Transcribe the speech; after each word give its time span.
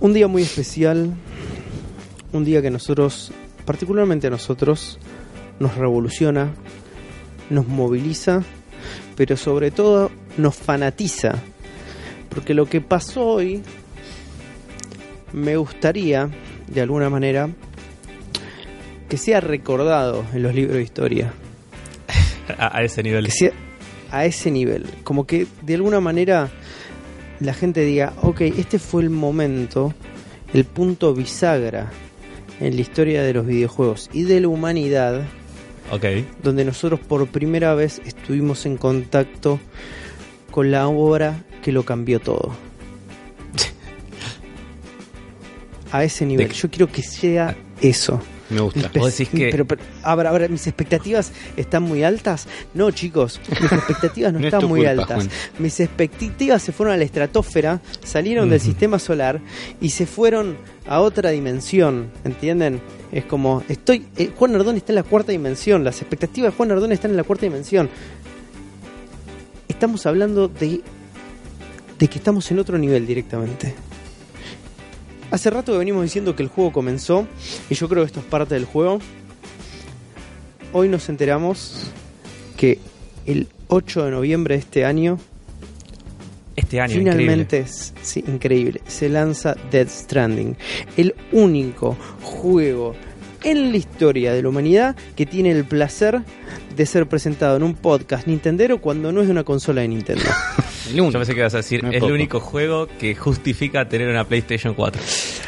Un 0.00 0.14
día 0.14 0.28
muy 0.28 0.40
especial, 0.40 1.12
un 2.32 2.44
día 2.44 2.62
que 2.62 2.70
nosotros, 2.70 3.32
particularmente 3.66 4.28
a 4.28 4.30
nosotros, 4.30 4.98
nos 5.58 5.76
revoluciona, 5.76 6.54
nos 7.50 7.68
moviliza, 7.68 8.42
pero 9.14 9.36
sobre 9.36 9.70
todo 9.70 10.10
nos 10.38 10.56
fanatiza. 10.56 11.34
Porque 12.30 12.54
lo 12.54 12.64
que 12.64 12.80
pasó 12.80 13.26
hoy, 13.26 13.62
me 15.34 15.58
gustaría, 15.58 16.30
de 16.66 16.80
alguna 16.80 17.10
manera, 17.10 17.50
que 19.06 19.18
sea 19.18 19.40
recordado 19.40 20.24
en 20.32 20.42
los 20.42 20.54
libros 20.54 20.76
de 20.76 20.82
historia. 20.82 21.34
A, 22.58 22.82
ese 22.82 23.02
nivel. 23.02 23.26
Que 23.26 23.32
sea 23.32 23.52
a 24.10 24.24
ese 24.24 24.50
nivel. 24.50 24.86
Como 25.04 25.26
que 25.26 25.46
de 25.62 25.74
alguna 25.74 26.00
manera 26.00 26.50
la 27.40 27.54
gente 27.54 27.80
diga, 27.82 28.12
ok, 28.22 28.42
este 28.42 28.78
fue 28.78 29.02
el 29.02 29.10
momento, 29.10 29.94
el 30.52 30.64
punto 30.64 31.14
bisagra 31.14 31.90
en 32.60 32.74
la 32.76 32.80
historia 32.82 33.22
de 33.22 33.32
los 33.32 33.46
videojuegos 33.46 34.10
y 34.12 34.24
de 34.24 34.40
la 34.40 34.48
humanidad, 34.48 35.22
Ok. 35.90 36.04
donde 36.42 36.64
nosotros 36.64 37.00
por 37.00 37.26
primera 37.28 37.74
vez 37.74 38.00
estuvimos 38.04 38.66
en 38.66 38.76
contacto 38.76 39.58
con 40.50 40.70
la 40.70 40.86
obra 40.88 41.44
que 41.62 41.72
lo 41.72 41.84
cambió 41.84 42.20
todo. 42.20 42.52
A 45.92 46.04
ese 46.04 46.26
nivel. 46.26 46.50
Yo 46.52 46.70
quiero 46.70 46.88
que 46.88 47.02
sea 47.02 47.56
eso. 47.80 48.20
Me 48.50 48.60
gusta. 48.60 48.90
Vos 48.96 49.16
decís 49.16 49.28
que- 49.32 49.48
Pero, 49.50 49.64
pero, 49.64 49.80
ahora, 50.02 50.30
ahora, 50.30 50.48
¿mis 50.48 50.66
expectativas 50.66 51.32
están 51.56 51.84
muy 51.84 52.02
altas? 52.02 52.46
No, 52.74 52.90
chicos, 52.90 53.40
mis 53.48 53.72
expectativas 53.72 54.32
no, 54.32 54.40
No 54.40 54.46
es 54.46 54.52
están 54.52 54.68
muy 54.68 54.80
culpa, 54.80 54.90
altas. 54.90 55.16
Juan. 55.16 55.30
Mis 55.58 55.80
expectativas 55.80 56.62
se 56.62 56.72
fueron 56.72 56.94
a 56.94 56.96
la 56.98 57.04
estratosfera, 57.04 57.80
salieron 58.04 58.50
del 58.50 58.60
sistema 58.60 58.98
solar 58.98 59.40
y 59.80 59.90
se 59.90 60.06
fueron 60.06 60.56
a 60.86 61.00
otra 61.00 61.30
dimensión, 61.30 62.10
¿entienden? 62.24 62.80
Es 63.12 63.24
como, 63.24 63.62
estoy, 63.68 64.06
eh, 64.16 64.30
Juan 64.36 64.52
Nardón 64.52 64.76
está 64.76 64.92
en 64.92 64.96
la 64.96 65.02
cuarta 65.04 65.32
dimensión, 65.32 65.84
las 65.84 66.00
expectativas 66.00 66.52
de 66.52 66.56
Juan 66.56 66.68
Nardón 66.70 66.92
están 66.92 67.10
en 67.12 67.16
la 67.16 67.24
cuarta 67.24 67.46
dimensión. 67.46 67.88
Estamos 69.68 70.04
hablando 70.06 70.48
de, 70.48 70.80
de 71.98 72.08
que 72.08 72.18
estamos 72.18 72.50
en 72.50 72.58
otro 72.58 72.76
nivel 72.78 73.06
directamente. 73.06 73.74
Hace 75.30 75.50
rato 75.50 75.72
que 75.72 75.78
venimos 75.78 76.02
diciendo 76.02 76.34
que 76.34 76.42
el 76.42 76.48
juego 76.48 76.72
comenzó 76.72 77.26
y 77.68 77.74
yo 77.74 77.88
creo 77.88 78.02
que 78.02 78.08
esto 78.08 78.20
es 78.20 78.26
parte 78.26 78.54
del 78.54 78.64
juego. 78.64 78.98
Hoy 80.72 80.88
nos 80.88 81.08
enteramos 81.08 81.86
que 82.56 82.78
el 83.26 83.48
8 83.68 84.06
de 84.06 84.10
noviembre 84.10 84.54
de 84.56 84.60
este 84.60 84.84
año, 84.84 85.18
Este 86.56 86.80
año, 86.80 86.94
finalmente, 86.94 87.58
es, 87.60 87.94
sí, 88.02 88.24
increíble, 88.26 88.80
se 88.86 89.08
lanza 89.08 89.54
Dead 89.70 89.88
Stranding. 89.88 90.56
El 90.96 91.14
único 91.32 91.96
juego 92.22 92.94
en 93.44 93.70
la 93.72 93.76
historia 93.76 94.32
de 94.32 94.42
la 94.42 94.48
humanidad 94.48 94.96
que 95.16 95.26
tiene 95.26 95.50
el 95.50 95.64
placer 95.64 96.20
de 96.76 96.86
ser 96.86 97.06
presentado 97.06 97.56
en 97.56 97.62
un 97.62 97.74
podcast 97.74 98.26
Nintendero 98.26 98.80
cuando 98.80 99.12
no 99.12 99.20
es 99.20 99.26
de 99.26 99.32
una 99.32 99.44
consola 99.44 99.82
de 99.82 99.88
Nintendo. 99.88 100.22
El 100.88 100.96
Yo 100.96 101.02
único. 101.04 101.18
pensé 101.18 101.34
que 101.34 101.40
ibas 101.40 101.54
a 101.54 101.58
decir, 101.58 101.84
No 101.84 101.90
es 101.90 101.96
es 101.98 102.02
el 102.02 102.10
único 102.10 102.40
juego 102.40 102.88
que 102.98 103.14
justifica 103.14 103.88
tener 103.88 104.08
una 104.08 104.24
PlayStation 104.24 104.74
4. 104.74 105.00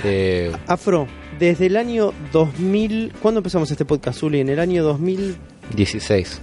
Eh, 0.05 0.53
Afro, 0.69 1.09
desde 1.39 1.67
el 1.67 1.77
año 1.77 2.13
2000, 2.33 3.13
¿cuándo 3.21 3.39
empezamos 3.41 3.69
este 3.71 3.85
podcast, 3.85 4.21
Zuli? 4.21 4.41
En 4.41 4.51
el 4.51 4.61
año 4.61 4.85
2000 4.85 5.37
16. 5.75 6.41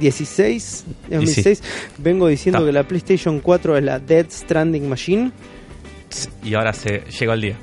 16, 0.00 0.84
2006, 1.10 1.62
vengo 1.98 2.28
diciendo 2.28 2.64
que 2.66 2.72
la 2.72 2.82
PlayStation 2.86 3.40
4 3.40 3.78
es 3.78 3.84
la 3.84 3.98
Dead 3.98 4.26
Stranding 4.30 4.88
Machine. 4.88 5.32
Y 6.44 6.54
ahora 6.54 6.72
se 6.72 7.02
llegó 7.18 7.32
el 7.32 7.40
día. 7.40 7.56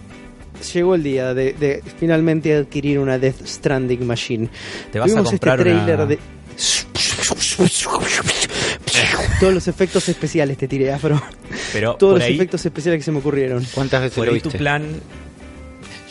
Llegó 0.73 0.95
el 0.95 1.03
día 1.03 1.33
de, 1.33 1.53
de 1.53 1.83
finalmente 1.99 2.55
adquirir 2.55 2.99
una 2.99 3.17
Death 3.19 3.45
Stranding 3.45 4.05
Machine. 4.05 4.49
Te 4.91 4.99
vas 4.99 5.09
a 5.11 5.13
Vimos 5.15 5.29
comprar 5.31 5.59
este 5.59 5.71
una... 5.71 5.85
trailer 5.85 6.07
de... 6.07 6.19
Todos 9.39 9.53
los 9.53 9.67
efectos 9.67 10.07
especiales 10.09 10.57
te 10.57 10.67
tiré, 10.67 10.91
Afro. 10.93 11.21
Pero 11.73 11.95
Todos 11.95 12.15
los 12.19 12.23
ahí, 12.23 12.35
efectos 12.35 12.65
especiales 12.65 12.99
que 12.99 13.03
se 13.03 13.11
me 13.11 13.19
ocurrieron. 13.19 13.65
¿Cuántas 13.73 14.01
veces 14.01 14.15
por 14.17 14.27
lo 14.27 14.33
ahí 14.33 14.39
tu 14.39 14.45
viste? 14.49 14.59
plan... 14.59 14.83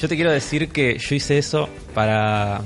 Yo 0.00 0.08
te 0.08 0.16
quiero 0.16 0.30
decir 0.30 0.68
que 0.68 0.98
yo 0.98 1.14
hice 1.14 1.38
eso 1.38 1.68
para 1.94 2.60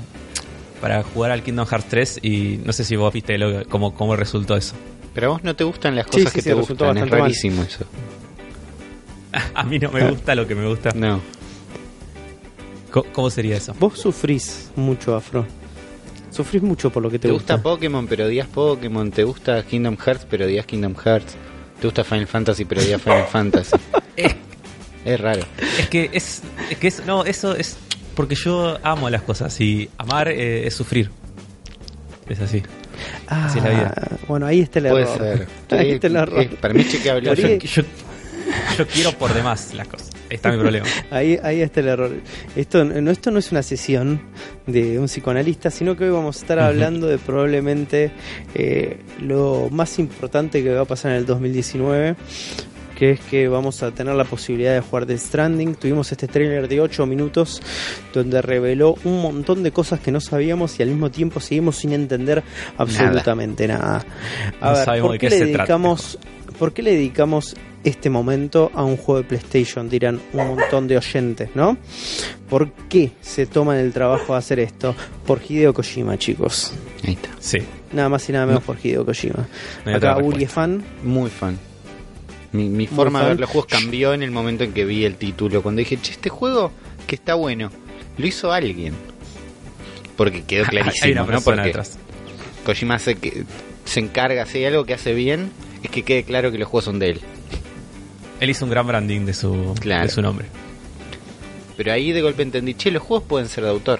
para 0.81 1.03
jugar 1.03 1.31
al 1.31 1.43
Kingdom 1.43 1.65
Hearts 1.67 1.87
3 1.89 2.19
y 2.23 2.59
no 2.65 2.73
sé 2.73 2.83
si 2.83 2.95
vos 2.95 3.13
viste 3.13 3.37
lo- 3.37 3.65
cómo, 3.67 3.93
cómo 3.93 4.15
resultó 4.15 4.55
eso. 4.57 4.75
Pero 5.13 5.27
a 5.27 5.29
vos 5.31 5.43
no 5.43 5.55
te 5.55 5.63
gustan 5.63 5.95
las 5.95 6.05
Sí, 6.05 6.11
cosas 6.11 6.31
sí, 6.31 6.35
que 6.35 6.41
sí, 6.41 6.49
te 6.49 6.55
resultó 6.55 6.85
gustan. 6.85 6.97
Es 6.97 7.01
bastante 7.03 7.11
mal. 7.11 7.21
rarísimo 7.21 7.63
eso. 7.63 7.85
A 9.53 9.63
mí 9.63 9.77
no 9.79 9.91
me 9.91 10.09
gusta 10.09 10.35
lo 10.35 10.47
que 10.47 10.55
me 10.55 10.67
gusta. 10.67 10.91
No. 10.95 11.21
¿Cómo 12.91 13.29
sería 13.29 13.57
eso? 13.57 13.73
Vos 13.79 13.99
sufrís 13.99 14.71
mucho, 14.75 15.15
Afro. 15.15 15.45
Sufrís 16.31 16.61
mucho 16.61 16.89
por 16.91 17.03
lo 17.03 17.09
que 17.09 17.19
te, 17.19 17.27
Te 17.27 17.33
gusta 17.33 17.61
Pokémon, 17.61 18.07
pero 18.07 18.25
odias 18.25 18.47
Pokémon. 18.47 19.11
Te 19.11 19.23
gusta 19.23 19.63
Kingdom 19.63 19.97
Hearts, 19.97 20.25
pero 20.29 20.45
odias 20.45 20.65
Kingdom 20.65 20.95
Hearts. 20.95 21.35
Te 21.79 21.87
gusta 21.87 22.03
Final 22.03 22.27
Fantasy, 22.27 22.65
pero 22.65 22.81
odias 22.81 23.01
Final 23.01 23.25
Fantasy. 23.31 23.75
Es, 24.15 24.35
Es 25.05 25.19
raro. 25.19 25.41
es 25.79 25.87
que 25.89 26.09
es, 26.13 26.41
es 26.69 26.77
que 26.77 26.87
es, 26.87 27.05
no, 27.05 27.23
eso 27.25 27.55
es 27.55 27.77
porque 28.15 28.35
yo 28.35 28.77
amo 28.83 29.09
las 29.09 29.21
cosas 29.21 29.59
y 29.61 29.89
amar 29.97 30.27
eh, 30.29 30.67
es 30.67 30.73
sufrir. 30.75 31.09
Es 32.27 32.39
así. 32.41 32.61
Ah, 33.27 33.45
Así 33.45 33.57
es 33.59 33.63
la 33.63 33.69
vida. 33.71 33.93
Bueno, 34.27 34.45
ahí 34.45 34.59
está 34.59 34.79
el 34.79 34.87
Puede 34.89 35.03
error. 35.03 35.17
ser. 35.17 35.47
Ahí 35.79 35.91
está 35.91 36.07
el 36.07 36.15
error. 36.17 36.41
Eh, 36.41 36.49
para 36.59 36.73
mí 36.73 36.81
es 36.81 36.91
chequeable. 36.91 37.29
Por 37.29 37.37
Yo, 37.39 37.47
ahí- 37.47 37.59
yo, 37.59 37.81
yo 38.77 38.87
quiero 38.87 39.11
por 39.13 39.33
demás 39.33 39.73
las 39.73 39.87
cosas. 39.87 40.09
Está 40.29 40.51
mi 40.51 40.57
problema. 40.59 40.85
Ahí, 41.11 41.39
ahí 41.41 41.61
está 41.61 41.79
el 41.79 41.87
error. 41.87 42.11
Esto 42.55 42.83
no, 42.85 43.11
esto 43.11 43.31
no 43.31 43.39
es 43.39 43.51
una 43.51 43.63
sesión 43.63 44.21
de 44.67 44.99
un 44.99 45.05
psicoanalista, 45.07 45.71
sino 45.71 45.95
que 45.97 46.05
hoy 46.05 46.11
vamos 46.11 46.37
a 46.37 46.39
estar 46.41 46.59
hablando 46.59 47.07
de 47.07 47.17
probablemente 47.17 48.11
eh, 48.53 48.97
lo 49.19 49.69
más 49.71 49.97
importante 49.99 50.63
que 50.63 50.73
va 50.73 50.81
a 50.81 50.85
pasar 50.85 51.11
en 51.11 51.17
el 51.17 51.25
2019, 51.25 52.15
que 52.95 53.11
es 53.11 53.19
que 53.21 53.47
vamos 53.47 53.81
a 53.81 53.91
tener 53.91 54.13
la 54.13 54.25
posibilidad 54.25 54.73
de 54.73 54.81
jugar 54.81 55.05
Death 55.05 55.19
Stranding. 55.19 55.75
Tuvimos 55.75 56.11
este 56.11 56.27
trailer 56.27 56.67
de 56.67 56.81
8 56.81 57.05
minutos 57.05 57.61
donde 58.13 58.41
reveló 58.41 58.95
un 59.05 59.21
montón 59.21 59.63
de 59.63 59.71
cosas 59.71 59.99
que 59.99 60.11
no 60.11 60.19
sabíamos 60.21 60.77
y 60.79 60.83
al 60.83 60.89
mismo 60.89 61.09
tiempo 61.09 61.39
seguimos 61.39 61.77
sin 61.77 61.93
entender 61.93 62.43
absolutamente 62.77 63.67
nada. 63.67 64.05
A 64.61 64.69
No 64.71 64.75
ver, 64.75 64.85
sabemos 64.85 65.07
¿por 65.07 65.11
de 65.13 65.19
qué 65.19 65.27
qué 65.29 65.39
le 65.39 65.45
se 65.45 65.51
trata. 65.53 65.67
¿Por 66.59 66.73
qué 66.73 66.81
le 66.83 66.91
dedicamos 66.91 67.55
este 67.85 68.09
momento 68.09 68.69
a 68.73 68.83
un 68.83 68.97
juego 68.97 69.21
de 69.21 69.27
PlayStation? 69.27 69.89
Dirán 69.89 70.19
un 70.33 70.47
montón 70.47 70.87
de 70.89 70.97
oyentes, 70.97 71.49
¿no? 71.55 71.77
¿Por 72.49 72.71
qué 72.89 73.11
se 73.21 73.45
toman 73.45 73.77
el 73.77 73.93
trabajo 73.93 74.33
de 74.33 74.39
hacer 74.39 74.59
esto? 74.59 74.93
Por 75.25 75.39
Hideo 75.47 75.73
Kojima, 75.73 76.17
chicos. 76.17 76.73
Ahí 77.05 77.13
está. 77.13 77.29
Sí. 77.39 77.59
Nada 77.93 78.09
más 78.09 78.27
y 78.27 78.33
nada 78.33 78.45
menos 78.45 78.61
No. 78.61 78.65
por 78.65 78.77
Hideo 78.85 79.05
Kojima. 79.05 79.47
No 79.85 79.95
Acá 79.95 80.17
Uri 80.17 80.43
es 80.43 80.51
fan. 80.51 80.83
Muy 81.03 81.29
fan. 81.29 81.57
Mi, 82.51 82.67
mi 82.67 82.87
forma 82.87 83.19
de 83.19 83.23
fan. 83.25 83.31
ver 83.37 83.39
los 83.39 83.49
juegos 83.49 83.67
cambió 83.71 84.13
en 84.13 84.23
el 84.23 84.31
momento 84.31 84.65
en 84.65 84.73
que 84.73 84.83
vi 84.83 85.05
el 85.05 85.15
título. 85.15 85.61
Cuando 85.63 85.79
dije, 85.79 85.97
che, 86.01 86.11
este 86.11 86.29
juego 86.29 86.71
que 87.07 87.15
está 87.15 87.35
bueno, 87.35 87.71
lo 88.17 88.27
hizo 88.27 88.51
alguien. 88.51 88.93
Porque 90.17 90.43
quedó 90.43 90.65
clarísimo, 90.65 91.05
Hay 91.05 91.11
una 91.13 91.23
¿no? 91.23 91.41
Porque. 91.41 91.73
Kojima 92.65 92.95
hace 92.95 93.15
que, 93.15 93.45
se 93.85 94.01
encarga, 94.01 94.45
si 94.45 94.57
hay 94.59 94.65
algo 94.65 94.85
que 94.85 94.93
hace 94.93 95.13
bien, 95.13 95.49
es 95.83 95.89
que 95.89 96.03
quede 96.03 96.23
claro 96.23 96.51
que 96.51 96.57
los 96.57 96.67
juegos 96.67 96.85
son 96.85 96.99
de 96.99 97.11
él. 97.11 97.21
Él 98.39 98.49
hizo 98.49 98.65
un 98.65 98.71
gran 98.71 98.87
branding 98.87 99.25
de 99.25 99.33
su, 99.33 99.75
Claro. 99.79 100.03
de 100.03 100.09
su 100.09 100.21
nombre. 100.21 100.45
Pero 101.77 101.91
ahí 101.93 102.11
de 102.11 102.21
golpe 102.21 102.41
entendí, 102.43 102.73
che, 102.73 102.91
los 102.91 103.01
juegos 103.03 103.27
pueden 103.27 103.47
ser 103.49 103.63
de 103.65 103.69
autor. 103.69 103.99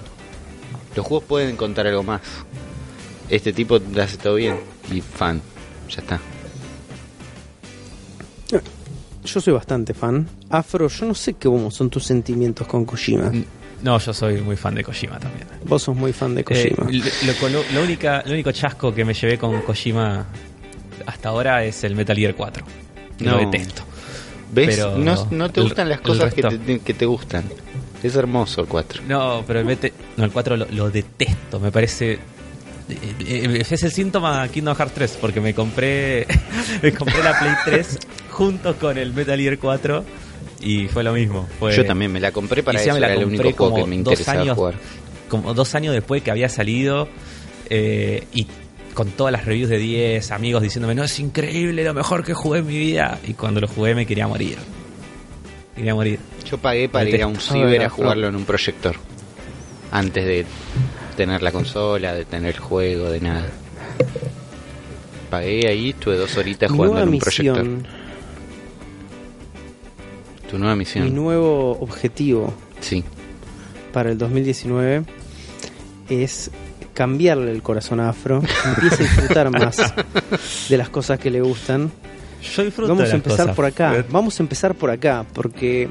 Los 0.96 1.06
juegos 1.06 1.24
pueden 1.28 1.56
contar 1.56 1.86
algo 1.86 2.02
más. 2.02 2.20
Este 3.28 3.52
tipo 3.52 3.78
lo 3.78 4.02
hace 4.02 4.16
todo 4.16 4.34
bien. 4.36 4.56
Y 4.92 5.00
fan. 5.00 5.40
Ya 5.88 6.00
está. 6.00 6.20
Yo 9.24 9.40
soy 9.40 9.52
bastante 9.52 9.92
fan. 9.94 10.26
Afro, 10.48 10.88
yo 10.88 11.06
no 11.06 11.14
sé 11.14 11.34
cómo 11.34 11.70
son 11.70 11.90
tus 11.90 12.04
sentimientos 12.06 12.66
con 12.66 12.84
Kojima. 12.86 13.30
No, 13.82 13.98
yo 13.98 14.12
soy 14.14 14.40
muy 14.40 14.56
fan 14.56 14.74
de 14.74 14.82
Kojima 14.82 15.18
también. 15.18 15.46
Vos 15.66 15.82
sos 15.82 15.94
muy 15.94 16.12
fan 16.12 16.34
de 16.34 16.40
Eh, 16.40 16.44
Kojima. 16.44 16.90
lo, 16.90 17.48
lo- 17.50 17.64
lo 17.74 17.82
única, 17.82 18.22
lo 18.26 18.32
único 18.32 18.50
chasco 18.52 18.94
que 18.94 19.04
me 19.04 19.12
llevé 19.14 19.36
con 19.38 19.60
Kojima 19.62 20.26
hasta 21.06 21.28
ahora 21.30 21.64
es 21.64 21.84
el 21.84 21.94
Metal 21.94 22.16
Gear 22.16 22.34
4. 22.34 22.64
que 23.18 23.24
No. 23.24 23.32
Lo 23.32 23.38
detesto. 23.50 23.82
¿Ves? 24.52 24.76
Pero 24.76 24.96
no, 24.98 25.28
no 25.30 25.48
te 25.50 25.60
el- 25.60 25.66
gustan 25.66 25.88
las 25.88 26.00
cosas 26.00 26.34
que 26.34 26.42
te, 26.42 26.80
que 26.80 26.94
te 26.94 27.06
gustan. 27.06 27.44
Es 28.02 28.16
hermoso 28.16 28.62
el 28.62 28.66
4. 28.66 29.02
No, 29.06 29.44
pero 29.46 29.60
el, 29.60 29.66
Mete- 29.66 29.92
no, 30.16 30.24
el 30.24 30.30
4 30.32 30.56
lo, 30.56 30.66
lo 30.70 30.90
detesto. 30.90 31.60
Me 31.60 31.70
parece. 31.70 32.12
eh, 32.14 32.18
eh, 33.20 33.62
Es 33.70 33.82
el 33.82 33.92
síntoma 33.92 34.48
Kingdom 34.48 34.74
Hearts 34.76 34.94
3, 34.94 35.18
porque 35.20 35.40
me 35.40 35.54
compré 35.54 36.26
me 36.82 36.92
compré 36.92 37.22
la 37.22 37.38
Play 37.38 37.52
3 37.64 37.98
junto 38.30 38.74
con 38.76 38.96
el 38.98 39.12
Metal 39.12 39.38
Gear 39.38 39.58
4 39.58 40.04
y 40.62 40.88
fue 40.88 41.04
lo 41.04 41.12
mismo. 41.12 41.46
Fue, 41.58 41.76
Yo 41.76 41.84
también 41.84 42.10
me 42.10 42.18
la 42.20 42.32
compré 42.32 42.62
para 42.62 42.78
eso, 42.80 42.88
encima 42.90 42.94
me 42.94 43.00
la 43.00 43.06
era 43.12 43.20
el 43.22 43.26
único 43.28 43.52
juego 43.52 43.76
que 43.76 43.84
me 43.86 43.96
interesaba 43.96 44.40
años- 44.42 44.56
jugar. 44.56 44.74
como 45.28 45.54
dos 45.54 45.74
años 45.74 45.94
después 45.94 46.22
que 46.22 46.30
había 46.30 46.48
salido 46.48 47.06
eh, 47.68 48.24
y 48.32 48.46
con 48.94 49.10
todas 49.10 49.32
las 49.32 49.44
reviews 49.44 49.70
de 49.70 49.78
10 49.78 50.30
amigos 50.32 50.62
diciéndome, 50.62 50.94
no, 50.94 51.04
es 51.04 51.18
increíble, 51.20 51.84
lo 51.84 51.94
mejor 51.94 52.24
que 52.24 52.34
jugué 52.34 52.60
en 52.60 52.66
mi 52.66 52.78
vida. 52.78 53.18
Y 53.26 53.34
cuando 53.34 53.60
lo 53.60 53.68
jugué 53.68 53.94
me 53.94 54.06
quería 54.06 54.26
morir. 54.26 54.58
iría 55.76 55.92
a 55.92 55.94
morir. 55.94 56.18
Yo 56.44 56.58
pagué 56.58 56.88
para 56.88 57.08
ir 57.08 57.22
a 57.22 57.26
un 57.26 57.36
ciber 57.36 57.82
a 57.82 57.88
jugarlo 57.88 58.28
en 58.28 58.36
un 58.36 58.44
proyector. 58.44 58.96
Antes 59.92 60.24
de 60.24 60.46
tener 61.16 61.42
la 61.42 61.52
consola, 61.52 62.14
de 62.14 62.24
tener 62.24 62.54
el 62.54 62.60
juego, 62.60 63.10
de 63.10 63.20
nada. 63.20 63.46
Pagué 65.30 65.68
ahí, 65.68 65.90
estuve 65.90 66.16
dos 66.16 66.36
horitas 66.36 66.70
Mi 66.70 66.76
jugando 66.76 66.94
nueva 66.96 67.08
en 67.08 67.14
un 67.14 67.20
proyector. 67.20 67.66
Tu 70.50 70.58
nueva 70.58 70.74
mi 70.74 70.80
misión. 70.80 71.14
nuevo 71.14 71.78
objetivo 71.80 72.52
Sí. 72.80 73.04
para 73.92 74.10
el 74.10 74.18
2019 74.18 75.04
es 76.08 76.50
cambiarle 77.00 77.50
el 77.50 77.62
corazón 77.62 77.98
a 77.98 78.10
Afro, 78.10 78.42
empiece 78.66 78.96
a 78.96 79.06
disfrutar 79.06 79.50
más 79.58 79.94
de 80.68 80.76
las 80.76 80.90
cosas 80.90 81.18
que 81.18 81.30
le 81.30 81.40
gustan. 81.40 81.90
Yo 82.54 82.62
disfruto 82.62 82.90
Vamos 82.90 83.06
de 83.08 83.12
a 83.12 83.16
empezar 83.16 83.38
cosas. 83.38 83.56
por 83.56 83.64
acá. 83.64 84.04
Vamos 84.10 84.38
a 84.38 84.42
empezar 84.42 84.74
por 84.74 84.90
acá, 84.90 85.24
porque 85.32 85.88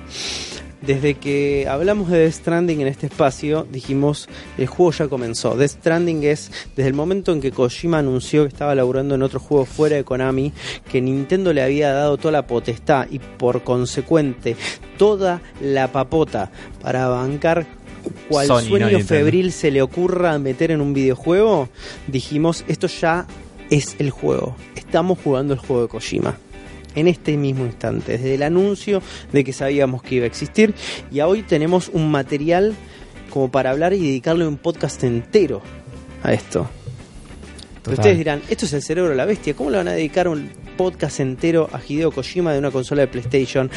desde 0.82 1.16
que 1.16 1.68
hablamos 1.68 2.12
de 2.12 2.20
Death 2.20 2.34
Stranding 2.34 2.82
en 2.82 2.88
este 2.88 3.08
espacio, 3.08 3.66
dijimos 3.72 4.30
el 4.60 4.68
juego 4.68 4.92
ya 4.92 5.08
comenzó. 5.08 5.56
Death 5.56 5.72
Stranding 5.80 6.26
es 6.26 6.52
desde 6.76 6.90
el 6.90 6.94
momento 6.94 7.32
en 7.32 7.42
que 7.42 7.52
Kojima 7.52 7.98
anunció 7.98 8.44
que 8.44 8.50
estaba 8.50 8.76
laburando 8.76 9.16
en 9.16 9.24
otro 9.24 9.40
juego 9.40 9.66
fuera 9.66 9.96
de 9.96 10.04
Konami, 10.04 10.54
que 10.92 11.02
Nintendo 11.02 11.54
le 11.54 11.64
había 11.64 11.92
dado 11.92 12.18
toda 12.18 12.34
la 12.34 12.46
potestad 12.46 13.08
y 13.10 13.18
por 13.18 13.64
consecuente 13.64 14.56
toda 15.00 15.42
la 15.60 15.92
papota 15.92 16.52
para 16.84 17.08
bancar 17.08 17.66
cual 18.28 18.48
Sony, 18.48 18.62
sueño 18.62 19.00
febril 19.00 19.52
se 19.52 19.72
le 19.72 19.82
ocurra 19.82 20.38
meter 20.40 20.72
en 20.72 20.82
un 20.82 20.94
videojuego, 20.94 21.70
dijimos 22.08 22.64
esto 22.68 22.88
ya 22.88 23.28
es 23.70 23.96
el 24.00 24.10
juego. 24.10 24.56
Estamos 24.76 25.20
jugando 25.24 25.54
el 25.54 25.60
juego 25.60 25.84
de 25.84 25.88
Kojima. 25.88 26.38
En 26.96 27.08
este 27.08 27.38
mismo 27.38 27.66
instante, 27.66 28.14
desde 28.14 28.34
el 28.34 28.44
anuncio 28.44 29.02
de 29.32 29.44
que 29.44 29.54
sabíamos 29.54 30.02
que 30.02 30.16
iba 30.16 30.24
a 30.24 30.28
existir, 30.28 30.74
y 31.12 31.22
hoy 31.22 31.44
tenemos 31.44 31.90
un 31.90 32.10
material 32.10 32.74
como 33.30 33.52
para 33.52 33.70
hablar 33.70 33.94
y 33.94 34.00
dedicarle 34.00 34.48
un 34.48 34.58
podcast 34.58 35.04
entero 35.04 35.62
a 36.24 36.34
esto. 36.34 36.68
Total. 37.84 37.94
ustedes 37.94 38.18
dirán, 38.18 38.42
esto 38.50 38.66
es 38.66 38.74
el 38.74 38.82
cerebro 38.82 39.12
de 39.12 39.16
la 39.16 39.26
bestia, 39.26 39.54
¿cómo 39.54 39.70
le 39.70 39.78
van 39.78 39.88
a 39.88 39.92
dedicar 39.92 40.28
un 40.28 40.50
podcast 40.78 41.20
entero 41.20 41.70
a 41.72 41.80
Hideo 41.88 42.12
Kojima 42.12 42.54
de 42.54 42.60
una 42.60 42.72
consola 42.72 43.02
de 43.02 43.08
PlayStation? 43.08 43.70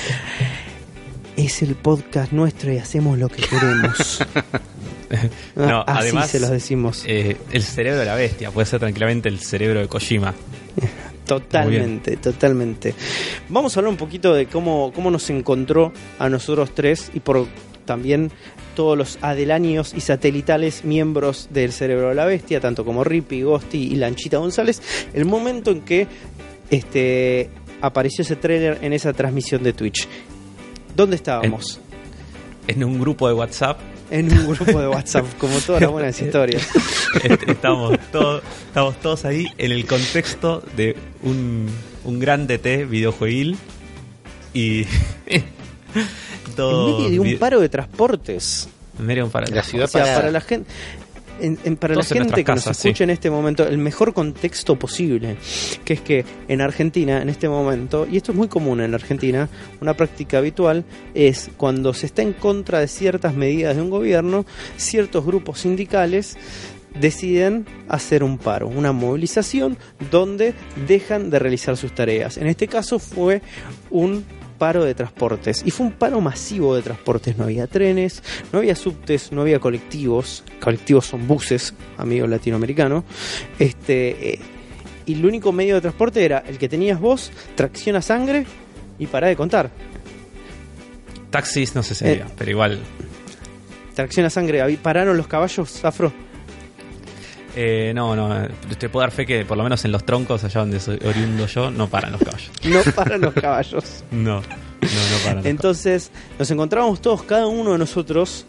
Es 1.37 1.63
el 1.63 1.75
podcast 1.75 2.33
nuestro 2.33 2.73
y 2.73 2.79
hacemos 2.79 3.19
lo 3.19 3.29
que 3.29 3.43
queremos. 3.43 4.21
No, 5.55 5.83
Así 5.83 6.09
además, 6.09 6.31
se 6.31 6.41
los 6.41 6.49
decimos. 6.49 7.05
Eh, 7.07 7.37
el 7.53 7.63
cerebro 7.63 8.01
de 8.01 8.07
la 8.07 8.15
bestia 8.15 8.51
puede 8.51 8.65
ser 8.65 8.81
tranquilamente 8.81 9.29
el 9.29 9.41
cerebro 9.41 9.81
de 9.81 9.87
Kojima. 9.87 10.35
Totalmente, 11.27 12.17
totalmente. 12.17 12.95
Vamos 13.49 13.77
a 13.77 13.81
hablar 13.81 13.93
un 13.93 13.97
poquito 13.97 14.35
de 14.35 14.47
cómo, 14.47 14.93
cómo 14.93 15.11
nos 15.11 15.31
encontró 15.31 15.93
a 16.19 16.29
nosotros 16.29 16.75
tres 16.75 17.11
y 17.15 17.21
por 17.21 17.47
también 17.85 18.33
todos 18.75 18.99
los 18.99 19.19
adeláneos 19.23 19.95
y 19.95 20.01
satelitales 20.01 20.85
miembros 20.85 21.49
del 21.51 21.73
Cerebro 21.73 22.09
de 22.09 22.17
la 22.17 22.25
Bestia, 22.25 22.61
tanto 22.61 22.85
como 22.85 23.05
Rippy, 23.05 23.43
Ghosty 23.43 23.93
y 23.93 23.97
Lanchita 23.97 24.39
González, 24.39 24.83
el 25.15 25.25
momento 25.25 25.71
en 25.71 25.83
que 25.83 26.07
este, 26.71 27.51
apareció 27.81 28.23
ese 28.23 28.37
trailer 28.37 28.79
en 28.83 28.93
esa 28.93 29.13
transmisión 29.13 29.63
de 29.63 29.73
Twitch. 29.73 30.09
¿Dónde 30.97 31.17
estábamos? 31.17 31.81
En 32.69 32.85
un 32.85 33.01
grupo 33.01 33.27
de 33.29 33.35
WhatsApp 33.35 33.81
En 34.11 34.31
un 34.33 34.47
grupo 34.55 34.79
de 34.81 34.87
WhatsApp, 34.89 35.27
como 35.39 35.59
todas 35.61 35.81
las 35.83 35.91
buenas 35.91 36.21
historias. 36.21 36.69
Est- 37.25 37.49
estamos, 37.49 37.99
todos, 38.13 38.43
estamos 38.69 38.97
todos 39.01 39.25
ahí 39.25 39.47
en 39.59 39.73
el 39.73 39.87
contexto 39.87 40.63
de 40.77 40.97
un, 41.23 41.67
un 42.05 42.19
gran 42.21 42.47
DT 42.47 42.87
videojueguil 42.89 43.57
y 44.55 44.85
todo 46.57 46.89
En 46.89 47.05
medio 47.07 47.11
de 47.11 47.33
un 47.35 47.39
paro 47.39 47.61
de 47.61 47.69
transportes. 47.69 48.69
en 48.99 49.07
medio 49.07 49.23
de 49.23 49.27
un 49.27 49.31
paro. 49.33 49.47
La 49.53 49.63
ciudad 49.63 49.87
O 49.87 49.89
sea, 49.89 50.15
para 50.15 50.31
la 50.31 50.41
gente, 50.41 50.71
en- 51.43 51.59
en- 51.65 51.77
para 51.77 51.95
la 51.95 52.03
Todos 52.03 52.13
gente 52.17 52.45
que 52.45 52.53
nos 52.53 52.67
escucha 52.67 52.97
sí. 52.99 53.03
en 53.05 53.11
este 53.11 53.31
momento, 53.31 53.67
el 53.67 53.79
mejor 53.79 54.15
contexto 54.15 54.79
posible, 54.79 55.37
que 55.85 55.95
es 55.95 56.01
que 56.01 56.25
en 56.49 56.61
Argentina, 56.61 57.21
en 57.21 57.29
este 57.29 57.49
momento, 57.49 58.07
y 58.11 58.17
esto 58.17 58.33
es 58.33 58.39
muy 58.39 58.49
común 58.49 58.81
en 58.81 58.95
Argentina, 58.95 59.49
una 59.81 59.95
práctica 59.95 60.39
habitual 60.39 60.85
es 61.15 61.51
cuando 61.57 61.93
se 61.95 62.07
está 62.07 62.23
en 62.23 62.33
contra 62.33 62.81
de 62.81 62.89
ciertas 62.89 63.35
medidas 63.35 63.77
de 63.77 63.83
un 63.83 63.91
gobierno, 63.91 64.47
ciertos 64.77 65.25
grupos 65.27 65.61
sindicales 65.61 66.37
deciden 67.01 67.65
hacer 67.89 68.23
un 68.23 68.37
paro, 68.39 68.69
una 68.69 68.93
movilización 68.93 69.79
donde 70.11 70.55
dejan 70.87 71.31
de 71.31 71.39
realizar 71.39 71.77
sus 71.77 71.95
tareas. 71.95 72.37
En 72.37 72.47
este 72.47 72.69
caso 72.69 72.99
fue 72.99 73.41
un 73.91 74.25
paro 74.63 74.85
de 74.85 74.95
transportes 74.95 75.65
y 75.67 75.73
fue 75.73 75.87
un 75.87 75.93
paro 75.93 76.21
masivo 76.21 76.77
de 76.77 76.83
transportes, 76.83 77.37
no 77.37 77.43
había 77.45 77.67
trenes, 77.67 78.23
no 78.53 78.61
había 78.61 78.77
subtes, 78.77 79.33
no 79.33 79.41
había 79.41 79.59
colectivos, 79.59 80.45
colectivos 80.61 81.05
son 81.07 81.27
buses, 81.27 81.75
amigo 81.99 82.29
latinoamericano. 82.29 83.03
Este 83.59 84.35
eh, 84.35 84.39
y 85.05 85.15
el 85.15 85.27
único 85.27 85.51
medio 85.51 85.75
de 85.75 85.81
transporte 85.81 86.25
era 86.25 86.45
el 86.47 86.59
que 86.59 86.69
tenías 86.69 87.01
vos, 87.01 87.33
tracción 87.57 87.97
a 87.97 88.03
sangre 88.03 88.47
y 89.01 89.09
para 89.09 89.27
de 89.27 89.35
contar. 89.35 89.69
Taxis 91.31 91.75
no 91.75 91.83
sé 91.83 91.97
sería, 91.97 92.27
Eh. 92.27 92.35
pero 92.39 92.51
igual. 92.53 92.79
Tracción 93.97 94.27
a 94.27 94.31
sangre, 94.31 94.63
¿Habí- 94.63 94.77
pararon 94.77 95.17
los 95.17 95.27
caballos 95.27 95.85
afro. 95.85 96.13
Eh, 97.55 97.93
no, 97.95 98.17
no, 98.17 98.49
te 98.79 98.89
puedo 98.89 99.03
dar 99.03 99.11
fe 99.11 99.27
que 99.27 99.45
por 99.45 99.57
lo 99.57 99.63
menos 99.63 99.85
en 99.85 99.93
los 99.93 100.05
troncos, 100.05 100.43
allá 100.45 100.61
donde 100.61 100.81
soy 100.81 100.99
oriundo 101.05 101.47
yo, 101.47 101.71
no 101.71 101.89
paran 101.89 102.13
los 102.13 102.23
caballos. 102.23 102.51
No 102.65 102.81
paran 102.93 103.21
los 103.21 103.35
caballos. 103.35 104.05
No, 104.11 104.41
no, 104.41 104.41
no 104.41 105.19
paran. 105.23 105.37
los 105.37 105.47
Entonces 105.47 106.11
nos 106.39 106.51
encontrábamos 106.51 107.01
todos, 107.01 107.23
cada 107.23 107.47
uno 107.47 107.73
de 107.73 107.79
nosotros, 107.79 108.47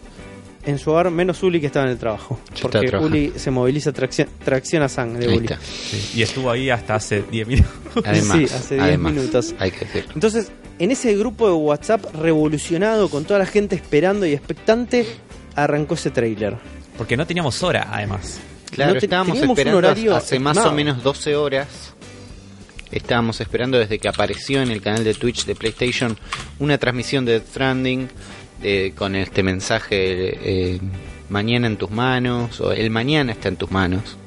en 0.65 0.79
su 0.79 0.91
hogar, 0.91 1.11
menos 1.11 1.43
Uli 1.43 1.59
que 1.59 1.67
estaba 1.67 1.85
en 1.85 1.91
el 1.91 1.97
trabajo. 1.97 2.39
Yo 2.55 2.69
porque. 2.69 2.95
Uli 2.97 3.33
se 3.35 3.51
moviliza 3.51 3.91
tracción, 3.91 4.29
tracción 4.43 4.83
a 4.83 4.89
sangre. 4.89 5.27
Uli. 5.35 5.49
Sí, 5.61 6.19
Y 6.19 6.21
estuvo 6.21 6.49
ahí 6.49 6.69
hasta 6.69 6.95
hace 6.95 7.23
10 7.23 7.47
minutos. 7.47 7.71
Además, 8.05 8.37
Sí, 8.37 8.43
hace 8.45 8.75
10 8.75 8.87
además, 8.87 9.13
minutos. 9.13 9.55
Hay 9.59 9.71
que 9.71 9.85
decir. 9.85 10.05
Entonces, 10.15 10.51
en 10.79 10.91
ese 10.91 11.15
grupo 11.15 11.47
de 11.47 11.53
WhatsApp 11.53 12.15
revolucionado, 12.15 13.09
con 13.09 13.25
toda 13.25 13.39
la 13.39 13.45
gente 13.45 13.75
esperando 13.75 14.25
y 14.25 14.33
expectante, 14.33 15.05
arrancó 15.55 15.95
ese 15.95 16.09
trailer. 16.11 16.57
Porque 16.97 17.17
no 17.17 17.27
teníamos 17.27 17.61
hora, 17.63 17.89
además. 17.91 18.39
Claro, 18.73 18.93
No 18.95 18.99
te- 18.99 19.05
estábamos 19.05 19.37
un 19.39 19.49
esperando 19.51 19.77
horario 19.77 20.15
hace 20.15 20.39
más 20.39 20.57
o 20.57 20.71
menos 20.71 21.03
12 21.03 21.35
horas. 21.35 21.93
Estábamos 22.91 23.41
esperando 23.41 23.79
desde 23.79 23.97
que 23.99 24.07
apareció 24.07 24.61
en 24.61 24.69
el 24.71 24.81
canal 24.81 25.03
de 25.03 25.13
Twitch 25.15 25.45
de 25.45 25.55
PlayStation 25.55 26.17
una 26.59 26.77
transmisión 26.77 27.25
de 27.25 27.33
Death 27.33 27.47
Stranding 27.49 28.07
eh, 28.61 28.93
con 28.95 29.15
este 29.15 29.41
mensaje 29.41 29.95
eh, 30.75 30.79
mañana 31.29 31.65
en 31.67 31.77
tus 31.77 31.89
manos 31.89 32.61
o 32.61 32.71
el 32.71 32.89
mañana 32.91 33.31
está 33.31 33.47
en 33.49 33.55
tus 33.57 33.71
manos. 33.71 34.17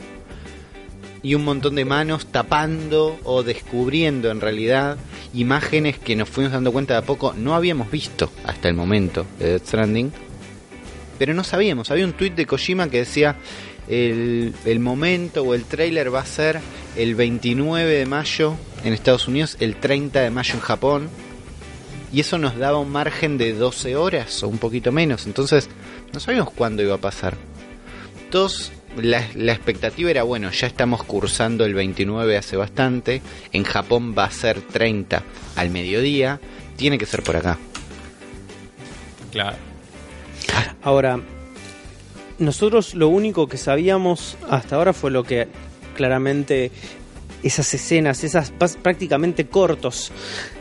Y 1.23 1.35
un 1.35 1.45
montón 1.45 1.75
de 1.77 1.85
manos 1.85 2.27
tapando 2.27 3.19
o 3.25 3.43
descubriendo 3.43 4.31
en 4.31 4.41
realidad 4.41 4.97
imágenes 5.35 5.99
que 5.99 6.15
nos 6.17 6.29
fuimos 6.29 6.53
dando 6.53 6.73
cuenta 6.73 6.95
de 6.95 6.99
a 6.99 7.03
poco 7.03 7.35
no 7.37 7.55
habíamos 7.55 7.91
visto 7.91 8.31
hasta 8.45 8.69
el 8.69 8.75
momento 8.75 9.27
de 9.39 9.51
Death 9.51 9.67
Stranding 9.67 10.13
pero 11.19 11.33
no 11.33 11.45
sabíamos. 11.45 11.91
Había 11.91 12.05
un 12.05 12.13
tweet 12.13 12.33
de 12.33 12.45
Kojima 12.45 12.91
que 12.91 12.99
decía 12.99 13.37
el, 13.89 14.55
el 14.65 14.81
momento 14.81 15.43
o 15.43 15.55
el 15.55 15.65
trailer 15.65 16.15
va 16.15 16.21
a 16.21 16.27
ser 16.27 16.61
el 16.97 17.15
29 17.15 17.93
de 17.93 18.07
mayo 18.07 18.57
en 18.85 18.93
Estados 18.93 19.29
Unidos, 19.29 19.57
el 19.61 19.77
30 19.77 20.21
de 20.21 20.31
mayo 20.31 20.55
en 20.55 20.61
Japón. 20.61 21.09
Y 22.13 22.21
eso 22.21 22.39
nos 22.39 22.57
daba 22.57 22.79
un 22.79 22.91
margen 22.91 23.37
de 23.37 23.53
12 23.53 23.97
horas 23.97 24.43
o 24.43 24.49
un 24.49 24.59
poquito 24.59 24.93
menos. 24.93 25.27
Entonces 25.27 25.69
no 26.13 26.21
sabíamos 26.21 26.53
cuándo 26.53 26.83
iba 26.83 26.95
a 26.95 26.99
pasar. 26.99 27.37
Todos, 28.31 28.73
la, 28.97 29.23
la 29.35 29.53
expectativa 29.53 30.11
era, 30.11 30.23
bueno, 30.23 30.51
ya 30.51 30.67
estamos 30.67 31.03
cursando 31.03 31.65
el 31.65 31.75
29 31.75 32.37
hace 32.37 32.57
bastante. 32.57 33.23
En 33.53 33.65
Japón 33.65 34.15
va 34.17 34.25
a 34.25 34.31
ser 34.31 34.61
30 34.61 35.23
al 35.57 35.71
mediodía. 35.71 36.41
Tiene 36.77 36.97
que 36.97 37.07
ser 37.07 37.23
por 37.23 37.37
acá. 37.37 37.59
Claro. 39.33 39.57
Ahora, 40.83 41.21
nosotros 42.39 42.95
lo 42.95 43.09
único 43.09 43.47
que 43.47 43.57
sabíamos 43.57 44.37
hasta 44.49 44.77
ahora 44.77 44.93
fue 44.93 45.11
lo 45.11 45.25
que 45.25 45.49
claramente 45.95 46.71
esas 47.43 47.73
escenas, 47.75 48.25
esas 48.25 48.53
prácticamente 48.83 49.47
cortos 49.47 50.13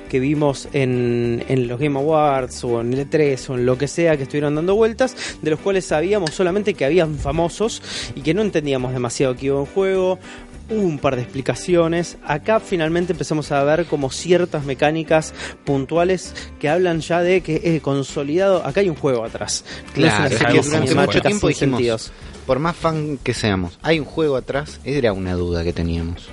que 0.10 0.20
vimos 0.20 0.70
en, 0.74 1.44
en 1.48 1.68
los 1.68 1.80
Game 1.80 1.98
Awards 1.98 2.64
o 2.64 2.82
en 2.82 2.94
el 2.94 3.10
E3 3.10 3.50
o 3.50 3.56
en 3.56 3.66
lo 3.66 3.78
que 3.78 3.88
sea 3.88 4.18
que 4.18 4.24
estuvieron 4.24 4.56
dando 4.56 4.76
vueltas, 4.76 5.16
de 5.42 5.52
los 5.52 5.60
cuales 5.60 5.86
sabíamos 5.86 6.32
solamente 6.32 6.74
que 6.74 6.86
habían 6.86 7.18
famosos 7.18 7.82
y 8.16 8.22
que 8.22 8.34
no 8.34 8.42
entendíamos 8.42 8.94
demasiado 8.94 9.36
que 9.36 9.48
iba 9.48 9.60
en 9.60 9.66
juego. 9.66 10.20
Hubo 10.68 10.82
un 10.82 10.98
par 10.98 11.16
de 11.16 11.22
explicaciones. 11.22 12.18
Acá 12.26 12.60
finalmente 12.60 13.14
empezamos 13.14 13.52
a 13.52 13.64
ver 13.64 13.86
como 13.86 14.10
ciertas 14.10 14.66
mecánicas 14.66 15.34
puntuales 15.64 16.34
que 16.60 16.70
hablan 16.70 17.02
ya 17.02 17.22
de 17.22 17.42
que 17.42 17.62
es 17.64 17.82
consolidado. 17.82 18.66
Acá 18.66 18.80
hay 18.82 18.90
un 18.90 18.96
juego 18.96 19.24
atrás. 19.24 19.64
No 19.96 20.08
es 20.08 20.14
una 20.14 20.30
Claro, 20.30 21.02
mucho 21.06 21.22
tiempo 21.22 21.48
dijimos, 21.50 21.78
sentidos. 21.80 22.12
por 22.48 22.58
más 22.60 22.76
fan 22.76 23.20
que 23.24 23.34
seamos, 23.36 23.78
hay 23.84 24.00
un 24.00 24.06
juego 24.06 24.36
atrás, 24.38 24.80
era 24.84 25.14
una 25.14 25.34
duda 25.34 25.64
que 25.64 25.72
teníamos. 25.74 26.30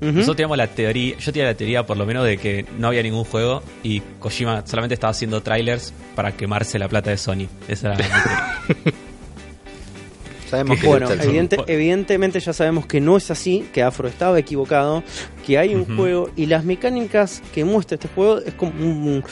Ujú. 0.00 0.12
Nosotros 0.12 0.36
teníamos 0.36 0.58
la 0.58 0.66
teoría, 0.68 1.16
yo 1.18 1.32
tenía 1.32 1.48
la 1.48 1.54
teoría 1.56 1.86
por 1.86 1.96
lo 1.96 2.04
menos 2.06 2.24
de 2.26 2.36
que 2.36 2.66
no 2.78 2.88
había 2.88 3.02
ningún 3.02 3.24
juego 3.24 3.62
y 3.82 4.00
Kojima 4.20 4.62
solamente 4.66 4.94
estaba 4.94 5.10
haciendo 5.10 5.42
trailers 5.42 5.92
para 6.14 6.32
quemarse 6.36 6.78
la 6.78 6.86
plata 6.86 7.10
de 7.10 7.16
Sony. 7.16 7.48
Esa 7.66 7.94
era 7.94 7.96
mi 7.96 8.02
teoría. 8.84 9.05
Sabemos 10.48 10.78
que 10.80 10.86
Bueno, 10.86 11.08
evidente- 11.10 11.56
evidentemente 11.66 12.38
ya 12.40 12.52
sabemos 12.52 12.86
que 12.86 13.00
no 13.00 13.16
es 13.16 13.30
así, 13.30 13.68
que 13.72 13.82
Afro 13.82 14.08
estaba 14.08 14.38
equivocado, 14.38 15.02
que 15.44 15.58
hay 15.58 15.74
un 15.74 15.84
juego 15.96 16.30
y 16.36 16.46
las 16.46 16.64
mecánicas 16.64 17.42
que 17.52 17.64
muestra 17.64 17.96
este 17.96 18.08
juego 18.08 18.38
es 18.38 18.54
como 18.54 18.70
un- 18.80 19.24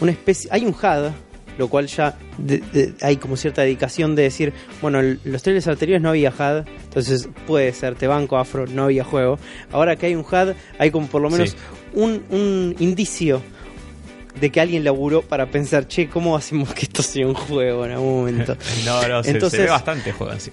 una 0.00 0.10
especie... 0.12 0.50
Hay 0.52 0.64
un 0.66 0.72
HUD, 0.74 1.10
lo 1.56 1.68
cual 1.68 1.86
ya 1.86 2.18
de- 2.36 2.58
de- 2.58 2.92
hay 3.00 3.16
como 3.16 3.36
cierta 3.38 3.62
dedicación 3.62 4.14
de 4.14 4.24
decir, 4.24 4.52
bueno, 4.82 5.00
los 5.24 5.42
trailers 5.42 5.66
anteriores 5.68 6.02
no 6.02 6.10
había 6.10 6.28
HUD, 6.30 6.66
entonces 6.84 7.30
puede 7.46 7.72
ser, 7.72 7.94
te 7.94 8.06
banco 8.06 8.36
Afro, 8.36 8.66
no 8.66 8.84
había 8.84 9.04
juego. 9.04 9.38
Ahora 9.72 9.96
que 9.96 10.04
hay 10.06 10.14
un 10.14 10.20
HUD, 10.22 10.52
hay 10.78 10.90
como 10.90 11.06
por 11.06 11.22
lo 11.22 11.30
menos 11.30 11.50
Sí. 11.50 11.56
un, 11.94 12.22
un 12.28 12.76
indicio 12.78 13.40
de 14.40 14.50
que 14.50 14.60
alguien 14.60 14.84
laburó 14.84 15.22
para 15.22 15.50
pensar, 15.50 15.86
che, 15.88 16.08
¿cómo 16.08 16.36
hacemos 16.36 16.72
que 16.74 16.82
esto 16.86 17.02
sea 17.02 17.26
un 17.26 17.34
juego 17.34 17.84
en 17.86 17.92
algún 17.92 18.18
momento? 18.20 18.56
No, 18.84 19.06
no, 19.08 19.22
se, 19.22 19.30
Entonces- 19.30 19.58
se 19.58 19.64
ve 19.64 19.70
bastante 19.70 20.12
juego 20.12 20.32
así. 20.32 20.50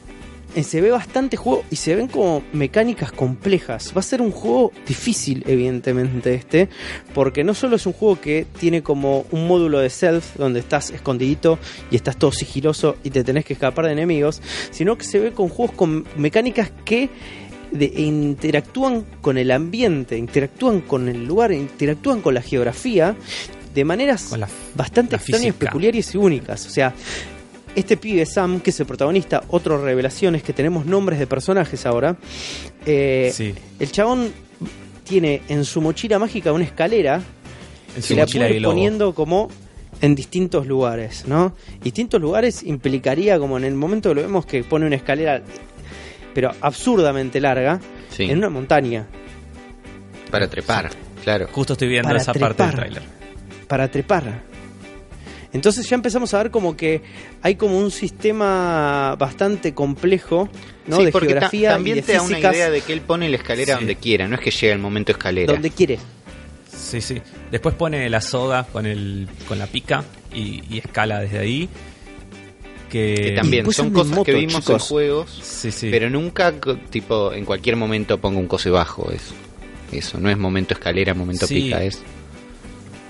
Eh, 0.56 0.62
se 0.62 0.82
ve 0.82 0.92
bastante 0.92 1.36
juego 1.36 1.64
y 1.72 1.78
se 1.78 1.96
ven 1.96 2.08
como 2.08 2.44
mecánicas 2.54 3.12
complejas. 3.12 3.92
Va 3.98 4.02
a 4.02 4.04
ser 4.04 4.22
un 4.22 4.30
juego 4.30 4.72
difícil, 4.88 5.44
evidentemente, 5.48 6.36
este, 6.36 6.70
porque 7.16 7.44
no 7.44 7.56
solo 7.56 7.76
es 7.78 7.88
un 7.88 7.94
juego 7.94 8.22
que 8.22 8.46
tiene 8.60 8.84
como 8.84 9.26
un 9.32 9.48
módulo 9.48 9.80
de 9.80 9.90
self 9.90 10.36
donde 10.38 10.60
estás 10.60 10.92
escondidito 10.92 11.58
y 11.90 11.96
estás 11.96 12.18
todo 12.18 12.32
sigiloso 12.32 12.98
y 13.04 13.10
te 13.10 13.24
tenés 13.24 13.46
que 13.46 13.54
escapar 13.54 13.86
de 13.88 13.94
enemigos, 13.94 14.44
sino 14.70 14.96
que 14.96 15.06
se 15.06 15.18
ve 15.18 15.32
con 15.32 15.50
juegos 15.50 15.76
con 15.76 16.06
mecánicas 16.18 16.72
que 16.86 17.10
de- 17.72 17.92
interactúan 17.98 19.06
con 19.22 19.40
el 19.40 19.50
ambiente, 19.50 20.20
interactúan 20.20 20.82
con 20.82 21.10
el 21.10 21.26
lugar, 21.26 21.52
interactúan 21.52 22.22
con 22.22 22.36
la 22.36 22.44
geografía 22.44 23.16
de 23.74 23.86
maneras 23.86 24.32
la- 24.38 24.48
bastante 24.76 25.14
la 25.14 25.18
extrañas, 25.18 25.48
física. 25.48 25.66
peculiares 25.68 26.14
y 26.14 26.18
únicas. 26.18 26.66
O 26.66 26.70
sea, 26.70 26.94
este 27.76 27.98
pibe 27.98 28.26
Sam, 28.26 28.60
que 28.60 28.70
es 28.70 28.80
el 28.80 28.86
protagonista, 28.86 29.44
otra 29.50 29.78
revelación 29.78 30.36
es 30.36 30.44
que 30.44 30.54
tenemos 30.54 30.86
nombres 30.86 31.20
de 31.20 31.28
personajes 31.28 31.86
ahora. 31.86 32.16
Eh, 32.86 33.32
Sí. 33.34 33.54
El 33.80 33.92
chabón 33.92 34.32
tiene 35.04 35.42
en 35.50 35.66
su 35.66 35.82
mochila 35.82 36.20
mágica 36.20 36.52
una 36.52 36.64
escalera 36.66 37.16
En 37.18 37.96
que 37.96 38.02
su 38.02 38.16
la 38.16 38.22
mochila 38.24 38.46
puede 38.46 38.58
ir 38.60 38.64
poniendo 38.64 39.14
como 39.16 39.50
en 40.02 40.16
distintos 40.16 40.68
lugares, 40.68 41.24
¿no? 41.28 41.56
Distintos 41.82 42.20
lugares 42.22 42.62
implicaría 42.64 43.40
como 43.40 43.58
en 43.58 43.64
el 43.64 43.74
momento 43.76 44.10
que 44.10 44.16
lo 44.16 44.22
vemos 44.22 44.46
que 44.46 44.64
pone 44.64 44.86
una 44.86 44.96
escalera, 44.96 45.42
pero 46.34 46.52
absurdamente 46.62 47.40
larga, 47.42 47.80
Sí, 48.10 48.24
en 48.26 48.38
una 48.38 48.50
montaña 48.50 49.08
para 50.30 50.48
trepar, 50.48 50.90
claro. 51.24 51.48
Justo 51.52 51.74
estoy 51.74 51.88
viendo 51.88 52.10
Para 52.10 52.20
esa 52.22 52.34
parte 52.34 52.64
del 52.64 52.72
tráiler. 52.76 53.04
Para 53.74 53.90
trepar. 53.90 54.44
Entonces 55.52 55.90
ya 55.90 55.96
empezamos 55.96 56.32
a 56.36 56.38
ver 56.44 56.52
como 56.52 56.78
que 56.78 57.02
hay 57.42 57.56
como 57.56 57.80
un 57.80 57.90
sistema 57.90 59.16
bastante 59.18 59.74
complejo, 59.74 60.48
¿no? 60.86 60.98
Sí, 60.98 61.06
de 61.06 61.12
porque 61.12 61.30
ta- 61.30 61.34
geografía 61.34 61.70
también 61.72 61.98
y 61.98 62.02
de 62.02 62.06
te 62.06 62.14
da 62.14 62.22
una 62.22 62.38
idea 62.40 62.70
de 62.70 62.82
que 62.82 62.94
él 62.94 63.02
pone 63.02 63.28
la 63.30 63.38
escalera 63.38 63.74
Sí. 63.74 63.80
donde 63.80 63.96
quiera, 63.96 64.28
no 64.28 64.36
es 64.36 64.42
que 64.42 64.52
llega 64.52 64.74
el 64.74 64.80
momento 64.80 65.12
escalera. 65.12 65.52
donde 65.54 65.72
quiere. 65.72 65.98
Sí, 66.72 67.02
sí. 67.02 67.20
Después 67.50 67.74
pone 67.74 68.08
la 68.12 68.22
soga 68.22 68.64
con 68.66 68.86
el 68.86 69.28
con 69.48 69.58
la 69.58 69.66
pica 69.66 70.04
y, 70.32 70.62
y 70.70 70.78
escala 70.78 71.20
desde 71.22 71.40
ahí. 71.40 71.68
Que, 72.92 73.16
Que 73.16 73.32
también 73.32 73.72
son 73.72 73.90
cosas 73.90 74.10
moto, 74.12 74.24
que 74.26 74.34
vimos 74.34 74.54
chicos. 74.62 74.84
en 74.84 74.88
juegos, 74.88 75.40
Sí, 75.42 75.72
sí. 75.72 75.90
pero 75.90 76.12
nunca 76.12 76.54
tipo 76.92 77.34
en 77.34 77.44
cualquier 77.44 77.76
momento 77.76 78.20
pongo 78.22 78.40
un 78.40 78.48
coso 78.48 78.70
y 78.70 78.72
bajo 78.72 79.10
eso. 79.12 79.34
Eso 79.92 80.20
no 80.20 80.30
es 80.30 80.38
momento 80.38 80.76
escalera, 80.76 81.16
momento 81.16 81.48
Sí. 81.48 81.56
pica, 81.56 81.84
es 81.84 82.04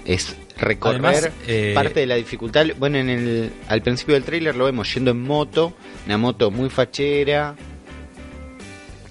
es 0.05 0.35
recorrer 0.57 1.05
Además, 1.05 1.29
eh, 1.47 1.71
parte 1.75 2.01
de 2.01 2.05
la 2.05 2.15
dificultad. 2.15 2.65
Bueno, 2.77 2.97
en 2.97 3.09
el 3.09 3.53
al 3.67 3.81
principio 3.81 4.15
del 4.15 4.23
tráiler 4.23 4.55
lo 4.55 4.65
vemos 4.65 4.93
yendo 4.93 5.11
en 5.11 5.21
moto, 5.21 5.73
una 6.05 6.17
moto 6.17 6.51
muy 6.51 6.69
fachera 6.69 7.55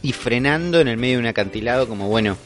y 0.03 0.13
frenando 0.13 0.81
en 0.81 0.89
el 0.89 0.97
medio 0.97 1.15
de 1.15 1.21
un 1.21 1.27
acantilado 1.27 1.89
como 1.89 2.09
bueno, 2.09 2.37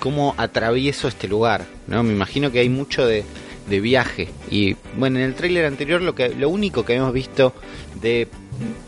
cómo 0.00 0.34
atravieso 0.36 1.08
este 1.08 1.28
lugar, 1.28 1.66
¿no? 1.86 2.02
Me 2.02 2.12
imagino 2.12 2.50
que 2.50 2.60
hay 2.60 2.68
mucho 2.68 3.06
de, 3.06 3.24
de 3.68 3.80
viaje 3.80 4.28
y 4.50 4.76
bueno, 4.96 5.18
en 5.18 5.24
el 5.24 5.34
tráiler 5.34 5.64
anterior 5.66 6.02
lo 6.02 6.14
que 6.14 6.30
lo 6.30 6.48
único 6.48 6.84
que 6.84 6.94
habíamos 6.94 7.14
visto 7.14 7.54
de 8.00 8.28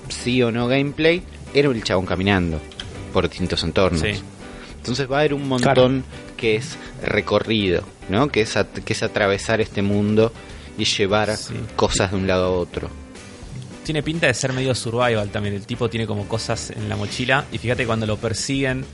sí 0.08 0.42
o 0.42 0.50
no 0.52 0.68
gameplay 0.68 1.22
era 1.54 1.70
el 1.70 1.82
chabón 1.82 2.06
caminando 2.06 2.60
por 3.12 3.28
distintos 3.28 3.62
entornos. 3.64 4.02
Sí. 4.02 4.22
Entonces 4.76 5.10
va 5.10 5.16
a 5.16 5.20
haber 5.20 5.34
un 5.34 5.48
montón 5.48 6.04
que 6.36 6.56
es 6.56 6.76
recorrido, 7.02 7.82
¿no? 8.08 8.28
Que 8.28 8.42
es, 8.42 8.54
que 8.84 8.92
es 8.92 9.02
atravesar 9.02 9.60
este 9.60 9.82
mundo 9.82 10.32
y 10.78 10.84
llevar 10.84 11.36
Sí. 11.36 11.54
cosas 11.76 12.10
de 12.10 12.16
un 12.18 12.26
lado 12.26 12.46
a 12.46 12.50
otro. 12.50 12.88
Tiene 13.84 14.02
pinta 14.02 14.26
de 14.26 14.34
ser 14.34 14.52
medio 14.52 14.74
survival 14.74 15.28
también. 15.30 15.54
El 15.54 15.64
tipo 15.66 15.88
tiene 15.88 16.06
como 16.06 16.26
cosas 16.26 16.70
en 16.70 16.88
la 16.88 16.96
mochila. 16.96 17.44
Y 17.52 17.58
fíjate 17.58 17.86
cuando 17.86 18.04
lo 18.06 18.16
persiguen 18.16 18.84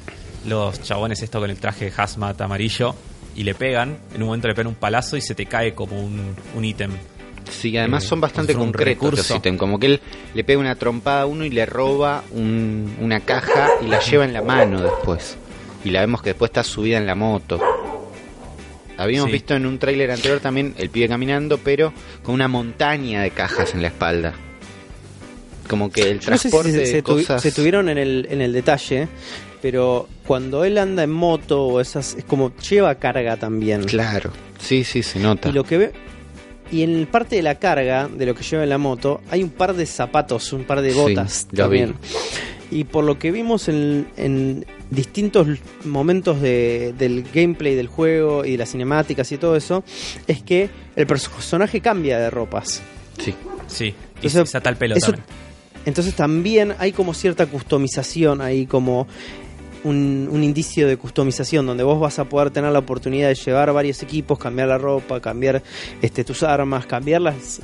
los 0.46 0.82
chabones 0.82 1.22
esto 1.22 1.40
con 1.40 1.48
el 1.50 1.56
traje 1.58 1.86
de 1.86 1.92
hazmat 1.96 2.40
amarillo 2.42 2.94
y 3.34 3.44
le 3.44 3.54
pegan, 3.54 3.96
en 4.14 4.20
un 4.22 4.26
momento 4.28 4.48
le 4.48 4.54
pegan 4.54 4.66
un 4.66 4.74
palazo 4.74 5.16
y 5.16 5.22
se 5.22 5.34
te 5.34 5.46
cae 5.46 5.74
como 5.74 5.98
un, 5.98 6.34
un 6.54 6.64
ítem. 6.64 6.90
Sí, 7.50 7.76
además 7.76 8.04
Eh, 8.04 8.06
son 8.08 8.20
bastante 8.20 8.54
concretos 8.54 9.14
los 9.16 9.30
ítems, 9.30 9.58
como 9.58 9.78
que 9.78 9.86
él 9.86 10.00
le 10.34 10.44
pega 10.44 10.60
una 10.60 10.74
trompada 10.76 11.22
a 11.22 11.26
uno 11.26 11.44
y 11.44 11.50
le 11.50 11.64
roba 11.66 12.22
un- 12.30 12.94
una 13.00 13.20
caja 13.20 13.68
y 13.82 13.86
la 13.86 13.98
lleva 14.00 14.24
en 14.26 14.32
la 14.32 14.42
mano 14.42 14.80
después. 14.80 15.36
Y 15.84 15.90
la 15.90 16.00
vemos 16.00 16.22
que 16.22 16.30
después 16.30 16.50
está 16.50 16.62
subida 16.62 16.98
en 16.98 17.06
la 17.06 17.14
moto. 17.14 17.60
Habíamos 18.96 19.28
Sí. 19.28 19.32
visto 19.32 19.54
en 19.54 19.66
un 19.66 19.78
tráiler 19.78 20.10
anterior 20.10 20.40
también 20.40 20.74
el 20.78 20.90
pibe 20.90 21.08
caminando, 21.08 21.58
pero 21.58 21.92
con 22.22 22.34
una 22.34 22.48
montaña 22.48 23.22
de 23.22 23.30
cajas 23.30 23.74
en 23.74 23.82
la 23.82 23.88
espalda. 23.88 24.34
Como 25.68 25.90
que 25.90 26.10
el 26.10 26.20
Yo 26.20 26.30
no 26.32 26.36
sé 26.36 26.42
si 26.48 26.50
transporte 26.50 26.72
se, 26.72 26.78
de 26.78 26.86
se 26.86 27.04
tuvi- 27.04 27.20
cosas... 27.22 27.42
se 27.42 27.52
tuvieron 27.52 27.88
en 27.88 27.98
el, 27.98 28.26
en 28.30 28.40
el 28.42 28.52
detalle, 28.52 29.08
pero 29.62 30.08
cuando 30.26 30.64
él 30.64 30.76
anda 30.76 31.02
en 31.04 31.10
moto 31.10 31.64
o 31.64 31.80
esas, 31.80 32.14
es 32.18 32.24
como 32.24 32.52
lleva 32.56 32.94
carga 32.96 33.36
también. 33.36 33.84
Claro, 33.84 34.30
sí, 34.58 34.84
sí, 34.84 35.02
se 35.02 35.18
nota. 35.20 35.48
Y 35.48 35.52
lo 35.52 35.64
que 35.64 35.78
ve. 35.78 35.92
Y 36.70 36.82
en 36.82 37.06
parte 37.06 37.36
de 37.36 37.42
la 37.42 37.56
carga 37.58 38.08
de 38.08 38.26
lo 38.26 38.34
que 38.34 38.42
lleva 38.42 38.62
en 38.64 38.70
la 38.70 38.78
moto, 38.78 39.20
hay 39.30 39.42
un 39.42 39.50
par 39.50 39.74
de 39.74 39.86
zapatos, 39.86 40.52
un 40.52 40.64
par 40.64 40.80
de 40.82 40.90
Sí, 40.92 40.98
botas 40.98 41.46
vi. 41.52 41.94
Y 42.72 42.84
por 42.84 43.04
lo 43.04 43.18
que 43.18 43.30
vimos 43.30 43.68
en, 43.68 44.06
en 44.16 44.64
distintos 44.90 45.46
momentos 45.84 46.40
de- 46.40 46.94
del 46.98 47.24
gameplay 47.34 47.74
del 47.74 47.86
juego 47.86 48.44
y 48.44 48.52
de 48.52 48.58
las 48.58 48.70
cinemáticas 48.72 49.30
y 49.32 49.36
todo 49.38 49.56
eso, 49.56 49.84
es 50.26 50.42
que 50.42 50.70
el 50.96 51.06
personaje 51.06 51.80
cambia 51.80 52.18
de 52.18 52.30
ropas. 52.30 52.82
Sí. 53.18 53.34
Sí, 53.66 53.86
y 53.86 53.94
Entonces, 54.26 54.50
se 54.50 54.56
ata 54.58 54.70
el 54.70 54.76
pelo 54.76 54.96
eso- 54.96 55.06
también. 55.12 55.26
Entonces 55.84 56.14
también 56.14 56.74
hay 56.78 56.92
como 56.92 57.12
cierta 57.12 57.46
customización, 57.46 58.40
hay 58.40 58.66
como 58.66 59.06
un, 59.84 60.28
un 60.30 60.44
indicio 60.44 60.86
de 60.86 60.96
customización 60.96 61.66
donde 61.66 61.82
vos 61.82 61.98
vas 61.98 62.18
a 62.20 62.24
poder 62.24 62.50
tener 62.50 62.70
la 62.72 62.78
oportunidad 62.78 63.28
de 63.28 63.34
llevar 63.34 63.72
varios 63.72 64.00
equipos, 64.02 64.38
cambiar 64.38 64.68
la 64.68 64.78
ropa, 64.78 65.20
cambiar 65.20 65.62
este, 66.00 66.22
tus 66.22 66.42
armas, 66.44 66.86
cambiarlas. 66.86 67.60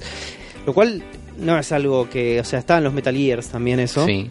Lo 0.66 0.74
cual 0.74 1.02
no 1.38 1.56
es 1.58 1.70
algo 1.70 2.10
que, 2.10 2.40
o 2.40 2.44
sea, 2.44 2.58
está 2.58 2.78
en 2.78 2.84
los 2.84 2.92
Metal 2.92 3.14
Gears 3.14 3.48
también 3.48 3.78
eso, 3.80 4.04
Sí. 4.04 4.28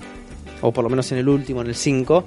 O 0.61 0.71
por 0.71 0.83
lo 0.83 0.89
menos 0.89 1.11
en 1.11 1.17
el 1.19 1.29
último, 1.29 1.61
en 1.61 1.67
el 1.67 1.75
5. 1.75 2.25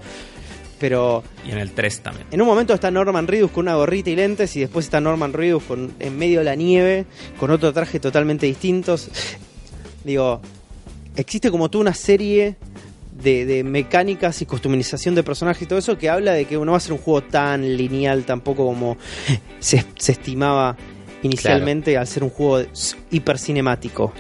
Pero 0.79 1.23
Y 1.47 1.51
en 1.51 1.59
el 1.59 1.73
3 1.73 2.01
también. 2.01 2.27
en 2.31 2.41
un 2.41 2.47
momento 2.47 2.73
está 2.73 2.91
Norman 2.91 3.27
Reedus 3.27 3.51
con 3.51 3.67
una 3.67 3.75
gorrita 3.75 4.09
y 4.11 4.17
lentes 4.17 4.57
y 4.57 4.61
después 4.61 4.87
está 4.87 4.99
Norman 5.01 5.35
Reedus 5.35 5.63
con, 5.65 5.93
en 5.99 6.17
medio 6.17 6.39
de 6.39 6.45
la 6.47 6.55
nieve 6.55 7.05
con 7.39 7.51
otro 7.51 7.73
traje 7.73 8.01
totalmente 8.01 8.47
distinto. 8.47 8.97
Digo, 10.05 10.41
existe 11.17 11.51
como 11.51 11.69
toda 11.71 11.83
una 11.83 11.95
serie 11.95 12.57
de, 13.23 13.45
de 13.45 13.63
mecánicas 13.63 14.41
y 14.41 14.47
customización 14.47 15.15
de 15.15 15.23
personajes 15.23 15.63
y 15.63 15.67
todo 15.67 15.79
eso 15.79 15.99
que 15.99 16.09
habla 16.09 16.33
de 16.33 16.47
que 16.47 16.57
no 16.57 16.73
va 16.73 16.79
a 16.79 16.81
ser 16.81 16.93
un 16.93 16.99
juego 16.99 17.23
tan 17.23 17.77
lineal 17.77 18.25
tampoco 18.25 18.65
como 18.65 18.97
se, 19.61 19.85
se 19.99 20.13
estimaba 20.13 20.79
inicialmente 21.23 21.97
al 21.97 22.07
ser 22.07 22.25
un 22.25 22.31
juego 22.31 22.67
hiper 23.11 23.39
cinemático. 23.39 24.13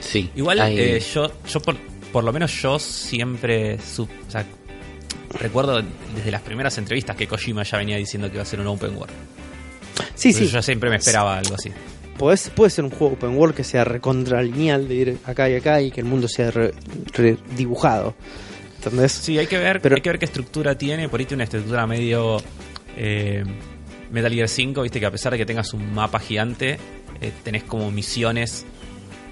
Sí. 0.00 0.30
Igual, 0.36 0.60
eh, 0.60 1.00
yo, 1.00 1.30
yo 1.48 1.60
por, 1.60 1.76
por 2.14 2.22
lo 2.22 2.32
menos 2.32 2.52
yo 2.62 2.78
siempre 2.78 3.76
su- 3.80 4.04
o 4.04 4.30
sea, 4.30 4.46
recuerdo 5.40 5.82
desde 6.14 6.30
las 6.30 6.42
primeras 6.42 6.78
entrevistas 6.78 7.16
que 7.16 7.26
Kojima 7.26 7.64
ya 7.64 7.76
venía 7.76 7.96
diciendo 7.96 8.28
que 8.28 8.34
iba 8.36 8.44
a 8.44 8.46
ser 8.46 8.60
un 8.60 8.68
open 8.68 8.96
world. 8.96 9.12
Sí, 10.14 10.28
Entonces 10.28 10.36
sí, 10.48 10.54
Yo 10.54 10.62
siempre 10.62 10.90
me 10.90 10.96
esperaba 10.96 11.36
algo 11.38 11.56
así. 11.56 11.72
Podés- 12.16 12.50
puede 12.50 12.70
ser 12.70 12.84
un 12.84 12.90
juego 12.92 13.14
open 13.14 13.36
world 13.36 13.56
que 13.56 13.64
sea 13.64 13.82
recontra 13.82 14.40
lineal 14.42 14.86
de 14.86 14.94
ir 14.94 15.18
acá 15.24 15.50
y 15.50 15.56
acá 15.56 15.82
y 15.82 15.90
que 15.90 16.00
el 16.02 16.06
mundo 16.06 16.28
sea 16.28 16.52
re- 16.52 16.72
re- 17.14 17.36
dibujado. 17.56 18.14
¿Entendés? 18.76 19.10
Sí, 19.10 19.36
hay 19.36 19.48
que 19.48 19.58
ver, 19.58 19.80
Pero- 19.80 19.96
hay 19.96 20.00
que 20.00 20.10
ver 20.10 20.20
qué 20.20 20.26
estructura 20.26 20.78
tiene. 20.78 21.08
Por 21.08 21.18
ahí 21.18 21.26
tiene 21.26 21.38
una 21.38 21.44
estructura 21.44 21.84
medio 21.84 22.36
eh, 22.96 23.42
Metal 24.12 24.32
Gear 24.32 24.48
5, 24.48 24.82
viste 24.82 25.00
que 25.00 25.06
a 25.06 25.10
pesar 25.10 25.32
de 25.32 25.38
que 25.38 25.46
tengas 25.46 25.74
un 25.74 25.92
mapa 25.92 26.20
gigante, 26.20 26.78
eh, 27.20 27.32
tenés 27.42 27.64
como 27.64 27.90
misiones 27.90 28.64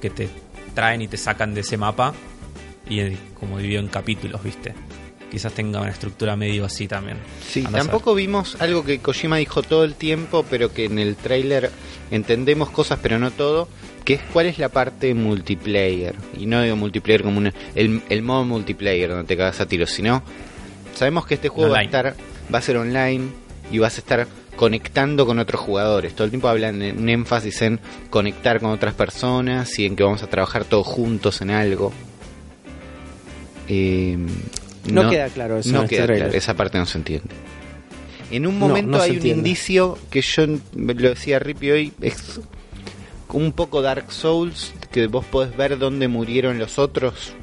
que 0.01 0.11
te 0.11 0.29
traen 0.75 1.01
y 1.03 1.07
te 1.07 1.17
sacan 1.17 1.55
de 1.55 1.61
ese 1.61 1.77
mapa 1.77 2.13
y 3.01 3.19
como 3.39 3.59
dividido 3.59 3.81
en 3.81 3.89
capítulos, 3.89 4.43
viste. 4.43 4.75
quizás 5.31 5.53
tenga 5.53 5.81
una 5.81 5.91
estructura 5.91 6.37
medio 6.37 6.65
así 6.65 6.87
también. 6.87 7.19
Sí, 7.47 7.63
tampoco 7.63 8.15
vimos 8.15 8.57
algo 8.61 8.85
que 8.85 8.99
Kojima 8.99 9.37
dijo 9.37 9.63
todo 9.63 9.85
el 9.85 9.95
tiempo, 9.95 10.45
pero 10.51 10.73
que 10.73 10.85
en 10.85 10.99
el 10.99 11.17
tráiler 11.17 11.71
entendemos 12.11 12.71
cosas, 12.71 12.99
pero 13.03 13.19
no 13.19 13.31
todo, 13.31 13.69
que 14.05 14.15
es 14.15 14.21
cuál 14.33 14.47
es 14.47 14.59
la 14.59 14.69
parte 14.69 15.15
multiplayer. 15.15 16.15
Y 16.39 16.47
no 16.47 16.61
digo 16.63 16.77
multiplayer 16.77 17.23
como 17.23 17.39
una, 17.39 17.55
el, 17.75 18.03
el 18.09 18.23
modo 18.23 18.45
multiplayer 18.45 19.09
donde 19.09 19.25
te 19.25 19.37
cagas 19.37 19.61
a 19.61 19.67
tiros, 19.67 19.91
sino 19.91 20.23
sabemos 20.95 21.27
que 21.27 21.35
este 21.35 21.49
juego 21.49 21.73
va 21.73 21.79
a 21.79 21.83
estar, 21.83 22.15
va 22.53 22.59
a 22.59 22.63
ser 22.63 22.77
online 22.77 23.29
y 23.71 23.79
vas 23.79 23.97
a 23.97 24.01
estar 24.01 24.27
conectando 24.57 25.25
con 25.25 25.39
otros 25.39 25.61
jugadores. 25.63 26.15
Todo 26.15 26.25
el 26.25 26.31
tiempo 26.31 26.49
hablan 26.49 26.83
en 26.83 26.99
un 26.99 27.09
énfasis 27.09 27.63
en 27.63 27.81
conectar 28.11 28.61
con 28.61 28.71
otras 28.71 28.95
personas 28.95 29.79
y 29.79 29.87
en 29.87 29.97
que 29.97 30.03
vamos 30.03 30.23
a 30.23 30.27
trabajar 30.27 30.65
todos 30.65 30.87
juntos 30.87 31.41
en 31.41 31.51
algo. 31.51 31.93
Eh, 33.69 34.17
No 34.91 35.09
queda 35.11 35.29
claro 35.29 35.59
eso 35.59 35.71
no 35.73 35.83
este 35.85 35.97
queda 35.97 36.07
claro, 36.07 36.33
esa 36.33 36.55
parte 36.55 36.79
no 36.79 36.87
se 36.87 36.99
entiende. 36.99 37.29
En 38.31 38.47
un 38.47 38.59
momento 38.59 38.91
no 38.93 39.01
hay 39.03 39.19
un 39.19 39.27
indicio 39.27 39.99
que 40.11 40.23
yo 40.23 40.47
lo 40.75 41.09
decía 41.11 41.39
Rippy 41.39 41.71
hoy, 41.71 41.93
es 42.01 42.41
un 43.29 43.53
poco 43.53 43.83
Dark 43.83 44.11
Souls, 44.11 44.73
que 44.91 45.07
vos 45.07 45.25
podés 45.25 45.57
ver 45.57 45.79
dónde 45.79 46.09
murieron 46.09 46.59
los 46.59 46.79
otros 46.79 47.35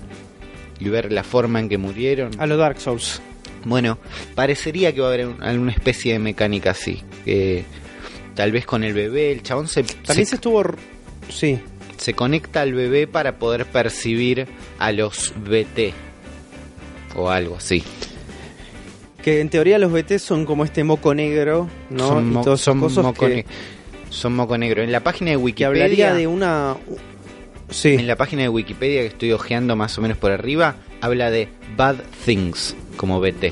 y 0.79 0.89
ver 0.89 1.11
la 1.11 1.23
forma 1.23 1.59
en 1.59 1.69
que 1.69 1.77
murieron. 1.77 2.31
A 2.39 2.47
los 2.47 2.57
Dark 2.57 2.79
Souls. 2.79 3.21
Bueno, 3.65 3.97
parecería 4.35 4.93
que 4.93 5.01
va 5.01 5.07
a 5.07 5.13
haber 5.13 5.27
un- 5.27 5.43
alguna 5.43 5.71
especie 5.73 6.13
de 6.13 6.19
mecánica 6.19 6.71
así. 6.71 7.01
Que 7.25 7.65
tal 8.35 8.51
vez 8.51 8.65
con 8.65 8.83
el 8.83 8.93
bebé, 8.93 9.31
el 9.31 9.43
chabón 9.43 9.67
se, 9.67 9.83
También 9.83 10.25
se, 10.25 10.25
se 10.25 10.35
estuvo. 10.35 10.63
Sí. 11.29 11.59
se 11.97 12.13
conecta 12.13 12.61
al 12.61 12.73
bebé 12.73 13.05
para 13.07 13.37
poder 13.37 13.65
percibir 13.65 14.47
a 14.79 14.91
los 14.91 15.33
BT. 15.35 15.93
O 17.15 17.29
algo 17.29 17.55
así. 17.57 17.83
Que 19.21 19.41
en 19.41 19.49
teoría 19.49 19.77
los 19.79 19.91
BT 19.91 20.17
son 20.19 20.45
como 20.45 20.63
este 20.63 20.83
moco 20.83 21.13
negro, 21.13 21.67
¿no? 21.89 22.07
son, 22.07 22.27
y 22.27 22.31
mo- 22.31 22.41
todos 22.43 22.59
esos 22.61 22.65
son 22.65 22.79
cosos 22.79 23.03
moco 23.03 23.25
que, 23.27 23.45
son 24.09 24.35
moco 24.35 24.57
negro. 24.57 24.81
En 24.81 24.91
la 24.91 25.01
página 25.01 25.31
de 25.31 25.37
que 25.37 25.43
Wikipedia. 25.43 25.67
hablaría 25.83 26.13
de 26.13 26.27
una. 26.27 26.77
Sí. 27.69 27.89
En 27.95 28.07
la 28.07 28.15
página 28.15 28.43
de 28.43 28.49
Wikipedia 28.49 29.01
que 29.01 29.07
estoy 29.07 29.31
hojeando 29.33 29.75
más 29.75 29.97
o 29.97 30.01
menos 30.01 30.17
por 30.17 30.31
arriba, 30.31 30.75
habla 31.01 31.29
de 31.29 31.49
Bad 31.75 31.97
Things 32.25 32.75
como 32.97 33.19
BT. 33.19 33.51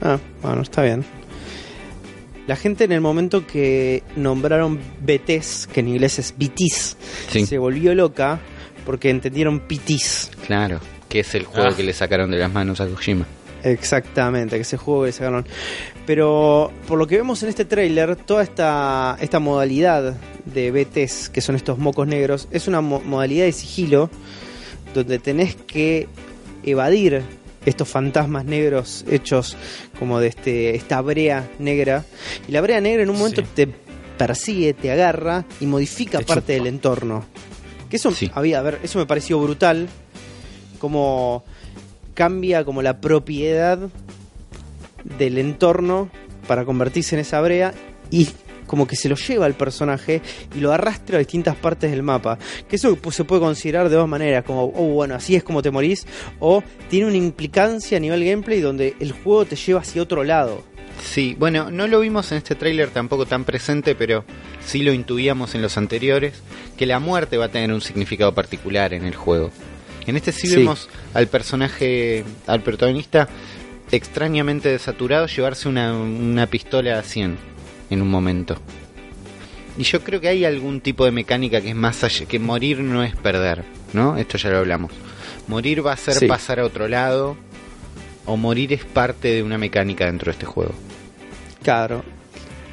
Ah, 0.00 0.18
bueno, 0.42 0.62
está 0.62 0.82
bien. 0.82 1.04
La 2.46 2.54
gente 2.54 2.84
en 2.84 2.92
el 2.92 3.00
momento 3.00 3.46
que 3.46 4.02
nombraron 4.14 4.78
BTs, 5.00 5.66
que 5.66 5.80
en 5.80 5.88
inglés 5.88 6.18
es 6.20 6.34
BTs, 6.38 6.96
Sí. 7.30 7.44
se 7.44 7.58
volvió 7.58 7.94
loca 7.94 8.38
porque 8.84 9.10
entendieron 9.10 9.58
PTs. 9.60 10.30
Claro, 10.46 10.78
que 11.16 11.20
es 11.20 11.34
el 11.34 11.44
juego 11.44 11.70
Ah. 11.70 11.74
que 11.74 11.82
le 11.82 11.94
sacaron 11.94 12.30
de 12.30 12.36
las 12.36 12.52
manos 12.52 12.78
a 12.80 12.86
Kojima. 12.86 13.26
Exactamente, 13.62 14.56
que 14.56 14.62
ese 14.62 14.76
juego 14.76 15.04
que 15.04 15.12
sacaron. 15.12 15.46
Pero 16.06 16.70
por 16.86 16.98
lo 16.98 17.06
que 17.06 17.16
vemos 17.16 17.42
en 17.42 17.48
este 17.48 17.64
tráiler, 17.64 18.14
toda 18.16 18.42
esta, 18.42 19.16
esta 19.20 19.38
modalidad 19.40 20.14
de 20.44 20.70
BTs, 20.70 21.30
que 21.30 21.40
son 21.40 21.56
estos 21.56 21.78
mocos 21.78 22.06
negros, 22.06 22.48
es 22.50 22.68
una 22.68 22.80
mo- 22.80 23.00
modalidad 23.04 23.46
de 23.46 23.52
sigilo 23.52 24.10
donde 24.94 25.18
tenés 25.18 25.56
que 25.56 26.06
evadir 26.64 27.22
estos 27.64 27.88
fantasmas 27.88 28.44
negros 28.44 29.04
hechos 29.10 29.56
como 29.98 30.20
de 30.20 30.28
este 30.28 30.76
esta 30.76 31.00
brea 31.00 31.48
negra. 31.58 32.04
Y 32.46 32.52
la 32.52 32.60
brea 32.60 32.80
negra 32.80 33.02
en 33.02 33.10
un 33.10 33.16
momento 33.18 33.40
Sí. 33.42 33.48
te 33.54 33.68
persigue, 34.18 34.74
te 34.74 34.90
agarra 34.92 35.44
y 35.60 35.66
modifica 35.66 36.18
Te 36.18 36.24
parte 36.24 36.52
chupa. 36.52 36.52
del 36.52 36.66
entorno. 36.68 37.24
Que 37.90 37.96
eso 37.96 38.10
Sí. 38.12 38.30
había, 38.34 38.58
a 38.60 38.62
ver, 38.62 38.78
eso 38.82 38.98
me 38.98 39.06
pareció 39.06 39.38
brutal. 39.40 39.88
Como 40.86 41.42
cambia 42.14 42.64
como 42.64 42.80
la 42.80 43.00
propiedad 43.00 43.76
del 45.18 45.38
entorno 45.38 46.10
para 46.46 46.64
convertirse 46.64 47.16
en 47.16 47.22
esa 47.22 47.40
brea 47.40 47.74
y 48.08 48.28
como 48.68 48.86
que 48.86 48.94
se 48.94 49.08
lo 49.08 49.16
lleva 49.16 49.46
al 49.46 49.54
personaje 49.54 50.22
y 50.54 50.60
lo 50.60 50.72
arrastra 50.72 51.16
a 51.16 51.18
distintas 51.18 51.56
partes 51.56 51.90
del 51.90 52.04
mapa. 52.04 52.38
Que 52.68 52.76
eso 52.76 52.96
se 53.10 53.24
puede 53.24 53.40
considerar 53.40 53.88
de 53.88 53.96
dos 53.96 54.06
maneras, 54.08 54.44
como, 54.44 54.66
oh, 54.76 54.92
bueno, 54.92 55.16
así 55.16 55.34
es 55.34 55.42
como 55.42 55.60
te 55.60 55.72
morís, 55.72 56.06
o 56.38 56.62
tiene 56.88 57.06
una 57.08 57.16
implicancia 57.16 57.96
a 57.96 58.00
nivel 58.00 58.24
gameplay 58.24 58.60
donde 58.60 58.94
el 59.00 59.10
juego 59.10 59.44
te 59.44 59.56
lleva 59.56 59.80
hacia 59.80 60.00
otro 60.00 60.22
lado. 60.22 60.62
Sí, 61.02 61.34
bueno, 61.36 61.72
no 61.72 61.88
lo 61.88 61.98
vimos 61.98 62.30
en 62.30 62.38
este 62.38 62.54
tráiler 62.54 62.90
tampoco 62.90 63.26
tan 63.26 63.42
presente, 63.42 63.96
pero 63.96 64.24
sí 64.64 64.84
lo 64.84 64.92
intuíamos 64.92 65.56
en 65.56 65.62
los 65.62 65.76
anteriores, 65.78 66.40
que 66.76 66.86
la 66.86 67.00
muerte 67.00 67.38
va 67.38 67.46
a 67.46 67.50
tener 67.50 67.72
un 67.72 67.80
significado 67.80 68.32
particular 68.34 68.94
en 68.94 69.04
el 69.04 69.16
juego. 69.16 69.50
En 70.06 70.16
este 70.16 70.32
sí, 70.32 70.46
Sí. 70.46 70.56
vemos 70.56 70.88
al 71.14 71.26
personaje, 71.28 72.24
al 72.46 72.62
protagonista, 72.62 73.28
extrañamente 73.90 74.68
desaturado 74.68 75.26
llevarse 75.26 75.68
una, 75.68 75.94
una 75.94 76.46
pistola 76.46 76.98
a 76.98 77.02
100 77.02 77.36
en 77.90 78.02
un 78.02 78.08
momento. 78.10 78.56
Y 79.78 79.82
yo 79.82 80.02
creo 80.02 80.20
que 80.20 80.28
hay 80.28 80.44
algún 80.44 80.80
tipo 80.80 81.04
de 81.04 81.10
mecánica 81.10 81.60
que 81.60 81.70
es 81.70 81.74
más 81.76 82.02
allá, 82.02 82.24
que 82.26 82.38
morir 82.38 82.80
no 82.80 83.02
es 83.04 83.14
perder, 83.14 83.64
¿no? 83.92 84.16
Esto 84.16 84.38
ya 84.38 84.50
lo 84.50 84.58
hablamos. 84.58 84.92
Morir 85.48 85.84
va 85.86 85.92
a 85.92 85.96
ser 85.96 86.14
Sí. 86.14 86.26
pasar 86.26 86.60
a 86.60 86.64
otro 86.64 86.88
lado, 86.88 87.36
o 88.24 88.36
morir 88.36 88.72
es 88.72 88.84
parte 88.84 89.28
de 89.32 89.42
una 89.42 89.58
mecánica 89.58 90.06
dentro 90.06 90.26
de 90.26 90.32
este 90.32 90.46
juego. 90.46 90.72
Claro. 91.62 92.02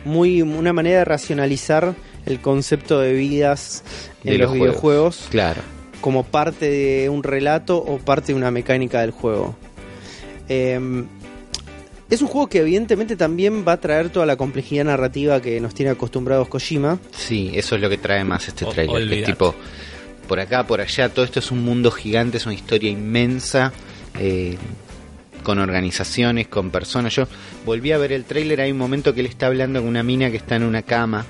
Muy, 0.06 0.42
una 0.42 0.74
manera 0.74 1.00
de 1.00 1.06
racionalizar 1.06 1.94
el 2.26 2.40
concepto 2.40 3.00
de 3.00 3.14
vidas 3.14 3.84
en 4.24 4.32
De 4.34 4.38
los, 4.38 4.40
los 4.40 4.50
juegos. 4.50 4.68
videojuegos 4.70 5.28
Claro. 5.30 5.62
Como 6.04 6.26
parte 6.26 6.70
de 6.70 7.08
un 7.08 7.24
relato 7.24 7.78
o 7.78 7.98
parte 7.98 8.34
de 8.34 8.38
una 8.38 8.52
mecánica 8.52 9.00
del 9.00 9.12
juego. 9.12 9.56
Eh, 10.50 10.78
es 12.10 12.22
un 12.22 12.28
juego 12.28 12.48
que 12.50 12.60
evidentemente 12.60 13.16
también 13.16 13.64
va 13.66 13.72
a 13.72 13.78
traer 13.80 14.10
toda 14.10 14.26
la 14.26 14.36
complejidad 14.36 14.84
narrativa 14.84 15.42
que 15.42 15.62
nos 15.62 15.74
tiene 15.74 15.92
acostumbrados 15.94 16.50
Kojima. 16.50 17.00
Sí, 17.12 17.52
eso 17.54 17.76
es 17.76 17.82
lo 17.82 17.90
que 17.90 17.98
trae 17.98 18.26
más 18.26 18.50
este 18.50 18.66
O- 18.66 18.70
trailer. 18.72 19.08
Que 19.08 19.20
es 19.22 19.26
tipo, 19.26 19.56
por 20.28 20.42
acá, 20.42 20.68
por 20.68 20.82
allá, 20.82 21.08
todo 21.08 21.24
esto 21.24 21.40
es 21.40 21.52
un 21.52 21.64
mundo 21.64 21.90
gigante, 21.90 22.36
es 22.36 22.46
una 22.46 22.56
historia 22.56 22.92
inmensa, 22.92 23.72
eh, 24.20 24.58
con 25.42 25.58
organizaciones, 25.58 26.50
con 26.50 26.70
personas. 26.70 27.16
Yo 27.16 27.28
volví 27.66 27.94
a 27.94 27.98
ver 27.98 28.12
el 28.12 28.26
trailer, 28.26 28.60
hay 28.60 28.72
un 28.74 28.78
momento 28.78 29.14
que 29.14 29.22
él 29.22 29.28
está 29.28 29.48
hablando 29.48 29.80
con 29.80 29.88
una 29.88 30.04
mina 30.04 30.30
que 30.30 30.38
está 30.38 30.58
en 30.58 30.64
una 30.64 30.82
cama. 30.82 31.26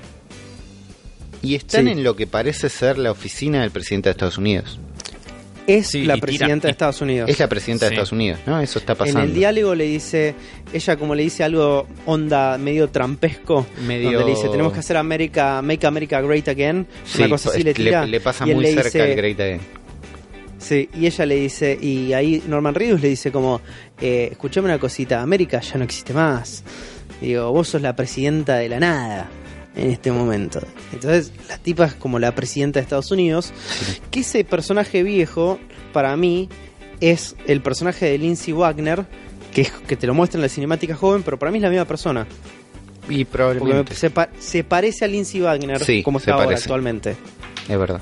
Y 1.44 1.54
están 1.56 1.86
Sí. 1.86 1.92
en 1.92 2.04
lo 2.04 2.16
que 2.16 2.26
parece 2.26 2.70
ser 2.70 2.98
la 2.98 3.12
oficina 3.12 3.62
del 3.62 3.70
presidente 3.70 4.10
de 4.10 4.12
Estados 4.12 4.38
Unidos. 4.40 4.80
Es 5.68 5.88
Sí, 5.88 6.04
la 6.04 6.16
tira- 6.16 6.22
presidenta 6.26 6.68
de 6.68 6.72
Estados 6.72 7.02
Unidos. 7.02 7.30
Es 7.30 7.40
la 7.40 7.48
presidenta 7.48 7.86
de. 7.86 7.92
Estados 7.94 8.12
Unidos, 8.12 8.40
¿no? 8.46 8.60
Eso 8.60 8.80
está 8.80 8.94
en 8.94 8.98
pasando. 9.00 9.22
el 9.22 9.34
diálogo 9.34 9.76
le 9.76 9.86
dice, 9.86 10.36
ella 10.74 10.96
como 10.98 11.16
le 11.16 11.24
dice 11.24 11.44
algo 11.46 11.88
onda 12.06 12.58
medio 12.58 12.90
trampesco, 12.90 13.66
Medio- 13.88 14.12
donde 14.20 14.26
le 14.26 14.36
dice, 14.38 14.50
tenemos 14.50 14.74
que 14.74 14.80
hacer 14.80 14.98
América, 14.98 15.62
Make 15.62 15.86
America 15.88 16.20
Great 16.22 16.50
Again, 16.50 16.86
Sí, 17.06 17.20
una 17.22 17.30
cosa 17.30 17.50
así 17.52 17.64
le 17.64 17.74
tira. 17.74 18.06
le 18.06 18.20
pasa 18.20 18.46
y 18.46 18.50
él 18.50 18.56
muy 18.56 18.66
le 18.66 18.72
cerca 18.74 18.84
dice- 18.90 19.02
al 19.04 19.16
Great 19.16 19.40
Again. 19.40 19.62
Sí, 20.60 20.90
y 20.98 21.06
ella 21.08 21.26
le 21.26 21.36
dice, 21.36 21.78
y 21.82 22.12
ahí 22.14 22.44
Norman 22.48 22.74
Reedus 22.76 23.02
le 23.02 23.10
dice 23.10 23.32
como, 23.32 23.62
eh, 24.02 24.30
escuchame 24.32 24.66
una 24.66 24.80
cosita, 24.80 25.22
América 25.22 25.60
ya 25.62 25.78
no 25.78 25.84
existe 25.86 26.14
más. 26.14 26.64
Y 27.22 27.28
digo, 27.28 27.52
vos 27.54 27.70
sos 27.70 27.82
la 27.82 27.96
presidenta 27.96 28.58
de 28.58 28.68
la 28.70 28.80
nada 28.82 29.30
en 29.76 29.90
este 29.92 30.12
momento. 30.12 30.60
Entonces, 30.94 31.32
la 31.50 31.58
tipa 31.58 31.86
es 31.86 31.94
como 31.96 32.20
la 32.20 32.34
presidenta 32.36 32.80
de 32.80 32.84
Estados 32.84 33.12
Unidos, 33.12 33.52
que 34.12 34.20
ese 34.22 34.44
personaje 34.44 35.04
viejo, 35.04 35.60
para 35.94 36.16
mí, 36.18 36.50
es 37.00 37.36
el 37.48 37.62
personaje 37.62 38.06
de 38.06 38.18
Lindsay 38.18 38.54
Wagner, 38.54 39.06
que, 39.54 39.62
es- 39.62 39.72
que 39.72 39.96
te 39.96 40.08
lo 40.08 40.14
muestra 40.14 40.38
en 40.38 40.44
la 40.44 40.50
cinemática 40.50 40.96
joven, 40.96 41.24
pero 41.24 41.38
para 41.40 41.52
mí 41.52 41.58
es 41.58 41.64
la 41.64 41.70
misma 41.70 41.86
persona. 41.86 42.26
Y 43.10 43.26
Porque 43.26 43.26
probablemente. 43.26 43.92
me- 43.94 43.98
se, 44.00 44.10
pa- 44.10 44.30
se 44.40 44.64
parece 44.64 45.04
a 45.06 45.08
Lindsay 45.08 45.42
Wagner 45.42 45.84
Sí, 45.84 46.04
como 46.04 46.20
se 46.20 46.30
está 46.32 46.42
ahora 46.44 46.56
actualmente. 46.56 47.16
Es 47.68 47.78
verdad. 47.78 48.00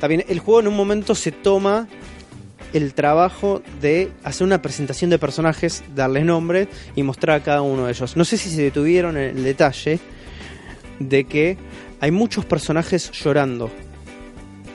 También 0.00 0.24
el 0.28 0.38
juego 0.38 0.60
en 0.60 0.68
un 0.68 0.76
momento 0.76 1.14
se 1.14 1.32
toma 1.32 1.88
el 2.72 2.94
trabajo 2.94 3.62
de 3.80 4.12
hacer 4.22 4.46
una 4.46 4.60
presentación 4.62 5.10
de 5.10 5.18
personajes, 5.18 5.82
darles 5.96 6.24
nombre 6.24 6.68
y 6.94 7.02
mostrar 7.02 7.40
a 7.40 7.42
cada 7.42 7.62
uno 7.62 7.86
de 7.86 7.92
ellos. 7.92 8.16
No 8.16 8.24
sé 8.24 8.36
si 8.36 8.50
se 8.50 8.62
detuvieron 8.62 9.16
en 9.16 9.36
el 9.38 9.42
detalle 9.44 9.98
de 10.98 11.24
que 11.24 11.56
hay 12.00 12.10
muchos 12.10 12.44
personajes 12.44 13.10
llorando 13.12 13.70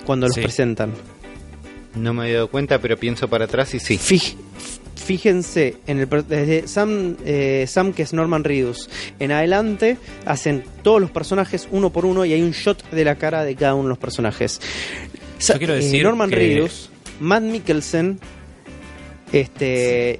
cuando 0.05 0.27
los 0.27 0.36
Sí. 0.36 0.41
presentan. 0.41 0.93
No 1.95 2.13
me 2.13 2.23
había 2.23 2.36
dado 2.36 2.49
cuenta, 2.49 2.79
pero 2.79 2.97
pienso 2.97 3.27
para 3.29 3.45
atrás 3.45 3.73
y 3.75 3.79
sí. 3.79 3.97
Fij- 3.97 4.36
fíjense, 4.95 5.77
en 5.86 5.99
el, 5.99 6.09
desde 6.27 6.67
Sam, 6.67 7.17
eh, 7.25 7.65
Sam, 7.67 7.93
que 7.93 8.01
es 8.03 8.13
Norman 8.13 8.43
Reedus, 8.43 8.89
en 9.19 9.31
adelante 9.31 9.97
hacen 10.25 10.63
todos 10.81 10.99
los 11.01 11.12
personajes 11.12 11.67
uno 11.71 11.91
por 11.91 12.05
uno 12.05 12.25
y 12.25 12.33
hay 12.33 12.41
un 12.41 12.51
shot 12.51 12.89
de 12.89 13.05
la 13.05 13.15
cara 13.15 13.43
de 13.43 13.55
cada 13.55 13.75
uno 13.75 13.83
de 13.83 13.89
los 13.89 13.97
personajes. 13.99 14.59
Sa- 15.38 15.57
quiero 15.57 15.73
eh, 15.73 15.77
decir 15.77 16.03
Norman 16.03 16.29
que- 16.29 16.36
Reedus, 16.38 16.89
Matt 17.19 17.43
Mikkelsen, 17.43 18.19
este, 19.31 20.19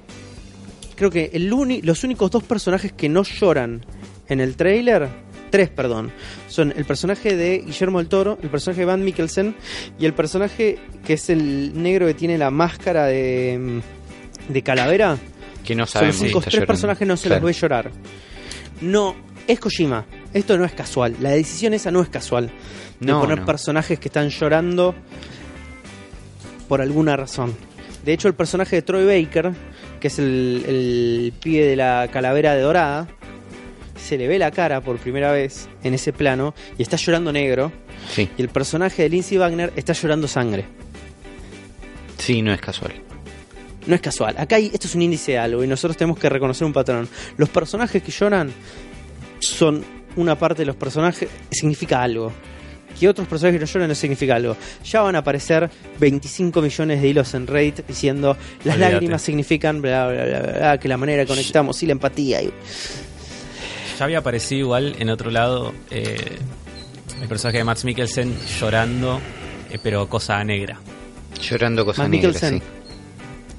creo 0.96 1.10
que 1.12 1.32
el 1.34 1.48
los 1.84 2.04
únicos 2.04 2.32
dos 2.32 2.44
personajes 2.44 2.92
que 2.92 3.10
no 3.10 3.24
lloran 3.24 3.86
en 4.28 4.40
el 4.42 4.56
trailer 4.56 5.08
tres, 5.54 5.70
perdón. 5.70 6.12
Son 6.48 6.74
el 6.76 6.84
personaje 6.84 7.36
de 7.38 7.60
Guillermo 7.60 8.00
del 8.00 8.08
Toro, 8.08 8.40
el 8.42 8.50
personaje 8.50 8.80
de 8.82 8.86
Van 8.86 9.04
Mikkelsen 9.04 9.56
y 10.00 10.06
el 10.08 10.14
personaje 10.16 10.80
que 11.06 11.14
es 11.14 11.30
el 11.30 11.80
negro 11.80 12.08
que 12.08 12.16
tiene 12.16 12.40
la 12.40 12.50
máscara 12.50 13.06
de, 13.06 13.80
de 14.50 14.62
calavera. 14.64 15.16
Que 15.64 15.76
no 15.76 15.86
Son 15.86 16.08
los 16.08 16.16
sabemos 16.16 16.22
únicos 16.22 16.48
está 16.48 16.58
tres 16.58 16.66
personajes 16.68 17.08
no 17.08 17.16
se 17.18 17.28
Claro. 17.28 17.42
los 17.44 17.48
ve 17.56 17.62
llorar. 17.62 17.92
No, 18.82 19.16
es 19.48 19.60
Kojima. 19.60 20.06
Esto 20.34 20.58
no 20.58 20.66
es 20.66 20.72
casual. 20.74 21.16
La 21.22 21.30
decisión 21.30 21.76
esa 21.76 21.92
no 21.92 22.02
es 22.02 22.10
casual. 22.10 22.50
De 23.00 23.12
No, 23.12 23.22
poner 23.22 23.42
no. 23.42 23.46
personajes 23.46 24.00
que 24.00 24.08
están 24.08 24.30
llorando 24.30 24.96
por 26.68 26.82
alguna 26.82 27.16
razón. 27.16 27.56
De 28.04 28.12
hecho, 28.14 28.28
el 28.28 28.34
personaje 28.34 28.78
de 28.78 28.82
Troy 28.82 29.06
Baker, 29.06 29.52
que 30.00 30.08
es 30.08 30.18
el, 30.18 30.66
el 30.68 31.34
pibe 31.42 31.66
de 31.68 31.76
la 31.76 32.10
calavera 32.12 32.56
de 32.56 32.62
dorada, 32.62 33.08
se 33.96 34.18
le 34.18 34.28
ve 34.28 34.40
la 34.40 34.52
cara 34.52 34.82
por 34.82 34.98
primera 34.98 35.32
vez 35.32 35.68
en 35.84 35.94
ese 35.94 36.14
plano 36.14 36.54
y 36.78 36.82
está 36.84 36.98
llorando 36.98 37.32
negro. 37.32 37.72
Sí, 38.12 38.30
Y 38.38 38.42
el 38.42 38.50
personaje 38.50 39.04
de 39.04 39.10
Lindsay 39.10 39.38
Wagner 39.38 39.72
está 39.76 39.94
llorando 39.94 40.28
sangre. 40.28 40.66
sí, 42.18 42.42
no 42.42 42.54
es 42.54 42.62
casual. 42.62 42.94
No 43.86 43.96
es 43.96 44.02
casual. 44.02 44.36
Acá 44.38 44.56
hay, 44.56 44.68
esto 44.74 44.88
es 44.88 44.96
un 44.96 45.02
índice 45.02 45.34
de 45.34 45.38
algo 45.40 45.64
y 45.64 45.68
nosotros 45.68 45.98
tenemos 45.98 46.18
que 46.18 46.30
reconocer 46.30 46.66
un 46.66 46.72
patrón. 46.74 47.08
Los 47.38 47.50
personajes 47.50 48.02
que 48.02 48.12
lloran 48.12 48.52
son 49.40 49.84
una 50.16 50.38
parte 50.38 50.62
de 50.62 50.68
los 50.68 50.76
personajes, 50.78 51.28
significa 51.52 52.02
algo. 52.02 52.32
Que 52.98 53.10
otros 53.10 53.28
personajes 53.28 53.60
que 53.60 53.66
no 53.66 53.72
lloran 53.72 53.90
no 53.90 53.96
significa 53.96 54.36
algo. 54.36 54.56
Ya 54.86 55.02
van 55.02 55.16
a 55.16 55.20
aparecer 55.20 55.70
25 56.00 56.62
millones 56.62 57.02
de 57.02 57.08
hilos 57.10 57.34
en 57.34 57.46
Reddit 57.48 57.86
diciendo 57.88 58.38
las 58.64 58.76
Olvídate. 58.76 58.94
lágrimas 58.94 59.22
significan 59.22 59.82
bla, 59.82 60.08
bla, 60.08 60.26
bla, 60.26 60.40
bla, 60.40 60.78
que 60.80 60.88
la 60.88 60.96
manera 60.98 61.26
conectamos 61.26 61.82
y 61.84 61.88
la 61.88 61.92
empatía. 61.94 62.42
Y... 62.42 62.52
Ya 63.98 64.06
había 64.06 64.20
aparecido 64.20 64.60
igual 64.62 64.96
en 65.00 65.10
otro 65.10 65.30
lado 65.32 65.74
eh, 65.92 66.38
el 67.22 67.28
personaje 67.28 67.60
de 67.60 67.64
Max 67.64 67.86
Mikkelsen 67.86 68.36
llorando, 68.60 69.22
eh, 69.72 69.78
pero 69.82 70.08
cosa 70.10 70.44
negra. 70.44 70.80
Llorando 71.42 71.86
cosas 71.86 72.06
Matt 72.10 72.12
negras, 72.12 72.34
Mikkelsen. 72.42 72.62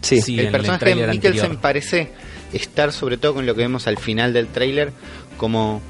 sí. 0.01 0.21
Sí. 0.21 0.39
El 0.41 0.51
personaje 0.51 0.85
de 0.87 0.95
Mikkelsen 1.07 1.41
anterior. 1.41 1.61
parece 1.61 2.09
estar, 2.53 2.93
sobre 2.93 3.17
todo 3.17 3.35
con 3.35 3.47
lo 3.47 3.55
que 3.55 3.63
vemos 3.63 3.87
al 3.87 3.99
final 3.99 4.33
del 4.33 4.49
tráiler, 4.49 4.93
como... 5.37 5.81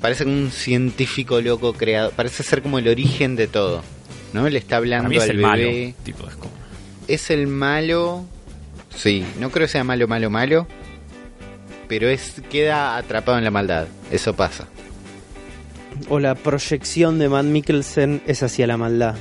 Parece 0.00 0.24
como 0.24 0.36
un 0.36 0.50
científico 0.50 1.40
loco 1.40 1.72
creado. 1.72 2.10
Parece 2.10 2.42
ser 2.42 2.60
como 2.62 2.78
el 2.78 2.86
origen 2.86 3.34
de 3.34 3.46
todo. 3.46 3.82
¿No? 4.34 4.46
Le 4.48 4.58
está 4.58 4.70
Para 4.76 4.78
hablando 4.78 5.08
mí 5.08 5.16
es 5.16 5.22
al 5.22 5.30
el 5.30 5.38
malo. 5.38 5.62
bebé. 5.62 5.94
Tipo, 6.04 6.28
es 6.28 6.34
como- 6.36 6.52
Es 7.08 7.30
el 7.30 7.46
malo. 7.46 8.24
Sí, 8.94 9.24
no 9.40 9.50
creo 9.50 9.66
que 9.66 9.72
sea 9.72 9.84
malo, 9.84 10.06
malo, 10.06 10.28
malo. 10.28 10.66
Pero 11.88 12.08
es 12.08 12.34
queda 12.50 12.96
atrapado 12.96 13.38
en 13.38 13.44
la 13.44 13.50
maldad. 13.50 13.86
Eso 14.10 14.34
pasa. 14.34 14.66
O 16.08 16.18
la 16.20 16.34
proyección 16.34 17.18
de 17.18 17.28
Matt 17.28 17.46
Mikkelsen 17.46 18.22
es 18.26 18.42
hacia 18.42 18.66
la 18.66 18.76
maldad. 18.76 19.14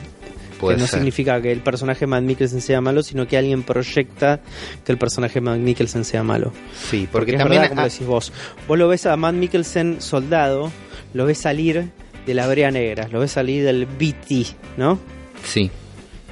Puede 0.60 0.76
que 0.78 0.82
no 0.82 0.88
ser. 0.88 1.00
significa 1.00 1.42
que 1.42 1.52
el 1.52 1.60
personaje 1.60 2.02
de 2.02 2.08
Matt 2.08 2.24
Mikkelsen 2.24 2.62
sea 2.62 2.82
malo, 2.82 3.04
sino 3.04 3.28
que 3.28 3.38
alguien 3.38 3.64
proyecta 3.64 4.40
que 4.86 4.92
el 4.92 4.98
personaje 4.98 5.36
de 5.36 5.42
Matt 5.42 5.60
Mikkelsen 5.60 6.04
sea 6.06 6.24
malo. 6.24 6.52
Sí, 6.90 7.08
Porque, 7.12 7.12
porque, 7.12 7.32
es 7.34 7.38
también. 7.40 7.62
verdad, 7.62 7.76
como 7.76 7.88
decís 7.88 8.08
vos. 8.08 8.34
Vos 8.68 8.78
lo 8.78 8.88
ves 8.88 9.06
a 9.06 9.16
Matt 9.18 9.36
Mikkelsen 9.36 10.02
soldado, 10.02 10.72
lo 11.14 11.26
ves 11.26 11.38
salir 11.40 11.90
de 12.26 12.34
la 12.34 12.48
brea 12.48 12.72
negra, 12.72 13.08
lo 13.10 13.20
ves 13.20 13.32
salir 13.32 13.64
del 13.64 13.86
BT, 13.86 14.56
¿no? 14.78 14.98
sí, 15.44 15.70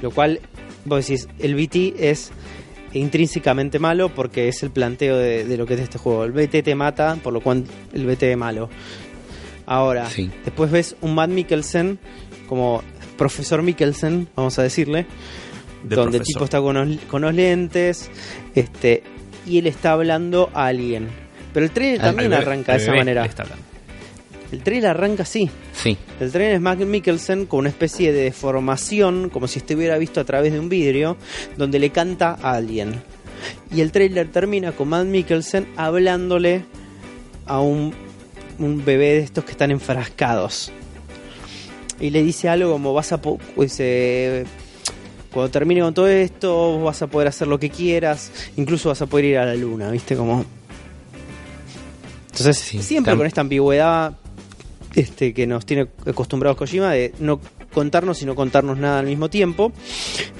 Lo 0.02 0.10
cual, 0.10 0.40
vos 0.84 1.06
decís, 1.06 1.28
el 1.38 1.54
BT 1.54 1.94
es 2.00 2.32
intrínsecamente 2.94 3.78
malo 3.78 4.08
porque 4.08 4.48
es 4.48 4.62
el 4.62 4.70
planteo 4.70 5.16
de, 5.18 5.44
de 5.44 5.56
lo 5.56 5.66
que 5.66 5.74
es 5.74 5.80
este 5.80 5.98
juego. 5.98 6.24
El 6.24 6.32
BT 6.32 6.62
te 6.62 6.74
mata, 6.74 7.16
por 7.22 7.32
lo 7.32 7.40
cual 7.40 7.64
el 7.92 8.06
BT 8.06 8.22
es 8.24 8.36
malo. 8.36 8.68
Ahora, 9.66 10.08
Sí. 10.10 10.30
después 10.44 10.70
ves 10.70 10.96
un 11.00 11.14
Matt 11.14 11.30
Mikkelsen 11.30 11.98
como 12.48 12.82
profesor 13.16 13.62
Mikkelsen, 13.62 14.28
vamos 14.36 14.58
a 14.58 14.62
decirle, 14.62 15.06
de 15.82 15.96
donde 15.96 16.18
el 16.18 16.24
tipo 16.24 16.44
está 16.44 16.60
con 16.60 16.74
los, 16.76 16.98
con 17.10 17.22
los 17.22 17.34
lentes 17.34 18.10
este 18.54 19.02
y 19.46 19.58
él 19.58 19.66
está 19.66 19.92
hablando 19.92 20.50
a 20.54 20.66
alguien. 20.66 21.08
Pero 21.52 21.66
el 21.66 21.72
trailer 21.72 22.00
también 22.00 22.32
Al 22.32 22.42
arranca 22.42 22.72
de 22.72 22.78
esa 22.78 22.92
manera. 22.94 23.24
está 23.24 23.42
hablando. 23.44 23.64
El 24.54 24.62
trailer 24.62 24.90
arranca 24.90 25.24
así. 25.24 25.50
sí. 25.72 25.96
El 26.20 26.30
trailer 26.30 26.54
es 26.54 26.60
Matt 26.60 26.78
Mikkelsen 26.78 27.46
con 27.46 27.60
una 27.60 27.68
especie 27.70 28.12
de 28.12 28.22
deformación, 28.22 29.30
como 29.30 29.48
si 29.48 29.58
estuviera 29.58 29.98
visto 29.98 30.20
a 30.20 30.24
través 30.24 30.52
de 30.52 30.60
un 30.60 30.68
vidrio, 30.68 31.16
donde 31.56 31.78
le 31.80 31.90
canta 31.90 32.38
a 32.40 32.52
alguien. 32.54 33.02
Y 33.74 33.80
el 33.80 33.90
trailer 33.90 34.28
termina 34.30 34.70
con 34.72 34.88
Matt 34.88 35.06
Mikkelsen 35.06 35.66
hablándole 35.76 36.64
a 37.46 37.60
un, 37.60 37.92
un 38.60 38.84
bebé 38.84 39.14
de 39.14 39.18
estos 39.20 39.44
que 39.44 39.50
están 39.50 39.72
enfrascados. 39.72 40.70
Y 42.00 42.10
le 42.10 42.22
dice 42.22 42.48
algo 42.48 42.70
como 42.72 42.94
vas 42.94 43.10
a 43.12 43.20
po- 43.20 43.38
dice, 43.56 44.44
cuando 45.32 45.50
termine 45.50 45.80
con 45.80 45.94
todo 45.94 46.06
esto 46.08 46.54
vos 46.78 46.84
vas 46.84 47.02
a 47.02 47.06
poder 47.08 47.26
hacer 47.28 47.48
lo 47.48 47.58
que 47.58 47.70
quieras, 47.70 48.30
incluso 48.56 48.88
vas 48.88 49.02
a 49.02 49.06
poder 49.06 49.24
ir 49.26 49.38
a 49.38 49.46
la 49.46 49.54
luna, 49.56 49.90
¿viste? 49.90 50.14
Como 50.16 50.44
entonces, 52.30 52.56
Sí, 52.58 52.82
siempre 52.82 53.16
con 53.16 53.26
esta 53.26 53.40
ambigüedad 53.42 54.16
este, 54.94 55.34
que 55.34 55.46
nos 55.46 55.66
tiene 55.66 55.88
acostumbrados 56.06 56.56
Kojima 56.56 56.92
de 56.92 57.12
no 57.18 57.40
contarnos 57.72 58.22
y 58.22 58.26
no 58.26 58.34
contarnos 58.34 58.78
nada 58.78 59.00
al 59.00 59.06
mismo 59.06 59.28
tiempo, 59.28 59.72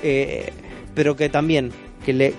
eh, 0.02 0.52
pero 0.94 1.16
que 1.16 1.28
también 1.28 1.72
que 2.04 2.12
le 2.12 2.34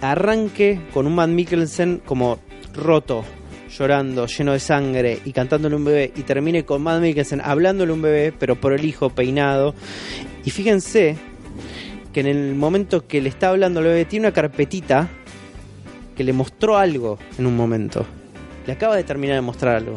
arranque 0.00 0.80
con 0.92 1.06
un 1.06 1.14
Matt 1.14 1.30
Mikkelsen 1.30 2.02
como 2.04 2.38
roto, 2.74 3.24
llorando, 3.70 4.26
lleno 4.26 4.52
de 4.52 4.60
sangre 4.60 5.20
y 5.24 5.32
cantándole 5.32 5.76
un 5.76 5.84
bebé 5.84 6.12
y 6.16 6.22
termine 6.22 6.64
con 6.64 6.82
Matt 6.82 7.02
Mikkelsen 7.02 7.40
hablándole 7.42 7.92
un 7.92 8.02
bebé, 8.02 8.32
pero 8.32 8.56
por 8.56 8.72
el 8.72 8.84
hijo 8.84 9.10
peinado. 9.10 9.74
Y 10.44 10.50
fíjense 10.50 11.16
que 12.12 12.20
en 12.20 12.26
el 12.26 12.54
momento 12.54 13.06
que 13.06 13.20
le 13.20 13.28
está 13.28 13.50
hablando 13.50 13.80
al 13.80 13.86
bebé 13.86 14.04
tiene 14.04 14.26
una 14.26 14.34
carpetita 14.34 15.08
que 16.16 16.24
le 16.24 16.32
mostró 16.32 16.78
algo 16.78 17.18
en 17.38 17.46
un 17.46 17.56
momento. 17.56 18.06
Le 18.66 18.72
acaba 18.72 18.96
de 18.96 19.04
terminar 19.04 19.36
de 19.36 19.42
mostrar 19.42 19.76
algo. 19.76 19.96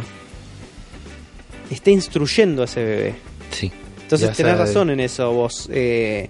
Está 1.72 1.90
instruyendo 1.90 2.62
a 2.62 2.66
ese 2.66 2.84
bebé. 2.84 3.16
Sí. 3.52 3.72
Entonces 4.04 4.36
tenés 4.36 4.54
sabe. 4.54 4.66
razón 4.66 4.90
en 4.90 5.00
eso 5.00 5.32
vos, 5.32 5.70
eh, 5.72 6.30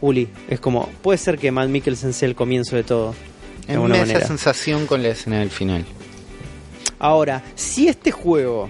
Uli. 0.00 0.28
Es 0.48 0.60
como, 0.60 0.88
puede 1.02 1.18
ser 1.18 1.38
que 1.38 1.50
Matt 1.50 1.68
Mikkelsen 1.70 2.12
sea 2.12 2.28
el 2.28 2.34
comienzo 2.34 2.76
de 2.76 2.84
todo. 2.84 3.14
De 3.66 3.72
alguna 3.72 3.94
me 3.94 3.98
da 3.98 4.04
esa 4.04 4.12
manera. 4.12 4.26
sensación 4.28 4.86
con 4.86 5.02
la 5.02 5.08
escena 5.08 5.38
del 5.40 5.50
final. 5.50 5.84
Ahora, 6.98 7.42
si 7.54 7.88
este 7.88 8.10
juego, 8.12 8.68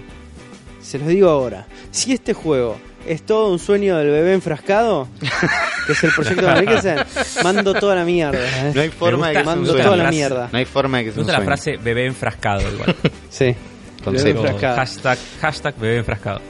se 0.81 0.97
los 0.97 1.07
digo 1.09 1.29
ahora, 1.29 1.67
si 1.91 2.13
este 2.13 2.33
juego 2.33 2.77
es 3.05 3.21
todo 3.23 3.51
un 3.51 3.59
sueño 3.59 3.97
del 3.97 4.09
bebé 4.09 4.33
enfrascado, 4.33 5.07
que 5.85 5.91
es 5.91 6.03
el 6.05 6.11
proyecto 6.11 6.45
de 6.47 6.61
Mikkelsen, 6.61 6.97
mando 7.43 7.73
toda 7.73 7.95
la 7.95 8.05
mierda. 8.05 8.39
¿eh? 8.69 8.71
No 8.73 8.81
hay 8.81 8.89
forma 8.89 9.27
de 9.29 9.35
que 9.35 9.43
mando 9.43 9.73
toda 9.75 9.95
la 9.97 10.09
mierda. 10.09 10.49
No 10.51 10.57
hay 10.57 10.65
forma 10.65 10.99
de 10.99 11.05
que 11.05 11.11
sea 11.11 11.21
un 11.21 11.27
la 11.27 11.33
sueño. 11.33 11.45
frase 11.45 11.77
bebé 11.77 12.05
enfrascado 12.05 12.61
igual. 12.71 12.95
Sí. 13.29 13.53
Concepto. 14.05 14.43
Hashtag, 14.59 15.17
hashtag 15.41 15.77
bebé 15.77 15.97
enfrascado. 15.97 16.41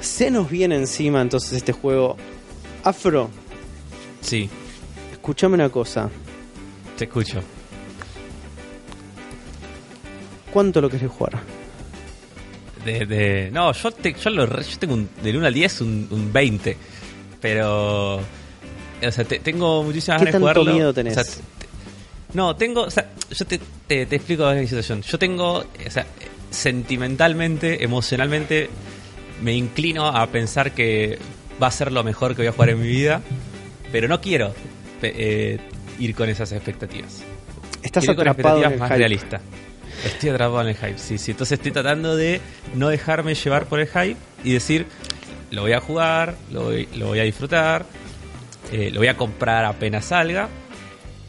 Se 0.00 0.30
nos 0.30 0.48
viene 0.50 0.76
encima 0.76 1.20
entonces 1.20 1.52
este 1.52 1.72
juego. 1.72 2.16
Afro, 2.84 3.30
Sí, 4.20 4.48
escúchame 5.12 5.54
una 5.54 5.68
cosa. 5.68 6.08
te 6.96 7.04
escucho. 7.04 7.40
¿Cuánto 10.52 10.80
lo 10.80 10.88
querés 10.88 11.10
jugar? 11.10 11.40
De, 12.84 13.06
de- 13.06 13.50
no, 13.50 13.72
yo, 13.72 13.90
te- 13.90 14.14
yo, 14.14 14.30
lo 14.30 14.46
yo 14.60 14.78
tengo 14.78 14.94
un, 14.94 15.08
del 15.22 15.36
1 15.38 15.46
al 15.46 15.54
10 15.54 15.80
un, 15.80 16.08
un 16.10 16.32
20. 16.32 16.76
Pero. 17.40 18.16
O 18.16 19.10
sea, 19.10 19.24
te- 19.24 19.38
tengo 19.40 19.82
muchísimas 19.82 20.18
¿Qué 20.20 20.26
ganas 20.26 20.32
de 20.34 20.38
jugarlo. 20.40 20.72
miedo 20.72 20.94
tenés? 20.94 21.16
O 21.16 21.24
sea, 21.24 21.32
te- 21.34 22.36
no, 22.36 22.54
tengo. 22.56 22.82
O 22.82 22.90
sea, 22.90 23.10
yo 23.30 23.44
te, 23.46 23.58
te, 23.86 24.06
te 24.06 24.16
explico 24.16 24.50
mi 24.52 24.66
situación. 24.66 25.02
Yo 25.02 25.18
tengo. 25.18 25.58
O 25.58 25.90
sea, 25.90 26.06
sentimentalmente, 26.54 27.84
emocionalmente, 27.84 28.70
me 29.42 29.54
inclino 29.54 30.06
a 30.06 30.26
pensar 30.28 30.72
que 30.72 31.18
va 31.62 31.68
a 31.68 31.70
ser 31.70 31.92
lo 31.92 32.02
mejor 32.04 32.32
que 32.34 32.42
voy 32.42 32.46
a 32.48 32.52
jugar 32.52 32.70
en 32.70 32.80
mi 32.80 32.88
vida. 32.88 33.22
Pero 33.92 34.08
no 34.08 34.20
quiero 34.20 34.54
eh, 35.02 35.58
ir 35.98 36.14
con 36.14 36.28
esas 36.28 36.52
expectativas. 36.52 37.22
Estás 37.82 38.04
Quiero 38.04 38.12
ir 38.12 38.16
con 38.16 38.28
atrapado 38.28 38.64
en 38.64 38.72
el 38.72 38.78
más 38.78 38.90
hype. 38.90 39.40
Estoy 40.04 40.30
atrapado 40.30 40.62
en 40.62 40.68
el 40.68 40.76
hype, 40.76 40.98
sí, 40.98 41.18
sí. 41.18 41.30
Entonces 41.30 41.58
estoy 41.58 41.72
tratando 41.72 42.16
de 42.16 42.40
no 42.74 42.88
dejarme 42.88 43.34
llevar 43.34 43.66
por 43.66 43.80
el 43.80 43.86
hype 43.86 44.16
y 44.42 44.52
decir, 44.52 44.86
lo 45.50 45.62
voy 45.62 45.72
a 45.72 45.80
jugar, 45.80 46.34
lo 46.50 46.64
voy, 46.64 46.88
lo 46.96 47.06
voy 47.08 47.20
a 47.20 47.22
disfrutar, 47.22 47.86
eh, 48.72 48.90
lo 48.90 49.00
voy 49.00 49.08
a 49.08 49.16
comprar 49.16 49.64
apenas 49.64 50.06
salga, 50.06 50.48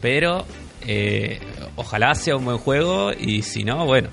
pero 0.00 0.44
eh, 0.86 1.40
ojalá 1.76 2.14
sea 2.14 2.36
un 2.36 2.44
buen 2.44 2.58
juego 2.58 3.12
y 3.12 3.42
si 3.42 3.64
no, 3.64 3.86
bueno. 3.86 4.08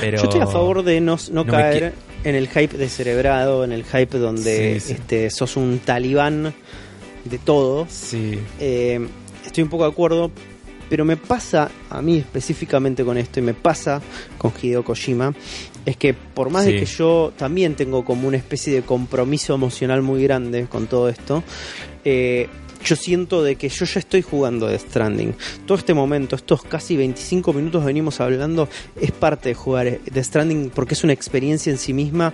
Pero 0.00 0.18
Yo 0.18 0.24
estoy 0.24 0.40
a 0.40 0.46
favor 0.46 0.82
de 0.82 1.00
no, 1.00 1.16
no 1.32 1.46
caer 1.46 1.94
en 2.24 2.34
el 2.34 2.48
hype 2.48 2.76
descerebrado, 2.76 3.64
en 3.64 3.72
el 3.72 3.84
hype 3.84 4.18
donde 4.18 4.80
Sí, 4.80 4.86
sí. 4.88 4.92
Este, 4.94 5.30
sos 5.30 5.56
un 5.56 5.78
talibán 5.80 6.52
de 7.24 7.38
todo. 7.38 7.86
Sí, 7.88 8.38
Eh, 8.60 9.06
estoy 9.44 9.64
un 9.64 9.70
poco 9.70 9.84
de 9.84 9.90
acuerdo, 9.90 10.30
Pero 10.88 11.04
me 11.04 11.16
pasa 11.16 11.70
a 11.90 12.00
mí 12.00 12.16
específicamente 12.16 13.04
con 13.04 13.18
esto 13.18 13.40
y 13.40 13.42
me 13.42 13.54
pasa 13.54 14.00
con 14.38 14.52
Hideo 14.62 14.82
Kojima 14.82 15.34
es 15.88 15.96
que 15.96 16.12
por 16.12 16.50
más 16.50 16.66
de 16.66 16.76
que 16.76 16.84
yo 16.84 17.32
también 17.36 17.74
tengo 17.74 18.04
como 18.04 18.28
una 18.28 18.36
especie 18.36 18.74
de 18.74 18.82
compromiso 18.82 19.54
emocional 19.54 20.02
muy 20.02 20.22
grande 20.22 20.66
con 20.66 20.86
todo 20.86 21.08
esto, 21.08 21.42
eh, 22.04 22.46
yo 22.84 22.96
siento 22.96 23.42
de 23.42 23.56
que 23.56 23.68
yo 23.68 23.84
ya 23.84 24.00
estoy 24.00 24.22
jugando 24.22 24.66
Death 24.66 24.88
Stranding. 24.88 25.34
Todo 25.66 25.78
este 25.78 25.94
momento, 25.94 26.36
estos 26.36 26.62
casi 26.62 26.96
25 26.96 27.52
minutos 27.52 27.84
venimos 27.84 28.20
hablando, 28.20 28.68
es 29.00 29.12
parte 29.12 29.50
de 29.50 29.54
jugar 29.54 30.00
Death 30.04 30.24
Stranding 30.24 30.70
porque 30.70 30.94
es 30.94 31.04
una 31.04 31.12
experiencia 31.12 31.70
en 31.70 31.78
sí 31.78 31.92
misma 31.92 32.32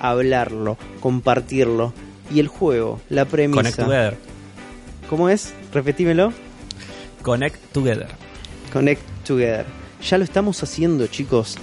hablarlo, 0.00 0.76
compartirlo. 1.00 1.92
Y 2.28 2.40
el 2.40 2.48
juego, 2.48 3.00
la 3.08 3.24
premisa. 3.24 3.62
Connect 3.62 3.76
Together. 3.76 4.16
¿Cómo 5.08 5.28
es? 5.28 5.54
Repetímelo. 5.72 6.32
Connect 7.22 7.72
Together. 7.72 8.08
Connect 8.72 9.02
Together. 9.24 9.64
Ya 10.02 10.18
lo 10.18 10.24
estamos 10.24 10.62
haciendo, 10.62 11.06
chicos. 11.06 11.56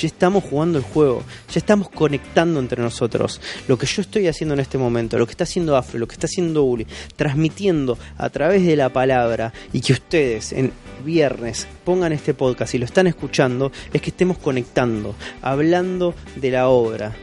Ya 0.00 0.08
estamos 0.08 0.44
jugando 0.44 0.76
el 0.76 0.84
juego. 0.84 1.22
Ya 1.50 1.58
estamos 1.58 1.88
conectando 1.88 2.60
entre 2.60 2.82
nosotros. 2.82 3.40
Lo 3.66 3.78
que 3.78 3.86
yo 3.86 4.02
estoy 4.02 4.26
haciendo 4.26 4.52
en 4.52 4.60
este 4.60 4.76
momento, 4.76 5.18
lo 5.18 5.26
que 5.26 5.30
está 5.30 5.44
haciendo 5.44 5.74
Afro, 5.74 5.98
lo 5.98 6.06
que 6.06 6.14
está 6.14 6.26
haciendo 6.26 6.64
Uli, 6.64 6.86
transmitiendo 7.16 7.96
a 8.18 8.28
través 8.28 8.66
de 8.66 8.76
la 8.76 8.90
palabra 8.90 9.54
y 9.72 9.80
que 9.80 9.94
ustedes 9.94 10.52
en 10.52 10.72
viernes 11.02 11.66
pongan 11.84 12.12
este 12.12 12.34
podcast 12.34 12.74
y 12.74 12.78
lo 12.78 12.84
están 12.84 13.06
escuchando, 13.06 13.72
es 13.92 14.02
que 14.02 14.10
estemos 14.10 14.36
conectando, 14.36 15.14
hablando 15.40 16.14
de 16.34 16.50
la 16.50 16.68
obra. 16.68 17.14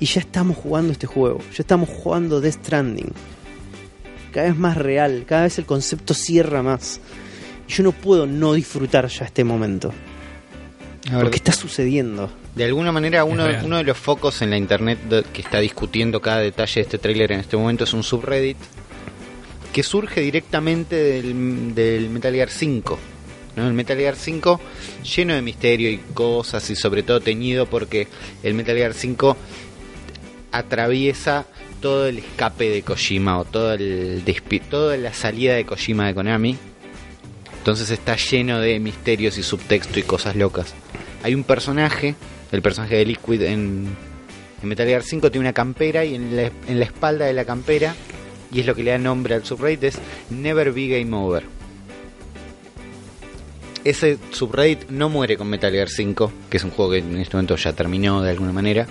Y 0.00 0.06
ya 0.06 0.20
estamos 0.20 0.56
jugando 0.56 0.92
este 0.92 1.06
juego. 1.06 1.38
Ya 1.38 1.60
estamos 1.62 1.88
jugando 1.88 2.40
Death 2.40 2.64
Stranding. 2.64 3.12
Cada 4.32 4.48
vez 4.48 4.56
más 4.56 4.76
real, 4.76 5.24
cada 5.26 5.42
vez 5.42 5.58
el 5.58 5.66
concepto 5.66 6.14
cierra 6.14 6.64
más. 6.64 7.00
Yo 7.68 7.84
no 7.84 7.92
puedo 7.92 8.26
no 8.26 8.54
disfrutar 8.54 9.06
ya 9.06 9.24
este 9.24 9.44
momento. 9.44 9.92
A 11.06 11.12
ver, 11.12 11.22
Porque 11.22 11.36
está 11.36 11.52
sucediendo. 11.52 12.30
De 12.54 12.64
alguna 12.64 12.92
manera, 12.92 13.24
uno, 13.24 13.46
de 13.46 13.84
los 13.84 13.96
focos 13.96 14.42
en 14.42 14.50
la 14.50 14.56
internet 14.56 14.98
que 15.32 15.40
está 15.40 15.60
discutiendo 15.60 16.20
cada 16.20 16.38
detalle 16.38 16.74
de 16.74 16.80
este 16.80 16.98
tráiler 16.98 17.32
en 17.32 17.40
este 17.40 17.56
momento 17.56 17.84
es 17.84 17.92
un 17.92 18.02
subreddit 18.02 18.56
que 19.72 19.82
surge 19.82 20.20
directamente 20.20 20.96
del, 20.96 21.74
del 21.74 22.10
Metal 22.10 22.32
Gear 22.32 22.50
5. 22.50 22.98
¿no? 23.56 23.66
El 23.66 23.74
Metal 23.74 23.96
Gear 23.96 24.16
5 24.16 24.60
lleno 25.16 25.34
de 25.34 25.42
misterio 25.42 25.90
y 25.90 25.98
cosas 25.98 26.68
y 26.70 26.76
sobre 26.76 27.02
todo 27.02 27.20
teñido 27.20 27.66
porque 27.66 28.08
el 28.42 28.54
Metal 28.54 28.76
Gear 28.76 28.94
5 28.94 29.36
atraviesa 30.52 31.46
todo 31.80 32.06
el 32.06 32.18
escape 32.18 32.70
de 32.70 32.82
Kojima 32.82 33.38
o 33.38 33.44
todo 33.44 33.74
el 33.74 34.22
toda 34.68 34.96
la 34.96 35.12
salida 35.12 35.54
de 35.54 35.64
Kojima 35.64 36.08
de 36.08 36.14
Konami. 36.14 36.56
Entonces 37.58 37.90
está 37.90 38.16
lleno 38.16 38.60
de 38.60 38.78
misterios 38.78 39.38
y 39.38 39.42
subtexto 39.42 39.98
y 39.98 40.02
cosas 40.02 40.36
locas. 40.36 40.74
Hay 41.22 41.34
un 41.34 41.44
personaje, 41.44 42.14
el 42.52 42.62
personaje 42.62 42.96
de 42.96 43.04
Liquid 43.04 43.42
en, 43.42 43.88
en 44.62 44.68
Metal 44.68 44.86
Gear 44.86 45.02
5 45.02 45.30
tiene 45.30 45.46
una 45.46 45.52
campera 45.52 46.04
y 46.04 46.14
en 46.14 46.36
la, 46.36 46.50
en 46.66 46.78
la 46.78 46.84
espalda 46.84 47.26
de 47.26 47.32
la 47.32 47.44
campera, 47.44 47.94
y 48.52 48.60
es 48.60 48.66
lo 48.66 48.74
que 48.74 48.82
le 48.82 48.92
da 48.92 48.98
nombre 48.98 49.34
al 49.34 49.44
subreddit, 49.44 49.84
es 49.84 49.98
Never 50.30 50.72
Be 50.72 50.88
Game 50.88 51.14
Over. 51.14 51.44
Ese 53.84 54.18
subreddit 54.32 54.88
no 54.90 55.08
muere 55.08 55.36
con 55.36 55.48
Metal 55.48 55.72
Gear 55.72 55.88
5, 55.88 56.32
que 56.50 56.56
es 56.56 56.64
un 56.64 56.70
juego 56.70 56.92
que 56.92 56.98
en 56.98 57.16
este 57.18 57.36
momento 57.36 57.56
ya 57.56 57.72
terminó 57.72 58.22
de 58.22 58.30
alguna 58.30 58.52
manera, 58.52 58.86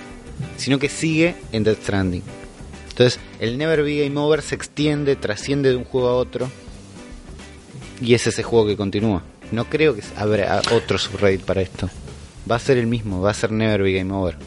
sino 0.57 0.79
que 0.79 0.89
sigue 0.89 1.35
en 1.51 1.63
Death 1.63 1.81
Stranding. 1.81 2.23
Entonces, 2.89 3.19
el 3.39 3.57
Never 3.57 3.83
Be 3.83 4.03
Game 4.03 4.19
Over 4.19 4.41
se 4.41 4.55
extiende, 4.55 5.15
trasciende 5.15 5.69
de 5.69 5.75
un 5.75 5.83
juego 5.83 6.07
a 6.07 6.15
otro, 6.15 6.49
y 8.01 8.13
es 8.13 8.27
ese 8.27 8.43
juego 8.43 8.67
que 8.67 8.77
continúa. 8.77 9.23
No 9.51 9.65
creo 9.65 9.95
que 9.95 10.01
habrá 10.15 10.61
otro 10.73 10.97
subreddit 10.97 11.41
para 11.41 11.61
esto. 11.61 11.89
Va 12.49 12.55
a 12.55 12.59
ser 12.59 12.77
el 12.77 12.87
mismo, 12.87 13.21
va 13.21 13.31
a 13.31 13.33
ser 13.33 13.51
Never 13.51 13.81
Be 13.81 13.93
Game 13.93 14.13
Over. 14.13 14.37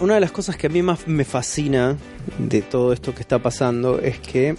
Una 0.00 0.14
de 0.14 0.20
las 0.20 0.30
cosas 0.30 0.56
que 0.56 0.68
a 0.68 0.70
mí 0.70 0.82
más 0.82 1.08
me 1.08 1.24
fascina 1.24 1.96
de 2.38 2.62
todo 2.62 2.92
esto 2.92 3.14
que 3.14 3.20
está 3.20 3.40
pasando 3.40 3.98
es 3.98 4.20
que 4.20 4.56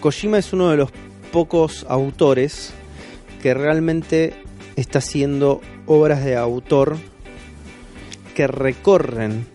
Kojima 0.00 0.38
es 0.38 0.52
uno 0.52 0.70
de 0.70 0.76
los 0.76 0.90
pocos 1.32 1.86
autores 1.88 2.72
que 3.42 3.54
realmente 3.54 4.34
está 4.76 4.98
haciendo 4.98 5.62
obras 5.86 6.24
de 6.24 6.36
autor 6.36 6.98
que 8.34 8.46
recorren 8.46 9.46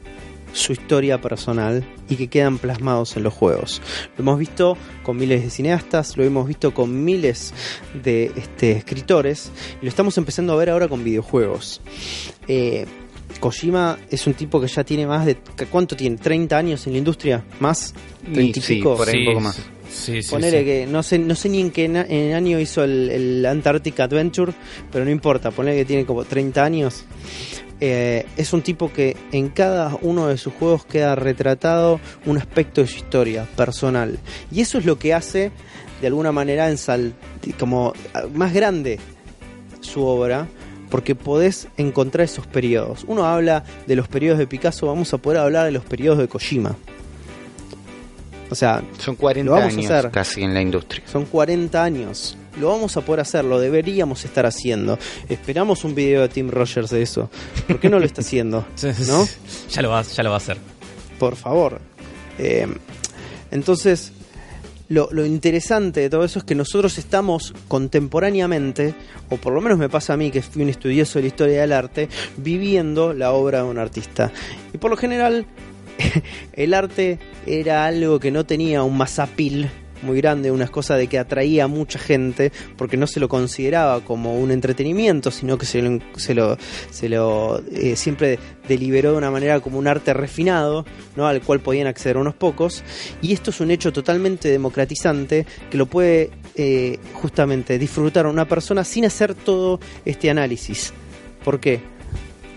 su 0.56 0.72
historia 0.72 1.20
personal 1.20 1.84
y 2.10 2.16
que 2.16 2.28
quedan 2.30 2.58
plasmados 2.58 3.18
en 3.18 3.24
los 3.24 3.34
juegos. 3.34 3.82
Lo 4.18 4.22
hemos 4.24 4.40
visto 4.40 4.78
con 5.04 5.18
miles 5.18 5.44
de 5.44 5.50
cineastas, 5.50 6.16
lo 6.16 6.24
hemos 6.24 6.48
visto 6.48 6.74
con 6.74 7.04
miles 7.04 7.54
de 8.04 8.32
este, 8.38 8.72
escritores 8.72 9.52
y 9.82 9.86
lo 9.86 9.90
estamos 9.90 10.18
empezando 10.18 10.54
a 10.54 10.56
ver 10.56 10.70
ahora 10.70 10.88
con 10.88 11.04
videojuegos. 11.04 11.82
Eh, 12.48 12.86
Kojima 13.40 13.98
es 14.10 14.26
un 14.28 14.34
tipo 14.34 14.62
que 14.62 14.68
ya 14.68 14.84
tiene 14.86 15.06
más 15.06 15.26
de... 15.26 15.36
¿Cuánto 15.70 15.96
tiene? 15.98 16.18
¿30 16.18 16.54
años 16.54 16.88
en 16.88 16.94
la 16.94 17.00
industria? 17.00 17.44
¿Más? 17.60 17.94
Y 18.26 18.32
¿30 18.34 18.58
y 18.58 18.62
sí, 18.62 18.76
pico? 18.76 18.96
por 18.96 19.10
ahí 19.10 19.20
un 19.20 19.26
poco 19.34 19.40
más. 19.42 19.60
Sí, 19.92 20.24
sí, 20.24 20.30
Ponele 20.32 20.60
sí. 20.60 20.66
que 20.66 20.88
no 20.88 21.04
sé, 21.04 21.20
no 21.20 21.36
sé 21.36 21.50
ni 21.50 21.60
en 21.62 21.72
qué 21.72 21.88
na- 21.88 22.06
en 22.08 22.34
año 22.34 22.60
hizo 22.60 22.84
el, 22.84 23.10
el 23.10 23.46
Antarctic 23.46 24.00
Adventure, 24.00 24.54
pero 24.92 25.04
no 25.06 25.12
importa, 25.12 25.52
ponele 25.52 25.78
que 25.78 25.86
tiene 25.86 26.06
como 26.06 26.24
30 26.24 26.64
años. 26.64 27.04
Eh, 27.82 28.26
es 28.38 28.54
un 28.54 28.62
tipo 28.62 28.92
que 28.92 29.18
en 29.32 29.50
cada 29.50 29.98
uno 30.02 30.28
de 30.28 30.38
sus 30.38 30.54
juegos 30.54 30.86
queda 30.86 31.16
retratado 31.16 32.00
un 32.26 32.38
aspecto 32.38 32.82
de 32.82 32.88
su 32.88 32.98
historia 32.98 33.48
personal. 33.56 34.18
Y 34.52 34.62
eso 34.62 34.78
es 34.78 34.86
lo 34.86 34.98
que 34.98 35.14
hace, 35.14 35.52
de 36.02 36.08
alguna 36.08 36.32
manera, 36.32 36.70
ensal 36.70 37.14
como 37.60 37.94
ah, 38.14 38.24
más 38.34 38.54
grande 38.54 39.00
su 39.82 40.04
obra, 40.04 40.48
porque 40.90 41.16
podés 41.16 41.68
encontrar 41.78 42.26
esos 42.26 42.48
periodos. 42.48 43.04
Uno 43.08 43.26
habla 43.26 43.64
de 43.88 43.96
los 43.96 44.08
periodos 44.08 44.40
de 44.40 44.48
Picasso, 44.48 44.88
vamos 44.88 45.14
a 45.14 45.18
poder 45.18 45.40
hablar 45.40 45.66
de 45.66 45.72
los 45.72 45.84
periodos 45.84 46.20
de 46.20 46.28
Kojima. 46.28 46.76
O 48.50 48.56
sea, 48.56 48.84
Son 49.00 49.16
40 49.16 49.46
Lo 49.50 49.52
vamos 49.58 49.74
a 49.74 49.78
años 49.78 49.92
hacer. 49.92 50.12
casi 50.12 50.44
en 50.44 50.54
la 50.54 50.62
industria. 50.62 51.04
son 51.12 51.26
40 51.26 51.84
años. 51.84 52.38
Lo 52.60 52.70
vamos 52.70 52.96
a 52.96 53.02
poder 53.02 53.20
hacer, 53.22 53.44
lo 53.44 53.60
deberíamos 53.60 54.24
estar 54.24 54.46
haciendo. 54.46 54.98
Esperamos 55.28 55.84
un 55.84 55.94
video 55.96 56.22
de 56.22 56.30
Tim 56.30 56.50
Rogers 56.50 56.90
de 56.90 57.02
eso. 57.02 57.30
¿Por 57.68 57.80
qué 57.80 57.90
no 57.90 58.00
lo 58.00 58.06
está 58.06 58.22
haciendo? 58.22 58.66
¿No? 59.08 59.28
Ya 59.72 59.82
lo 59.82 59.90
va, 59.90 60.04
ya 60.04 60.24
lo 60.24 60.30
va 60.30 60.36
a 60.36 60.38
hacer. 60.38 60.58
Por 61.20 61.36
favor. 61.36 61.80
Eh, 62.40 62.68
entonces, 63.52 64.14
lo, 64.88 65.10
lo 65.12 65.26
interesante 65.26 66.00
de 66.02 66.10
todo 66.10 66.24
eso 66.24 66.40
es 66.40 66.46
que 66.46 66.56
nosotros 66.56 66.98
estamos 66.98 67.54
contemporáneamente, 67.68 68.94
o 69.30 69.38
por 69.38 69.52
lo 69.54 69.60
menos 69.60 69.78
me 69.78 69.90
pasa 69.90 70.14
a 70.14 70.18
mí 70.18 70.32
que 70.32 70.42
fui 70.42 70.62
un 70.64 70.70
estudioso 70.70 71.20
de 71.20 71.24
la 71.24 71.28
historia 71.28 71.62
del 71.62 71.74
arte, 71.74 72.08
viviendo 72.38 73.14
la 73.14 73.32
obra 73.34 73.64
de 73.64 73.70
un 73.70 73.80
artista. 73.80 74.32
Y 74.74 74.78
por 74.78 74.92
lo 74.92 74.98
general, 74.98 75.46
el 76.54 76.74
arte 76.74 77.20
era 77.46 77.86
algo 77.86 78.20
que 78.20 78.32
no 78.32 78.46
tenía 78.46 78.84
un 78.84 78.98
masapil 78.98 79.70
muy 80.02 80.18
grande, 80.18 80.52
unas 80.52 80.70
cosas 80.70 80.98
de 80.98 81.08
que 81.08 81.20
atraía 81.20 81.66
a 81.66 81.68
mucha 81.68 82.00
gente, 82.00 82.52
porque 82.78 82.98
no 82.98 83.08
se 83.08 83.20
lo 83.20 83.28
consideraba 83.28 84.02
como 84.02 84.40
un 84.40 84.52
entretenimiento, 84.52 85.32
sino 85.32 85.58
que 85.58 85.66
se 85.66 85.82
lo, 85.82 86.00
se 86.16 86.34
lo, 86.34 86.58
se 86.92 87.10
lo 87.10 87.62
eh, 87.72 87.96
siempre 87.96 88.40
deliberó 88.68 89.12
de 89.12 89.18
una 89.18 89.32
manera 89.32 89.60
como 89.60 89.80
un 89.80 89.88
arte 89.88 90.14
refinado, 90.14 90.86
¿no? 91.16 91.28
al 91.28 91.42
cual 91.42 91.60
podían 91.60 91.88
acceder 91.88 92.18
unos 92.18 92.36
pocos. 92.36 92.84
Y 93.22 93.34
esto 93.34 93.50
es 93.50 93.60
un 93.60 93.72
hecho 93.72 93.92
totalmente 93.92 94.50
democratizante 94.50 95.46
que 95.70 95.78
lo 95.78 95.88
puede 95.88 96.32
eh, 96.56 97.00
justamente 97.14 97.78
disfrutar 97.78 98.28
una 98.28 98.48
persona 98.48 98.84
sin 98.84 99.06
hacer 99.06 99.34
todo 99.34 99.80
este 100.06 100.30
análisis. 100.30 100.94
¿Por 101.44 101.60
qué? 101.60 101.82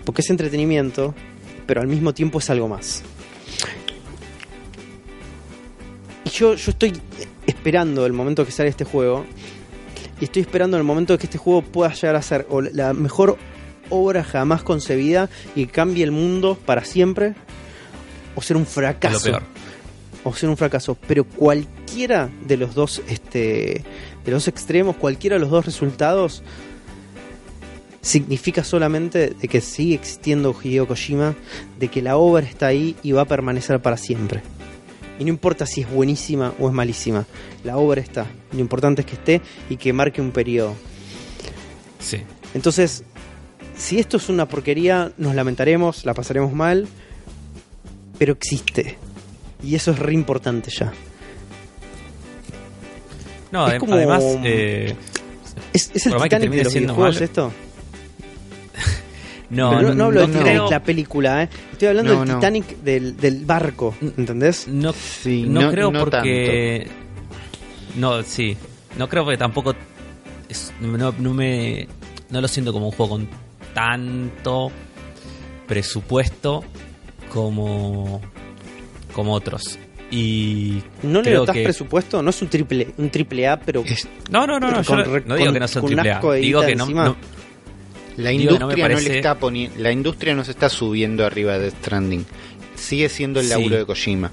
Porque 0.05 0.23
es 0.23 0.31
entretenimiento, 0.31 1.15
pero 1.67 1.81
al 1.81 1.89
mismo 1.89 2.15
tiempo 2.15 2.39
es 2.39 2.49
algo 2.51 2.69
más. 2.69 3.03
Yo, 6.29 6.55
yo 6.55 6.71
estoy 6.71 6.93
esperando 7.47 8.07
el 8.07 8.13
momento 8.13 8.45
que 8.45 8.53
sale 8.53 8.69
este 8.69 8.85
juego. 8.85 9.25
Y 10.21 10.25
estoy 10.25 10.43
esperando 10.43 10.77
el 10.77 10.85
momento 10.85 11.13
de 11.13 11.19
que 11.19 11.27
este 11.27 11.39
juego 11.39 11.63
pueda 11.63 11.93
llegar 11.93 12.17
a 12.17 12.23
ser 12.23 12.47
o 12.51 12.61
la 12.61 12.93
mejor 12.93 13.39
obra 13.91 14.25
jamás 14.25 14.63
concebida 14.63 15.31
y 15.55 15.67
cambie 15.67 16.05
el 16.05 16.11
mundo 16.11 16.59
para 16.67 16.85
siempre. 16.85 17.35
O 18.35 18.43
ser 18.43 18.57
un 18.57 18.67
fracaso. 18.67 19.15
lo 19.15 19.33
peor. 19.33 19.43
O 20.25 20.35
ser 20.35 20.49
un 20.49 20.57
fracaso. 20.57 20.97
Pero 21.07 21.25
cualquiera 21.25 22.29
de 22.47 22.57
los 22.57 22.75
dos, 22.75 23.03
este. 23.09 23.85
De 24.25 24.31
los 24.33 24.49
extremos, 24.49 24.97
cualquiera 24.97 25.37
de 25.37 25.41
los 25.41 25.51
dos 25.51 25.65
resultados. 25.65 26.43
Significa 28.01 28.63
solamente 28.65 29.31
de 29.31 29.49
que 29.49 29.61
sigue 29.61 29.95
existiendo 29.95 30.55
Hideo 30.63 30.87
Kojima, 30.87 31.35
de 31.79 31.89
que 31.89 32.01
la 32.01 32.17
obra 32.17 32.47
está 32.47 32.69
ahí 32.69 32.97
y 33.03 33.13
va 33.13 33.23
a 33.23 33.25
permanecer 33.27 33.81
para 33.81 33.97
siempre. 33.97 34.43
Y 35.19 35.25
no 35.25 35.31
importa 35.31 35.67
si 35.67 35.81
es 35.83 35.91
buenísima 35.91 36.55
o 36.61 36.69
es 36.69 36.75
malísima, 36.75 37.27
la 37.65 37.77
obra 37.77 38.01
está. 38.01 38.27
Lo 38.53 38.61
importante 38.61 39.03
es 39.03 39.07
que 39.07 39.15
esté 39.15 39.41
y 39.69 39.77
que 39.77 39.93
marque 39.93 40.21
un 40.21 40.31
periodo. 40.31 40.75
Sí. 41.99 42.19
Entonces, 42.55 43.03
si 43.77 43.99
esto 43.99 44.17
es 44.17 44.29
una 44.29 44.47
porquería, 44.49 45.13
nos 45.19 45.35
lamentaremos, 45.35 46.05
la 46.05 46.15
pasaremos 46.15 46.53
mal, 46.53 46.87
pero 48.19 48.33
existe. 48.33 48.97
Y 49.63 49.75
eso 49.75 49.91
es 49.91 49.99
re 49.99 50.13
importante 50.15 50.71
ya. 50.71 50.93
No, 53.51 53.67
Es 53.67 53.75
adem- 53.75 53.79
como- 53.81 53.95
además, 53.95 54.23
eh, 54.45 54.95
¿Es, 55.73 55.91
es 55.95 56.07
el 56.07 56.13
que 56.15 56.23
Titanic 56.25 56.51
de 56.51 56.65
los 56.65 56.75
videojuegos 56.75 57.15
mal. 57.17 57.23
esto? 57.25 57.53
No, 59.51 59.71
Pero 59.71 59.89
no, 59.89 59.95
no 59.95 60.05
hablo 60.07 60.21
no, 60.21 60.27
no. 60.29 60.39
Titanic, 60.39 60.71
la 60.71 60.83
película, 60.83 61.43
¿eh? 61.45 61.49
Estoy 61.73 61.89
hablando 61.89 62.13
No, 62.15 62.21
del 62.21 62.29
no. 62.29 62.35
Titanic 62.37 62.67
del, 62.83 63.17
del 63.17 63.45
barco, 63.45 63.95
¿entendés? 64.01 64.69
no, 64.69 64.93
Sí, 64.93 65.45
no, 65.49 65.63
no- 65.63 65.71
creo 65.71 65.91
no 65.91 66.01
porque. 66.01 66.89
No, 67.97 68.23
sí. 68.23 68.57
No 68.97 69.09
creo 69.09 69.25
porque 69.25 69.39
tampoco. 69.39 69.75
es- 70.49 70.73
no, 70.81 71.13
no 71.19 71.35
me. 71.35 71.89
No 72.31 72.41
lo 72.41 72.49
siento 72.49 72.73
como 72.73 72.87
un 72.87 72.93
juego 72.93 73.11
con 73.17 73.29
tanto 73.75 74.71
presupuesto 75.67 76.65
como. 77.33 78.21
como 79.13 79.33
otros. 79.35 79.79
Y. 80.11 80.83
¿No 81.03 81.21
le 81.21 81.45
que- 81.53 81.65
presupuesto? 81.65 82.23
No 82.23 82.31
es 82.31 82.41
un 82.41 82.49
triple, 82.49 82.89
un 82.97 83.11
triple 83.11 83.47
A, 83.47 83.59
pero 83.61 83.83
Es- 83.85 84.09
No, 84.31 84.47
no, 84.47 84.59
no, 84.59 84.71
no, 84.71 84.83
Con 84.85 84.99
no- 84.99 85.05
digo 85.05 85.45
con- 85.45 85.53
que 85.55 85.61
no 85.61 85.69
sea 85.69 85.83
un 85.83 85.87
triple 85.89 86.11
A. 86.13 86.21
de 86.21 86.41
Digo 86.41 86.61
que 86.63 86.75
no- 86.77 87.17
La 88.19 88.31
Digo 88.31 88.51
no 88.59 88.67
industria 88.67 88.89
no, 88.89 89.01
le 89.01 89.17
está 89.17 89.39
poniendo, 89.39 89.81
la 89.81 89.91
industria 89.93 90.35
no 90.35 90.45
se 90.45 90.51
está 90.51 90.69
subiendo 90.69 91.25
arriba 91.25 91.55
de 91.55 91.65
Death 91.71 91.75
Stranding. 91.81 92.27
Sigue 92.75 93.09
siendo 93.09 93.41
el 93.41 93.47
Sí. 93.47 93.51
laburo 93.53 93.77
de 93.77 93.87
Kojima. 93.87 94.31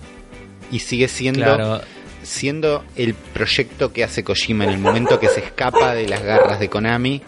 Y 0.71 0.79
sigue 0.79 1.07
siendo 1.07 1.43
Claro, 1.43 1.81
siendo 2.23 2.83
el 2.95 3.13
proyecto 3.13 3.93
que 3.93 4.03
hace 4.03 4.23
Kojima 4.23 4.63
en 4.65 4.71
el 4.71 4.79
momento 4.79 5.19
que 5.19 5.27
se 5.29 5.39
escapa 5.39 5.93
de 5.93 6.07
las 6.09 6.21
garras 6.23 6.59
de 6.59 6.67
Konami. 6.69 7.21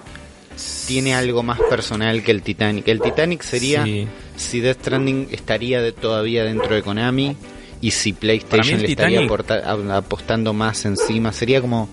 Tiene 0.88 1.14
algo 1.14 1.44
más 1.44 1.60
personal 1.70 2.24
que 2.24 2.32
el 2.32 2.42
Titanic. 2.42 2.88
El 2.88 3.00
Titanic 3.02 3.44
sería 3.44 3.84
sí. 3.84 4.08
si 4.36 4.60
Death 4.60 4.80
Stranding 4.82 5.28
estaría 5.32 5.82
de- 5.82 5.92
todavía 5.92 6.44
dentro 6.44 6.74
de 6.74 6.82
Konami 6.82 7.36
y 7.82 7.92
si 7.92 8.14
PlayStation 8.14 8.82
le 8.82 8.88
estaría 8.90 9.20
Titanic- 9.20 9.26
aporta- 9.28 9.64
a- 9.64 9.98
apostando 9.98 10.54
más 10.54 10.84
encima. 10.86 11.32
Sería 11.32 11.62
como 11.62 11.88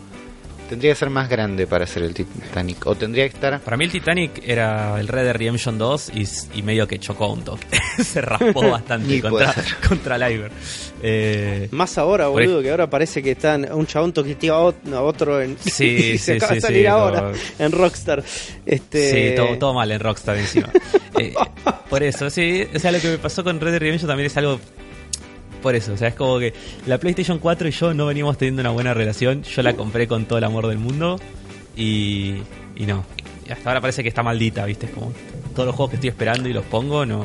tendría 0.68 0.92
que 0.92 0.96
ser 0.96 1.10
más 1.10 1.28
grande 1.28 1.66
para 1.66 1.86
ser 1.86 2.02
el 2.02 2.14
Titanic 2.14 2.86
o 2.86 2.94
tendría 2.94 3.28
que 3.28 3.34
estar 3.34 3.60
Para 3.60 3.76
mí 3.76 3.84
el 3.84 3.90
Titanic 3.92 4.42
era 4.46 4.98
el 4.98 5.08
Red 5.08 5.24
Dead 5.24 5.34
Redemption 5.36 5.78
2 5.78 6.12
y, 6.14 6.26
y 6.58 6.62
medio 6.62 6.86
que 6.88 6.98
chocó 6.98 7.32
un 7.32 7.42
toque. 7.44 7.66
Se 8.02 8.20
raspó 8.20 8.68
bastante 8.70 9.20
contra, 9.20 9.54
contra 9.88 10.16
el 10.16 10.32
Iver. 10.34 10.52
Eh, 11.02 11.68
más 11.72 11.96
ahora, 11.98 12.28
boludo, 12.28 12.62
que 12.62 12.70
ahora 12.70 12.88
parece 12.88 13.22
que 13.22 13.32
están 13.32 13.70
un 13.72 13.86
chabón 13.86 14.12
toquetea 14.12 14.52
a 14.52 14.58
ot- 14.60 14.92
a 14.94 15.02
otro 15.02 15.40
en, 15.40 15.56
Sí, 15.64 16.12
y 16.14 16.18
se 16.18 16.32
sí, 16.32 16.36
acaba 16.38 16.48
sí, 16.50 16.54
de 16.56 16.60
salir 16.60 16.80
sí, 16.82 16.86
ahora 16.86 17.32
en 17.58 17.72
Rockstar. 17.72 18.24
Este, 18.66 19.10
Sí, 19.30 19.36
todo, 19.36 19.58
todo 19.58 19.74
mal 19.74 19.90
en 19.92 20.00
Rockstar 20.00 20.36
encima. 20.38 20.70
Eh, 21.18 21.34
por 21.90 22.02
eso, 22.02 22.30
sí, 22.30 22.66
o 22.74 22.78
sea, 22.78 22.90
lo 22.90 23.00
que 23.00 23.08
me 23.08 23.18
pasó 23.18 23.44
con 23.44 23.60
Red 23.60 23.72
Dead 23.72 23.80
Redemption 23.80 24.08
también 24.08 24.26
es 24.26 24.36
algo... 24.36 24.58
Por 25.64 25.74
eso, 25.74 25.94
o 25.94 25.96
sea, 25.96 26.08
es 26.08 26.14
como 26.14 26.38
que 26.38 26.52
la 26.86 26.98
PlayStation 26.98 27.38
4 27.40 27.66
y 27.68 27.70
yo 27.72 27.92
no 27.94 28.04
veníamos 28.06 28.36
teniendo 28.38 28.60
una 28.60 28.70
buena 28.70 28.92
relación. 28.94 29.42
Yo 29.42 29.62
la 29.62 29.72
compré 29.72 30.06
con 30.06 30.26
todo 30.26 30.38
el 30.38 30.44
amor 30.44 30.66
del 30.68 30.78
mundo 30.78 31.18
y, 31.76 32.34
y 32.76 32.84
no. 32.86 33.04
Y 33.48 33.50
hasta 33.52 33.70
ahora 33.70 33.80
parece 33.80 34.02
que 34.02 34.08
está 34.10 34.22
maldita, 34.22 34.64
¿viste? 34.66 34.86
Es 34.86 34.92
como 34.92 35.12
todos 35.54 35.66
los 35.66 35.74
juegos 35.74 35.90
que 35.90 35.96
estoy 35.96 36.10
esperando 36.10 36.48
y 36.48 36.52
los 36.52 36.64
pongo 36.66 37.04
no 37.06 37.24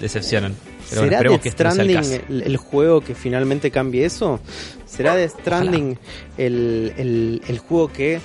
decepcionan. 0.00 0.54
Pero 0.90 1.02
bueno, 1.02 1.16
¿Será 1.16 1.16
esperemos 1.16 1.36
Death 1.36 1.42
que 1.42 1.50
Stranding 1.50 1.96
caso. 1.96 2.14
el, 2.28 2.42
el 2.42 2.56
juego 2.56 3.00
que 3.00 3.14
finalmente 3.14 3.70
cambie 3.70 4.04
eso? 4.04 4.40
¿Será 4.84 5.16
Death 5.16 5.40
Stranding 5.40 5.98
el, 6.38 6.92
el- 6.96 7.42
el 7.48 7.58
juego 7.58 7.92
que, 7.92 8.20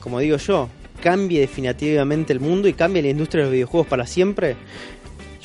como 0.00 0.18
digo 0.20 0.36
yo, 0.38 0.68
cambie 1.02 1.40
definitivamente 1.40 2.32
el 2.32 2.40
mundo 2.40 2.68
y 2.68 2.72
cambie 2.72 3.02
la 3.02 3.08
industria 3.08 3.40
de 3.40 3.46
los 3.46 3.52
videojuegos 3.52 3.86
para 3.86 4.06
siempre? 4.06 4.56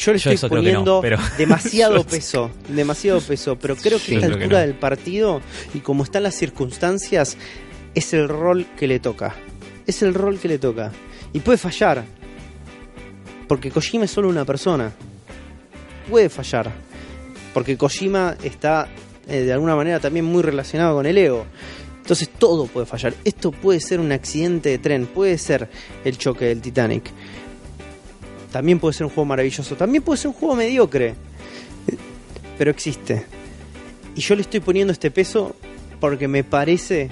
Yo 0.02 0.14
le 0.14 0.18
Yo 0.20 0.32
estoy 0.32 0.50
no, 0.50 0.56
poniendo 0.56 1.00
pero- 1.02 1.18
demasiado 1.38 2.04
peso, 2.04 2.50
demasiado 2.70 3.22
peso, 3.22 3.56
pero 3.60 3.76
creo 3.76 4.00
que 4.00 4.04
Sí, 4.06 4.16
a 4.16 4.20
esta 4.20 4.28
altura 4.34 4.48
no. 4.48 4.66
del 4.66 4.74
partido 4.74 5.42
y 5.76 5.80
como 5.80 6.04
están 6.04 6.24
las 6.24 6.34
circunstancias, 6.36 7.38
es 7.94 8.14
el 8.14 8.28
rol 8.28 8.66
que 8.78 8.88
le 8.88 9.00
toca. 9.00 9.36
Es 9.86 10.02
el 10.02 10.14
rol 10.16 10.40
que 10.40 10.48
le 10.48 10.58
toca. 10.58 10.92
Y 11.34 11.40
puede 11.42 11.58
fallar. 11.60 12.04
Porque 13.48 13.70
Kojima 13.70 14.06
es 14.06 14.12
solo 14.12 14.30
una 14.30 14.46
persona. 14.46 14.92
Puede 16.10 16.30
fallar. 16.30 16.72
Porque 17.54 17.78
Kojima 17.78 18.38
está 18.44 18.88
eh, 19.28 19.42
de 19.42 19.54
alguna 19.54 19.76
manera 19.76 20.00
también 20.00 20.26
muy 20.26 20.42
relacionado 20.42 20.96
con 20.96 21.06
el 21.06 21.18
ego. 21.18 21.46
Entonces 21.98 22.30
todo 22.30 22.66
puede 22.68 22.86
fallar. 22.86 23.14
Esto 23.24 23.52
puede 23.52 23.80
ser 23.80 24.00
un 24.00 24.12
accidente 24.12 24.70
de 24.70 24.78
tren, 24.80 25.06
puede 25.06 25.38
ser 25.38 25.70
el 26.04 26.18
choque 26.18 26.46
del 26.46 26.62
Titanic. 26.62 27.04
También 28.52 28.80
puede 28.80 28.94
ser 28.94 29.06
un 29.06 29.10
juego 29.12 29.26
maravilloso, 29.26 29.76
también 29.76 30.04
puede 30.04 30.18
ser 30.18 30.28
un 30.30 30.34
juego 30.34 30.56
mediocre. 30.56 31.16
Pero 32.58 32.72
existe. 32.72 33.26
Y 34.16 34.22
yo 34.22 34.36
le 34.36 34.42
estoy 34.42 34.60
poniendo 34.60 34.92
este 34.94 35.10
peso 35.10 35.56
porque 36.00 36.28
me 36.28 36.44
parece, 36.44 37.10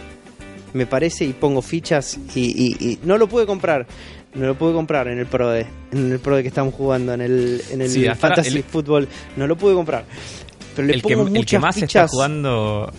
me 0.74 0.86
parece 0.86 1.26
y 1.26 1.34
pongo 1.34 1.62
fichas 1.62 2.18
y, 2.36 2.42
y- 2.42 2.88
y 2.92 3.00
no 3.04 3.18
lo 3.18 3.28
pude 3.28 3.46
comprar. 3.46 3.88
No 4.36 4.46
lo 4.46 4.56
pude 4.56 4.74
comprar 4.74 5.08
en 5.08 5.18
el 5.18 5.26
Pro 5.26 5.50
de, 5.50 5.66
en 5.92 6.12
el 6.12 6.20
Pro 6.20 6.36
de 6.36 6.44
que 6.44 6.50
estamos 6.50 6.74
jugando, 6.76 7.14
en 7.14 7.22
el, 7.22 7.64
en 7.72 7.82
el 7.82 7.90
Sí, 7.90 8.06
Fantasy 8.16 8.58
el- 8.58 8.64
Football. 8.64 9.08
No 9.38 9.48
lo 9.48 9.56
pude 9.58 9.74
comprar. 9.74 10.06
Pero 10.76 10.88
le 10.88 10.94
el 10.94 11.02
que, 11.02 11.16
pongo 11.16 11.28
el 11.28 11.34
que 11.34 11.40
muchas 11.40 11.62
más 11.62 11.76
está 11.78 11.88
fichas. 11.88 12.12
jugando 12.12 12.92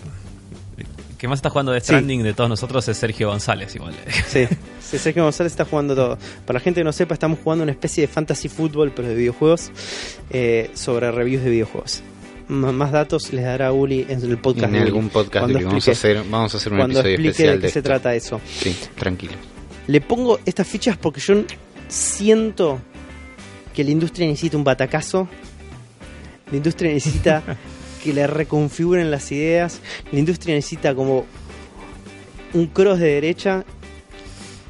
el 0.77 0.85
que 1.17 1.27
más 1.27 1.37
está 1.37 1.49
jugando 1.49 1.71
de 1.71 1.79
Sí. 1.79 1.85
Stranding 1.85 2.23
de 2.23 2.33
todos 2.33 2.49
nosotros 2.49 2.85
es 2.89 2.97
Sergio 2.97 3.29
González 3.29 3.73
igual 3.75 3.93
sí, 4.27 4.45
Sergio 4.99 5.23
González 5.23 5.51
está 5.53 5.65
jugando 5.65 5.95
todo. 5.95 6.17
Para 6.45 6.59
la 6.59 6.63
gente 6.63 6.79
que 6.81 6.83
no 6.85 6.91
sepa, 6.91 7.13
estamos 7.13 7.39
jugando 7.43 7.63
una 7.63 7.71
especie 7.71 8.01
de 8.01 8.07
fantasy 8.07 8.49
fútbol, 8.49 8.91
pero 8.95 9.07
de 9.07 9.15
videojuegos, 9.15 9.71
eh, 10.29 10.69
sobre 10.73 11.11
reviews 11.11 11.43
de 11.43 11.49
videojuegos. 11.49 12.01
M- 12.49 12.71
más 12.73 12.91
datos 12.91 13.31
les 13.33 13.45
dará 13.45 13.71
Uli 13.71 14.05
en 14.09 14.21
el 14.23 14.37
podcast. 14.37 14.73
en 14.73 14.81
algún 14.81 15.09
podcast 15.09 15.47
de 15.47 15.55
Uli. 15.55 15.63
vamos 15.65 15.87
a 15.87 15.91
hacer 15.91 16.17
vamos 16.29 16.53
a 16.53 16.57
hacer 16.57 16.71
un 16.73 16.79
Cuando 16.79 16.99
episodio 16.99 17.13
explique 17.15 17.29
especial 17.31 17.55
de 17.55 17.61
qué 17.61 17.67
de 17.67 17.71
se 17.73 17.79
esto. 17.79 17.87
trata 17.89 18.15
eso. 18.15 18.41
Sí, 18.45 18.75
tranquilo. 18.97 19.33
Le 19.87 20.01
pongo 20.01 20.39
estas 20.45 20.67
fichas 20.67 20.97
porque 20.97 21.21
yo 21.21 21.43
siento 21.87 22.79
que 23.73 23.83
la 23.83 23.91
industria 23.91 24.27
necesita 24.27 24.57
un 24.57 24.63
batacazo. 24.63 25.27
La 26.51 26.57
industria 26.57 26.91
necesita 26.91 27.41
que 28.03 28.13
le 28.13 28.27
reconfiguren 28.27 29.09
las 29.11 29.31
ideas. 29.31 29.79
La 30.11 30.19
industria 30.19 30.55
necesita 30.55 30.93
como 30.93 31.25
un 32.53 32.67
cross 32.67 32.99
de 32.99 33.07
derecha. 33.13 33.63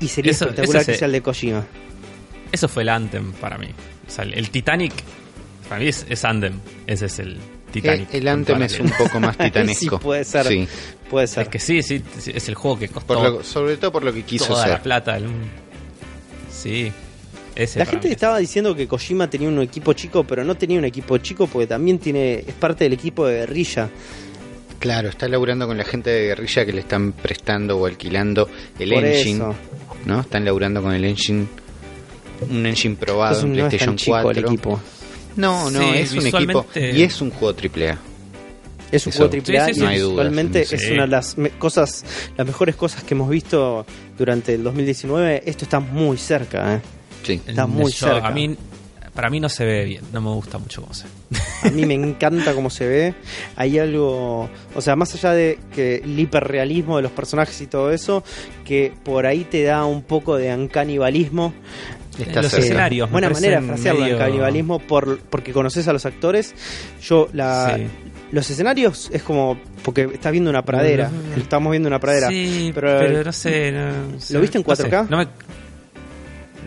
Y 0.02 0.08
sería 0.08 0.32
Eso- 0.32 0.46
espectacular 0.46 0.86
que 0.86 0.94
se- 0.94 0.98
sea 1.00 1.06
el 1.06 1.12
de 1.14 1.22
Kojima. 1.22 1.66
eso 2.52 2.68
fue 2.68 2.84
el 2.84 2.90
Anthem 2.90 3.32
para 3.34 3.58
mí 3.58 3.68
o 4.08 4.12
sea, 4.12 4.26
el, 4.26 4.34
el 4.34 4.50
Titanic 4.50 4.92
para 5.70 5.80
mí 5.82 5.88
es, 5.88 6.06
es 6.10 6.26
Anthem 6.26 6.60
ese 6.88 7.06
es 7.06 7.20
el 7.20 7.38
Titanic 7.72 8.14
Eh, 8.14 8.18
el 8.18 8.28
Anthem 8.28 8.62
es 8.64 8.78
un 8.80 8.90
poco 8.90 9.20
más 9.22 9.38
titanesco. 9.38 9.98
Sí, 9.98 10.04
puede 10.04 10.24
ser. 10.26 10.46
Sí, 10.48 10.68
Puede 11.10 11.28
ser. 11.28 11.44
es 11.44 11.50
que 11.50 11.60
sí, 11.60 11.82
sí 11.82 12.02
es 12.34 12.50
el 12.50 12.56
juego 12.56 12.78
que 12.80 12.90
costó 12.90 13.14
lo- 13.24 13.44
sobre 13.44 13.78
todo 13.78 13.92
por 13.94 14.04
lo 14.04 14.12
que 14.14 14.24
quiso 14.24 14.48
toda 14.48 14.64
ser. 14.64 14.74
la 14.74 14.84
plata 14.84 15.14
del- 15.14 15.30
sí 16.52 16.92
ese 17.56 17.80
La 17.80 17.86
gente 17.86 18.10
estaba 18.12 18.38
diciendo 18.38 18.76
que 18.76 18.88
Kojima 18.88 19.30
tenía 19.30 19.50
un 19.50 19.62
equipo 19.62 19.92
chico, 19.94 20.24
pero 20.24 20.44
no 20.46 20.56
tenía 20.56 20.80
un 20.80 20.86
equipo 20.86 21.18
chico 21.18 21.48
porque 21.48 21.68
también 21.68 22.00
tiene 22.00 22.36
es 22.48 22.54
parte 22.54 22.86
del 22.86 22.94
equipo 22.94 23.26
de 23.28 23.40
guerrilla. 23.40 23.90
Claro, 24.82 25.08
está 25.10 25.28
laburando 25.30 25.66
con 25.68 25.78
la 25.78 25.86
gente 25.86 26.10
de 26.10 26.26
guerrilla 26.28 26.66
que 26.66 26.74
le 26.74 26.82
están 26.82 27.14
prestando 27.14 27.78
o 27.78 27.86
alquilando 27.86 28.50
el 28.80 28.90
Por 28.92 29.06
engine, 29.06 29.36
eso. 29.36 29.56
¿no? 30.06 30.20
Están 30.22 30.44
laburando 30.44 30.82
con 30.82 30.94
el 30.94 31.06
engine 31.06 31.46
un 32.50 32.66
engine 32.66 32.96
probado 32.96 33.42
Entonces 33.42 33.44
en 33.46 33.52
no 33.52 33.56
es 33.68 33.70
PlayStation 33.70 33.96
chico 33.96 34.12
4. 34.24 34.32
el 34.32 34.38
equipo. 34.46 34.82
No, 35.36 35.70
no, 35.70 35.80
Sí, 35.80 35.90
es 36.00 36.12
un 36.14 36.26
equipo 36.28 36.66
y 36.76 37.02
es 37.04 37.22
un 37.22 37.30
juego 37.30 37.56
AAA. 37.58 37.98
Es 38.92 39.06
un 39.06 39.12
Eso, 39.12 39.18
juego 39.20 39.30
triple 39.30 39.60
A 39.60 39.66
sí, 39.68 39.74
sí, 39.76 39.80
y. 39.80 39.84
No 39.84 39.88
hay 39.90 40.00
duda, 40.00 40.10
visualmente 40.12 40.66
sí. 40.66 40.76
es 40.76 40.90
una 40.90 41.04
de 41.04 41.08
las 41.08 41.38
me- 41.38 41.52
cosas, 41.52 42.04
las 42.36 42.46
mejores 42.46 42.76
cosas 42.76 43.04
que 43.04 43.14
hemos 43.14 43.30
visto 43.30 43.86
durante 44.18 44.54
el 44.56 44.64
2019. 44.64 45.44
Esto 45.46 45.64
está 45.64 45.80
muy 45.80 46.18
cerca, 46.18 46.76
¿eh? 46.76 46.82
Sí. 47.24 47.40
Está 47.48 47.68
muy 47.68 47.92
Yo- 47.92 48.08
cerca. 48.08 48.28
a 48.28 48.32
mí 48.32 48.58
para 49.14 49.30
mí 49.30 49.40
no 49.40 49.50
se 49.50 49.66
ve 49.66 49.84
bien 49.86 50.04
no 50.14 50.22
me 50.22 50.30
gusta 50.30 50.58
mucho 50.58 50.82
cómo 50.82 50.94
se 50.94 51.06
ve 51.06 51.40
A 51.64 51.70
mí 51.72 51.86
me 51.86 51.94
encanta 51.94 52.54
cómo 52.54 52.70
se 52.70 52.88
ve. 52.88 53.14
Hay 53.56 53.78
algo, 53.78 54.50
o 54.76 54.82
sea, 54.82 54.96
más 54.96 55.14
allá 55.14 55.32
de 55.34 55.60
que 55.76 55.98
el 55.98 56.20
hiperrealismo 56.20 56.98
de 56.98 57.04
los 57.04 57.12
personajes 57.12 57.60
y 57.62 57.68
todo 57.68 57.92
eso, 57.92 58.24
que 58.66 58.92
por 59.04 59.26
ahí 59.26 59.44
te 59.44 59.64
da 59.64 59.86
un 59.86 60.02
poco 60.02 60.38
de 60.38 60.50
ancanibalismo. 60.52 61.54
Los 62.18 62.28
cerca. 62.28 62.58
escenarios 62.58 63.10
Buena 63.10 63.30
manera 63.30 63.62
de 63.62 63.68
frasearlo, 63.68 64.02
medio- 64.02 64.16
ancanibalismo, 64.16 64.80
por, 64.80 65.20
porque 65.20 65.54
conoces 65.54 65.88
a 65.88 65.94
los 65.94 66.06
actores. 66.06 66.54
Yo, 67.02 67.30
la, 67.34 67.76
Sí. 67.78 67.88
los 68.32 68.50
escenarios 68.50 69.10
es 69.14 69.24
como, 69.24 69.58
porque 69.84 70.10
estás 70.14 70.32
viendo 70.32 70.50
una 70.50 70.64
pradera. 70.64 71.10
Estamos 71.38 71.72
viendo 71.72 71.88
una 71.88 72.00
pradera. 72.00 72.28
Sí, 72.30 72.72
pero- 72.76 73.00
pero, 73.00 73.24
no 73.24 73.32
sé. 73.32 73.72
no- 73.72 73.92
¿Lo 74.32 74.42
viste 74.42 74.58
en 74.58 74.64
no 74.68 74.76
sé, 74.76 74.84
4K? 74.90 75.08
no, 75.10 75.18
me- 75.18 75.28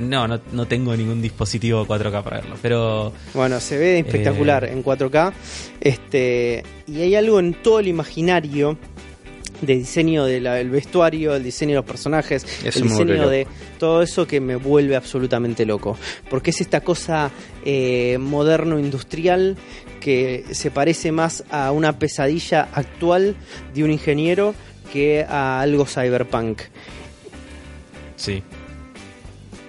no, 0.00 0.26
no, 0.28 0.40
no 0.52 0.66
tengo 0.66 0.96
ningún 0.96 1.20
dispositivo 1.22 1.86
4K 1.86 2.22
para 2.22 2.40
verlo. 2.40 2.56
Pero 2.62 3.12
Bueno, 3.34 3.60
se 3.60 3.78
ve 3.78 3.98
espectacular 4.00 4.64
Eh. 4.64 4.72
en 4.72 4.82
4K. 4.82 5.32
Este, 5.80 6.62
y 6.86 7.00
hay 7.00 7.14
algo 7.14 7.38
en 7.40 7.54
todo 7.54 7.80
el 7.80 7.88
imaginario 7.88 8.76
de 9.60 9.76
diseño 9.76 10.24
del 10.26 10.68
vestuario, 10.68 11.34
el 11.34 11.42
diseño 11.44 11.70
de 11.70 11.76
los 11.76 11.84
personajes, 11.84 12.44
Eso 12.64 12.78
el 12.80 12.88
diseño 12.88 13.28
de 13.28 13.46
todo 13.78 14.02
eso 14.02 14.26
que 14.26 14.40
me 14.40 14.56
vuelve 14.56 14.96
absolutamente 14.96 15.64
loco. 15.64 15.96
Porque 16.28 16.50
es 16.50 16.60
esta 16.60 16.80
cosa 16.82 17.30
eh, 17.64 18.18
moderno-industrial 18.18 19.56
que 20.00 20.44
se 20.50 20.70
parece 20.70 21.12
más 21.12 21.44
a 21.50 21.70
una 21.72 21.98
pesadilla 21.98 22.68
actual 22.74 23.36
de 23.74 23.84
un 23.84 23.90
ingeniero 23.90 24.54
que 24.92 25.24
a 25.26 25.60
algo 25.62 25.86
cyberpunk. 25.86 26.60
Sí. 28.16 28.42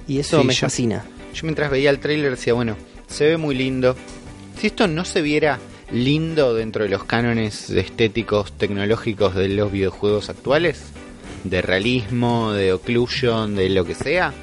Y 0.08 0.20
eso 0.20 0.42
Sí, 0.42 0.48
me 0.48 0.54
yo- 0.54 0.62
fascina. 0.68 1.06
Yo 1.34 1.42
mientras 1.44 1.70
veía 1.70 1.90
el 1.90 2.00
tráiler 2.00 2.32
decía, 2.32 2.54
bueno, 2.54 2.78
se 3.08 3.26
ve 3.26 3.38
muy 3.38 3.56
lindo. 3.56 3.96
Si 4.60 4.68
esto 4.68 4.88
no 4.88 5.04
se 5.06 5.22
viera 5.22 5.60
lindo 5.92 6.54
dentro 6.54 6.84
de 6.84 6.90
los 6.90 7.04
cánones 7.04 7.70
estéticos 7.70 8.52
tecnológicos 8.58 9.36
de 9.36 9.50
los 9.50 9.72
videojuegos 9.72 10.30
actuales, 10.30 10.82
de 11.44 11.62
realismo, 11.62 12.54
de 12.54 12.74
occlusion, 12.74 13.56
de 13.56 13.70
lo 13.70 13.84
que 13.86 13.96
sea, 13.96 14.34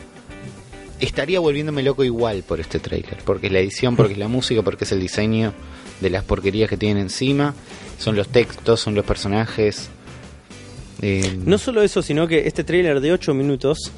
estaría 1.00 1.40
volviéndome 1.40 1.82
loco 1.82 2.04
igual 2.04 2.42
por 2.46 2.60
este 2.60 2.78
tráiler, 2.78 3.18
porque 3.24 3.46
es 3.48 3.52
la 3.52 3.58
edición, 3.60 3.96
porque 3.96 4.12
es 4.12 4.18
la 4.18 4.28
música, 4.28 4.62
porque 4.62 4.84
es 4.84 4.92
el 4.92 5.00
diseño 5.00 5.52
de 6.00 6.10
las 6.10 6.22
porquerías 6.24 6.68
que 6.68 6.76
tienen 6.76 7.04
encima, 7.04 7.54
son 7.98 8.14
los 8.16 8.28
textos, 8.28 8.80
son 8.80 8.94
los 8.94 9.04
personajes. 9.04 9.88
eh, 11.00 11.38
No 11.44 11.58
solo 11.58 11.82
eso, 11.82 12.02
sino 12.02 12.28
que 12.28 12.46
este 12.46 12.62
tráiler 12.64 13.00
de 13.00 13.12
8 13.12 13.34
minutos 13.34 13.90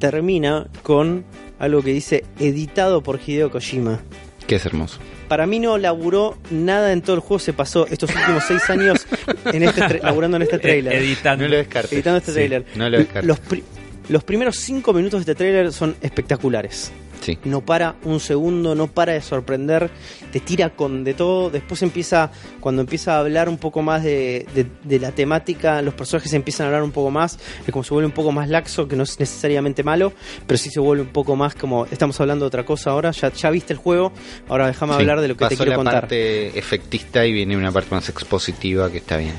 termina 0.00 0.66
con 0.82 1.24
algo 1.60 1.80
que 1.82 1.92
dice 1.92 2.24
editado 2.40 3.02
por 3.04 3.20
Hideo 3.24 3.52
Kojima. 3.52 4.00
que 4.48 4.56
es 4.56 4.66
hermoso. 4.66 4.98
Para 5.28 5.46
mí 5.46 5.60
no 5.60 5.78
laburó 5.78 6.36
nada 6.50 6.92
en 6.92 7.02
todo 7.02 7.14
el 7.14 7.20
juego, 7.20 7.38
se 7.38 7.52
pasó 7.52 7.86
estos 7.86 8.10
últimos 8.12 8.42
6 8.48 8.70
años 8.70 9.06
en 9.52 9.62
este 9.62 10.00
laburando 10.02 10.38
en 10.38 10.42
este 10.42 10.58
tráiler. 10.58 10.92
Editando. 10.94 11.44
No 11.44 11.50
lo 11.50 11.56
descartes. 11.58 11.92
editando 11.92 12.18
este 12.18 12.30
Sí, 12.32 12.34
tráiler. 12.34 12.64
no 12.74 12.88
lo 12.90 12.98
descartes. 12.98 13.28
Los, 13.28 13.38
pri- 13.38 13.62
los 14.08 14.24
primeros 14.24 14.56
5 14.56 14.92
minutos 14.92 15.24
de 15.24 15.32
este 15.32 15.34
tráiler 15.36 15.72
son 15.72 15.94
espectaculares. 16.00 16.90
Sí. 17.20 17.38
No 17.44 17.60
para 17.60 17.96
un 18.04 18.18
segundo, 18.18 18.74
no 18.74 18.86
para 18.86 19.12
de 19.12 19.20
sorprender, 19.20 19.90
te 20.32 20.40
tira 20.40 20.70
con 20.70 21.04
de 21.04 21.12
todo. 21.14 21.50
Después 21.50 21.82
empieza, 21.82 22.30
cuando 22.60 22.80
empieza 22.82 23.16
a 23.16 23.20
hablar 23.20 23.48
un 23.48 23.58
poco 23.58 23.82
más 23.82 24.02
de, 24.02 24.46
de- 24.54 24.66
de 24.84 24.98
la 24.98 25.12
temática, 25.12 25.82
los 25.82 25.94
personajes 25.94 26.32
empiezan 26.32 26.64
a 26.64 26.68
hablar 26.68 26.82
un 26.82 26.92
poco 26.92 27.10
más. 27.10 27.38
Es 27.66 27.72
como 27.72 27.84
se 27.84 27.92
vuelve 27.92 28.06
un 28.06 28.12
poco 28.14 28.32
más 28.32 28.48
laxo, 28.48 28.88
que 28.88 28.96
no 28.96 29.02
es 29.02 29.20
necesariamente 29.20 29.82
malo, 29.82 30.12
pero 30.46 30.56
sí 30.58 30.70
se 30.70 30.80
vuelve 30.80 31.02
un 31.02 31.08
poco 31.10 31.36
más 31.36 31.54
como 31.54 31.84
estamos 31.86 32.18
hablando 32.20 32.44
de 32.44 32.48
otra 32.48 32.64
cosa 32.64 32.90
ahora. 32.90 33.10
Ya, 33.10 33.30
ya 33.32 33.50
viste 33.50 33.72
el 33.74 33.78
juego, 33.78 34.12
ahora 34.48 34.66
déjame 34.66 34.94
Sí, 34.94 35.00
hablar 35.00 35.20
de 35.20 35.28
lo 35.28 35.36
que 35.36 35.46
te 35.46 35.56
quiero 35.56 35.72
la 35.72 35.76
contar. 35.76 36.00
parte 36.02 36.58
efectista 36.58 37.26
y 37.26 37.32
viene 37.32 37.56
una 37.56 37.70
parte 37.70 37.94
más 37.94 38.08
expositiva 38.08 38.90
que 38.90 38.96
está 38.98 39.16
bien. 39.18 39.34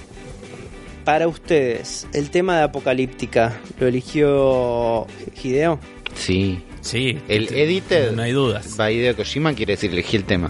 Para 1.03 1.27
ustedes, 1.27 2.05
el 2.13 2.29
tema 2.29 2.57
de 2.57 2.63
Apocalíptica, 2.63 3.59
¿lo 3.79 3.87
eligió 3.87 5.07
Hideo? 5.43 5.79
Sí. 6.13 6.61
Sí. 6.81 7.19
El 7.27 7.53
edited 7.53 8.11
No 8.11 8.23
hay 8.23 8.31
dudas. 8.31 8.75
by 8.77 8.93
Hideo 8.95 9.15
Kojima 9.15 9.53
quiere 9.53 9.73
decir 9.73 9.91
elegí 9.91 10.17
el 10.17 10.23
tema. 10.23 10.49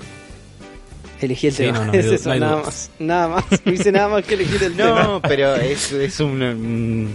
Elegí 1.21 1.47
el 1.47 1.53
Sí, 1.53 1.63
tema. 1.63 1.79
no, 1.79 1.85
no 1.87 1.93
es 1.99 2.05
eso, 2.05 2.29
no 2.33 2.39
nada 2.39 2.51
dudas. 2.53 2.65
más. 2.65 2.91
Nada 2.99 3.27
más. 3.27 3.45
No 3.65 3.71
hice 3.73 3.91
nada 3.91 4.07
más 4.07 4.25
que 4.25 4.33
elegir 4.35 4.63
el 4.63 4.73
tema. 4.73 5.03
No, 5.03 5.21
pero 5.27 5.55
es, 5.55 5.91
es 5.91 6.19
un, 6.19 6.41
un 6.41 7.09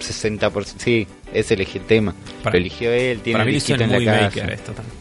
60%. 0.00 0.64
Sí, 0.76 1.06
es 1.32 1.50
elegir 1.50 1.82
el 1.82 1.86
tema. 1.86 2.14
Para- 2.42 2.54
lo 2.54 2.58
eligió 2.60 2.92
él, 2.92 3.20
tiene 3.20 3.38
Para 3.38 3.50
el 3.50 3.54
mí 3.56 3.62
el 3.66 3.82
en 3.82 4.04
la 4.04 4.20
maker 4.22 4.50
esto 4.50 4.72
también. 4.72 4.97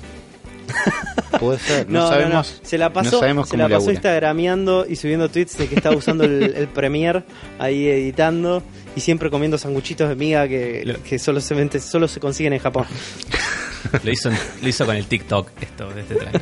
Puede 1.40 1.60
ser, 1.60 1.90
no, 1.90 2.08
sabemos. 2.08 2.60
no. 2.62 2.68
Se 2.68 2.78
la 2.78 2.92
pasó, 2.94 3.12
no 3.12 3.20
sabemos 3.20 3.50
se 3.50 3.58
la 3.58 3.70
pasó 3.70 3.92
instagrameando 3.92 4.86
y 4.88 4.96
subiendo 4.96 5.30
tweets 5.30 5.58
de 5.58 5.68
que 5.68 5.76
estaba 5.76 5.96
usando 5.96 6.24
el, 6.24 6.44
el 6.58 6.68
Premiere 6.68 7.24
ahí 7.60 7.88
editando 7.88 8.64
y 8.96 9.02
siempre 9.02 9.30
comiendo 9.30 9.58
sanguchitos 9.58 10.10
de 10.10 10.16
miga 10.16 10.48
que, 10.48 10.98
que 11.08 11.20
solo, 11.20 11.40
se, 11.42 11.80
solo 11.80 12.08
se 12.08 12.20
consiguen 12.20 12.54
en 12.54 12.60
Japón. 12.60 12.86
Lo 14.04 14.12
hizo, 14.12 14.30
lo 14.30 14.68
hizo 14.68 14.86
con 14.86 14.98
el 14.98 15.06
TikTok 15.06 15.50
esto 15.62 15.90
de 15.92 16.02
este 16.02 16.16
trailer. 16.16 16.42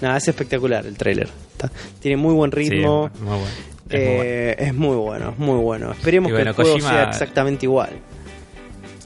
Nada, 0.00 0.18
es 0.18 0.28
espectacular 0.28 0.86
el 0.86 0.96
tráiler. 0.96 1.28
Está- 1.52 1.72
Tiene 1.98 2.16
muy 2.18 2.34
buen 2.34 2.52
ritmo. 2.52 3.10
Sí, 3.12 3.22
muy 3.24 3.36
bueno. 3.38 3.46
Es 3.88 3.98
muy 3.98 4.06
bueno. 4.16 4.22
eh, 4.24 4.56
es 4.58 4.74
muy 4.74 4.96
bueno, 4.96 5.30
es 5.30 5.38
muy 5.38 5.58
bueno. 5.58 5.92
Esperemos 5.92 6.30
bueno, 6.30 6.44
que 6.54 6.62
el 6.62 6.68
juego 6.68 6.88
sea 6.88 7.04
exactamente 7.04 7.66
igual. 7.66 7.90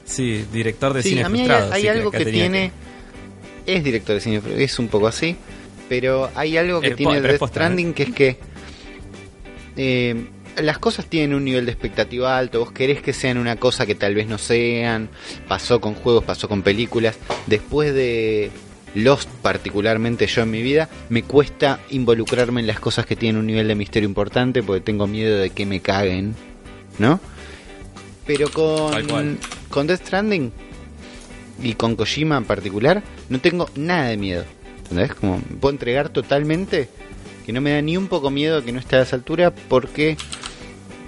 Sí, 0.05 0.45
director 0.51 0.93
de 0.93 1.01
Sí, 1.01 1.09
cine 1.09 1.23
a 1.23 1.29
mí 1.29 1.39
hay, 1.39 1.45
frustrado. 1.47 1.73
hay 1.73 1.81
sí, 1.81 1.87
algo 1.87 2.11
que 2.11 2.25
tiene. 2.25 2.71
Es 3.75 3.83
director 3.83 4.15
de 4.15 4.21
cine, 4.21 4.41
es 4.57 4.79
un 4.79 4.87
poco 4.87 5.07
así. 5.07 5.35
Pero 5.89 6.29
hay 6.35 6.57
algo 6.57 6.79
que 6.81 6.87
Eh, 6.87 6.95
tiene 6.95 7.21
Death 7.21 7.47
Stranding 7.47 7.93
que 7.93 8.03
es 8.03 8.11
que. 8.11 8.37
eh, 9.75 10.25
las 10.57 10.79
cosas 10.79 11.05
tienen 11.05 11.33
un 11.33 11.45
nivel 11.45 11.65
de 11.65 11.71
expectativa 11.71 12.37
alto. 12.37 12.59
Vos 12.59 12.71
querés 12.73 13.01
que 13.01 13.13
sean 13.13 13.37
una 13.37 13.55
cosa 13.55 13.85
que 13.85 13.95
tal 13.95 14.13
vez 14.15 14.27
no 14.27 14.37
sean. 14.37 15.09
Pasó 15.47 15.79
con 15.79 15.93
juegos, 15.95 16.23
pasó 16.25 16.49
con 16.49 16.61
películas. 16.61 17.17
Después 17.47 17.93
de 17.93 18.51
Lost, 18.95 19.29
particularmente 19.41 20.27
yo 20.27 20.41
en 20.41 20.51
mi 20.51 20.61
vida, 20.61 20.89
me 21.09 21.23
cuesta 21.23 21.79
involucrarme 21.89 22.59
en 22.59 22.67
las 22.67 22.79
cosas 22.81 23.05
que 23.05 23.15
tienen 23.15 23.39
un 23.39 23.47
nivel 23.47 23.67
de 23.69 23.75
misterio 23.75 24.09
importante 24.09 24.61
porque 24.61 24.81
tengo 24.81 25.07
miedo 25.07 25.37
de 25.37 25.51
que 25.51 25.65
me 25.65 25.79
caguen. 25.79 26.35
¿No? 26.99 27.19
Pero 28.27 28.49
con, 28.51 29.37
con 29.69 29.87
Death 29.87 30.01
Stranding 30.05 30.51
y 31.61 31.73
con 31.73 31.95
Kojima 31.95 32.37
en 32.37 32.45
particular, 32.45 33.03
no 33.29 33.39
tengo 33.39 33.69
nada 33.75 34.07
de 34.07 34.17
miedo. 34.17 34.45
¿Entendés? 34.83 35.13
Como 35.15 35.39
puedo 35.59 35.71
entregar 35.71 36.09
totalmente, 36.09 36.89
que 37.45 37.53
no 37.53 37.61
me 37.61 37.71
da 37.71 37.81
ni 37.81 37.97
un 37.97 38.07
poco 38.07 38.29
miedo 38.29 38.63
que 38.63 38.71
no 38.71 38.79
esté 38.79 38.97
a 38.97 39.01
esa 39.03 39.15
altura, 39.15 39.53
porque 39.69 40.17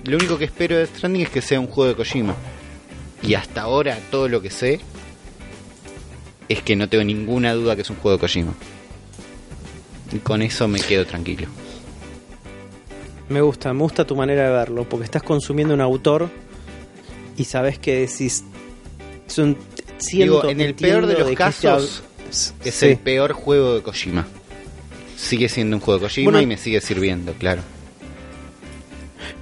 lo 0.05 0.17
único 0.17 0.37
que 0.37 0.45
espero 0.45 0.77
de 0.77 0.85
Stranding 0.85 1.23
es 1.23 1.29
que 1.29 1.41
sea 1.41 1.59
un 1.59 1.67
juego 1.67 1.89
de 1.89 1.95
Kojima. 1.95 2.35
Y 3.21 3.35
hasta 3.35 3.61
ahora 3.61 3.97
todo 4.11 4.27
lo 4.27 4.41
que 4.41 4.49
sé 4.49 4.81
es 6.49 6.61
que 6.61 6.75
no 6.75 6.89
tengo 6.89 7.03
ninguna 7.03 7.53
duda 7.53 7.75
que 7.75 7.81
es 7.83 7.89
un 7.89 7.95
juego 7.97 8.17
de 8.17 8.21
Kojima. 8.21 8.53
Y 10.11 10.19
con 10.19 10.41
eso 10.41 10.67
me 10.67 10.79
quedo 10.79 11.05
tranquilo. 11.05 11.47
Me 13.29 13.41
gusta, 13.41 13.73
me 13.73 13.81
gusta 13.81 14.05
tu 14.05 14.15
manera 14.15 14.43
de 14.43 14.51
verlo, 14.51 14.87
porque 14.87 15.05
estás 15.05 15.23
consumiendo 15.23 15.73
un 15.73 15.81
autor 15.81 16.29
y 17.37 17.45
sabes 17.45 17.79
que 17.79 18.01
decís. 18.01 18.43
Son, 19.27 19.57
siento, 20.03 20.41
Digo, 20.41 20.49
en 20.49 20.61
el 20.61 20.75
peor 20.75 21.07
de 21.07 21.17
los 21.17 21.31
casos, 21.31 22.03
Es 22.29 22.73
Sí. 22.75 22.85
el 22.87 22.97
peor 22.97 23.33
juego 23.33 23.75
de 23.75 23.81
Kojima. 23.81 24.25
Sigue 25.15 25.47
siendo 25.49 25.77
un 25.77 25.81
juego 25.81 25.99
de 25.99 26.03
Kojima 26.07 26.25
Bueno, 26.31 26.41
y 26.41 26.47
me 26.47 26.57
sigue 26.57 26.81
sirviendo, 26.81 27.33
claro. 27.33 27.61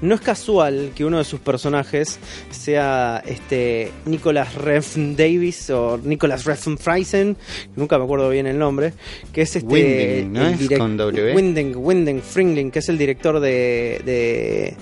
No 0.01 0.14
es 0.16 0.22
casual 0.22 0.91
que 0.95 1.05
uno 1.05 1.18
de 1.20 1.24
sus 1.24 1.39
personajes 1.39 2.20
sea 2.49 3.24
este 3.26 3.91
Nicholas 4.05 4.53
Refn 4.55 5.16
Davis 5.16 5.70
o 5.72 5.99
Nicholas 6.03 6.45
Refn 6.45 6.78
Friesen, 6.78 7.38
nunca 7.76 7.97
me 7.97 8.03
acuerdo 8.03 8.30
bien 8.30 8.45
el 8.47 8.57
nombre, 8.59 8.93
que 9.32 9.41
es 9.43 9.55
este 9.55 9.68
Winding, 9.74 10.34
¿no 10.34 10.47
el 10.47 10.53
es? 10.53 10.59
direc- 10.59 10.78
Con 10.78 10.97
W. 10.97 11.36
Winding, 11.36 11.74
Winding 11.76 12.22
Fringling, 12.22 12.72
que 12.72 12.80
es 12.80 12.89
el 12.89 12.97
director 12.97 13.39
de, 13.39 14.01
de, 14.05 14.76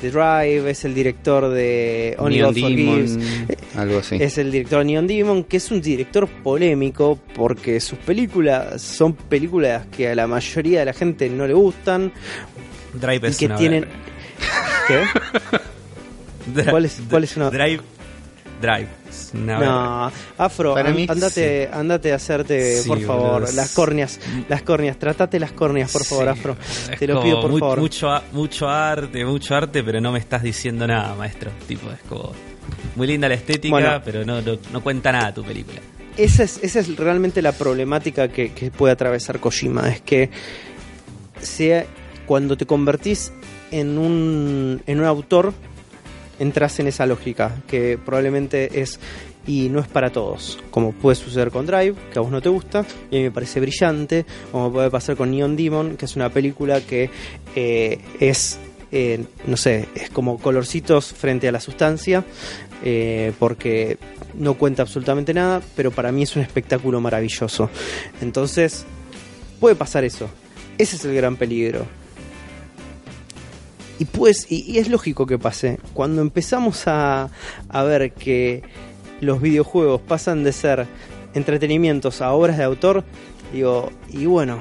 de 0.00 0.10
Drive, 0.10 0.70
es 0.70 0.84
el 0.84 0.94
director 0.94 1.48
de 1.48 2.14
Only 2.18 2.36
Neon 2.38 2.52
God 2.54 2.60
Forgives, 2.60 3.16
Demon, 3.16 3.56
algo 3.76 3.98
así. 3.98 4.16
es 4.20 4.38
el 4.38 4.52
director 4.52 4.78
de 4.80 4.84
Neon 4.84 5.06
Demon, 5.06 5.44
que 5.44 5.56
es 5.56 5.70
un 5.70 5.80
director 5.80 6.28
polémico 6.28 7.18
porque 7.34 7.80
sus 7.80 7.98
películas 7.98 8.82
son 8.82 9.14
películas 9.14 9.86
que 9.86 10.08
a 10.10 10.14
la 10.14 10.26
mayoría 10.26 10.80
de 10.80 10.84
la 10.86 10.92
gente 10.92 11.28
no 11.30 11.46
le 11.46 11.54
gustan. 11.54 12.12
Drive 12.94 13.26
y 13.26 13.30
es 13.30 13.36
que 13.38 13.46
una 13.46 13.56
tienen- 13.56 13.86
verga. 14.88 15.06
¿Qué? 16.54 16.70
¿Cuál 16.70 16.84
es- 16.84 17.00
cuál 17.08 17.24
es 17.24 17.36
una- 17.36 17.50
Drive. 17.50 17.80
Drive. 18.60 18.88
verga. 19.34 19.58
No, 19.64 20.12
Afro, 20.38 20.74
Para 20.74 20.88
an- 20.88 20.96
mí, 20.96 21.06
andate, 21.08 21.68
andate 21.72 22.12
a 22.12 22.16
hacerte, 22.16 22.80
Sí, 22.82 22.88
por 22.88 23.00
favor, 23.00 23.54
las 23.54 23.72
córneas, 23.74 24.18
las 24.48 24.62
córneas, 24.62 24.98
tratate 24.98 25.38
las 25.38 25.52
córneas, 25.52 25.90
por 25.92 26.04
favor, 26.04 26.24
Sí, 26.24 26.30
Afro. 26.30 26.56
Te 26.98 27.06
lo 27.06 27.22
pido, 27.22 27.40
por 27.42 27.58
favor. 27.58 27.80
Mucho, 27.80 28.08
mucho 28.32 28.68
arte, 28.68 29.24
mucho 29.24 29.54
arte, 29.54 29.82
pero 29.84 30.00
no 30.00 30.12
me 30.12 30.18
estás 30.18 30.42
diciendo 30.42 30.86
nada, 30.86 31.14
maestro. 31.14 31.50
Tipo, 31.66 31.90
es 31.90 32.00
como. 32.08 32.32
Muy 32.96 33.06
linda 33.06 33.28
la 33.28 33.34
estética, 33.34 33.70
Bueno. 33.70 34.00
pero 34.04 34.24
no, 34.24 34.40
no, 34.42 34.58
no 34.72 34.82
cuenta 34.82 35.12
nada 35.12 35.32
tu 35.32 35.44
película. 35.44 35.78
Esa 36.16 36.42
es, 36.44 36.58
esa 36.62 36.80
es 36.80 36.96
realmente 36.96 37.42
la 37.42 37.52
problemática 37.52 38.28
que, 38.28 38.52
que 38.52 38.70
puede 38.70 38.92
atravesar 38.94 39.38
Kojima, 39.38 39.88
es 39.90 40.00
que 40.00 40.30
sea, 41.40 41.84
cuando 42.26 42.56
te 42.56 42.64
convertís 42.66 43.32
en 43.70 43.98
un, 43.98 44.82
en 44.86 44.98
un 45.00 45.04
autor, 45.06 45.52
entras 46.38 46.78
en 46.80 46.88
esa 46.88 47.06
lógica, 47.06 47.56
que 47.66 47.98
probablemente 48.02 48.80
es 48.80 48.98
y 49.46 49.68
no 49.68 49.78
es 49.80 49.86
para 49.86 50.10
todos, 50.10 50.58
como 50.70 50.92
puede 50.92 51.14
suceder 51.14 51.50
con 51.50 51.66
Drive, 51.66 51.94
que 52.12 52.18
a 52.18 52.22
vos 52.22 52.30
no 52.30 52.42
te 52.42 52.48
gusta, 52.48 52.84
y 53.10 53.16
a 53.16 53.18
mí 53.18 53.24
me 53.24 53.30
parece 53.30 53.60
brillante, 53.60 54.26
como 54.50 54.72
puede 54.72 54.90
pasar 54.90 55.16
con 55.16 55.30
Neon 55.30 55.56
Demon, 55.56 55.96
que 55.96 56.04
es 56.04 56.16
una 56.16 56.30
película 56.30 56.80
que 56.80 57.10
eh, 57.54 58.00
es, 58.18 58.58
eh, 58.90 59.24
no 59.46 59.56
sé, 59.56 59.88
es 59.94 60.10
como 60.10 60.38
colorcitos 60.38 61.12
frente 61.12 61.46
a 61.46 61.52
la 61.52 61.60
sustancia, 61.60 62.24
eh, 62.84 63.32
porque 63.38 63.98
no 64.34 64.54
cuenta 64.54 64.82
absolutamente 64.82 65.32
nada, 65.32 65.62
pero 65.76 65.90
para 65.90 66.10
mí 66.12 66.24
es 66.24 66.34
un 66.36 66.42
espectáculo 66.42 67.00
maravilloso. 67.00 67.70
Entonces, 68.20 68.84
puede 69.60 69.76
pasar 69.76 70.04
eso. 70.04 70.28
Ese 70.76 70.96
es 70.96 71.04
el 71.04 71.14
gran 71.14 71.36
peligro. 71.36 71.86
Y 73.98 74.04
pues, 74.04 74.46
y, 74.50 74.70
y 74.70 74.78
es 74.78 74.88
lógico 74.88 75.26
que 75.26 75.38
pase. 75.38 75.78
Cuando 75.94 76.20
empezamos 76.22 76.86
a, 76.86 77.30
a 77.68 77.82
ver 77.84 78.12
que 78.12 78.62
los 79.20 79.40
videojuegos 79.40 80.00
pasan 80.02 80.44
de 80.44 80.52
ser 80.52 80.86
entretenimientos 81.34 82.20
a 82.22 82.32
obras 82.32 82.58
de 82.58 82.64
autor, 82.64 83.04
digo, 83.52 83.90
y 84.10 84.26
bueno, 84.26 84.58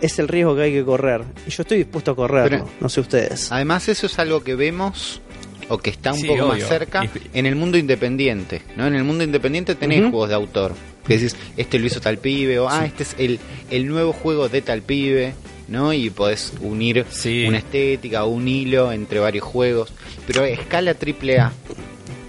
es 0.00 0.18
el 0.18 0.28
riesgo 0.28 0.56
que 0.56 0.62
hay 0.62 0.72
que 0.72 0.84
correr. 0.84 1.22
Y 1.46 1.50
yo 1.50 1.62
estoy 1.62 1.78
dispuesto 1.78 2.12
a 2.12 2.16
correrlo, 2.16 2.48
Pero- 2.64 2.68
no 2.80 2.88
sé 2.88 3.00
ustedes. 3.00 3.50
Además, 3.52 3.88
eso 3.88 4.06
es 4.06 4.18
algo 4.18 4.42
que 4.42 4.54
vemos 4.54 5.20
o 5.68 5.78
que 5.78 5.90
está 5.90 6.12
un 6.12 6.18
Sí, 6.18 6.26
poco 6.26 6.46
obvio. 6.46 6.58
más 6.60 6.68
cerca 6.68 7.02
en 7.34 7.46
el 7.46 7.54
mundo 7.56 7.78
independiente, 7.78 8.62
¿no? 8.76 8.86
En 8.86 8.94
el 8.94 9.04
mundo 9.04 9.24
independiente 9.24 9.74
tenés 9.74 10.00
juegos 10.10 10.28
de 10.28 10.34
autor. 10.34 10.74
Que 11.06 11.18
decís, 11.18 11.34
este 11.56 11.78
lo 11.80 11.86
hizo 11.86 12.00
tal 12.00 12.18
pibe, 12.18 12.60
o 12.60 12.68
ah, 12.68 12.84
este 12.86 13.02
es 13.02 13.16
el, 13.18 13.40
el 13.70 13.88
nuevo 13.88 14.12
juego 14.12 14.48
de 14.48 14.62
tal 14.62 14.82
pibe, 14.82 15.34
¿no? 15.72 15.92
Y 15.92 16.10
podés 16.10 16.52
unir 16.60 17.04
Sí. 17.10 17.46
una 17.48 17.58
estética, 17.58 18.24
un 18.24 18.46
hilo 18.46 18.92
entre 18.92 19.18
varios 19.18 19.44
juegos. 19.44 19.92
Pero 20.26 20.42
a 20.42 20.48
escala 20.48 20.94
triple 20.94 21.38
A, 21.40 21.52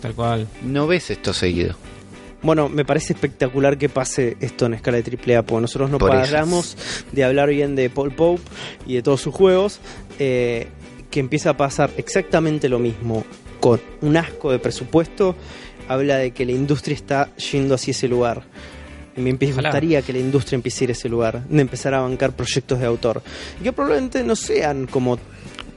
Tal 0.02 0.14
cual. 0.16 0.48
no 0.64 0.88
ves 0.88 1.12
esto 1.12 1.34
seguido. 1.34 1.76
Bueno, 2.42 2.68
me 2.68 2.84
parece 2.84 3.14
espectacular 3.14 3.78
que 3.78 3.88
pase 3.88 4.36
esto 4.42 4.66
en 4.66 4.74
escala 4.74 4.98
de 5.02 5.04
AAA, 5.04 5.44
porque 5.44 5.62
nosotros 5.62 5.90
no 5.90 5.98
Por 5.98 6.10
paramos 6.10 6.76
de 7.12 7.24
hablar 7.24 7.50
bien 7.50 7.76
de 7.76 7.90
Paul 7.90 8.12
Pope 8.14 8.42
y 8.86 8.96
de 8.96 9.02
todos 9.02 9.22
sus 9.22 9.34
juegos, 9.34 9.80
eh, 10.20 10.68
que 11.10 11.20
empieza 11.22 11.52
a 11.52 11.58
pasar 11.58 11.92
exactamente 11.96 12.68
lo 12.68 12.80
mismo, 12.80 13.24
con 13.62 13.80
un 14.02 14.18
asco 14.18 14.52
de 14.52 14.60
presupuesto, 14.60 15.38
habla 15.88 16.18
de 16.18 16.32
que 16.32 16.46
la 16.46 16.52
industria 16.52 16.96
está 16.96 17.34
yendo 17.38 17.76
hacia 17.76 17.92
ese 17.92 18.10
lugar. 18.10 18.44
Me 19.16 19.32
gustaría 19.34 20.02
que 20.02 20.12
la 20.14 20.20
industria 20.20 20.56
empiece 20.56 20.84
a 20.84 20.86
ir 20.86 20.90
a 20.90 20.94
ese 20.94 21.10
lugar, 21.10 21.44
de 21.48 21.62
empezar 21.62 21.94
a 21.94 22.02
bancar 22.02 22.36
proyectos 22.36 22.80
de 22.80 22.86
autor. 22.86 23.22
Y 23.60 23.64
que 23.64 23.72
probablemente 23.74 24.24
no 24.24 24.36
sean 24.36 24.88
como 24.88 25.20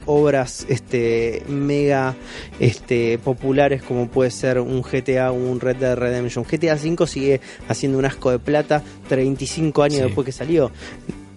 obras 0.09 0.65
este 0.69 1.43
mega 1.49 2.15
este 2.61 3.19
populares 3.19 3.83
como 3.83 4.07
puede 4.07 4.31
ser 4.31 4.57
un 4.59 4.81
GTA 4.81 5.31
o 5.31 5.35
un 5.35 5.59
Red 5.59 5.75
Dead 5.77 5.95
Redemption. 5.97 6.45
GTA 6.45 6.75
V 6.75 7.05
sigue 7.07 7.41
haciendo 7.67 7.97
un 7.97 8.05
asco 8.05 8.31
de 8.31 8.39
plata 8.39 8.81
35 9.09 9.83
años 9.83 9.97
Sí. 9.97 10.03
después 10.03 10.25
que 10.25 10.31
salió. 10.31 10.71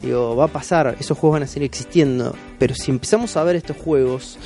Digo, 0.01 0.34
va 0.36 0.44
a 0.44 0.48
pasar, 0.48 0.96
esos 0.98 1.18
juegos 1.18 1.36
van 1.36 1.42
a 1.42 1.46
seguir 1.46 1.66
existiendo, 1.66 2.34
pero 2.59 2.74
si 2.74 2.90
empezamos 2.90 3.36
a 3.36 3.44
ver 3.44 3.57
estos 3.57 3.76
juegos 3.76 4.38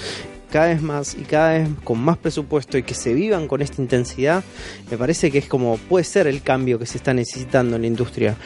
cada 0.54 0.66
vez 0.68 0.80
más 0.82 1.14
y 1.14 1.22
cada 1.24 1.54
vez 1.58 1.68
con 1.82 1.98
más 1.98 2.16
presupuesto 2.16 2.78
y 2.78 2.84
que 2.84 2.94
se 2.94 3.12
vivan 3.12 3.48
con 3.48 3.60
esta 3.60 3.82
intensidad, 3.82 4.44
me 4.88 4.96
parece 4.96 5.32
que 5.32 5.38
es 5.38 5.46
como 5.48 5.78
puede 5.78 6.04
ser 6.04 6.28
el 6.28 6.42
cambio 6.42 6.78
que 6.78 6.86
se 6.86 6.96
está 6.98 7.12
necesitando 7.12 7.74
en 7.74 7.82
la 7.82 7.88
industria. 7.88 8.36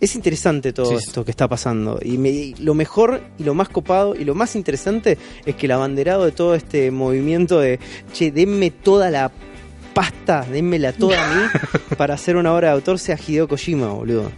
Es 0.00 0.14
interesante 0.14 0.72
todo 0.72 0.90
Sí, 0.90 0.96
sí. 0.98 1.04
esto 1.08 1.24
que 1.24 1.30
está 1.32 1.48
pasando. 1.48 1.98
Y, 2.02 2.18
me- 2.18 2.28
y 2.30 2.54
lo 2.58 2.74
mejor 2.74 3.20
y 3.38 3.42
lo 3.42 3.54
más 3.54 3.68
copado 3.68 4.14
y 4.14 4.24
lo 4.24 4.34
más 4.36 4.54
interesante 4.54 5.18
es 5.44 5.54
que 5.56 5.66
el 5.66 5.72
abanderado 5.72 6.24
de 6.24 6.30
todo 6.32 6.54
este 6.54 6.90
movimiento 6.92 7.58
de, 7.58 7.80
che, 8.12 8.30
denme 8.30 8.70
toda 8.70 9.10
la 9.10 9.32
pasta, 9.94 10.44
denmela 10.50 10.92
toda 10.92 11.18
a 11.18 11.34
mí 11.34 11.42
para 11.98 12.14
hacer 12.14 12.36
una 12.36 12.54
obra 12.54 12.68
de 12.68 12.74
autor 12.74 12.98
sea 13.00 13.16
Hideo 13.18 13.48
Kojima, 13.48 13.88
boludo. 13.88 14.30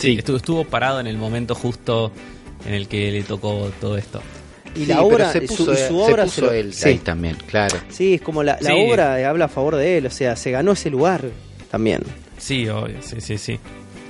Sí, 0.00 0.16
estuvo, 0.18 0.36
estuvo 0.38 0.64
parado 0.64 0.98
en 1.00 1.06
el 1.06 1.16
momento 1.18 1.54
justo 1.54 2.10
en 2.66 2.74
el 2.74 2.88
que 2.88 3.10
le 3.10 3.22
tocó 3.22 3.70
todo 3.80 3.96
esto. 3.96 4.20
Y 4.74 4.80
Sí, 4.80 4.86
la 4.86 5.02
obra, 5.02 5.32
se 5.32 5.46
su, 5.46 5.56
puso, 5.56 5.72
y 5.72 5.76
su 5.76 5.82
se 5.82 5.92
obra 5.92 6.24
puso 6.24 6.34
se 6.36 6.40
lo- 6.42 6.52
él 6.52 6.72
sí. 6.74 6.88
ahí 6.88 6.98
también, 6.98 7.36
claro. 7.46 7.76
Sí, 7.88 8.14
es 8.14 8.20
como 8.20 8.42
la, 8.42 8.56
la 8.60 8.70
Sí. 8.70 8.76
obra 8.78 9.28
habla 9.28 9.46
a 9.46 9.48
favor 9.48 9.76
de 9.76 9.98
él, 9.98 10.06
o 10.06 10.10
sea, 10.10 10.36
se 10.36 10.50
ganó 10.52 10.72
ese 10.72 10.90
lugar 10.90 11.22
también. 11.70 12.02
Sí, 12.38 12.68
obvio, 12.68 12.96
sí, 13.02 13.20
sí, 13.20 13.36
sí. 13.36 13.58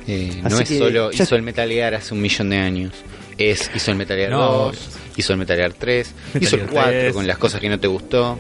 Eh, 0.06 0.40
no 0.42 0.58
es 0.60 0.68
que 0.68 0.78
solo 0.78 1.10
ya- 1.12 1.22
hizo 1.22 1.34
el 1.36 1.42
Metal 1.42 1.68
Gear 1.68 1.94
hace 1.94 2.14
un 2.14 2.20
millón 2.20 2.50
de 2.50 2.56
años. 2.58 2.92
Es, 3.38 3.70
hizo 3.74 3.90
el 3.90 3.96
Metal 3.96 4.16
Gear 4.18 4.30
No. 4.30 4.38
2, 4.66 4.76
hizo 5.16 5.32
el 5.32 5.38
Metal 5.38 5.56
Gear 5.56 5.72
3, 5.72 6.14
Metal 6.34 6.42
hizo 6.42 6.56
el 6.56 6.62
Gear 6.62 6.72
4 6.72 6.90
3. 6.92 7.12
con 7.14 7.26
las 7.26 7.38
cosas 7.38 7.60
que 7.60 7.68
no 7.70 7.80
te 7.80 7.86
gustó, 7.88 8.38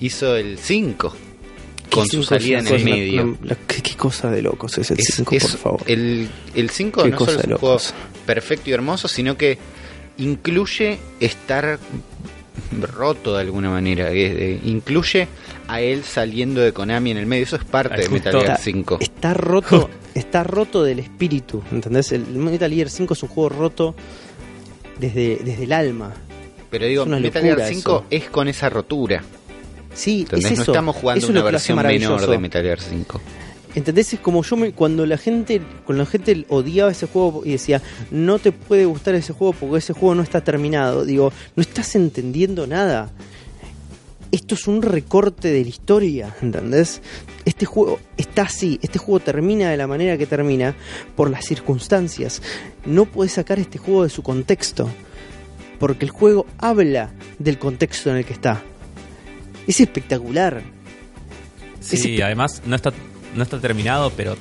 hizo 0.00 0.36
el 0.36 0.58
5 0.58 1.14
con 1.90 2.04
su 2.06 2.10
cinco 2.22 2.22
es 2.22 2.28
salida 2.42 2.58
en 2.60 2.66
el 2.68 2.84
medio. 2.84 3.38
la- 3.42 3.54
qué, 3.66 3.82
qué 3.82 3.94
cosa 3.96 4.30
de 4.30 4.42
locos 4.42 4.76
es 4.78 4.90
el 4.90 4.98
Es- 5.00 5.14
5, 5.16 5.34
es- 5.34 5.46
por 5.48 5.58
favor. 5.58 5.82
El, 5.86 6.28
el 6.54 6.70
5 6.70 7.02
Qué 7.04 7.10
no 7.10 7.18
solo 7.18 7.38
es 7.40 7.44
un 7.46 7.56
juego 7.56 7.78
perfecto 8.26 8.70
y 8.70 8.72
hermoso, 8.72 9.08
sino 9.08 9.36
que 9.36 9.58
incluye 10.18 10.98
estar 11.20 11.78
roto 12.96 13.34
de 13.34 13.40
alguna 13.40 13.70
manera. 13.70 14.10
eh, 14.12 14.60
incluye 14.64 15.28
a 15.68 15.80
él 15.80 16.02
saliendo 16.04 16.60
de 16.60 16.72
Konami 16.72 17.10
en 17.12 17.18
el 17.18 17.26
medio. 17.26 17.44
Eso 17.44 17.56
es 17.56 17.64
parte 17.64 17.94
Ay, 17.96 18.02
de 18.02 18.08
Metal 18.08 18.32
Gear 18.32 18.44
Está- 18.44 18.56
5. 18.62 18.98
Está 19.00 19.34
roto, 19.34 19.90
está 20.14 20.42
roto 20.44 20.82
del 20.82 20.98
espíritu, 20.98 21.62
¿entendés? 21.72 22.12
El 22.12 22.26
Metal 22.26 22.72
Gear 22.72 22.90
5 22.90 23.14
es 23.14 23.22
un 23.22 23.28
juego 23.28 23.48
roto 23.50 23.94
desde, 24.98 25.36
desde 25.44 25.64
el 25.64 25.72
alma. 25.72 26.12
Pero 26.70 26.86
digo, 26.86 27.06
Metal 27.06 27.42
Gear 27.42 27.62
5 27.68 27.90
eso. 27.90 28.04
es 28.10 28.28
con 28.30 28.48
esa 28.48 28.68
rotura. 28.68 29.22
Sí, 29.98 30.24
es 30.30 30.44
eso. 30.44 30.54
No 30.54 30.62
estamos 30.62 30.96
jugando 30.96 31.18
Eso 31.18 31.26
es 31.26 31.30
una 31.30 31.42
versión 31.42 31.82
menor 31.82 32.24
de 32.24 32.38
Metal 32.38 32.62
Gear 32.62 32.80
5. 32.80 33.20
¿Entendés? 33.74 34.14
Es 34.14 34.20
como 34.20 34.44
yo 34.44 34.56
me, 34.56 34.72
cuando 34.72 35.04
la 35.04 35.18
gente 35.18 35.60
cuando 35.84 36.04
la 36.04 36.10
gente 36.10 36.46
odiaba 36.48 36.92
ese 36.92 37.06
juego 37.06 37.42
y 37.44 37.50
decía, 37.50 37.82
no 38.12 38.38
te 38.38 38.52
puede 38.52 38.84
gustar 38.84 39.16
ese 39.16 39.32
juego 39.32 39.54
porque 39.54 39.78
ese 39.78 39.94
juego 39.94 40.14
no 40.14 40.22
está 40.22 40.40
terminado. 40.40 41.04
Digo, 41.04 41.32
no 41.56 41.60
estás 41.60 41.96
entendiendo 41.96 42.68
nada. 42.68 43.10
Esto 44.30 44.54
es 44.54 44.68
un 44.68 44.82
recorte 44.82 45.48
de 45.50 45.62
la 45.62 45.68
historia, 45.68 46.36
¿entendés? 46.42 47.02
Este 47.44 47.66
juego 47.66 47.98
está 48.16 48.42
así, 48.42 48.78
este 48.82 48.98
juego 48.98 49.18
termina 49.18 49.70
de 49.70 49.76
la 49.76 49.88
manera 49.88 50.16
que 50.16 50.26
termina 50.26 50.76
por 51.16 51.28
las 51.28 51.44
circunstancias. 51.44 52.40
No 52.86 53.06
puedes 53.06 53.32
sacar 53.32 53.58
este 53.58 53.78
juego 53.78 54.04
de 54.04 54.10
su 54.10 54.22
contexto, 54.22 54.88
porque 55.80 56.04
el 56.04 56.10
juego 56.10 56.46
habla 56.58 57.10
del 57.38 57.58
contexto 57.58 58.10
en 58.10 58.18
el 58.18 58.24
que 58.24 58.34
está. 58.34 58.62
Es 59.68 59.80
espectacular. 59.80 60.62
Sí, 61.80 62.20
además 62.20 62.62
no 62.66 62.74
está, 62.74 62.92
no 63.36 63.42
está 63.44 63.60
terminado, 63.60 64.10
pero 64.16 64.36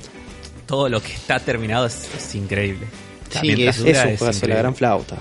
todo 0.65 0.89
lo 0.89 1.01
que 1.01 1.13
está 1.13 1.39
terminado 1.39 1.85
es, 1.85 2.09
es 2.17 2.33
increíble. 2.35 2.87
Sea, 3.29 3.41
Sí, 3.41 3.49
es- 3.51 3.57
dura, 3.57 3.69
Es 3.69 3.79
un 3.79 3.87
es 4.11 4.19
juegazo, 4.19 4.47
la 4.47 4.55
gran 4.55 4.75
flauta. 4.75 5.17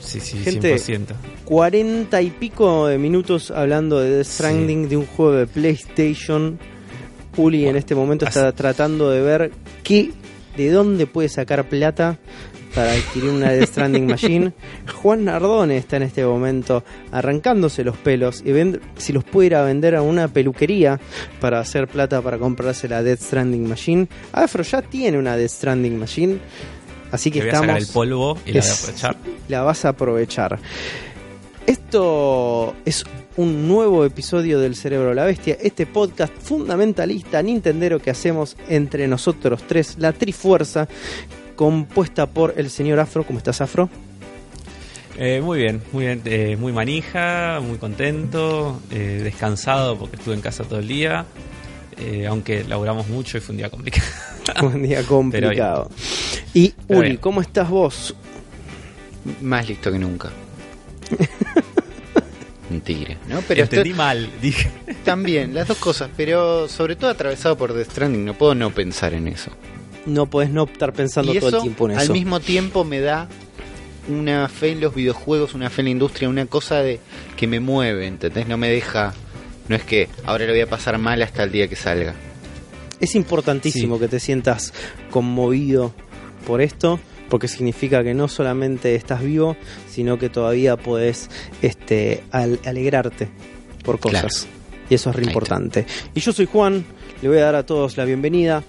Sí, 0.00 0.18
sí, 0.20 0.38
Gente, 0.38 0.74
100%. 0.76 1.14
Cuarenta 1.44 2.20
y 2.20 2.30
pico 2.30 2.88
de 2.88 2.98
minutos 2.98 3.50
hablando 3.52 4.00
de 4.00 4.10
Death 4.10 4.26
Stranding, 4.26 4.88
de 4.88 4.96
un 4.96 5.06
juego 5.06 5.32
de 5.32 5.46
PlayStation. 5.46 6.58
Uli 7.36 7.66
en 7.68 7.76
este 7.76 7.94
momento 7.94 8.26
está 8.26 8.50
tratando 8.52 9.08
de 9.10 9.20
ver 9.20 9.52
qué, 9.84 10.10
de 10.56 10.70
dónde 10.70 11.06
puede 11.06 11.28
sacar 11.28 11.68
plata 11.68 12.18
para 12.74 12.92
adquirir 12.92 13.30
una 13.30 13.50
Death 13.52 13.68
Stranding 13.70 14.06
Machine. 14.06 14.52
Juan 15.02 15.24
Nardone 15.24 15.76
está 15.76 15.96
en 15.96 16.04
este 16.04 16.24
momento 16.24 16.84
arrancándose 17.12 17.82
los 17.84 17.96
pelos 17.96 18.40
y 18.44 18.50
vend- 18.50 18.80
si 18.96 19.12
los 19.12 19.24
puede 19.24 19.46
ir 19.48 19.54
a 19.56 19.62
vender 19.64 19.96
a 19.96 20.02
una 20.02 20.28
peluquería 20.28 21.00
para 21.40 21.60
hacer 21.60 21.88
plata 21.88 22.20
para 22.22 22.38
comprarse 22.38 22.88
la 22.88 23.02
Death 23.02 23.20
Stranding 23.22 23.68
Machine. 23.68 24.08
Afro 24.32 24.62
ya 24.62 24.82
tiene 24.82 25.18
una 25.18 25.36
Death 25.36 25.50
Stranding 25.50 25.98
Machine. 25.98 26.38
Así 27.12 27.30
que 27.30 27.40
Le 27.40 27.46
voy 27.46 27.50
a 27.50 27.54
sacar 27.54 27.68
estamos 27.78 27.88
el 27.88 27.92
polvo 27.94 28.38
y 28.46 28.52
la 28.52 28.60
voy 28.60 28.68
a 28.68 28.72
es- 28.72 28.82
aprovechar. 28.82 29.16
la 29.48 29.62
vas 29.62 29.84
a 29.84 29.88
aprovechar. 29.88 30.58
Esto 31.66 32.74
es 32.84 33.04
un 33.36 33.68
nuevo 33.68 34.04
episodio 34.04 34.58
del 34.58 34.74
Cerebro 34.74 35.10
de 35.10 35.14
la 35.14 35.24
Bestia, 35.24 35.56
este 35.60 35.86
podcast 35.86 36.32
fundamentalista 36.40 37.42
nintendero 37.42 38.00
que 38.00 38.10
hacemos 38.10 38.56
entre 38.68 39.06
nosotros 39.06 39.62
tres, 39.66 39.96
la 39.98 40.12
Trifuerza, 40.12 40.88
compuesta 41.60 42.24
por 42.24 42.54
el 42.56 42.70
señor 42.70 43.00
Afro. 43.00 43.22
¿Cómo 43.26 43.36
estás, 43.38 43.60
Afro? 43.60 43.90
Eh, 45.18 45.42
muy 45.44 45.58
bien, 45.58 45.82
muy 45.92 46.06
bien, 46.06 46.22
eh, 46.24 46.56
muy 46.58 46.72
manija, 46.72 47.60
muy 47.60 47.76
contento, 47.76 48.80
eh, 48.90 49.20
descansado 49.22 49.98
porque 49.98 50.16
estuve 50.16 50.36
en 50.36 50.40
casa 50.40 50.64
todo 50.64 50.78
el 50.78 50.88
día, 50.88 51.26
eh, 51.98 52.26
aunque 52.26 52.64
laburamos 52.64 53.08
mucho 53.08 53.36
y 53.36 53.42
fue 53.42 53.52
un 53.52 53.58
día 53.58 53.68
complicado. 53.68 54.06
Un 54.62 54.82
día 54.82 55.02
complicado. 55.02 55.90
Y 56.54 56.72
Pero 56.88 57.02
bien. 57.02 57.18
¿cómo 57.18 57.42
estás 57.42 57.68
vos? 57.68 58.14
Más 59.42 59.68
listo 59.68 59.92
que 59.92 59.98
nunca. 59.98 60.30
Mentira, 62.70 63.18
¿no? 63.28 63.42
Pero 63.46 63.64
Entendí 63.64 63.90
estoy- 63.90 63.98
mal, 63.98 64.30
dije. 64.40 64.70
también, 65.04 65.52
las 65.54 65.68
dos 65.68 65.76
cosas, 65.76 66.08
pero 66.16 66.68
sobre 66.68 66.96
todo 66.96 67.10
atravesado 67.10 67.58
por 67.58 67.74
Death 67.74 67.90
Stranding, 67.90 68.24
no 68.24 68.32
puedo 68.32 68.54
no 68.54 68.70
pensar 68.70 69.12
en 69.12 69.28
eso. 69.28 69.50
No 70.06 70.26
podés 70.26 70.50
no 70.50 70.64
estar 70.64 70.92
pensando 70.92 71.34
y 71.34 71.38
todo 71.38 71.48
eso, 71.48 71.56
el 71.58 71.62
tiempo 71.62 71.88
en 71.90 71.96
al 71.96 72.02
eso. 72.04 72.12
mismo 72.12 72.40
tiempo, 72.40 72.84
me 72.84 73.00
da 73.00 73.28
una 74.08 74.48
fe 74.48 74.72
en 74.72 74.80
los 74.80 74.94
videojuegos, 74.94 75.54
una 75.54 75.70
fe 75.70 75.82
en 75.82 75.84
la 75.86 75.90
industria, 75.90 76.28
una 76.28 76.46
cosa 76.46 76.76
de 76.82 77.00
que 77.36 77.46
me 77.46 77.60
mueve, 77.60 78.06
¿entendés? 78.06 78.48
No 78.48 78.56
me 78.56 78.68
deja... 78.70 79.14
No 79.68 79.76
es 79.76 79.84
que 79.84 80.08
ahora 80.24 80.46
lo 80.46 80.52
voy 80.52 80.62
a 80.62 80.68
pasar 80.68 80.98
mal 80.98 81.22
hasta 81.22 81.44
el 81.44 81.52
día 81.52 81.68
que 81.68 81.76
salga. 81.76 82.14
Es 82.98 83.14
importantísimo 83.14 84.00
que 84.00 84.08
te 84.08 84.18
sientas 84.18 84.72
conmovido 85.12 85.92
por 86.46 86.60
esto, 86.60 86.98
porque 87.28 87.46
significa 87.46 88.02
que 88.02 88.12
no 88.14 88.26
solamente 88.26 88.96
estás 88.96 89.22
vivo, 89.22 89.56
sino 89.88 90.18
que 90.18 90.28
todavía 90.28 90.76
podés 90.76 91.30
este, 91.62 92.24
al- 92.32 92.58
alegrarte 92.64 93.28
por 93.84 94.00
cosas. 94.00 94.48
Y 94.88 94.94
eso 94.94 95.10
es 95.10 95.16
re 95.16 95.20
Ahí 95.20 95.28
está. 95.28 95.30
importante. 95.32 95.86
Y 96.14 96.20
yo 96.20 96.32
soy 96.32 96.46
Juan, 96.46 96.84
le 97.22 97.28
voy 97.28 97.38
a 97.38 97.44
dar 97.44 97.54
a 97.54 97.66
todos 97.66 97.96
la 97.96 98.04
bienvenida. 98.04 98.62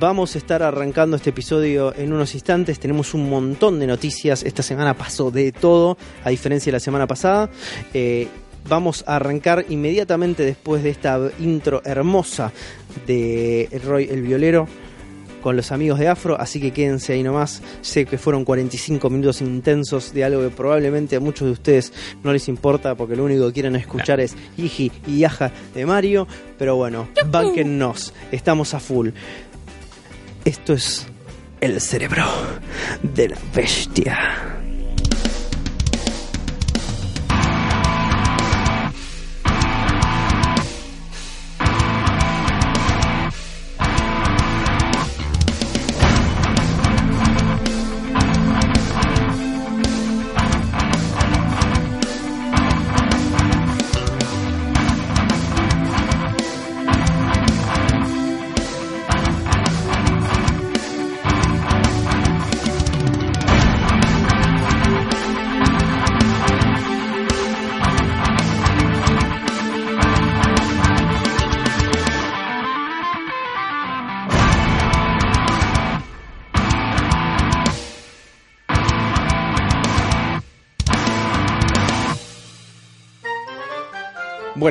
Vamos 0.00 0.34
a 0.34 0.38
estar 0.38 0.62
arrancando 0.62 1.16
este 1.16 1.30
episodio 1.30 1.94
en 1.96 2.12
unos 2.12 2.34
instantes. 2.34 2.80
Tenemos 2.80 3.14
un 3.14 3.28
montón 3.30 3.78
de 3.78 3.86
noticias. 3.86 4.42
Esta 4.42 4.62
semana 4.62 4.94
pasó 4.94 5.30
de 5.30 5.52
todo, 5.52 5.96
a 6.24 6.30
diferencia 6.30 6.70
de 6.70 6.76
la 6.76 6.80
semana 6.80 7.06
pasada. 7.06 7.50
Eh, 7.94 8.28
vamos 8.68 9.04
a 9.06 9.16
arrancar 9.16 9.66
inmediatamente 9.68 10.44
después 10.44 10.82
de 10.82 10.90
esta 10.90 11.20
intro 11.38 11.82
hermosa 11.84 12.52
de 13.06 13.68
Roy 13.84 14.08
el 14.10 14.22
Violero 14.22 14.66
con 15.42 15.56
los 15.56 15.72
amigos 15.72 15.98
de 15.98 16.08
Afro, 16.08 16.40
así 16.40 16.60
que 16.60 16.72
quédense 16.72 17.12
ahí 17.12 17.22
nomás. 17.22 17.62
Sé 17.82 18.06
que 18.06 18.16
fueron 18.16 18.44
45 18.44 19.10
minutos 19.10 19.42
intensos 19.42 20.14
de 20.14 20.24
algo 20.24 20.40
que 20.40 20.48
probablemente 20.48 21.16
a 21.16 21.20
muchos 21.20 21.46
de 21.46 21.52
ustedes 21.52 21.92
no 22.22 22.32
les 22.32 22.48
importa 22.48 22.94
porque 22.94 23.16
lo 23.16 23.24
único 23.24 23.46
que 23.48 23.52
quieren 23.52 23.76
escuchar 23.76 24.20
es 24.20 24.34
Iji 24.56 24.90
y 25.06 25.18
Yaja 25.18 25.52
de 25.74 25.84
Mario, 25.84 26.26
pero 26.58 26.76
bueno, 26.76 27.08
bánquennos, 27.30 28.14
estamos 28.30 28.72
a 28.72 28.80
full. 28.80 29.10
Esto 30.44 30.72
es 30.72 31.06
el 31.60 31.80
cerebro 31.80 32.24
de 33.02 33.28
la 33.28 33.36
bestia. 33.54 34.61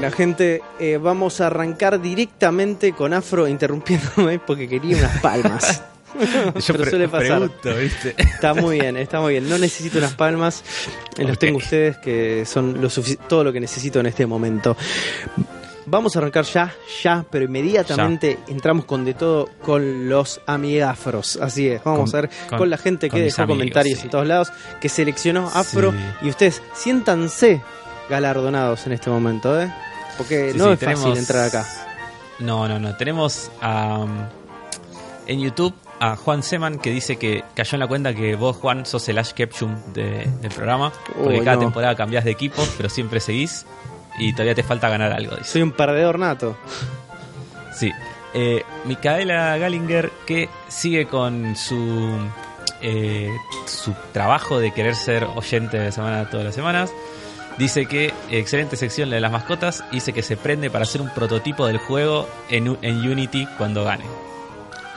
Bueno, 0.01 0.15
gente, 0.17 0.63
eh, 0.79 0.97
vamos 0.97 1.41
a 1.41 1.45
arrancar 1.47 2.01
directamente 2.01 2.91
con 2.93 3.13
Afro 3.13 3.47
interrumpiéndome 3.47 4.39
porque 4.39 4.67
quería 4.67 4.97
unas 4.97 5.19
palmas. 5.21 5.83
Yo 6.55 6.73
Pero 6.73 6.85
suele 6.89 7.07
pasar. 7.07 7.27
pregunto, 7.37 7.75
¿viste? 7.75 8.15
Está 8.17 8.55
muy 8.55 8.79
bien, 8.79 8.97
está 8.97 9.19
muy 9.21 9.33
bien. 9.33 9.47
No 9.47 9.59
necesito 9.59 9.99
unas 9.99 10.15
palmas, 10.15 10.63
eh, 11.17 11.21
los 11.23 11.33
Ok. 11.33 11.37
tengo 11.39 11.57
ustedes 11.59 11.97
que 11.97 12.45
son 12.47 12.81
lo 12.81 12.89
todo 13.29 13.43
lo 13.43 13.53
que 13.53 13.59
necesito 13.59 13.99
en 13.99 14.07
este 14.07 14.25
momento. 14.25 14.75
Vamos 15.85 16.15
a 16.15 16.19
arrancar 16.19 16.45
ya, 16.45 16.73
ya, 17.03 17.23
pero 17.29 17.45
inmediatamente 17.45 18.39
entramos 18.47 18.85
con 18.85 19.05
de 19.05 19.13
todo 19.13 19.49
con 19.61 20.09
los 20.09 20.41
amigafros. 20.47 21.35
Así 21.39 21.67
es, 21.67 21.83
vamos 21.83 22.09
Con- 22.09 22.17
a 22.17 22.21
ver 22.23 22.29
con, 22.49 22.57
con- 22.57 22.69
la 22.71 22.77
gente 22.77 23.07
que 23.07 23.19
dejó 23.19 23.43
amigos, 23.43 23.59
comentarios 23.59 23.99
sí. 23.99 24.05
en 24.05 24.09
todos 24.09 24.25
lados, 24.25 24.51
que 24.81 24.89
seleccionó 24.89 25.47
afro 25.53 25.91
Sí. 25.91 25.97
y 26.23 26.29
ustedes 26.29 26.61
siéntanse 26.73 27.61
galardonados 28.09 28.87
en 28.87 28.93
este 28.93 29.09
momento, 29.11 29.61
¿eh? 29.61 29.71
Porque 30.21 30.51
Sí, 30.51 30.57
no 30.57 30.65
sí, 30.75 30.85
es 30.85 30.99
fácil 30.99 31.17
entrar 31.17 31.45
acá. 31.47 31.65
No, 32.39 32.67
no, 32.67 32.79
no. 32.79 32.95
Tenemos 32.97 33.51
a, 33.61 34.05
en 35.27 35.39
YouTube 35.41 35.73
a 35.99 36.15
Juan 36.15 36.41
Seman 36.41 36.79
que 36.79 36.89
dice 36.89 37.17
que 37.17 37.43
cayó 37.55 37.75
en 37.75 37.79
la 37.81 37.87
cuenta 37.87 38.13
que 38.15 38.35
vos, 38.35 38.57
Juan, 38.57 38.85
sos 38.85 39.07
el 39.09 39.19
Ash 39.19 39.31
Ketchum 39.33 39.75
de- 39.93 40.27
del 40.41 40.51
programa. 40.51 40.91
Porque 41.23 41.39
cada 41.43 41.57
no. 41.57 41.61
temporada 41.63 41.95
cambiás 41.95 42.25
de 42.25 42.31
equipo, 42.31 42.63
pero 42.77 42.89
siempre 42.89 43.19
seguís. 43.19 43.65
Y 44.17 44.33
todavía 44.33 44.55
te 44.55 44.63
falta 44.63 44.89
ganar 44.89 45.11
algo, 45.13 45.35
dice. 45.37 45.51
Soy 45.51 45.61
un 45.61 45.71
perdedor 45.71 46.17
nato. 46.19 46.57
Sí. 47.73 47.91
Eh, 48.33 48.63
Micaela 48.85 49.57
Gallinger, 49.57 50.11
que 50.25 50.49
sigue 50.67 51.05
con 51.07 51.55
su, 51.55 52.09
eh, 52.81 53.29
su 53.65 53.93
trabajo 54.11 54.59
de 54.59 54.71
querer 54.73 54.95
ser 54.95 55.25
oyente 55.35 55.77
de 55.77 55.91
semana 55.91 56.29
todas 56.29 56.45
las 56.45 56.55
semanas. 56.55 56.91
Dice 57.57 57.85
que 57.85 58.13
excelente 58.29 58.75
sección 58.75 59.09
la 59.09 59.15
de 59.15 59.21
las 59.21 59.31
mascotas. 59.31 59.83
Dice 59.91 60.13
que 60.13 60.21
se 60.21 60.37
prende 60.37 60.69
para 60.69 60.83
hacer 60.83 61.01
un 61.01 61.09
prototipo 61.09 61.67
del 61.67 61.77
juego 61.77 62.27
en, 62.49 62.67
Unity 62.69 63.47
cuando 63.57 63.83
gane. 63.83 64.05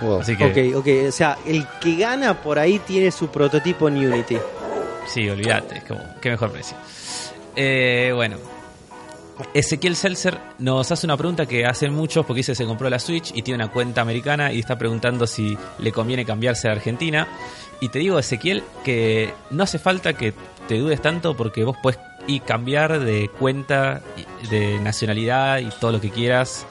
Wow. 0.01 0.21
Así 0.21 0.37
que, 0.37 0.73
Ok, 0.73 0.79
ok, 0.79 1.09
o 1.09 1.13
sea, 1.13 1.39
el 1.47 1.67
que 1.81 1.97
gana 1.97 2.41
por 2.43 2.59
ahí 2.59 2.79
tiene 2.81 3.11
su 3.11 3.29
prototipo 3.29 3.89
en 3.89 3.97
Unity. 3.97 4.39
sí, 5.07 5.29
olvídate. 5.29 5.79
Es 5.79 5.85
como, 5.85 6.01
qué 6.21 6.31
mejor 6.31 6.51
precio. 6.51 6.77
Eh, 7.57 8.13
bueno. 8.15 8.37
Ezequiel 9.53 9.97
Seltzer 9.97 10.39
nos 10.61 10.93
hace 10.93 11.09
una 11.09 11.17
pregunta 11.17 11.47
que 11.47 11.67
hacen 11.67 11.93
muchos 11.93 12.25
porque 12.25 12.39
dice 12.39 12.53
que 12.53 12.57
se 12.57 12.67
compró 12.67 12.89
la 12.89 13.01
Switch 13.01 13.33
y 13.35 13.43
tiene 13.43 13.65
una 13.65 13.73
cuenta 13.73 14.01
americana 14.01 14.53
y 14.53 14.61
está 14.61 14.79
preguntando 14.79 15.27
si 15.27 15.59
le 15.81 15.91
conviene 15.91 16.25
cambiarse 16.25 16.69
a 16.69 16.73
Argentina. 16.73 17.27
Y 17.81 17.89
te 17.89 17.99
digo, 17.99 18.19
Ezequiel, 18.19 18.63
que 18.85 19.35
no 19.51 19.65
hace 19.65 19.81
falta 19.81 20.13
que 20.13 20.35
te 20.69 20.79
dudes 20.79 21.03
tanto 21.03 21.37
porque 21.37 21.65
vos 21.65 21.77
puedes 21.83 21.99
ir 22.27 22.43
cambiar 22.43 23.01
de 23.01 23.29
cuenta, 23.39 24.03
y- 24.17 24.47
de 24.49 24.79
nacionalidad 24.81 25.59
y 25.59 25.69
todo 25.81 25.93
lo 25.93 26.01
que 26.01 26.11
quieras 26.11 26.67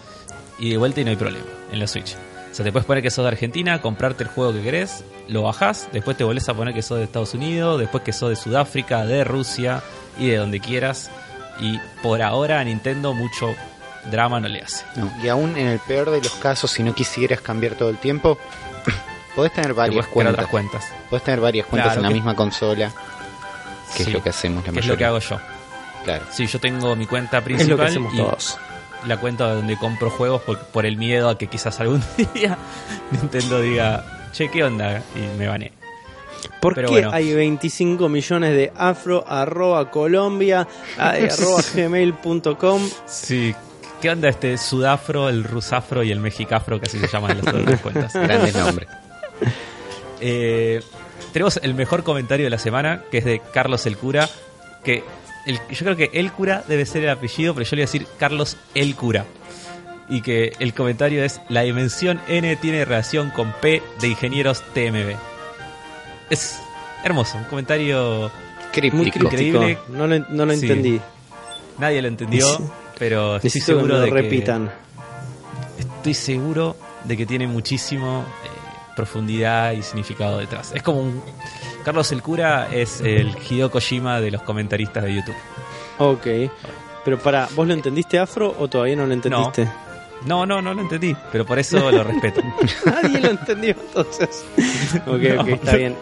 y 0.59 0.69
de 0.71 0.77
vuelta 0.77 1.01
y 1.01 1.03
no 1.03 1.09
hay 1.11 1.15
problema 1.15 1.45
en 1.71 1.79
la 1.79 1.87
Switch. 1.87 2.15
O 2.51 2.55
sea, 2.55 2.63
te 2.63 2.71
puedes 2.71 2.85
poner 2.85 3.01
que 3.01 3.09
sos 3.09 3.23
de 3.25 3.29
Argentina, 3.29 3.81
comprarte 3.81 4.23
el 4.23 4.29
juego 4.29 4.53
que 4.53 4.61
querés, 4.61 5.03
lo 5.27 5.41
bajás, 5.43 5.89
después 5.91 6.15
te 6.15 6.23
volvés 6.23 6.47
a 6.49 6.53
poner 6.53 6.73
que 6.73 6.83
sos 6.83 6.99
de 6.99 7.03
Estados 7.05 7.33
Unidos, 7.33 7.79
después 7.79 8.03
que 8.03 8.13
sos 8.13 8.29
de 8.29 8.35
Sudáfrica, 8.35 9.05
de 9.05 9.23
Rusia 9.23 9.81
y 10.19 10.27
de 10.29 10.37
donde 10.37 10.59
quieras. 10.59 11.09
Y 11.59 11.79
por 12.03 12.21
ahora 12.21 12.59
a 12.59 12.63
Nintendo 12.63 13.13
mucho 13.13 13.55
drama 14.11 14.39
no 14.39 14.47
le 14.47 14.61
hace. 14.61 14.85
No, 14.95 15.11
Y 15.23 15.29
aún 15.29 15.57
en 15.57 15.65
el 15.67 15.79
peor 15.79 16.11
de 16.11 16.21
los 16.21 16.33
casos, 16.35 16.69
si 16.71 16.83
no 16.83 16.93
quisieras 16.93 17.41
cambiar 17.41 17.73
todo 17.75 17.89
el 17.89 17.97
tiempo, 17.97 18.37
podés 19.35 19.51
tener 19.53 19.69
Te 19.69 19.73
varias 19.73 20.05
cuentas. 20.07 20.85
Podés 21.09 21.23
tener 21.23 21.39
varias 21.39 21.65
cuentas 21.67 21.93
Claro, 21.93 22.01
en 22.01 22.07
la 22.09 22.13
misma 22.13 22.35
consola, 22.35 22.91
que 23.93 24.03
Sí, 24.03 24.09
es 24.09 24.13
lo 24.13 24.23
que 24.23 24.29
hacemos 24.29 24.65
la 24.65 24.73
que 24.73 24.79
es 24.79 24.85
lo 24.87 24.97
que 24.97 25.03
mayoría. 25.05 25.07
hago 25.07 25.19
yo. 25.19 25.39
Claro. 26.03 26.25
Sí, 26.31 26.47
yo 26.47 26.59
tengo 26.59 26.95
mi 26.95 27.05
cuenta 27.05 27.37
Es 27.37 27.43
lo 27.43 27.47
que 27.47 27.55
principal 27.55 27.87
hacemos 27.87 28.13
y 28.13 28.17
todos. 28.17 28.57
la 29.07 29.17
cuenta 29.17 29.53
donde 29.53 29.77
compro 29.77 30.09
juegos 30.09 30.41
por, 30.41 30.59
por 30.65 30.85
el 30.85 30.97
miedo 30.97 31.29
a 31.29 31.37
que 31.37 31.47
quizás 31.47 31.79
algún 31.79 32.03
día 32.33 32.57
Nintendo 33.11 33.61
diga, 33.61 34.29
che, 34.33 34.49
¿qué 34.49 34.63
onda? 34.63 35.01
Y 35.15 35.37
me 35.37 35.47
bané. 35.47 35.71
¿Por 36.59 36.75
Pero 36.75 36.89
qué 36.89 36.93
bueno. 36.95 37.11
hay 37.13 37.33
25 37.33 38.09
millones 38.09 38.53
de 38.53 38.71
afro 38.75 39.23
arroba 39.27 39.89
colombia 39.91 40.67
arroba 40.97 41.61
gmail.com? 41.73 42.81
Sí, 43.05 43.55
¿qué 44.01 44.09
onda 44.09 44.27
este 44.29 44.57
sudafro, 44.57 45.29
el 45.29 45.43
rusafro 45.45 46.03
y 46.03 46.11
el 46.11 46.19
mexicafro, 46.19 46.79
que 46.81 46.87
así 46.87 46.99
se 46.99 47.07
llaman 47.07 47.37
las 47.43 47.47
otras 47.53 47.79
cuentas? 47.81 48.13
Grandes 48.13 48.55
nombres. 48.55 48.89
Eh, 50.19 50.81
tenemos 51.31 51.59
el 51.63 51.73
mejor 51.73 52.03
comentario 52.03 52.45
de 52.45 52.49
la 52.49 52.57
semana, 52.57 53.03
que 53.11 53.19
es 53.19 53.25
de 53.25 53.41
Carlos 53.53 53.85
el 53.85 53.97
Cura, 53.97 54.29
que 54.83 55.03
el- 55.45 55.59
yo 55.69 55.85
creo 55.85 55.95
que 55.95 56.09
el 56.13 56.31
cura 56.31 56.63
debe 56.67 56.85
ser 56.85 57.03
el 57.03 57.09
apellido, 57.09 57.53
pero 57.53 57.65
yo 57.65 57.75
le 57.75 57.81
voy 57.81 57.83
a 57.83 57.87
decir 57.91 58.07
Carlos 58.17 58.57
el 58.75 58.95
Cura. 58.95 59.25
Y 60.09 60.21
que 60.21 60.51
el 60.59 60.73
comentario 60.73 61.23
es, 61.23 61.39
la 61.49 61.61
dimensión 61.61 62.19
N 62.27 62.55
tiene 62.57 62.83
relación 62.85 63.29
con 63.31 63.53
P 63.61 63.81
de 64.01 64.07
ingenieros 64.09 64.61
TMB. 64.73 65.15
Es 66.29 66.57
hermoso, 67.03 67.37
un 67.37 67.43
comentario, 67.45 68.31
Críptico. 68.71 68.97
Muy 68.97 69.11
crítico. 69.11 69.31
Increíble. 69.31 69.77
No 69.89 70.07
lo, 70.07 70.19
no 70.19 70.45
lo 70.45 70.53
Sí. 70.55 70.61
entendí. 70.61 70.99
nadie 71.77 72.01
lo 72.01 72.07
entendió, 72.07 72.45
pero 72.99 73.35
estoy 73.37 73.47
Necesito 73.47 73.65
que 73.65 73.73
me 73.75 73.79
seguro 73.81 73.93
lo 73.95 73.99
de 74.01 74.07
que... 74.09 74.13
repitan. 74.13 74.71
estoy 75.79 76.13
seguro 76.13 76.75
de 77.03 77.17
que 77.17 77.25
tiene 77.25 77.47
muchísimo 77.47 78.25
profundidad 78.95 79.71
y 79.73 79.81
significado 79.83 80.37
detrás. 80.39 80.71
Es 80.73 80.83
como 80.83 80.99
un... 81.01 81.21
Carlos 81.83 82.11
el 82.11 82.21
Cura 82.21 82.69
es 82.71 83.01
el 83.01 83.35
Hideo 83.49 83.69
Kojima 83.69 84.21
de 84.21 84.31
los 84.31 84.41
comentaristas 84.43 85.03
de 85.03 85.15
YouTube. 85.15 85.35
Ok. 85.97 86.27
Pero 87.03 87.19
para, 87.19 87.47
¿vos 87.55 87.67
lo 87.67 87.73
entendiste 87.73 88.17
afro 88.19 88.55
o 88.57 88.67
todavía 88.69 88.95
no 88.95 89.05
lo 89.05 89.13
entendiste? 89.13 89.67
No, 90.25 90.45
no, 90.45 90.61
no 90.61 90.73
lo 90.73 90.81
entendí, 90.83 91.13
pero 91.33 91.45
por 91.45 91.59
eso 91.59 91.91
lo 91.91 92.01
respeto. 92.01 92.41
Nadie 92.85 93.19
lo 93.19 93.29
entendió 93.31 93.75
entonces. 93.77 94.45
Ok, 95.05 95.21
No. 95.35 95.41
ok, 95.41 95.47
está 95.49 95.75
bien. 95.75 95.97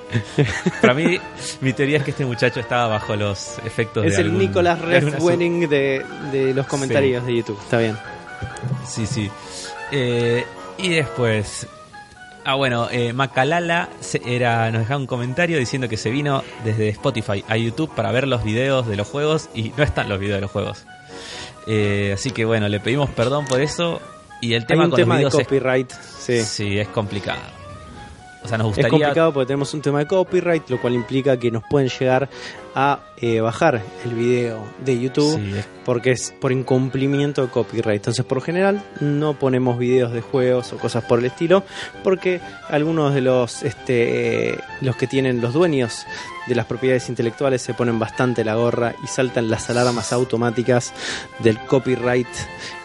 Para 0.80 0.94
mí, 0.94 1.20
mi 1.62 1.74
teoría 1.74 1.98
es 1.98 2.04
que 2.04 2.12
este 2.12 2.24
muchacho 2.24 2.60
estaba 2.60 2.86
bajo 2.86 3.16
los 3.16 3.58
efectos 3.66 4.06
Es 4.06 4.18
de 4.18 4.22
el 4.22 4.28
algún- 4.28 4.40
Nicolás 4.46 4.80
de 4.80 4.96
alguna 4.98 5.12
Ref 5.14 5.20
su- 5.22 5.26
Wenning 5.28 5.68
de, 5.68 6.06
de 6.32 6.54
los 6.54 6.68
comentarios 6.68 7.26
de 7.26 7.36
YouTube. 7.38 7.58
Está 7.64 7.80
bien. 7.80 7.98
Sí, 8.86 9.08
sí. 9.08 9.32
Eh, 9.92 10.46
y 10.78 10.90
después. 10.90 11.66
Ah, 12.44 12.56
bueno, 12.56 12.88
eh, 12.92 13.14
Macalala 13.14 13.90
era, 14.26 14.72
nos 14.72 14.82
dejaba 14.82 15.00
un 15.00 15.06
comentario 15.08 15.60
diciendo 15.60 15.88
que 15.88 15.98
se 15.98 16.10
vino 16.10 16.44
desde 16.64 16.90
Spotify 16.90 17.44
a 17.48 17.56
YouTube 17.56 17.94
para 17.94 18.12
ver 18.12 18.28
los 18.28 18.44
videos 18.44 18.88
de 18.88 18.96
los 18.96 19.08
juegos 19.08 19.50
y 19.54 19.72
no 19.78 19.84
están 19.84 20.10
los 20.10 20.20
videos 20.20 20.38
de 20.38 20.42
los 20.42 20.52
juegos. 20.52 20.86
Eh, 21.68 22.12
así 22.16 22.32
que 22.32 22.44
bueno, 22.46 22.68
le 22.68 22.80
pedimos 22.80 23.10
perdón 23.12 23.46
por 23.46 23.62
eso. 23.62 24.02
Y 24.42 24.56
el 24.56 24.66
tema 24.66 24.82
Hay 24.84 24.86
un 24.86 24.92
con 24.92 24.98
tema 24.98 25.16
los 25.16 25.20
de 25.20 25.28
videos 25.30 25.42
es- 25.42 25.48
copyright. 25.48 25.92
Sí. 25.92 26.42
sí, 26.44 26.80
es 26.80 26.88
complicado. 26.88 27.42
O 28.44 28.48
sea, 28.48 28.58
nos 28.58 28.68
Es 28.72 28.76
gustaría. 28.78 28.90
complicado 28.90 29.34
porque 29.34 29.48
tenemos 29.48 29.74
un 29.76 29.82
tema 29.82 30.00
de 30.00 30.08
copyright, 30.08 30.68
lo 30.70 30.82
cual 30.82 30.94
implica 30.96 31.38
que 31.38 31.52
nos 31.52 31.64
pueden 31.70 31.90
llegar 31.90 32.28
a 32.74 33.02
eh, 33.18 33.40
bajar 33.42 33.82
el 34.04 34.14
video 34.16 34.64
de 34.84 35.00
YouTube 35.00 35.36
Sí, 35.36 35.58
es- 35.60 35.68
porque 35.86 36.12
es 36.12 36.34
por 36.42 36.52
incumplimiento 36.52 37.44
de 37.44 37.50
copyright. 37.50 37.98
Entonces, 37.98 38.26
por 38.26 38.42
general, 38.42 38.82
no 39.00 39.36
ponemos 39.38 39.78
videos 39.78 40.12
de 40.12 40.22
juegos 40.22 40.74
o 40.74 40.78
cosas 40.78 41.04
por 41.04 41.20
el 41.20 41.26
estilo, 41.26 41.64
porque 42.04 42.40
algunos 42.70 43.14
de 43.14 43.22
los, 43.22 43.62
este, 43.64 44.58
los 44.82 44.96
que 44.96 45.06
tienen 45.06 45.40
los 45.42 45.54
dueños 45.54 46.06
de 46.48 46.56
las 46.56 46.66
propiedades 46.66 47.10
intelectuales 47.10 47.62
se 47.62 47.74
ponen 47.76 48.00
bastante 48.00 48.44
la 48.44 48.56
gorra 48.56 48.96
y 49.04 49.08
saltan 49.08 49.52
las 49.52 49.70
alarmas 49.70 50.12
automáticas 50.14 50.94
del 51.40 51.60
copyright 51.60 52.28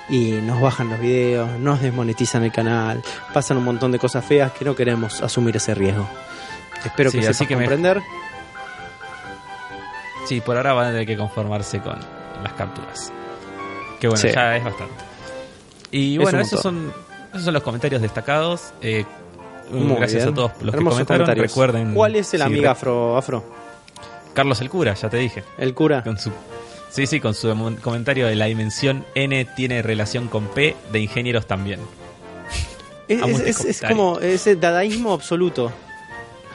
y 0.09 0.32
nos 0.42 0.61
bajan 0.61 0.88
los 0.90 1.00
videos, 1.00 1.50
nos 1.59 1.80
desmonetizan 1.80 2.44
el 2.44 2.52
canal, 2.52 3.02
pasan 3.34 3.57
un 3.57 3.64
montón 3.64 3.90
de 3.92 3.98
cosas 3.98 4.24
feas 4.24 4.52
que 4.52 4.64
no 4.64 4.74
queremos 4.76 5.20
asumir 5.22 5.57
ese 5.57 5.74
riesgo. 5.74 6.09
Espero 6.84 7.11
Sí, 7.11 7.18
que 7.20 7.26
así 7.28 7.34
sepas 7.34 7.48
que 7.48 7.57
me- 7.57 7.62
comprender. 7.64 8.02
sí, 10.26 10.40
por 10.40 10.57
ahora 10.57 10.72
van 10.72 10.86
a 10.86 10.90
tener 10.90 11.07
que 11.07 11.16
conformarse 11.16 11.80
con 11.80 11.98
las 12.42 12.52
capturas. 12.54 13.12
Que 14.00 14.09
bueno, 14.09 14.20
Sí. 14.20 14.28
ya 14.34 14.57
es 14.57 14.64
bastante. 14.64 14.94
Y 15.90 16.18
bueno, 16.18 16.40
esos 16.40 16.61
son, 16.61 16.92
esos 17.30 17.44
son 17.44 17.54
los 17.54 17.62
comentarios 17.62 18.02
destacados. 18.02 18.72
Eh, 18.82 19.04
Muy 19.70 19.96
gracias 19.96 20.24
bien. 20.24 20.28
a 20.28 20.34
todos 20.34 20.50
los 20.61 20.70
que 20.72 20.76
Hermosos 20.76 20.94
comentaron. 20.98 21.24
comentarios. 21.26 21.50
Recuerden. 21.50 21.94
¿Cuál 21.94 22.16
es 22.16 22.34
el 22.34 22.40
sí, 22.40 22.46
amigo 22.46 22.68
afro, 22.70 23.16
afro? 23.16 23.44
Carlos 24.34 24.61
el 24.61 24.68
cura, 24.68 24.94
ya 24.94 25.09
te 25.09 25.16
dije. 25.16 25.44
El 25.57 25.72
cura. 25.74 26.02
Con 26.02 26.18
su, 26.18 26.30
sí, 26.91 27.07
sí, 27.07 27.20
con 27.20 27.34
su 27.34 27.49
comentario 27.82 28.26
de 28.26 28.34
la 28.37 28.47
dimensión 28.47 29.05
N 29.14 29.45
tiene 29.57 29.82
relación 29.82 30.28
con 30.28 30.47
P, 30.49 30.76
de 30.93 31.01
ingenieros 31.01 31.47
también. 31.47 31.80
Es, 33.09 33.82
como 33.87 34.18
ese 34.20 34.57
dadaísmo 34.57 35.12
absoluto. 35.12 35.72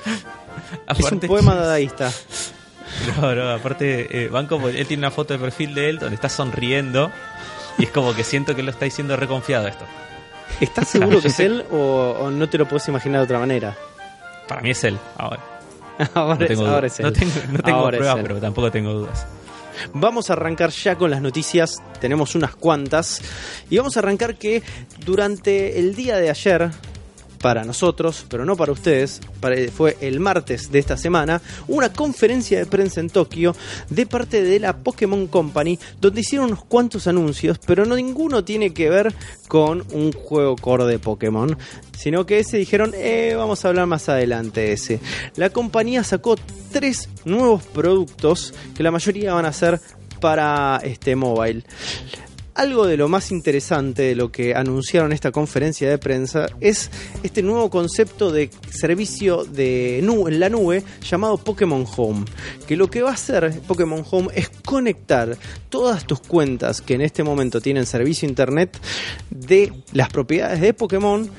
es 0.97 1.11
un 1.11 1.19
poema 1.21 1.55
dadaísta. 1.55 2.11
No, 3.17 3.33
no, 3.33 3.49
aparte, 3.51 4.25
eh, 4.25 4.27
Banco, 4.27 4.59
él 4.67 4.85
tiene 4.85 5.01
una 5.01 5.11
foto 5.11 5.33
de 5.33 5.39
perfil 5.39 5.73
de 5.73 5.89
él 5.89 5.99
donde 5.99 6.15
está 6.15 6.27
sonriendo 6.27 7.09
y 7.77 7.85
es 7.85 7.89
como 7.89 8.13
que 8.13 8.23
siento 8.23 8.55
que 8.55 8.63
lo 8.63 8.71
está 8.71 8.85
diciendo 8.85 9.15
reconfiado 9.15 9.67
esto. 9.67 9.85
¿Estás 10.59 10.89
seguro 10.89 11.21
que 11.21 11.29
es 11.29 11.39
él 11.39 11.63
o, 11.71 12.15
o 12.19 12.31
no 12.31 12.49
te 12.49 12.57
lo 12.57 12.67
puedes 12.67 12.87
imaginar 12.89 13.21
de 13.21 13.25
otra 13.25 13.39
manera? 13.39 13.77
Para 14.47 14.61
mí 14.61 14.71
es 14.71 14.83
él, 14.83 14.97
ahora. 15.17 15.39
ahora, 16.13 16.35
No 16.35 16.45
es, 16.45 16.59
ahora 16.59 16.87
él. 16.87 16.93
no 16.99 17.13
tengo, 17.13 17.33
no 17.51 17.59
tengo 17.59 17.87
pruebas, 17.87 18.17
pero 18.21 18.39
tampoco 18.39 18.71
tengo 18.71 18.91
dudas. 18.93 19.25
Vamos 19.93 20.29
a 20.29 20.33
arrancar 20.33 20.69
ya 20.71 20.95
con 20.97 21.11
las 21.11 21.21
noticias. 21.21 21.81
Tenemos 21.99 22.35
unas 22.35 22.55
cuantas. 22.55 23.21
Y 23.69 23.77
vamos 23.77 23.95
a 23.97 23.99
arrancar 23.99 24.37
que 24.37 24.63
durante 25.05 25.79
el 25.79 25.95
día 25.95 26.17
de 26.17 26.29
ayer, 26.29 26.71
para 27.41 27.63
nosotros, 27.63 28.25
pero 28.29 28.45
no 28.45 28.55
para 28.55 28.71
ustedes, 28.71 29.19
para- 29.39 29.55
fue 29.71 29.97
el 30.01 30.19
martes 30.19 30.71
de 30.71 30.79
esta 30.79 30.97
semana, 30.97 31.41
una 31.67 31.91
conferencia 31.91 32.59
de 32.59 32.65
prensa 32.65 32.99
en 32.99 33.09
Tokio 33.09 33.55
de 33.89 34.05
parte 34.05 34.41
de 34.43 34.59
la 34.59 34.77
Pokémon 34.77 35.27
Company, 35.27 35.79
donde 35.99 36.21
hicieron 36.21 36.47
unos 36.47 36.63
cuantos 36.65 37.07
anuncios, 37.07 37.59
pero 37.65 37.85
no 37.85 37.95
ninguno 37.95 38.43
tiene 38.43 38.73
que 38.73 38.89
ver 38.89 39.13
con 39.47 39.83
un 39.91 40.11
juego 40.11 40.55
core 40.55 40.85
de 40.85 40.99
Pokémon, 40.99 41.57
sino 41.97 42.25
que 42.25 42.39
ese 42.39 42.57
dijeron, 42.57 42.93
eh, 42.95 43.33
vamos 43.35 43.63
a 43.65 43.69
hablar 43.69 43.87
más 43.87 44.07
adelante 44.09 44.61
de 44.61 44.73
ese. 44.73 44.99
La 45.35 45.49
compañía 45.49 46.03
sacó 46.03 46.35
tres 46.71 47.09
nuevos 47.25 47.63
productos 47.63 48.53
que 48.75 48.83
la 48.83 48.91
mayoría 48.91 49.33
van 49.33 49.45
a 49.45 49.53
ser 49.53 49.79
para 50.19 50.79
este 50.83 51.15
mobile. 51.15 51.63
Algo 52.53 52.85
de 52.85 52.97
lo 52.97 53.07
más 53.07 53.31
interesante 53.31 54.01
de 54.03 54.15
lo 54.15 54.29
que 54.29 54.53
anunciaron 54.53 55.13
esta 55.13 55.31
conferencia 55.31 55.89
de 55.89 55.97
prensa 55.97 56.47
es 56.59 56.91
este 57.23 57.41
nuevo 57.41 57.69
concepto 57.69 58.31
de 58.31 58.49
servicio 58.69 59.45
de 59.45 59.99
en 59.99 60.39
la 60.39 60.49
nube 60.49 60.83
llamado 61.01 61.37
Pokémon 61.37 61.85
Home. 61.95 62.25
Que 62.67 62.75
lo 62.75 62.89
que 62.89 63.01
va 63.01 63.11
a 63.11 63.13
hacer 63.13 63.61
Pokémon 63.67 64.03
Home 64.11 64.27
es 64.35 64.49
conectar 64.65 65.37
todas 65.69 66.05
tus 66.05 66.19
cuentas 66.19 66.81
que 66.81 66.95
en 66.95 67.01
este 67.01 67.23
momento 67.23 67.61
tienen 67.61 67.85
servicio 67.85 68.27
internet 68.27 68.77
de 69.29 69.71
las 69.93 70.09
propiedades 70.09 70.59
de 70.59 70.73
Pokémon 70.73 71.29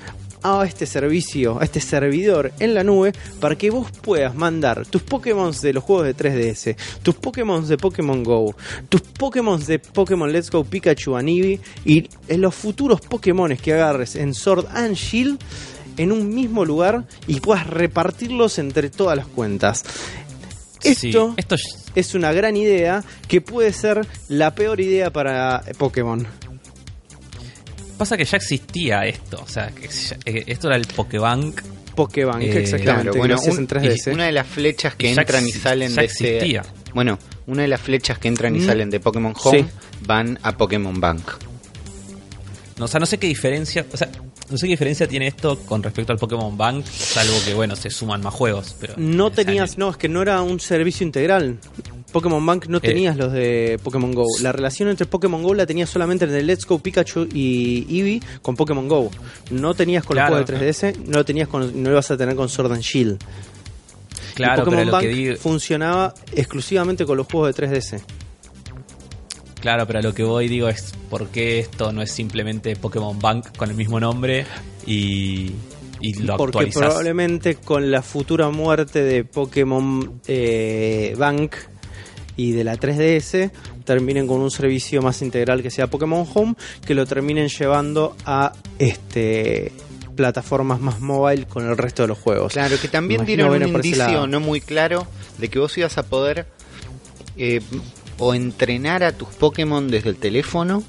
a 0.42 0.64
este 0.66 0.86
servicio, 0.86 1.60
a 1.60 1.64
este 1.64 1.80
servidor 1.80 2.52
en 2.58 2.74
la 2.74 2.82
nube 2.84 3.12
para 3.40 3.56
que 3.56 3.70
vos 3.70 3.90
puedas 4.02 4.34
mandar 4.34 4.86
tus 4.86 5.02
Pokémon 5.02 5.52
de 5.62 5.72
los 5.72 5.84
juegos 5.84 6.06
de 6.06 6.16
3DS, 6.16 6.76
tus 7.02 7.14
Pokémon 7.14 7.66
de 7.66 7.76
Pokémon 7.76 8.22
Go, 8.24 8.54
tus 8.88 9.00
Pokémon 9.02 9.64
de 9.64 9.78
Pokémon 9.78 10.30
Let's 10.32 10.50
Go 10.50 10.64
Pikachu 10.64 11.16
Eevee 11.18 11.60
y 11.84 12.08
en 12.28 12.40
los 12.40 12.54
futuros 12.54 13.00
Pokémon 13.00 13.56
que 13.56 13.72
agarres 13.74 14.16
en 14.16 14.34
Sword 14.34 14.66
and 14.74 14.94
Shield 14.94 15.38
en 15.96 16.10
un 16.10 16.34
mismo 16.34 16.64
lugar 16.64 17.04
y 17.26 17.40
puedas 17.40 17.66
repartirlos 17.66 18.58
entre 18.58 18.88
todas 18.90 19.16
las 19.16 19.26
cuentas. 19.26 19.84
Esto 20.82 21.28
Sí, 21.28 21.34
esto 21.36 21.54
es- 21.54 21.76
es 21.94 22.14
una 22.14 22.32
gran 22.32 22.56
idea 22.56 23.04
que 23.28 23.40
puede 23.40 23.72
ser 23.72 24.04
la 24.28 24.54
peor 24.54 24.80
idea 24.80 25.12
para 25.12 25.62
Pokémon. 25.78 26.26
Pasa 28.02 28.16
que 28.16 28.24
ya 28.24 28.36
existía 28.36 29.06
esto. 29.06 29.40
O 29.42 29.48
sea, 29.48 29.68
que 29.70 29.88
ya- 29.88 30.16
eh, 30.24 30.44
esto 30.46 30.68
era 30.68 30.76
el 30.76 30.86
Pokébank. 30.86 31.60
Pokébank, 31.94 32.42
Eh, 32.42 32.58
exactamente. 32.60 33.02
Claro, 33.10 33.14
bueno, 33.18 33.36
un- 33.40 33.58
en 33.58 33.66
3DS. 33.66 34.10
y 34.10 34.14
una 34.14 34.24
de 34.26 34.32
las 34.32 34.46
flechas 34.46 34.94
que 34.94 35.10
entran 35.12 35.46
y 35.46 35.52
salen 35.52 35.90
ya 35.90 36.00
de 36.02 36.06
este- 36.06 36.36
existía. 36.36 36.62
Bueno, 36.94 37.18
una 37.46 37.62
de 37.62 37.68
las 37.68 37.80
flechas 37.80 38.18
que 38.18 38.28
entran 38.28 38.56
y 38.56 38.60
Mm. 38.60 38.66
salen 38.66 38.90
de 38.90 39.00
Pokémon 39.00 39.34
Home 39.44 39.58
Sí. 39.60 39.66
van 40.06 40.38
a 40.42 40.56
Pokémon 40.56 40.98
Bank. 41.00 41.22
No, 42.78 42.86
o 42.86 42.88
sea, 42.88 42.98
no 43.00 43.06
sé 43.06 43.18
qué 43.18 43.26
diferencia. 43.26 43.84
O 43.92 43.96
sea, 43.96 44.08
no 44.50 44.56
sé 44.58 44.66
qué 44.66 44.72
diferencia 44.72 45.06
tiene 45.06 45.26
esto 45.26 45.58
con 45.60 45.82
respecto 45.82 46.12
al 46.12 46.18
Pokémon 46.18 46.56
Bank, 46.56 46.84
salvo 46.86 47.34
que, 47.44 47.54
bueno, 47.54 47.76
se 47.76 47.90
suman 47.90 48.22
más 48.22 48.32
juegos. 48.34 48.74
Pero 48.80 48.94
No 48.96 49.30
tenías, 49.30 49.76
no, 49.78 49.90
es 49.90 49.96
que 49.96 50.08
no 50.08 50.22
era 50.22 50.40
un 50.42 50.58
servicio 50.60 51.06
integral. 51.06 51.58
Pokémon 52.12 52.44
Bank 52.44 52.66
no 52.68 52.78
Eh. 52.78 52.80
tenías 52.80 53.16
los 53.16 53.32
de 53.32 53.80
Pokémon 53.82 54.12
Go. 54.12 54.24
La 54.42 54.52
relación 54.52 54.88
entre 54.88 55.06
Pokémon 55.06 55.42
Go 55.42 55.54
la 55.54 55.66
tenías 55.66 55.90
solamente 55.90 56.24
en 56.26 56.34
el 56.34 56.46
Let's 56.46 56.66
Go 56.66 56.78
Pikachu 56.78 57.26
y 57.32 57.86
Eevee 57.98 58.20
con 58.42 58.54
Pokémon 58.54 58.86
Go. 58.86 59.10
No 59.50 59.74
tenías 59.74 60.04
con 60.04 60.14
Claro. 60.16 60.36
los 60.36 60.44
juegos 60.46 60.60
de 60.60 60.72
3DS, 60.72 60.98
no 61.06 61.18
lo 61.18 61.24
tenías 61.24 61.48
con, 61.48 61.82
no 61.82 61.88
lo 61.90 61.96
vas 61.96 62.10
a 62.10 62.16
tener 62.16 62.36
con 62.36 62.48
Sword 62.48 62.72
and 62.72 62.82
Shield. 62.82 63.18
Claro, 64.34 64.54
y 64.54 64.64
Pokémon 64.64 64.76
pero 64.78 64.86
lo 64.86 64.92
Bank 64.92 65.02
que 65.02 65.08
digo. 65.08 65.36
funcionaba 65.36 66.14
exclusivamente 66.34 67.04
con 67.04 67.16
los 67.16 67.26
juegos 67.26 67.48
de 67.54 67.66
3DS. 67.66 68.02
Claro, 69.60 69.86
pero 69.86 70.02
lo 70.02 70.12
que 70.12 70.24
voy 70.24 70.48
digo 70.48 70.68
es 70.68 70.92
por 71.08 71.28
qué 71.28 71.60
esto 71.60 71.92
no 71.92 72.02
es 72.02 72.10
simplemente 72.10 72.74
Pokémon 72.76 73.18
Bank 73.18 73.56
con 73.56 73.70
el 73.70 73.76
mismo 73.76 74.00
nombre 74.00 74.44
y, 74.86 75.52
y 76.00 76.14
lo 76.14 76.36
Porque 76.36 76.66
probablemente 76.66 77.54
con 77.56 77.90
la 77.92 78.02
futura 78.02 78.50
muerte 78.50 79.02
de 79.04 79.22
Pokémon 79.24 80.20
eh, 80.26 81.14
Bank 81.16 81.52
y 82.36 82.52
de 82.52 82.64
la 82.64 82.76
3DS 82.76 83.50
terminen 83.84 84.26
con 84.26 84.40
un 84.40 84.50
servicio 84.50 85.02
más 85.02 85.22
integral 85.22 85.62
que 85.62 85.70
sea 85.70 85.88
Pokémon 85.88 86.26
Home, 86.34 86.54
que 86.86 86.94
lo 86.94 87.06
terminen 87.06 87.48
llevando 87.48 88.16
a 88.24 88.52
este 88.78 89.72
plataformas 90.16 90.80
más 90.80 91.00
mobile 91.00 91.46
con 91.46 91.66
el 91.66 91.76
resto 91.76 92.02
de 92.02 92.08
los 92.08 92.18
juegos. 92.18 92.52
Claro, 92.52 92.76
que 92.80 92.88
también 92.88 93.22
imagino 93.22 93.50
un 93.50 93.62
indicio 93.66 94.26
no 94.26 94.40
muy 94.40 94.60
claro 94.60 95.06
de 95.38 95.48
que 95.48 95.58
vos 95.58 95.76
ibas 95.78 95.96
a 95.98 96.02
poder 96.02 96.46
eh, 97.36 97.60
o 98.18 98.34
entrenar 98.34 99.02
a 99.04 99.12
tus 99.12 99.28
Pokémon 99.28 99.88
desde 99.88 100.10
el 100.10 100.16
teléfono 100.16 100.84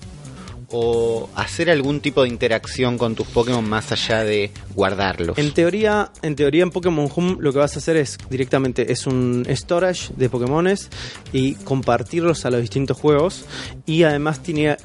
o 0.75 1.29
hacer 1.35 1.69
algún 1.69 1.99
tipo 2.01 2.23
de 2.23 2.29
interacción 2.29 2.97
con 2.97 3.13
tus 3.15 3.27
Pokémon 3.27 3.63
más 3.67 3.91
allá 3.91 4.23
de 4.23 4.51
guardarlos. 4.75 5.37
En 5.37 5.53
teoría, 5.53 6.11
en 6.23 6.35
teoría 6.35 6.63
en 6.63 6.71
Pokémon 6.71 7.07
Home 7.15 7.37
lo 7.39 7.53
que 7.53 7.59
vas 7.59 7.75
a 7.75 7.79
hacer 7.79 7.95
es 7.95 8.17
directamente 8.29 8.91
es 8.91 9.05
un 9.05 9.45
storage 9.49 10.13
de 10.17 10.29
Pokémones 10.29 10.89
y 11.31 11.53
compartirlos 11.55 12.45
a 12.45 12.49
los 12.49 12.61
distintos 12.61 12.97
juegos 12.97 13.45
y 13.85 14.01
además 14.03 14.41
tiene 14.41 14.75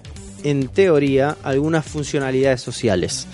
en 0.45 0.69
teoría 0.69 1.37
algunas 1.43 1.87
funcionalidades 1.87 2.61
sociales. 2.61 3.27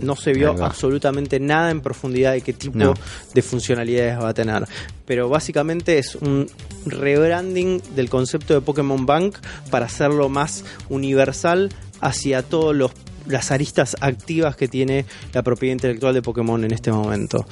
No 0.00 0.16
se 0.16 0.32
vio 0.32 0.50
absolutamente 0.64 1.38
nada 1.40 1.70
en 1.70 1.80
profundidad 1.80 2.32
de 2.32 2.40
qué 2.40 2.52
tipo 2.52 2.78
No. 2.78 2.94
de 3.34 3.42
funcionalidades 3.42 4.18
va 4.18 4.28
a 4.30 4.34
tener. 4.34 4.66
Pero 5.04 5.28
básicamente 5.28 5.98
es 5.98 6.14
un 6.16 6.48
rebranding 6.84 7.80
del 7.94 8.10
concepto 8.10 8.54
de 8.54 8.60
Pokémon 8.60 9.06
Bank 9.06 9.36
para 9.70 9.86
hacerlo 9.86 10.28
más 10.28 10.64
universal 10.88 11.70
hacia 12.00 12.42
todos 12.42 12.74
los 12.74 12.90
las 13.26 13.50
aristas 13.50 13.94
activas 14.00 14.56
que 14.56 14.68
tiene 14.68 15.04
la 15.34 15.42
propiedad 15.42 15.72
intelectual 15.74 16.14
de 16.14 16.22
Pokémon 16.22 16.64
en 16.64 16.72
este 16.72 16.90
momento. 16.90 17.44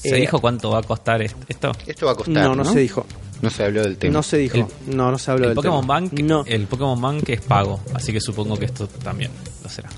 ¿Se 0.00 0.08
Eh, 0.16 0.20
dijo 0.20 0.40
cuánto 0.40 0.70
va 0.70 0.80
a 0.80 0.82
costar 0.82 1.22
est- 1.22 1.36
esto? 1.46 1.70
Esto 1.86 2.06
va 2.06 2.12
a 2.12 2.14
costar. 2.16 2.34
No, 2.34 2.56
No, 2.56 2.64
no, 2.64 2.72
se 2.72 2.80
dijo. 2.80 3.06
No 3.40 3.48
se 3.48 3.62
habló 3.62 3.82
del 3.82 3.96
tema. 3.96 4.12
No 4.12 4.22
se 4.24 4.38
dijo. 4.38 4.68
no, 4.88 5.12
no 5.12 5.18
se 5.18 5.30
habló 5.30 5.44
El 5.44 5.50
del 5.50 5.54
Pokémon 5.56 5.82
tema. 5.82 5.94
Bank, 6.00 6.12
No. 6.20 6.44
el 6.46 6.66
Pokémon 6.66 7.00
Bank 7.00 7.28
es 7.28 7.40
pago, 7.42 7.78
así 7.94 8.12
que 8.12 8.20
supongo 8.20 8.56
que 8.56 8.64
esto 8.64 8.88
también 8.88 9.30
lo 9.62 9.68
será. 9.68 9.88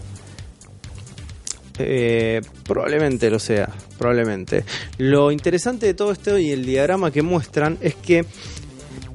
Eh, 1.78 2.41
probablemente 2.64 3.30
lo 3.30 3.39
sea, 3.39 3.68
probablemente. 3.99 4.64
Lo 4.99 5.30
interesante 5.30 5.87
de 5.87 5.95
todo 5.95 6.11
esto 6.12 6.39
y 6.39 6.51
el 6.51 6.64
diagrama 6.64 7.11
que 7.11 7.22
muestran 7.22 7.76
es 7.82 7.95
que 7.95 8.24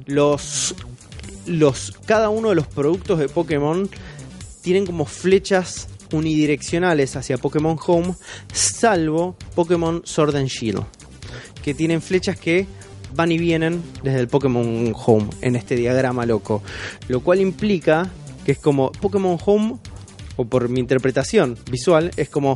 los, 0.06 0.76
los 1.48 1.94
cada 2.06 2.30
uno 2.30 2.50
de 2.50 2.56
los 2.56 2.68
productos 2.68 3.18
de 3.20 3.30
Pokémon 3.30 3.90
tienen 4.62 4.86
como 4.86 5.06
flechas 5.06 5.88
unidireccionales 6.14 7.16
hacia 7.16 7.38
Pokémon 7.38 7.78
Home, 7.86 8.16
salvo 8.54 9.36
Pokémon 9.56 10.02
Sword 10.06 10.36
and 10.36 10.48
Shield, 10.48 10.84
que 11.64 11.74
tienen 11.74 12.02
flechas 12.02 12.40
que 12.40 12.68
van 13.16 13.32
y 13.32 13.38
vienen 13.38 13.82
desde 14.04 14.20
el 14.20 14.28
Pokémon 14.28 14.94
Home 15.06 15.30
en 15.42 15.56
este 15.56 15.76
diagrama 15.76 16.26
loco, 16.26 16.62
lo 17.08 17.22
cual 17.22 17.42
implica 17.42 18.10
que 18.46 18.54
es 18.54 18.60
como 18.60 18.92
Pokémon 18.92 19.38
Home, 19.46 19.78
o 20.38 20.46
por 20.46 20.70
mi 20.70 20.80
interpretación 20.80 21.58
visual, 21.70 22.12
es 22.18 22.30
como 22.30 22.56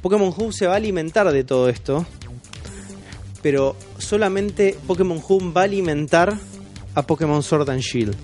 Pokémon 0.00 0.34
Home 0.36 0.52
se 0.52 0.66
va 0.66 0.74
a 0.74 0.76
alimentar 0.76 1.30
de 1.32 1.44
todo 1.44 1.68
esto, 1.68 2.04
pero 3.42 3.76
solamente 3.98 4.76
Pokémon 4.86 5.22
Home 5.26 5.52
va 5.52 5.62
a 5.62 5.64
alimentar 5.64 6.36
a 6.94 7.02
Pokémon 7.02 7.42
Sword 7.42 7.70
and 7.70 7.80
Shield. 7.80 8.14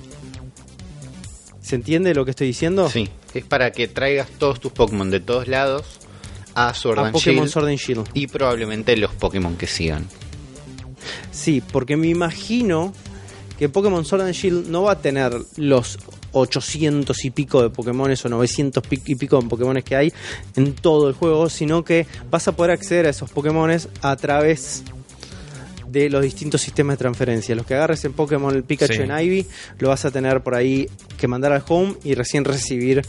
¿Se 1.63 1.77
entiende 1.77 2.15
lo 2.15 2.25
que 2.25 2.31
estoy 2.31 2.47
diciendo? 2.47 2.89
Sí, 2.89 3.09
es 3.35 3.45
para 3.45 3.71
que 3.73 3.89
traigas 3.89 4.29
todos 4.39 4.61
tus 4.61 4.73
Pokémon 4.73 5.11
de 5.11 5.21
todos 5.21 5.49
lados 5.49 5.85
a 6.55 6.73
Sword 6.75 6.99
A 6.99 7.03
and 7.07 7.13
Pokémon 7.13 7.45
Shield 7.45 7.51
Sword 7.53 7.69
and 7.69 7.79
Shield. 7.79 8.09
y 8.15 8.27
probablemente 8.27 8.97
los 8.97 9.13
Pokémon 9.15 9.57
que 9.57 9.67
sigan. 9.67 10.07
Sí, 11.31 11.61
porque 11.61 11.97
me 11.97 12.09
imagino 12.09 12.93
que 13.59 13.69
Pokémon 13.69 14.05
Sword 14.05 14.23
and 14.23 14.35
Shield 14.35 14.69
no 14.69 14.83
va 14.83 14.93
a 14.93 14.99
tener 15.01 15.33
los 15.57 15.99
800 16.33 17.25
y 17.25 17.31
pico 17.31 17.63
de 17.63 17.71
Pokémones 17.71 18.25
o 18.25 18.29
900 18.29 18.83
pi- 18.87 19.03
y 19.07 19.15
pico 19.15 19.41
de 19.41 19.49
Pokémones 19.49 19.85
que 19.85 19.97
hay 19.97 20.13
en 20.57 20.75
todo 20.75 21.09
el 21.09 21.15
juego, 21.15 21.49
sino 21.49 21.85
que 21.85 22.07
vas 22.31 22.47
a 22.49 22.53
poder 22.53 22.73
acceder 22.73 23.07
a 23.07 23.11
esos 23.11 23.31
Pokémones 23.31 23.89
a 24.03 24.15
través 24.17 24.83
de 25.91 26.11
los 26.11 26.23
distintos 26.23 26.61
sistemas 26.61 26.95
de 26.95 26.99
transferencia. 26.99 27.55
Los 27.55 27.67
que 27.67 27.75
agarres 27.75 28.05
en 28.05 28.13
Pokémon 28.13 28.55
el 28.55 28.65
Pikachu 28.65 28.95
Sí. 28.95 29.03
en 29.03 29.11
Ivy, 29.19 29.47
lo 29.79 29.89
vas 29.89 30.05
a 30.05 30.11
tener 30.11 30.43
por 30.43 30.55
ahí 30.55 30.89
que 31.17 31.29
mandar 31.29 31.53
al 31.53 31.63
home 31.69 31.95
y 32.05 32.15
recién 32.15 32.45
recibir 32.45 33.03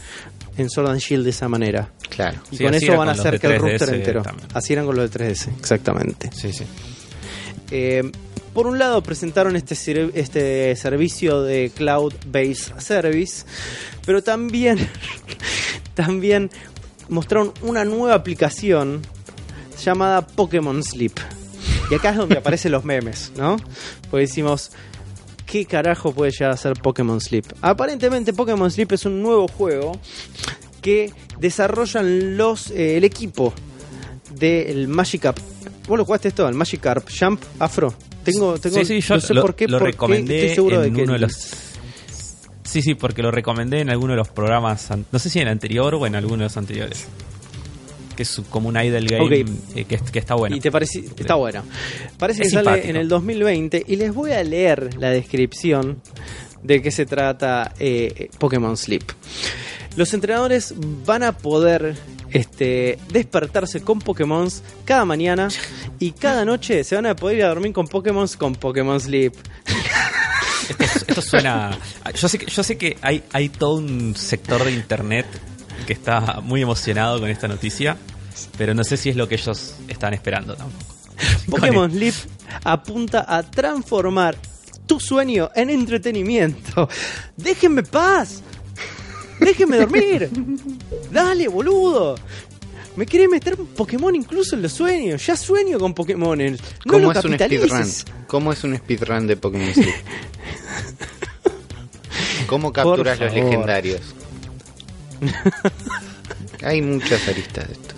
en 0.56 0.68
Sword 0.68 0.88
and 0.90 1.00
Shield 1.00 1.24
de 1.24 1.30
esa 1.30 1.48
manera. 1.48 1.90
Claro. 2.08 2.40
Y 2.50 2.56
Sí, 2.58 2.64
con 2.64 2.74
eso 2.74 2.96
van 2.96 3.08
a 3.08 3.12
con 3.12 3.20
hacer 3.20 3.40
que 3.40 3.46
el 3.46 3.52
3DS 3.54 3.60
rooster 3.78 3.94
entero. 3.94 4.22
también. 4.22 4.48
Así 4.54 4.72
eran 4.72 4.86
con 4.86 4.96
los 4.96 5.10
de 5.10 5.18
3DS, 5.18 5.48
exactamente. 5.58 6.30
Sí, 6.34 6.52
sí. 6.52 6.64
Eh, 7.70 8.10
por 8.52 8.66
un 8.66 8.78
lado 8.78 9.00
presentaron 9.02 9.54
este, 9.54 9.74
este 10.18 10.74
servicio 10.74 11.42
de 11.42 11.70
Cloud 11.74 12.14
Based 12.26 12.78
Service, 12.80 13.44
pero 14.04 14.22
también, 14.24 14.78
también 15.94 16.50
mostraron 17.08 17.52
una 17.62 17.84
nueva 17.84 18.14
aplicación 18.14 19.02
llamada 19.84 20.26
Pokémon 20.26 20.82
Sleep. 20.82 21.12
Y 21.90 21.94
acá 21.94 22.10
es 22.10 22.16
donde 22.16 22.38
aparecen 22.38 22.70
los 22.70 22.84
memes, 22.84 23.32
¿no? 23.36 23.56
Pues 24.10 24.30
decimos, 24.30 24.70
¿qué 25.44 25.66
carajo 25.66 26.12
puede 26.12 26.30
llegar 26.30 26.52
a 26.52 26.56
ser 26.56 26.74
Pokémon 26.74 27.20
Sleep? 27.20 27.44
Aparentemente 27.60 28.32
Pokémon 28.32 28.70
Sleep 28.70 28.92
es 28.92 29.04
un 29.06 29.20
nuevo 29.20 29.48
juego 29.48 29.98
que 30.80 31.12
desarrollan 31.38 32.36
los 32.36 32.70
eh, 32.70 32.96
el 32.96 33.04
equipo 33.04 33.52
del 34.34 34.86
Magikarp. 34.86 35.38
¿Vos 35.88 35.98
lo 35.98 36.04
jugaste 36.04 36.28
esto? 36.28 36.48
El 36.48 36.54
Magikarp 36.54 37.08
Jump 37.18 37.42
Afro. 37.58 37.92
Tengo, 38.22 38.58
tengo 38.58 38.76
sí, 38.76 38.84
sí, 38.84 39.00
yo 39.00 39.14
no 39.14 39.20
sé 39.20 39.34
lo, 39.34 39.42
por 39.42 39.56
qué, 39.56 39.66
lo 39.66 39.78
por 39.78 39.88
qué 39.88 39.92
recomendé 39.92 40.40
estoy 40.42 40.54
seguro 40.54 40.84
en 40.84 40.92
de 40.92 40.96
que 40.96 41.02
uno 41.02 41.14
de 41.14 41.18
los... 41.20 41.32
Sí, 42.62 42.82
sí, 42.82 42.94
porque 42.94 43.22
lo 43.22 43.32
recomendé 43.32 43.80
en 43.80 43.90
alguno 43.90 44.12
de 44.12 44.18
los 44.18 44.28
programas, 44.28 44.88
no 45.10 45.18
sé 45.18 45.28
si 45.28 45.40
en 45.40 45.48
el 45.48 45.52
anterior 45.52 45.92
o 45.96 46.06
en 46.06 46.14
alguno 46.14 46.36
de 46.36 46.44
los 46.44 46.56
anteriores. 46.56 47.08
Que 48.20 48.24
es 48.24 48.42
como 48.50 48.68
un 48.68 48.76
idle 48.76 49.06
game 49.06 49.50
eh, 49.74 49.86
que, 49.86 49.96
que 49.96 50.18
está 50.18 50.34
bueno. 50.34 50.54
Y 50.54 50.60
te 50.60 50.70
parece, 50.70 51.02
está 51.16 51.36
bueno. 51.36 51.64
Parece 52.18 52.42
Es 52.42 52.48
que 52.48 52.62
sale 52.62 52.86
en 52.86 52.96
el 52.96 53.08
2020 53.08 53.82
y 53.86 53.96
les 53.96 54.12
voy 54.12 54.32
a 54.32 54.44
leer 54.44 54.94
la 54.98 55.08
descripción 55.08 56.02
de 56.62 56.82
qué 56.82 56.90
se 56.90 57.06
trata 57.06 57.72
eh, 57.78 58.28
Pokémon 58.38 58.76
Sleep. 58.76 59.04
Los 59.96 60.12
entrenadores 60.12 60.74
van 61.06 61.22
a 61.22 61.32
poder 61.32 61.96
este, 62.30 62.98
despertarse 63.10 63.80
con 63.80 64.00
Pokémon 64.00 64.46
cada 64.84 65.06
mañana 65.06 65.48
y 65.98 66.12
cada 66.12 66.44
noche 66.44 66.84
se 66.84 66.96
van 66.96 67.06
a 67.06 67.16
poder 67.16 67.38
ir 67.38 67.44
a 67.44 67.48
dormir 67.48 67.72
con 67.72 67.88
Pokémon 67.88 68.28
con 68.36 68.54
Pokémon 68.54 69.00
Sleep. 69.00 69.32
Esto, 70.68 70.98
esto 71.08 71.22
suena. 71.22 71.70
Yo 72.14 72.28
sé 72.28 72.38
que, 72.38 72.44
yo 72.44 72.62
sé 72.62 72.76
que 72.76 72.98
hay, 73.00 73.22
hay 73.32 73.48
todo 73.48 73.76
un 73.76 74.14
sector 74.14 74.62
de 74.62 74.72
internet 74.72 75.24
que 75.86 75.92
está 75.92 76.40
muy 76.42 76.62
emocionado 76.62 77.20
con 77.20 77.28
esta 77.28 77.48
noticia, 77.48 77.96
pero 78.56 78.74
no 78.74 78.84
sé 78.84 78.96
si 78.96 79.10
es 79.10 79.16
lo 79.16 79.28
que 79.28 79.36
ellos 79.36 79.76
están 79.88 80.14
esperando 80.14 80.56
tampoco. 80.56 80.90
Pokémon 81.50 81.90
Sleep 81.90 82.14
apunta 82.64 83.24
a 83.28 83.42
transformar 83.42 84.36
tu 84.86 84.98
sueño 84.98 85.50
en 85.54 85.70
entretenimiento. 85.70 86.88
¡Déjenme 87.36 87.82
paz! 87.82 88.42
¡Déjenme 89.38 89.78
dormir! 89.78 90.30
¡Dale, 91.12 91.48
boludo! 91.48 92.16
Me 92.96 93.06
quiere 93.06 93.28
meter 93.28 93.58
un 93.58 93.66
Pokémon 93.68 94.14
incluso 94.14 94.56
en 94.56 94.62
los 94.62 94.72
sueños. 94.72 95.24
Ya 95.24 95.36
sueño 95.36 95.78
con 95.78 95.94
Pokémon. 95.94 96.38
No 96.38 96.56
¿Cómo 96.86 97.12
lo 97.12 97.18
es 97.18 97.24
un 97.24 97.34
speedrun? 97.34 97.92
¿Cómo 98.26 98.52
es 98.52 98.64
un 98.64 98.76
speedrun 98.76 99.26
de 99.26 99.36
Pokémon? 99.36 99.72
¿Cómo 102.46 102.72
capturas 102.72 103.20
los 103.20 103.32
legendarios? 103.32 104.00
Hay 106.62 106.82
muchas 106.82 107.26
aristas 107.28 107.68
de 107.68 107.72
esto. 107.74 107.94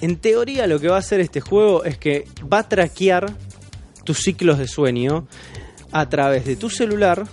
En 0.00 0.16
teoría 0.16 0.66
lo 0.66 0.80
que 0.80 0.88
va 0.88 0.96
a 0.96 0.98
hacer 0.98 1.20
este 1.20 1.40
juego 1.40 1.84
es 1.84 1.96
que 1.96 2.26
va 2.52 2.60
a 2.60 2.68
traquear 2.68 3.32
tus 4.04 4.18
ciclos 4.18 4.58
de 4.58 4.66
sueño 4.66 5.28
a 5.92 6.08
través 6.08 6.44
de 6.44 6.56
tu 6.56 6.70
celular 6.70 7.24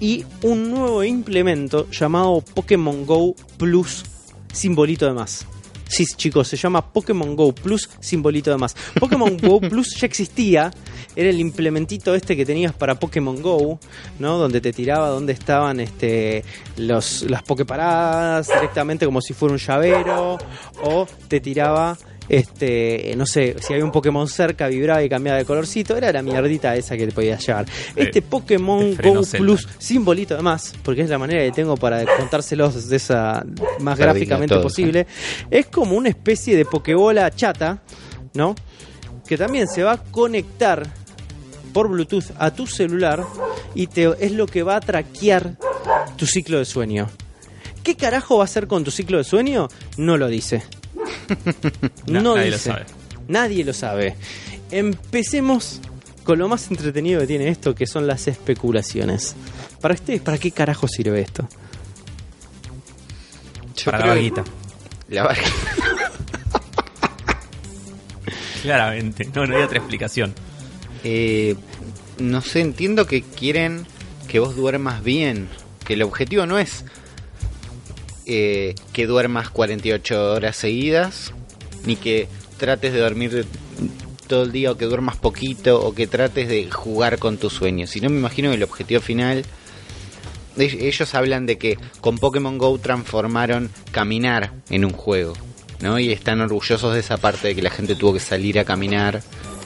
y 0.00 0.24
un 0.42 0.70
nuevo 0.70 1.04
implemento 1.04 1.90
llamado 1.90 2.40
Pokémon 2.40 3.04
Go 3.04 3.34
Plus 3.58 4.04
simbolito 4.52 5.06
de 5.06 5.12
más. 5.12 5.46
Sí, 5.86 6.06
chicos, 6.16 6.48
se 6.48 6.56
llama 6.56 6.92
Pokémon 6.92 7.36
Go 7.36 7.52
Plus 7.54 7.90
simbolito 8.00 8.50
de 8.50 8.56
más. 8.56 8.74
Pokémon 8.98 9.36
Go 9.36 9.60
Plus 9.60 9.94
ya 9.96 10.06
existía, 10.06 10.70
era 11.16 11.30
el 11.30 11.40
implementito 11.40 12.14
este 12.14 12.36
que 12.36 12.44
tenías 12.44 12.72
para 12.72 12.94
Pokémon 12.94 13.40
Go, 13.42 13.78
¿no? 14.18 14.38
Donde 14.38 14.60
te 14.60 14.72
tiraba 14.72 15.08
dónde 15.08 15.32
estaban 15.32 15.80
este 15.80 16.44
los 16.76 17.22
las 17.22 17.42
Poképaradas 17.42 18.48
directamente 18.48 19.06
como 19.06 19.20
si 19.20 19.34
fuera 19.34 19.52
un 19.52 19.58
llavero 19.58 20.38
o 20.82 21.06
te 21.28 21.40
tiraba 21.40 21.96
este, 22.30 23.12
no 23.16 23.26
sé, 23.26 23.56
si 23.60 23.72
había 23.72 23.84
un 23.84 23.90
Pokémon 23.90 24.28
cerca, 24.28 24.68
vibraba 24.68 25.02
y 25.02 25.08
cambiaba 25.08 25.36
de 25.36 25.44
colorcito, 25.44 25.96
era 25.96 26.12
la 26.12 26.22
mierdita 26.22 26.76
esa 26.76 26.96
que 26.96 27.06
te 27.08 27.12
podías 27.12 27.44
llevar. 27.44 27.66
Este 27.96 28.22
Pokémon 28.22 28.94
Go 28.94 29.24
Zelda. 29.24 29.44
Plus 29.44 29.68
simbolito 29.78 30.36
de 30.36 30.42
más, 30.42 30.74
porque 30.84 31.02
es 31.02 31.10
la 31.10 31.18
manera 31.18 31.42
que 31.42 31.50
tengo 31.50 31.76
para 31.76 32.04
contárselos 32.16 32.88
de 32.88 32.96
esa 32.96 33.44
más 33.80 33.98
gráficamente 33.98 34.56
posible. 34.60 35.08
Es 35.50 35.66
como 35.66 35.96
una 35.96 36.08
especie 36.08 36.56
de 36.56 36.64
Pokébola 36.64 37.32
chata, 37.32 37.82
¿no? 38.34 38.54
Que 39.26 39.36
también 39.36 39.66
se 39.66 39.82
va 39.82 39.92
a 39.94 39.98
conectar 39.98 40.99
por 41.72 41.88
Bluetooth 41.88 42.32
a 42.38 42.52
tu 42.52 42.66
celular 42.66 43.24
y 43.74 43.86
te, 43.86 44.10
es 44.24 44.32
lo 44.32 44.46
que 44.46 44.62
va 44.62 44.76
a 44.76 44.80
traquear 44.80 45.56
tu 46.16 46.26
ciclo 46.26 46.58
de 46.58 46.64
sueño. 46.64 47.08
¿Qué 47.82 47.96
carajo 47.96 48.36
va 48.36 48.44
a 48.44 48.44
hacer 48.44 48.66
con 48.66 48.84
tu 48.84 48.90
ciclo 48.90 49.18
de 49.18 49.24
sueño? 49.24 49.68
No 49.96 50.16
lo 50.16 50.28
dice. 50.28 50.62
No 52.06 52.34
nadie 52.34 52.50
lo 52.50 52.58
sabe. 52.58 52.86
Nadie 53.28 53.64
lo 53.64 53.72
sabe. 53.72 54.16
Empecemos 54.70 55.80
con 56.24 56.38
lo 56.38 56.48
más 56.48 56.70
entretenido 56.70 57.20
que 57.20 57.26
tiene 57.26 57.48
esto, 57.48 57.74
que 57.74 57.86
son 57.86 58.06
las 58.06 58.28
especulaciones. 58.28 59.36
Para 59.80 59.94
ustedes, 59.94 60.20
¿para 60.20 60.38
qué 60.38 60.50
carajo 60.50 60.88
sirve 60.88 61.20
esto? 61.20 61.48
Yo 63.76 63.84
Para 63.84 64.00
la 64.00 64.06
vaguita. 64.06 64.44
La 65.08 65.22
vaguita. 65.24 65.50
Claramente. 68.62 69.30
No, 69.34 69.46
no 69.46 69.56
hay 69.56 69.62
otra 69.62 69.78
explicación. 69.78 70.34
Eh, 71.04 71.56
no 72.18 72.42
sé, 72.42 72.60
entiendo 72.60 73.06
que 73.06 73.22
quieren 73.22 73.86
que 74.28 74.38
vos 74.38 74.56
duermas 74.56 75.02
bien. 75.02 75.48
Que 75.84 75.94
el 75.94 76.02
objetivo 76.02 76.46
no 76.46 76.58
es 76.58 76.84
eh, 78.26 78.74
que 78.92 79.06
duermas 79.06 79.50
48 79.50 80.32
horas 80.34 80.56
seguidas, 80.56 81.32
ni 81.84 81.96
que 81.96 82.28
trates 82.58 82.92
de 82.92 83.00
dormir 83.00 83.46
todo 84.28 84.44
el 84.44 84.52
día 84.52 84.70
o 84.70 84.76
que 84.76 84.84
duermas 84.84 85.16
poquito 85.16 85.82
o 85.84 85.94
que 85.94 86.06
trates 86.06 86.48
de 86.48 86.70
jugar 86.70 87.18
con 87.18 87.38
tus 87.38 87.54
sueños. 87.54 87.90
Sino 87.90 88.08
me 88.08 88.18
imagino 88.18 88.50
que 88.50 88.56
el 88.56 88.62
objetivo 88.62 89.00
final... 89.00 89.44
Ellos 90.56 91.14
hablan 91.14 91.46
de 91.46 91.56
que 91.58 91.78
con 92.00 92.18
Pokémon 92.18 92.58
Go 92.58 92.78
transformaron 92.78 93.70
caminar 93.92 94.52
en 94.68 94.84
un 94.84 94.92
juego, 94.92 95.32
¿no? 95.80 95.98
Y 95.98 96.12
están 96.12 96.40
orgullosos 96.40 96.92
de 96.92 97.00
esa 97.00 97.16
parte 97.16 97.48
de 97.48 97.54
que 97.54 97.62
la 97.62 97.70
gente 97.70 97.94
tuvo 97.94 98.12
que 98.12 98.20
salir 98.20 98.58
a 98.58 98.64
caminar, 98.64 99.22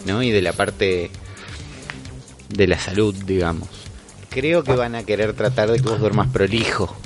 ¿no? 0.06 0.22
Y 0.22 0.30
de 0.30 0.42
la 0.42 0.52
parte 0.52 1.10
de 2.56 2.66
la 2.66 2.78
salud, 2.78 3.14
digamos. 3.26 3.68
Creo 4.30 4.64
que 4.64 4.72
van 4.72 4.94
a 4.94 5.04
querer 5.04 5.34
tratar 5.34 5.70
de 5.70 5.78
que 5.78 5.88
vos 5.88 6.00
duermas 6.00 6.28
prolijo. 6.28 6.96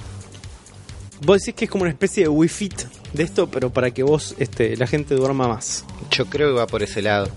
Vos 1.20 1.40
decís 1.40 1.54
que 1.54 1.64
es 1.64 1.70
como 1.70 1.82
una 1.82 1.90
especie 1.90 2.22
de 2.24 2.28
Wii 2.28 2.48
Fit 2.48 2.82
de 3.12 3.22
esto, 3.22 3.50
pero 3.50 3.70
para 3.70 3.90
que 3.90 4.02
vos, 4.02 4.34
este, 4.38 4.76
la 4.76 4.86
gente 4.86 5.14
duerma 5.14 5.48
más. 5.48 5.84
Yo 6.10 6.26
creo 6.26 6.48
que 6.48 6.54
va 6.54 6.66
por 6.66 6.82
ese 6.82 7.02
lado. 7.02 7.28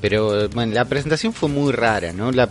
Pero 0.00 0.48
bueno, 0.50 0.74
la 0.74 0.84
presentación 0.84 1.32
fue 1.32 1.48
muy 1.48 1.72
rara, 1.72 2.12
¿no? 2.12 2.30
La, 2.30 2.48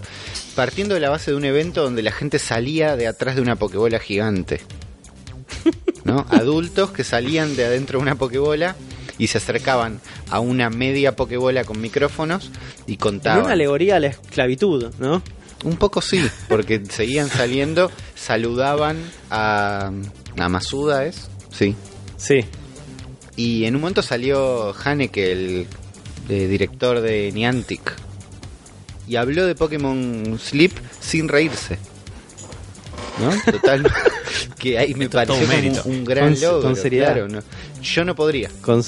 partiendo 0.55 0.95
de 0.95 0.99
la 0.99 1.09
base 1.09 1.31
de 1.31 1.37
un 1.37 1.45
evento 1.45 1.83
donde 1.83 2.01
la 2.01 2.11
gente 2.11 2.39
salía 2.39 2.95
de 2.95 3.07
atrás 3.07 3.35
de 3.35 3.41
una 3.41 3.55
pokebola 3.55 3.99
gigante. 3.99 4.61
¿no? 6.03 6.25
Adultos 6.29 6.91
que 6.91 7.03
salían 7.03 7.55
de 7.55 7.65
adentro 7.65 7.99
de 7.99 8.03
una 8.03 8.15
pokebola 8.15 8.75
y 9.17 9.27
se 9.27 9.37
acercaban 9.39 9.99
a 10.29 10.39
una 10.39 10.69
media 10.69 11.15
pokebola 11.15 11.63
con 11.63 11.81
micrófonos 11.81 12.51
y 12.85 12.97
contaban. 12.97 13.43
una 13.45 13.53
alegoría 13.53 13.95
a 13.95 13.99
la 13.99 14.07
esclavitud, 14.07 14.91
¿no? 14.99 15.21
Un 15.63 15.75
poco 15.77 16.01
sí, 16.01 16.23
porque 16.49 16.83
seguían 16.87 17.29
saliendo, 17.29 17.91
saludaban 18.15 18.97
a, 19.31 19.91
a 20.37 20.49
Masuda, 20.49 21.05
¿es? 21.05 21.29
Sí. 21.51 21.75
Sí. 22.17 22.45
Y 23.35 23.65
en 23.65 23.75
un 23.75 23.81
momento 23.81 24.01
salió 24.03 24.75
Haneke, 24.83 25.31
el 25.31 25.67
eh, 26.29 26.47
director 26.47 27.01
de 27.01 27.31
Niantic, 27.31 27.93
y 29.07 29.15
habló 29.15 29.45
de 29.47 29.55
Pokémon 29.55 30.39
Sleep 30.39 30.71
sin 30.99 31.27
reírse. 31.27 31.79
¿No? 33.19 33.51
Total. 33.51 33.91
que 34.59 34.77
ahí 34.77 34.93
me 34.93 35.05
Esto 35.05 35.17
pareció 35.17 35.83
un 35.85 36.03
gran 36.05 36.33
Con- 36.33 36.41
logro. 36.41 36.61
con 36.61 36.75
seriedad. 36.75 37.13
claro, 37.13 37.27
¿no? 37.27 37.39
Yo 37.81 38.05
no 38.05 38.15
podría. 38.15 38.49
Con... 38.61 38.83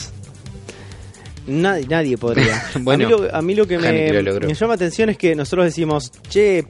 Nadie, 1.48 1.88
nadie 1.88 2.18
podría. 2.18 2.64
Bueno, 2.82 3.06
a, 3.06 3.10
mí 3.10 3.14
lo, 3.14 3.36
a 3.36 3.42
mí 3.42 3.56
lo 3.56 3.68
que 3.68 3.78
me, 3.78 4.22
lo 4.22 4.40
me 4.40 4.54
llama 4.54 4.74
atención 4.74 5.10
es 5.10 5.18
que 5.18 5.36
nosotros 5.36 5.66
decimos, 5.66 6.12
che, 6.30 6.66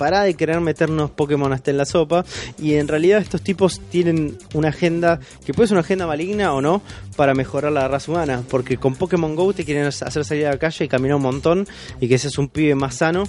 pará 0.00 0.22
de 0.22 0.32
querer 0.32 0.60
meternos 0.60 1.10
Pokémon 1.10 1.52
hasta 1.52 1.70
en 1.70 1.76
la 1.76 1.84
sopa. 1.84 2.24
Y 2.58 2.76
en 2.76 2.88
realidad 2.88 3.20
estos 3.20 3.42
tipos 3.42 3.80
tienen 3.90 4.38
una 4.54 4.70
agenda, 4.70 5.20
que 5.44 5.52
puede 5.52 5.68
ser 5.68 5.74
una 5.74 5.82
agenda 5.82 6.06
maligna 6.06 6.54
o 6.54 6.62
no, 6.62 6.80
para 7.16 7.34
mejorar 7.34 7.70
la 7.70 7.86
raza 7.86 8.10
humana. 8.10 8.42
Porque 8.48 8.78
con 8.78 8.94
Pokémon 8.94 9.36
Go 9.36 9.52
te 9.52 9.66
quieren 9.66 9.84
hacer 9.84 10.24
salir 10.24 10.46
a 10.46 10.52
la 10.52 10.58
calle 10.58 10.86
y 10.86 10.88
caminar 10.88 11.16
un 11.16 11.22
montón 11.22 11.68
y 12.00 12.08
que 12.08 12.16
seas 12.16 12.38
un 12.38 12.48
pibe 12.48 12.74
más 12.74 12.94
sano. 12.94 13.24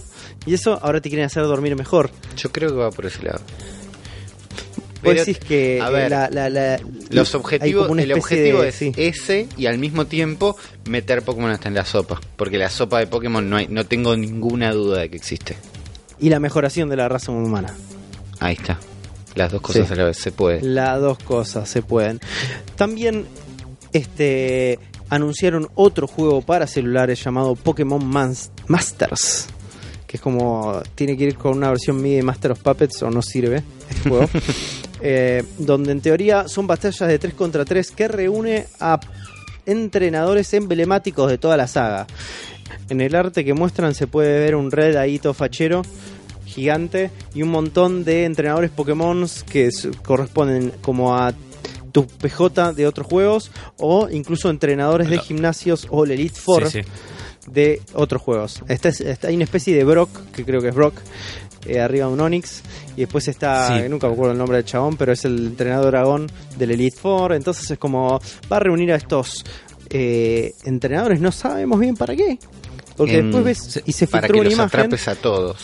Y 0.46 0.54
eso 0.54 0.80
ahora 0.82 1.02
te 1.02 1.10
quieren 1.10 1.26
hacer 1.26 1.44
dormir 1.44 1.76
mejor. 1.76 2.10
Yo 2.38 2.54
creo 2.54 2.70
que 2.70 2.76
va 2.76 2.90
por 2.90 3.06
ese 3.06 3.22
lado. 3.24 3.42
Pero, 5.02 5.20
decís 5.26 5.40
que 5.40 5.80
a 5.82 5.90
ver, 5.90 6.12
la- 6.12 6.30
la- 6.30 6.50
la- 6.50 6.80
Los 7.10 7.34
objetivos, 7.36 7.90
el 7.98 8.14
objetivo 8.14 8.62
de- 8.62 8.70
es 8.70 8.76
sí. 8.76 8.92
ese 8.98 9.48
y 9.58 9.66
al 9.66 9.78
mismo 9.78 10.06
tiempo 10.06 10.56
meter 10.90 11.22
Pokémon 11.24 11.50
hasta 11.52 11.68
en 11.70 11.76
la 11.76 11.86
sopa. 11.86 12.20
Porque 12.36 12.58
la 12.58 12.70
sopa 12.70 13.00
de 13.00 13.08
Pokémon 13.08 13.50
no 13.50 13.58
hay, 13.58 13.68
no 13.68 13.86
tengo 13.86 14.16
ninguna 14.16 14.72
duda 14.74 15.02
de 15.02 15.10
que 15.10 15.18
existe. 15.18 15.56
y 16.20 16.30
la 16.30 16.40
mejoración 16.40 16.88
de 16.88 16.96
la 16.98 17.10
raza 17.10 17.32
humana. 17.32 17.74
Ahí 18.40 18.54
está. 18.54 18.80
Las 19.34 19.52
dos 19.52 19.62
cosas 19.62 19.88
Sí. 19.88 19.94
a 19.94 19.96
la 19.96 20.04
vez 20.04 20.18
se 20.18 20.32
puede. 20.32 20.62
Las 20.62 21.02
dos 21.02 21.18
cosas 21.20 21.68
se 21.68 21.82
pueden. 21.82 22.20
También 22.76 23.26
este 23.94 24.78
anunciaron 25.10 25.68
otro 25.76 26.08
juego 26.08 26.42
para 26.42 26.68
celulares 26.68 27.24
llamado 27.24 27.56
Pokémon 27.56 28.06
Mans- 28.06 28.52
Masters. 28.68 29.48
Que 30.06 30.18
es 30.18 30.22
como. 30.22 30.82
Tiene 30.96 31.18
que 31.18 31.24
ir 31.24 31.36
con 31.36 31.58
una 31.58 31.70
versión 31.70 32.02
MIDI 32.02 32.18
de 32.18 32.24
Master 32.24 32.52
of 32.52 32.60
Puppets 32.60 33.02
o 33.04 33.10
no 33.10 33.22
sirve 33.22 33.64
este 33.90 34.10
juego. 34.10 34.30
Eh, 35.02 35.44
donde 35.58 35.92
en 35.94 36.02
teoría 36.02 36.48
son 36.48 36.68
batallas 36.68 37.08
de 37.10 37.18
3 37.18 37.34
contra 37.34 37.66
3 37.66 37.92
que 37.92 38.08
reúne 38.08 38.68
a 38.80 39.00
entrenadores 39.66 40.54
emblemáticos 40.54 41.30
de 41.30 41.38
toda 41.38 41.58
la 41.58 41.68
saga. 41.68 42.08
En 42.90 43.02
el 43.02 43.16
arte 43.16 43.44
que 43.46 43.54
muestran 43.54 43.96
se 43.96 44.08
puede 44.08 44.40
ver 44.40 44.56
un 44.56 44.72
red 44.72 44.96
ahí 44.96 45.20
todo 45.20 45.34
fachero 45.34 45.82
gigante 46.46 47.10
y 47.34 47.42
un 47.44 47.50
montón 47.50 48.04
de 48.04 48.26
entrenadores 48.26 48.70
Pokémon 48.72 49.26
que 49.50 49.70
corresponden 50.04 50.72
como 50.82 51.16
a 51.18 51.34
tu 51.92 52.08
PJ 52.08 52.74
de 52.74 52.88
otros 52.88 53.08
juegos 53.08 53.52
o 53.78 54.10
incluso 54.10 54.50
entrenadores 54.50 55.10
de 55.10 55.18
gimnasios 55.20 55.88
o 55.90 56.04
el 56.06 56.12
Elite 56.12 56.40
Four 56.40 56.70
Sí, 56.70 56.84
sí. 56.84 56.90
de 57.52 57.82
otros 57.94 58.22
juegos. 58.22 58.62
Está- 58.68 58.92
hay 59.28 59.36
una 59.36 59.44
especie 59.46 59.76
de 59.76 59.84
Brock, 59.84 60.10
que 60.34 60.44
creo 60.46 60.62
que 60.62 60.70
es 60.70 60.76
Brock, 60.76 60.96
eh, 61.66 61.80
arriba 61.80 62.08
de 62.08 62.14
un 62.14 62.20
Onix. 62.22 62.62
Y 62.96 63.02
después 63.02 63.28
está, 63.28 63.80
Sí. 63.82 63.90
nunca 63.90 64.08
me 64.08 64.14
acuerdo 64.14 64.32
el 64.34 64.38
nombre 64.38 64.58
del 64.58 64.66
chabón, 64.66 64.98
pero 64.98 65.12
es 65.14 65.24
el 65.26 65.48
entrenador 65.48 65.88
dragón 65.92 66.28
del 66.58 66.72
Elite 66.72 66.98
Four. 66.98 67.34
Entonces 67.34 67.70
es 67.72 67.78
como, 67.78 68.20
va 68.52 68.58
a 68.58 68.60
reunir 68.60 68.92
a 68.92 68.96
estos 68.96 69.44
eh, 69.90 70.54
entrenadores, 70.64 71.20
no 71.20 71.32
sabemos 71.32 71.80
bien 71.80 71.96
para 71.98 72.16
qué. 72.16 72.40
Porque 72.96 73.18
En- 73.20 73.26
después 73.32 73.44
ves 73.44 73.84
y 73.86 73.92
se 73.94 74.08
Para 74.08 74.22
filtró 74.28 74.36
que 74.36 74.40
una 74.42 74.50
los 74.50 74.54
imagen. 74.54 74.80
atrapes 74.80 75.08
a 75.08 75.16
todos. 75.16 75.58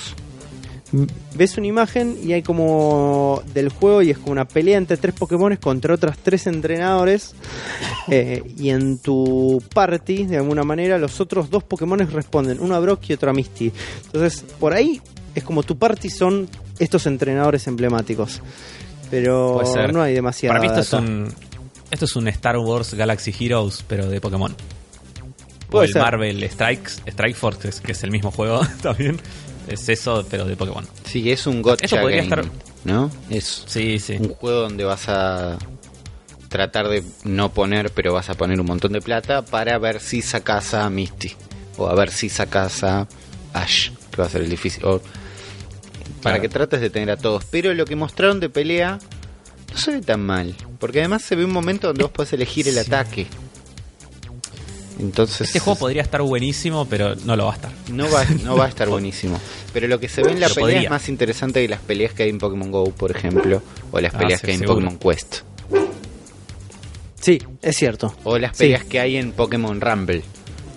Ves 1.35 1.57
una 1.57 1.67
imagen 1.67 2.17
y 2.23 2.31
hay 2.31 2.41
como 2.41 3.41
del 3.53 3.67
juego 3.69 4.01
y 4.01 4.11
es 4.11 4.17
como 4.17 4.31
una 4.31 4.45
pelea 4.47 4.77
entre 4.77 4.95
tres 4.95 5.13
Pokémon 5.15 5.53
contra 5.57 5.93
otras 5.93 6.17
tres 6.17 6.47
entrenadores. 6.47 7.35
eh, 8.07 8.41
y 8.57 8.69
en 8.69 8.97
tu 8.99 9.61
party, 9.73 10.25
de 10.25 10.37
alguna 10.37 10.63
manera, 10.63 10.97
los 10.97 11.19
otros 11.19 11.49
dos 11.49 11.63
Pokémon 11.63 11.99
responden, 11.99 12.59
uno 12.61 12.73
a 12.75 12.79
Brock 12.79 13.01
y 13.09 13.13
otro 13.13 13.29
a 13.29 13.33
Misty. 13.33 13.71
Entonces, 14.05 14.45
por 14.59 14.73
ahí 14.73 15.01
es 15.37 15.43
como 15.43 15.63
tu 15.63 15.77
party 15.77 16.09
son 16.09 16.49
estos 16.79 17.05
entrenadores 17.05 17.67
emblemáticos. 17.67 18.41
Pero 19.09 19.59
Puede 19.61 19.71
ser. 19.73 19.93
no 19.93 20.01
hay 20.01 20.13
demasiada. 20.13 20.55
Para 20.57 20.61
mí 20.61 20.67
esto 20.67 20.81
es 20.81 20.93
un 21.01 21.33
esto 21.89 22.05
es 22.05 22.15
un 22.17 22.27
Star 22.27 22.57
Wars 22.57 22.93
Galaxy 22.93 23.33
Heroes, 23.39 23.83
pero 23.87 24.07
de 24.07 24.19
Pokémon. 24.19 24.51
O 24.51 25.69
Puede 25.69 25.87
el 25.87 25.93
ser. 25.93 26.01
Marvel 26.01 26.49
Strikes, 26.49 26.91
Strike 27.07 27.35
Force, 27.35 27.59
que 27.59 27.67
es, 27.69 27.79
que 27.81 27.91
es 27.93 28.03
el 28.03 28.11
mismo 28.11 28.31
juego 28.31 28.61
también. 28.81 29.19
Es 29.67 29.87
eso, 29.89 30.25
pero 30.29 30.45
de 30.45 30.55
Pokémon. 30.55 30.85
Sí, 31.05 31.29
es 31.31 31.45
un 31.47 31.61
gotcha 31.61 31.85
Eso 31.85 31.97
podría 31.97 32.23
game, 32.23 32.29
estar- 32.29 32.51
¿no? 32.85 33.11
Es 33.29 33.63
Sí, 33.67 33.99
sí. 33.99 34.13
un 34.19 34.29
juego 34.29 34.61
donde 34.61 34.83
vas 34.85 35.07
a 35.09 35.57
tratar 36.49 36.87
de 36.87 37.03
no 37.25 37.51
poner, 37.53 37.91
pero 37.91 38.13
vas 38.13 38.29
a 38.29 38.33
poner 38.35 38.59
un 38.61 38.65
montón 38.67 38.93
de 38.93 39.01
plata 39.01 39.43
para 39.43 39.77
ver 39.77 39.99
si 39.99 40.21
sacas 40.21 40.73
a 40.73 40.89
Misty. 40.89 41.33
O 41.77 41.87
a 41.87 41.95
ver 41.95 42.11
si 42.11 42.29
sacas 42.29 42.83
a 42.83 43.07
Ash, 43.53 43.91
que 44.11 44.21
va 44.21 44.27
a 44.27 44.29
ser 44.29 44.41
el 44.41 44.49
difícil. 44.49 44.83
O 44.85 45.01
para 46.21 46.35
Claro. 46.37 46.41
que 46.41 46.49
trates 46.49 46.81
de 46.81 46.89
tener 46.89 47.11
a 47.11 47.17
todos. 47.17 47.45
Pero 47.45 47.73
lo 47.73 47.85
que 47.85 47.95
mostraron 47.95 48.39
de 48.39 48.49
pelea 48.49 48.99
no 49.71 49.77
se 49.77 49.91
ve 49.91 50.01
tan 50.01 50.21
mal. 50.25 50.55
Porque 50.79 50.99
además 50.99 51.21
se 51.23 51.35
ve 51.35 51.45
un 51.45 51.51
momento 51.51 51.87
donde 51.87 52.03
vos 52.03 52.11
podés 52.11 52.33
elegir 52.33 52.67
el 52.67 52.75
Sí. 52.75 52.79
ataque. 52.81 53.27
Entonces 54.99 55.41
Este 55.41 55.59
juego 55.59 55.77
podría 55.77 56.01
estar 56.01 56.21
buenísimo, 56.23 56.85
pero 56.85 57.15
no 57.15 57.35
lo 57.35 57.45
va 57.45 57.51
a 57.51 57.55
estar. 57.55 57.71
no 57.91 58.09
va, 58.09 58.25
no 58.43 58.57
va 58.57 58.65
a 58.65 58.67
estar 58.69 58.89
buenísimo. 58.89 59.39
Pero 59.71 59.87
lo 59.87 59.99
que 59.99 60.09
se 60.09 60.23
ve 60.23 60.31
en 60.31 60.39
la 60.39 60.47
Pero 60.47 60.55
pelea 60.55 60.65
podría. 60.75 60.81
es 60.85 60.89
más 60.89 61.09
interesante 61.09 61.61
que 61.61 61.67
las 61.67 61.81
peleas 61.81 62.13
que 62.13 62.23
hay 62.23 62.29
en 62.29 62.39
Pokémon 62.39 62.71
Go, 62.71 62.85
por 62.91 63.11
ejemplo. 63.11 63.61
O 63.91 63.99
las 63.99 64.13
Ah, 64.15 64.17
peleas 64.17 64.41
sí, 64.41 64.45
que 64.47 64.51
hay 64.53 64.57
en. 64.57 64.65
Pokémon 64.65 64.97
Quest. 64.97 65.35
Sí, 67.21 67.39
es 67.61 67.75
cierto. 67.75 68.15
O 68.23 68.39
las 68.39 68.57
Sí. 68.57 68.63
peleas 68.63 68.85
que 68.85 68.99
hay 68.99 69.17
en 69.17 69.33
Pokémon 69.33 69.79
Rumble. 69.79 70.23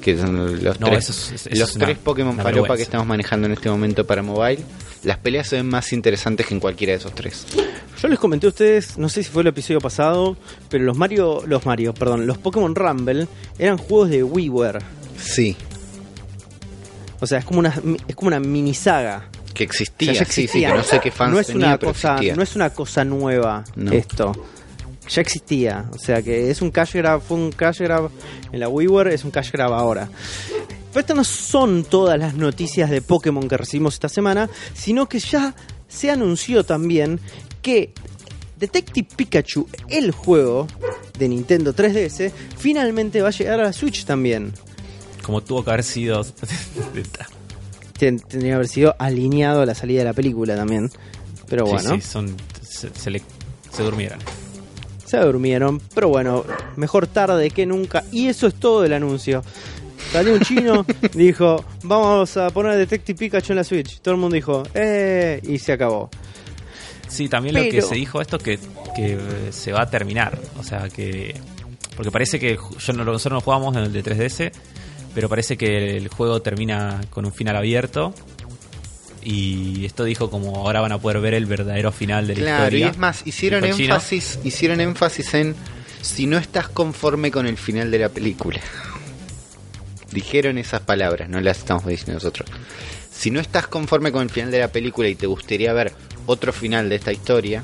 Que 0.01 0.17
son 0.17 0.63
los 0.65 0.81
No, 0.81 0.87
tres, 0.89 1.11
es- 1.11 1.47
los 1.59 1.71
es 1.71 1.77
una- 1.77 1.85
tres 1.87 1.99
Pokémon 1.99 2.35
una 2.35 2.43
Falopa 2.43 2.77
que 2.77 2.83
estamos 2.83 3.07
manejando 3.07 3.47
en 3.47 3.53
este 3.53 3.69
momento 3.69 4.07
para 4.07 4.23
mobile. 4.23 4.63
Las 5.03 5.19
peleas 5.19 5.49
se 5.49 5.57
ven 5.57 5.69
más 5.69 5.93
interesantes 5.93 6.47
que 6.47 6.55
en 6.55 6.61
cualquiera 6.61 6.93
de 6.93 6.99
esos 6.99 7.15
tres. 7.15 7.47
Yo 8.01 8.09
les 8.09 8.19
comenté 8.19 8.47
a 8.47 8.51
ustedes, 8.51 8.97
no 8.99 9.09
sé 9.09 9.23
si 9.23 9.31
fue 9.31 9.43
el 9.43 9.49
episodio 9.49 9.81
pasado, 9.81 10.37
pero 10.69 10.85
los 10.85 10.97
Mario, 10.97 11.43
los 11.47 11.65
Mario, 11.67 11.93
perdón, 11.95 12.27
los 12.27 12.39
Pokémon 12.39 12.75
Rumble 12.75 13.27
eran 13.59 13.77
juegos 13.79 14.11
de 14.11 14.23
WiiWare. 14.23 14.79
Sí, 15.19 15.57
O 17.21 17.27
sea, 17.27 17.39
es 17.41 17.45
como 17.45 17.59
una 17.61 17.75
es 18.09 18.15
como 18.17 18.29
una 18.29 18.41
mini 18.41 18.73
saga. 18.75 19.29
que 19.53 19.65
O 19.65 19.67
existía. 19.67 20.15
sea, 20.15 20.25
ya 20.25 20.33
sí, 20.33 20.47
sí, 20.49 20.61
que 20.61 20.69
no 20.69 20.83
sé 20.83 21.01
qué 21.01 21.11
fans 21.11 21.33
no 21.35 21.41
es 21.41 21.47
tenía, 21.49 21.67
una 21.67 21.79
pero 21.79 21.93
cosa, 21.93 22.13
existía. 22.13 22.37
no 22.37 22.43
es 22.43 22.57
una 22.57 22.71
cosa 22.71 23.05
nueva 23.05 23.65
No. 23.77 23.93
esto. 23.93 24.33
Ya 25.11 25.21
existía, 25.23 25.91
o 25.93 25.99
sea 25.99 26.23
que 26.23 26.51
es 26.51 26.63
un 26.63 26.71
cash 26.71 26.93
grab, 26.95 27.21
fue 27.21 27.37
un 27.37 27.51
cash 27.51 27.81
grab 27.81 28.11
en 28.53 28.61
la 28.61 28.69
WiiWare, 28.69 29.09
es 29.13 29.25
un 29.25 29.31
cash 29.33 29.51
grab 29.51 29.73
ahora. 29.73 30.09
Pero 30.93 31.01
estas 31.01 31.17
no 31.17 31.25
son 31.25 31.85
todas 31.85 32.19
las 32.19 32.35
noticias 32.35 32.91
de 32.91 33.03
Pokémon 33.03 33.49
que 33.49 33.57
recibimos 33.57 33.95
esta 33.95 34.09
semana, 34.09 34.49
sino 34.75 35.09
que 35.09 35.19
ya 35.19 35.55
se 35.89 36.11
anunció 36.11 36.65
también 36.65 37.19
que 37.63 37.93
Detective 38.59 39.09
Pikachu, 39.17 39.67
el 39.89 40.13
juego 40.13 40.67
de 41.19 41.29
Nintendo 41.29 41.75
3DS, 41.75 42.31
finalmente 42.59 43.21
va 43.23 43.29
a 43.29 43.33
llegar 43.33 43.59
a 43.61 43.65
la 43.65 43.73
Switch 43.73 44.05
también. 44.05 44.53
Como 45.25 45.43
tuvo 45.43 45.65
que 45.65 45.71
haber 45.71 45.85
sido. 45.85 46.25
Ten- 47.99 48.19
Tendría 48.21 48.53
que 48.53 48.55
haber 48.55 48.69
sido 48.69 48.95
alineado 48.99 49.63
a 49.63 49.67
la 49.67 49.75
salida 49.75 50.01
de 50.01 50.05
la 50.07 50.13
película 50.13 50.57
también. 50.57 50.91
Pero 51.49 51.67
Sí, 51.67 51.73
bueno. 51.73 51.95
sí, 51.97 52.01
son, 52.01 52.37
se, 52.63 52.91
se 52.95 53.11
le, 53.11 53.23
se 53.73 53.83
durmieron. 53.83 54.19
Se 55.11 55.19
durmieron, 55.19 55.81
pero 55.93 56.09
bueno, 56.09 56.45
mejor 56.77 57.09
tarde 57.09 57.51
que 57.51 57.67
nunca. 57.67 58.05
Y 58.13 58.29
eso 58.29 58.47
es 58.47 58.55
todo 58.55 58.85
el 58.85 58.93
anuncio. 58.93 59.43
Salió 60.13 60.35
un 60.35 60.41
chino, 60.43 60.87
dijo, 61.15 61.65
vamos 61.83 62.37
a 62.37 62.49
poner 62.51 62.77
Detective 62.77 63.19
Pikachu 63.19 63.53
en 63.53 63.57
la 63.57 63.65
Switch. 63.65 63.99
Todo 63.99 64.15
el 64.15 64.21
mundo 64.21 64.37
dijo, 64.37 64.63
eh, 64.73 65.41
y 65.43 65.59
se 65.59 65.73
acabó. 65.73 66.11
Sí, 67.09 67.29
también 67.29 67.57
lo 67.57 67.63
que 67.63 67.83
se 67.83 67.97
dijo 67.97 68.21
esto 68.21 68.39
que, 68.39 68.61
que 68.95 69.15
eh, 69.15 69.19
se 69.51 69.73
va 69.73 69.83
a 69.83 69.91
terminar. 69.91 70.39
O 70.61 70.63
sea, 70.63 70.89
que. 70.89 71.35
Porque 71.97 72.13
parece 72.13 72.39
que 72.39 72.57
yo 72.79 72.93
no, 72.93 73.05
nosotros 73.05 73.33
no 73.33 73.41
jugamos 73.41 73.77
en 73.77 73.83
el 73.83 73.93
de 73.93 74.05
3DS, 74.05 74.53
pero 75.13 75.29
parece 75.29 75.57
que 75.57 75.97
el 75.97 76.07
juego 76.07 76.41
termina 76.41 77.01
con 77.11 77.27
un 77.27 77.33
final 77.33 77.57
abierto. 77.57 78.15
Y 79.23 79.85
esto 79.85 80.05
dijo 80.05 80.31
como 80.31 80.57
ahora 80.57 80.81
van 80.81 80.93
a 80.93 80.99
poder 80.99 81.21
ver 81.21 81.35
el 81.35 81.47
verdadero 81.47 81.93
final 81.93 82.27
de 82.27 82.37
la 82.37 82.41
Claro, 82.41 82.62
y 82.62 82.79
historia. 82.79 82.89
es 82.91 82.99
más, 82.99 83.27
hicieron 83.27 83.64
énfasis, 83.64 84.39
hicieron 84.45 84.81
énfasis 84.81 85.35
en 85.35 85.55
si 86.01 86.27
no 86.27 86.39
estás 86.39 86.68
conforme 86.68 87.31
con 87.31 87.47
el 87.47 87.59
final 87.59 87.91
de 87.91 87.99
la 87.99 88.09
película. 88.09 88.61
Dijeron 90.12 90.59
esas 90.59 90.81
palabras, 90.81 91.29
no 91.29 91.41
las 91.41 91.59
estamos 91.59 91.87
diciendo 91.87 92.14
nosotros. 92.14 92.49
Si 93.12 93.31
no 93.31 93.39
estás 93.41 93.66
conforme 93.68 94.11
con 94.11 94.23
el 94.23 94.31
final 94.31 94.51
de 94.51 94.59
la 94.61 94.68
película 94.68 95.09
y 95.09 95.14
te 95.14 95.27
gustaría 95.27 95.73
ver 95.73 95.93
otro 96.27 96.53
final 96.53 96.89
de 96.89 96.97
esta 96.97 97.12
historia, 97.12 97.62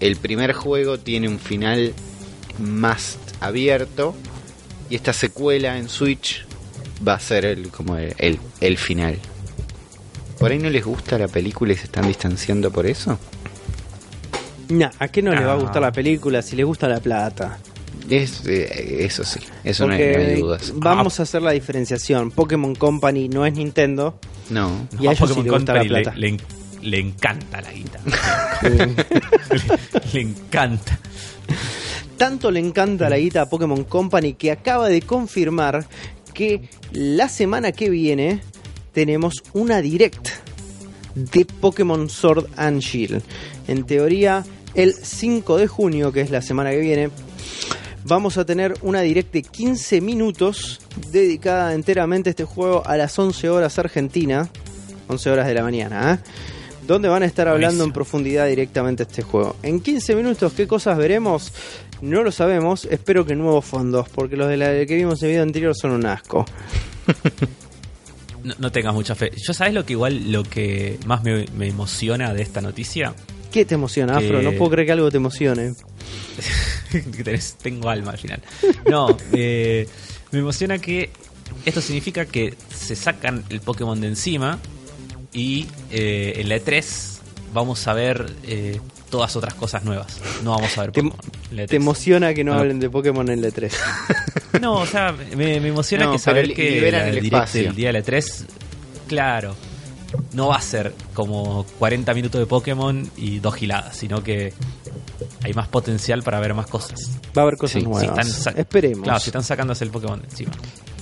el 0.00 0.16
primer 0.16 0.52
juego 0.52 0.98
tiene 0.98 1.28
un 1.28 1.38
final 1.38 1.94
más 2.58 3.18
abierto 3.40 4.14
y 4.90 4.96
esta 4.96 5.12
secuela 5.12 5.78
en 5.78 5.88
Switch 5.88 6.44
va 7.06 7.14
a 7.14 7.20
ser 7.20 7.44
el, 7.44 7.68
como 7.70 7.96
el, 7.96 8.14
el, 8.18 8.38
el 8.60 8.76
final. 8.76 9.18
¿Por 10.38 10.50
ahí 10.52 10.58
no 10.58 10.70
les 10.70 10.84
gusta 10.84 11.18
la 11.18 11.28
película 11.28 11.72
y 11.72 11.76
se 11.76 11.84
están 11.84 12.06
distanciando 12.06 12.70
por 12.70 12.86
eso? 12.86 13.18
Nah, 14.68 14.90
¿a 14.98 15.08
qué 15.08 15.22
no 15.22 15.32
les 15.32 15.42
va 15.44 15.52
a 15.52 15.54
Ah. 15.54 15.58
gustar 15.58 15.82
la 15.82 15.92
película 15.92 16.42
si 16.42 16.54
les 16.56 16.64
gusta 16.66 16.88
la 16.88 17.00
plata? 17.00 17.58
Es, 18.08 18.46
eh, 18.46 18.98
eso 19.04 19.24
sí, 19.24 19.40
eso 19.64 19.86
no 19.86 19.92
hay, 19.94 20.12
no 20.12 20.18
hay 20.18 20.40
dudas. 20.40 20.72
vamos 20.76 21.18
a 21.20 21.24
hacer 21.24 21.42
la 21.42 21.50
diferenciación. 21.52 22.30
Pokémon 22.30 22.74
Company 22.74 23.28
no 23.28 23.44
es 23.46 23.54
Nintendo. 23.54 24.18
No, 24.50 24.86
Y 25.00 25.06
a 25.08 25.12
ellos 25.12 25.28
sí 25.28 25.34
Pokémon 25.34 25.44
le 25.44 25.50
gusta 25.50 25.74
la 25.74 25.82
le, 25.82 25.88
plata. 25.88 26.14
le 26.16 26.28
en- 26.28 26.40
le 26.82 26.98
encanta 27.00 27.60
la 27.60 27.72
guita. 27.72 27.98
le 30.12 30.20
encanta. 30.20 30.98
Tanto 32.16 32.50
le 32.50 32.60
encanta 32.60 33.08
la 33.10 33.18
guita 33.18 33.42
a 33.42 33.48
Pokémon 33.48 33.84
Company 33.84 34.34
que 34.34 34.50
acaba 34.52 34.88
de 34.88 35.02
confirmar 35.02 35.86
que 36.34 36.68
la 36.92 37.28
semana 37.28 37.72
que 37.72 37.90
viene 37.90 38.40
tenemos 38.98 39.44
una 39.52 39.80
direct 39.80 40.30
de 41.14 41.44
Pokémon 41.44 42.10
Sword 42.10 42.46
and 42.56 42.80
Shield. 42.80 43.22
En 43.68 43.84
teoría, 43.86 44.44
el 44.74 44.92
5 44.92 45.56
de 45.56 45.68
junio, 45.68 46.10
que 46.10 46.20
es 46.20 46.30
la 46.30 46.42
semana 46.42 46.72
que 46.72 46.80
viene, 46.80 47.10
vamos 48.02 48.38
a 48.38 48.44
tener 48.44 48.74
una 48.82 49.02
direct 49.02 49.32
de 49.32 49.42
15 49.42 50.00
minutos 50.00 50.80
dedicada 51.12 51.74
enteramente 51.74 52.30
a 52.30 52.32
este 52.32 52.42
juego 52.42 52.84
a 52.84 52.96
las 52.96 53.16
11 53.16 53.48
horas 53.48 53.78
Argentina, 53.78 54.48
11 55.06 55.30
horas 55.30 55.46
de 55.46 55.54
la 55.54 55.62
mañana, 55.62 56.14
¿eh? 56.14 56.30
donde 56.84 57.08
van 57.08 57.22
a 57.22 57.26
estar 57.26 57.46
hablando 57.46 57.84
en 57.84 57.92
profundidad 57.92 58.48
directamente 58.48 59.04
este 59.04 59.22
juego. 59.22 59.54
En 59.62 59.78
15 59.78 60.16
minutos, 60.16 60.54
¿qué 60.54 60.66
cosas 60.66 60.98
veremos? 60.98 61.52
No 62.02 62.24
lo 62.24 62.32
sabemos, 62.32 62.84
espero 62.90 63.24
que 63.24 63.36
nuevos 63.36 63.64
fondos, 63.64 64.08
porque 64.08 64.36
los 64.36 64.48
de 64.48 64.56
la 64.56 64.84
que 64.84 64.96
vimos 64.96 65.22
en 65.22 65.28
el 65.28 65.32
video 65.34 65.42
anterior 65.44 65.76
son 65.76 65.92
un 65.92 66.04
asco. 66.04 66.44
No, 68.44 68.54
no 68.58 68.72
tengas 68.72 68.94
mucha 68.94 69.14
fe. 69.14 69.32
Yo 69.36 69.52
sabes 69.52 69.74
lo 69.74 69.84
que 69.84 69.94
igual 69.94 70.30
lo 70.32 70.42
que 70.42 70.98
más 71.06 71.22
me, 71.22 71.46
me 71.56 71.68
emociona 71.68 72.32
de 72.32 72.42
esta 72.42 72.60
noticia. 72.60 73.14
¿Qué 73.50 73.64
te 73.64 73.74
emociona, 73.74 74.16
Afro? 74.18 74.42
No 74.42 74.52
puedo 74.52 74.72
creer 74.72 74.86
que 74.86 74.92
algo 74.92 75.10
te 75.10 75.16
emocione. 75.16 75.74
tengo 77.62 77.88
alma 77.88 78.12
al 78.12 78.18
final. 78.18 78.42
No, 78.88 79.16
eh, 79.32 79.88
me 80.32 80.40
emociona 80.40 80.78
que 80.78 81.10
esto 81.64 81.80
significa 81.80 82.26
que 82.26 82.54
se 82.74 82.94
sacan 82.94 83.44
el 83.48 83.60
Pokémon 83.60 84.00
de 84.00 84.08
encima 84.08 84.58
y 85.32 85.66
eh, 85.90 86.34
en 86.36 86.48
la 86.48 86.56
E3 86.56 87.18
vamos 87.52 87.86
a 87.88 87.94
ver 87.94 88.26
eh, 88.44 88.80
todas 89.10 89.34
otras 89.36 89.54
cosas 89.54 89.84
nuevas. 89.84 90.20
No 90.42 90.52
vamos 90.52 90.76
a 90.78 90.82
ver 90.82 90.92
Te, 90.92 91.02
Pokémon. 91.02 91.18
la 91.52 91.62
E3. 91.64 91.68
te 91.68 91.76
emociona 91.76 92.34
que 92.34 92.44
no 92.44 92.54
hablen 92.54 92.78
de 92.80 92.90
Pokémon 92.90 93.28
en 93.30 93.42
el 93.44 93.52
E3. 93.52 93.72
No, 94.60 94.74
o 94.76 94.86
sea, 94.86 95.12
me, 95.12 95.60
me 95.60 95.68
emociona 95.68 96.06
No, 96.06 96.12
que 96.12 96.18
saber 96.18 96.52
que 96.54 96.80
la 96.90 97.06
el 97.08 97.14
del 97.52 97.74
día 97.76 97.88
de 97.88 97.92
la 97.92 98.02
3, 98.02 98.44
claro, 99.06 99.54
no 100.32 100.48
va 100.48 100.56
a 100.56 100.60
ser 100.62 100.94
como 101.14 101.64
40 101.78 102.12
minutos 102.14 102.40
de 102.40 102.46
Pokémon 102.46 103.08
y 103.16 103.38
dos 103.38 103.54
giladas, 103.54 103.94
sino 103.96 104.22
que 104.24 104.52
hay 105.44 105.52
más 105.52 105.68
potencial 105.68 106.22
para 106.22 106.40
ver 106.40 106.54
más 106.54 106.66
cosas. 106.66 107.10
Va 107.36 107.42
a 107.42 107.44
haber 107.44 107.56
cosas 107.56 107.74
Sí, 107.74 107.78
si 107.80 107.84
Si 107.84 108.06
nuevas. 108.06 108.46
Esperemos. 108.56 109.04
Claro, 109.04 109.20
si 109.20 109.28
están 109.28 109.44
sacándose 109.44 109.84
el 109.84 109.90
Pokémon 109.90 110.20
encima. 110.24 110.52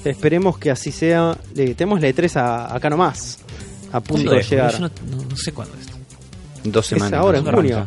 Esperemos 0.04 0.58
que 0.58 0.70
así 0.70 0.92
sea. 0.92 1.36
Le, 1.54 1.74
tenemos 1.74 2.00
la 2.00 2.08
E3 2.08 2.36
a- 2.36 2.74
acá 2.74 2.90
nomás. 2.90 3.38
A 3.92 4.00
punto 4.00 4.24
¿Cuándo 4.24 4.32
de 4.34 4.42
llegar. 4.42 4.72
Yo 4.72 4.78
no, 4.80 4.90
no- 5.10 5.22
no 5.30 5.36
sé 5.36 5.52
cuándo 5.52 5.74
es. 5.78 5.86
Dos 6.72 6.86
Es 6.86 6.98
semanas. 6.98 7.20
ahora, 7.20 7.38
en 7.38 7.44
junio. 7.44 7.86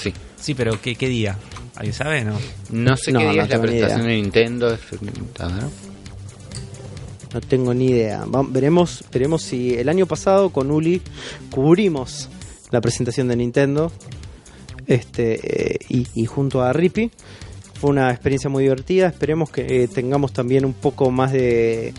Sí. 0.00 0.12
Sí, 0.40 0.54
pero 0.54 0.80
¿qué, 0.80 0.94
qué 0.96 1.08
día? 1.08 1.36
¿Alguien 1.76 1.94
sabe? 1.94 2.24
No. 2.24 2.38
No 2.70 2.96
sé 2.96 3.12
No, 3.12 3.20
qué 3.20 3.24
día 3.30 3.36
no 3.36 3.42
es 3.44 3.50
la 3.50 3.60
presentación 3.60 4.00
idea. 4.00 4.08
de 4.10 4.16
Nintendo. 4.22 4.74
es- 4.74 4.80
a 5.40 5.46
ver. 5.46 5.64
No 7.34 7.40
tengo 7.40 7.72
ni 7.72 7.86
idea. 7.86 8.24
Va- 8.26 8.44
veremos, 8.46 9.04
veremos 9.12 9.42
si 9.42 9.74
el 9.74 9.88
año 9.88 10.06
pasado 10.06 10.50
con 10.50 10.70
Uli 10.70 11.00
cubrimos 11.50 12.28
la 12.70 12.80
presentación 12.80 13.28
de 13.28 13.36
Nintendo. 13.36 13.90
Este 14.86 15.74
eh, 15.74 15.78
y, 15.88 16.06
y 16.14 16.26
junto 16.26 16.62
a 16.62 16.72
Rippy. 16.72 17.10
Fue 17.80 17.90
una 17.90 18.10
experiencia 18.10 18.50
muy 18.50 18.64
divertida. 18.64 19.08
Esperemos 19.08 19.50
que 19.50 19.84
eh, 19.84 19.88
tengamos 19.88 20.32
también 20.32 20.64
un 20.64 20.74
poco 20.74 21.10
más 21.10 21.32
de, 21.32 21.94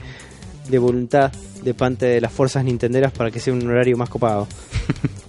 de 0.70 0.78
voluntad 0.80 1.32
de 1.64 1.74
parte 1.74 2.06
de 2.06 2.22
las 2.22 2.32
fuerzas 2.32 2.64
nintenderas 2.64 3.12
para 3.14 3.32
que 3.32 3.40
sea 3.40 3.54
un 3.54 3.68
horario 3.68 3.98
más 3.98 4.10
copado. 4.10 4.48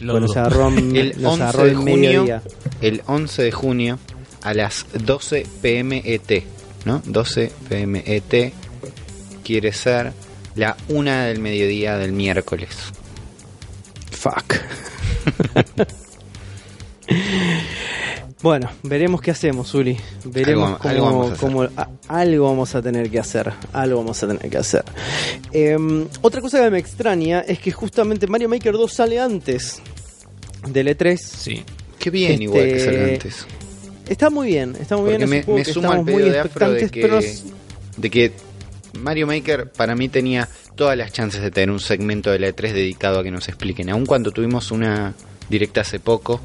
Lo 0.00 0.12
Bueno, 0.12 0.26
nos 0.26 0.36
agarró, 0.36 0.68
El 0.94 1.14
nos 1.20 1.32
11 1.32 1.42
agarró 1.42 1.64
de 1.64 1.70
el 1.70 1.76
junio, 1.76 1.94
mediodía. 1.96 2.42
el 2.80 3.02
11 3.06 3.42
de 3.42 3.52
junio 3.52 3.98
a 4.42 4.54
las 4.54 4.86
12 4.94 5.46
pm 5.60 6.02
ET, 6.04 6.44
¿no? 6.84 7.02
12 7.04 7.52
pm 7.68 8.02
ET 8.06 8.52
quiere 9.44 9.72
ser 9.72 10.12
la 10.54 10.76
una 10.88 11.24
del 11.26 11.40
mediodía 11.40 11.96
del 11.98 12.12
miércoles. 12.12 12.70
Fuck. 14.10 14.54
bueno, 18.42 18.70
veremos 18.82 19.20
qué 19.20 19.30
hacemos, 19.30 19.72
Uli. 19.74 19.96
Veremos 20.24 20.66
Algo- 20.70 20.78
cómo, 20.78 20.90
algo 20.90 21.04
vamos 21.06 21.30
a 21.30 21.32
hacer. 21.34 21.40
cómo- 21.48 21.62
a- 21.76 21.88
algo 22.08 22.44
vamos 22.46 22.74
a 22.74 22.82
tener 22.82 23.10
que 23.10 23.18
hacer. 23.18 23.52
Algo 23.72 23.98
vamos 23.98 24.22
a 24.22 24.26
tener 24.28 24.50
que 24.50 24.56
hacer. 24.58 24.84
Em, 25.52 26.06
otra 26.22 26.40
cosa 26.40 26.62
que 26.62 26.70
me 26.70 26.78
extraña 26.78 27.40
es 27.40 27.58
que 27.58 27.70
justamente 27.70 28.26
Mario 28.26 28.48
Maker 28.48 28.72
2 28.72 28.92
sale 28.92 29.20
antes 29.20 29.80
del 30.68 30.88
E3. 30.88 31.20
Sí. 31.20 31.64
Qué 31.98 32.08
bien 32.10 32.32
Este, 32.32 32.44
igual 32.44 32.62
que 32.64 32.80
salió 32.80 33.04
antes. 33.04 33.46
Está 34.08 34.30
muy 34.30 34.48
bien, 34.48 34.74
está 34.80 34.96
muy 34.96 35.10
Porque 35.10 35.26
bien. 35.26 35.44
me, 35.46 35.54
me 35.54 35.64
sumo 35.64 35.92
al 35.92 36.04
pedido 36.04 36.30
de 36.30 36.38
Afro 36.40 36.72
de 36.72 36.88
que, 36.90 37.00
pero 37.02 37.20
de 37.96 38.10
que 38.10 38.32
Mario 38.98 39.26
Maker 39.26 39.70
para 39.70 39.94
mí 39.94 40.08
tenía 40.08 40.48
todas 40.74 40.96
las 40.96 41.12
chances 41.12 41.42
de 41.42 41.50
tener 41.50 41.70
un 41.70 41.78
segmento 41.78 42.30
de 42.30 42.38
la 42.38 42.48
E3 42.48 42.72
dedicado 42.72 43.20
a 43.20 43.22
que 43.22 43.30
nos 43.30 43.48
expliquen. 43.48 43.90
Aun 43.90 44.06
cuando 44.06 44.32
tuvimos 44.32 44.70
una 44.72 45.14
directa 45.50 45.82
hace 45.82 46.00
poco, 46.00 46.40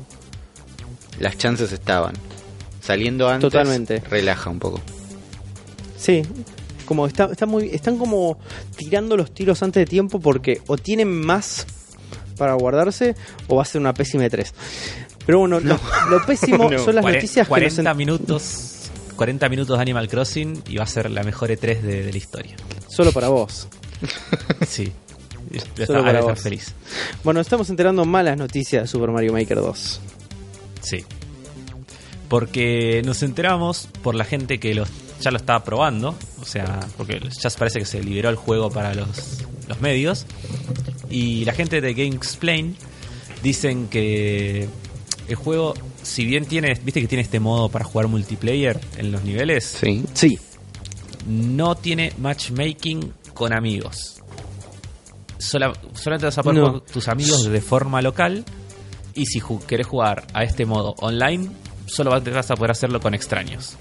las 1.20 1.38
chances 1.38 1.72
estaban. 1.72 2.14
Saliendo 2.82 3.28
antes, 3.28 3.50
Totalmente. 3.52 4.00
relaja 4.10 4.50
un 4.50 4.60
poco. 4.60 4.80
Sí, 5.98 6.22
como 6.86 7.08
está, 7.08 7.26
está 7.32 7.46
muy, 7.46 7.70
están 7.70 7.98
como 7.98 8.38
tirando 8.76 9.18
los 9.18 9.34
tiros 9.34 9.64
antes 9.64 9.82
de 9.82 9.86
tiempo 9.88 10.20
porque 10.20 10.62
o 10.68 10.78
tienen 10.78 11.12
más 11.12 11.66
para 12.38 12.54
guardarse 12.54 13.16
o 13.48 13.56
va 13.56 13.64
a 13.64 13.66
ser 13.66 13.82
una 13.82 13.94
pésima 13.94 14.26
E3. 14.26 14.52
Pero 15.26 15.40
bueno, 15.40 15.60
lo, 15.60 15.80
lo 16.10 16.26
pésimo 16.26 16.70
No. 16.72 16.78
son 16.78 16.96
las 16.96 17.04
Cuare- 17.04 17.16
noticias 17.16 17.48
que 17.48 17.50
40 17.50 17.82
nos 17.84 17.92
en- 17.92 17.98
minutos 17.98 18.72
40 19.16 19.48
minutos 19.50 19.78
de 19.78 19.82
Animal 19.82 20.08
Crossing 20.10 20.62
y 20.68 20.76
va 20.76 20.84
a 20.84 20.88
ser 20.88 21.10
la 21.10 21.24
mejor 21.24 21.50
E3 21.50 21.80
de, 21.82 22.04
de 22.04 22.12
la 22.12 22.18
historia. 22.18 22.56
solo 22.88 23.12
para 23.12 23.30
vos. 23.30 23.68
Sí. 24.68 24.92
Solo 25.88 26.04
para 26.04 26.22
vos. 26.22 26.40
feliz. 26.42 26.74
Bueno, 27.24 27.40
estamos 27.40 27.70
enterando 27.70 28.04
malas 28.04 28.38
noticias 28.38 28.84
de 28.84 28.88
Super 28.88 29.10
Mario 29.12 29.32
Maker 29.34 29.58
2. 29.58 30.02
Sí. 30.86 31.04
Porque 32.30 33.02
nos 33.06 33.22
enteramos 33.24 33.88
por 34.02 34.16
la 34.16 34.26
gente 34.26 34.60
que 34.60 34.74
los, 34.74 34.90
ya 35.22 35.32
lo 35.32 35.38
estaba 35.38 35.64
probando. 35.64 36.16
O 36.42 36.46
sea, 36.46 36.80
porque 36.98 37.20
ya 37.42 37.50
parece 37.52 37.80
que 37.80 37.86
se 37.86 38.02
liberó 38.04 38.30
el 38.30 38.36
juego 38.36 38.70
para 38.72 38.94
los, 38.94 39.42
los 39.68 39.80
medios. 39.82 40.26
Y 41.10 41.46
la 41.46 41.54
gente 41.54 41.82
de 41.82 41.94
GameXplain 41.94 42.76
dicen 43.44 43.88
que 43.88 44.68
el 45.28 45.36
juego, 45.36 45.76
si 46.02 46.26
bien 46.26 46.46
tiene, 46.46 46.74
viste 46.84 47.02
que 47.02 47.08
tiene 47.08 47.22
este 47.22 47.40
modo 47.40 47.70
para 47.70 47.86
jugar 47.86 48.08
multiplayer 48.08 48.80
en 48.98 49.12
los 49.12 49.24
niveles, 49.24 49.64
Sí. 49.80 50.04
Sí, 50.14 50.40
no 51.28 51.76
tiene 51.76 52.12
matchmaking 52.18 53.14
con 53.34 53.54
amigos. 53.54 54.22
Sola- 55.38 55.74
solamente 55.94 56.26
vas 56.26 56.38
a 56.40 56.44
poder 56.44 56.60
No. 56.64 56.72
con 56.72 56.86
tus 56.86 57.08
amigos 57.08 57.44
de 57.46 57.62
forma 57.62 58.02
local. 58.02 58.44
Y 59.16 59.26
si 59.26 59.40
ju- 59.40 59.64
querés 59.66 59.88
jugar 59.88 60.26
a 60.34 60.44
este 60.44 60.66
modo 60.66 60.94
online, 61.00 61.50
solo 61.86 62.12
vas 62.12 62.52
a 62.52 62.56
poder 62.56 62.72
hacerlo 62.72 63.00
con 63.00 63.14
extraños. 63.14 63.76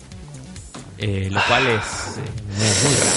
Eh, 0.99 1.29
lo 1.31 1.41
cual 1.49 1.67
es 1.67 1.83
eh, 2.19 2.21
muy, 2.85 2.95
raro. 2.95 3.17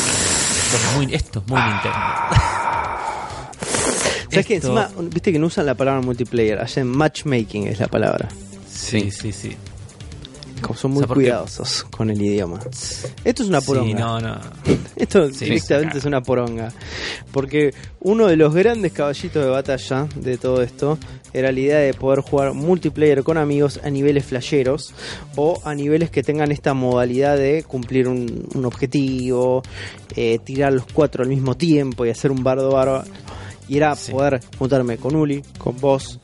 Esto 0.57 0.77
es 0.77 0.95
muy, 0.97 1.13
esto 1.15 1.39
es 1.39 1.47
muy 1.47 1.61
Nintendo. 1.61 1.97
¿Sabes 4.31 4.45
que 4.45 4.55
Esto- 4.55 4.77
encima, 4.79 5.09
viste 5.09 5.31
que 5.31 5.39
no 5.39 5.47
usan 5.47 5.65
la 5.65 5.75
palabra 5.75 6.01
multiplayer? 6.01 6.59
Allá 6.59 6.81
en 6.81 6.87
matchmaking 6.89 7.67
es 7.67 7.79
la 7.79 7.87
palabra. 7.87 8.27
Sí, 8.69 9.09
sí, 9.11 9.31
sí. 9.31 9.55
Como 10.61 10.75
son 10.75 10.91
muy 10.91 11.03
O 11.03 11.07
sea, 11.07 11.13
cuidadosos 11.13 11.83
con 11.83 12.09
el 12.09 12.19
idioma. 12.21 12.59
Esto 13.23 13.43
es 13.43 13.49
una 13.49 13.61
poronga. 13.61 13.87
Sí, 13.87 13.93
no, 13.93 14.19
no. 14.19 14.39
Esto 14.95 15.31
Sí, 15.31 15.45
directamente 15.45 15.93
sí. 15.93 15.97
es 15.99 16.05
una 16.05 16.21
poronga. 16.21 16.71
Porque 17.31 17.73
uno 18.01 18.25
de 18.27 18.35
los 18.37 18.53
grandes 18.55 18.91
caballitos 18.91 19.43
de 19.45 19.49
batalla 19.51 20.07
de 20.15 20.37
todo 20.37 20.61
esto 20.63 20.97
era 21.37 21.51
la 21.51 21.59
idea 21.59 21.77
de 21.79 21.93
poder 21.93 22.21
jugar 22.21 22.53
multiplayer 22.53 23.23
con 23.23 23.37
amigos 23.37 23.79
a 23.83 23.89
niveles 23.89 24.25
flasheros 24.25 24.93
o 25.35 25.61
a 25.63 25.75
niveles 25.75 26.09
que 26.09 26.23
tengan 26.23 26.51
esta 26.51 26.73
modalidad 26.73 27.37
de 27.37 27.63
cumplir 27.63 28.07
un, 28.07 28.47
un 28.55 28.65
objetivo, 28.65 29.61
eh, 30.15 30.39
tirar 30.43 30.73
los 30.73 30.85
cuatro 30.91 31.23
al 31.23 31.29
mismo 31.29 31.55
tiempo 31.55 32.05
y 32.05 32.09
hacer 32.09 32.31
un 32.31 32.43
bardo 32.43 32.71
bárbaro. 32.71 33.03
Y 33.69 33.77
era 33.77 33.95
Sí. 33.95 34.11
poder 34.13 34.39
juntarme 34.57 34.97
con 34.97 35.15
Uli, 35.15 35.41
con 35.57 35.77
vos 35.77 36.19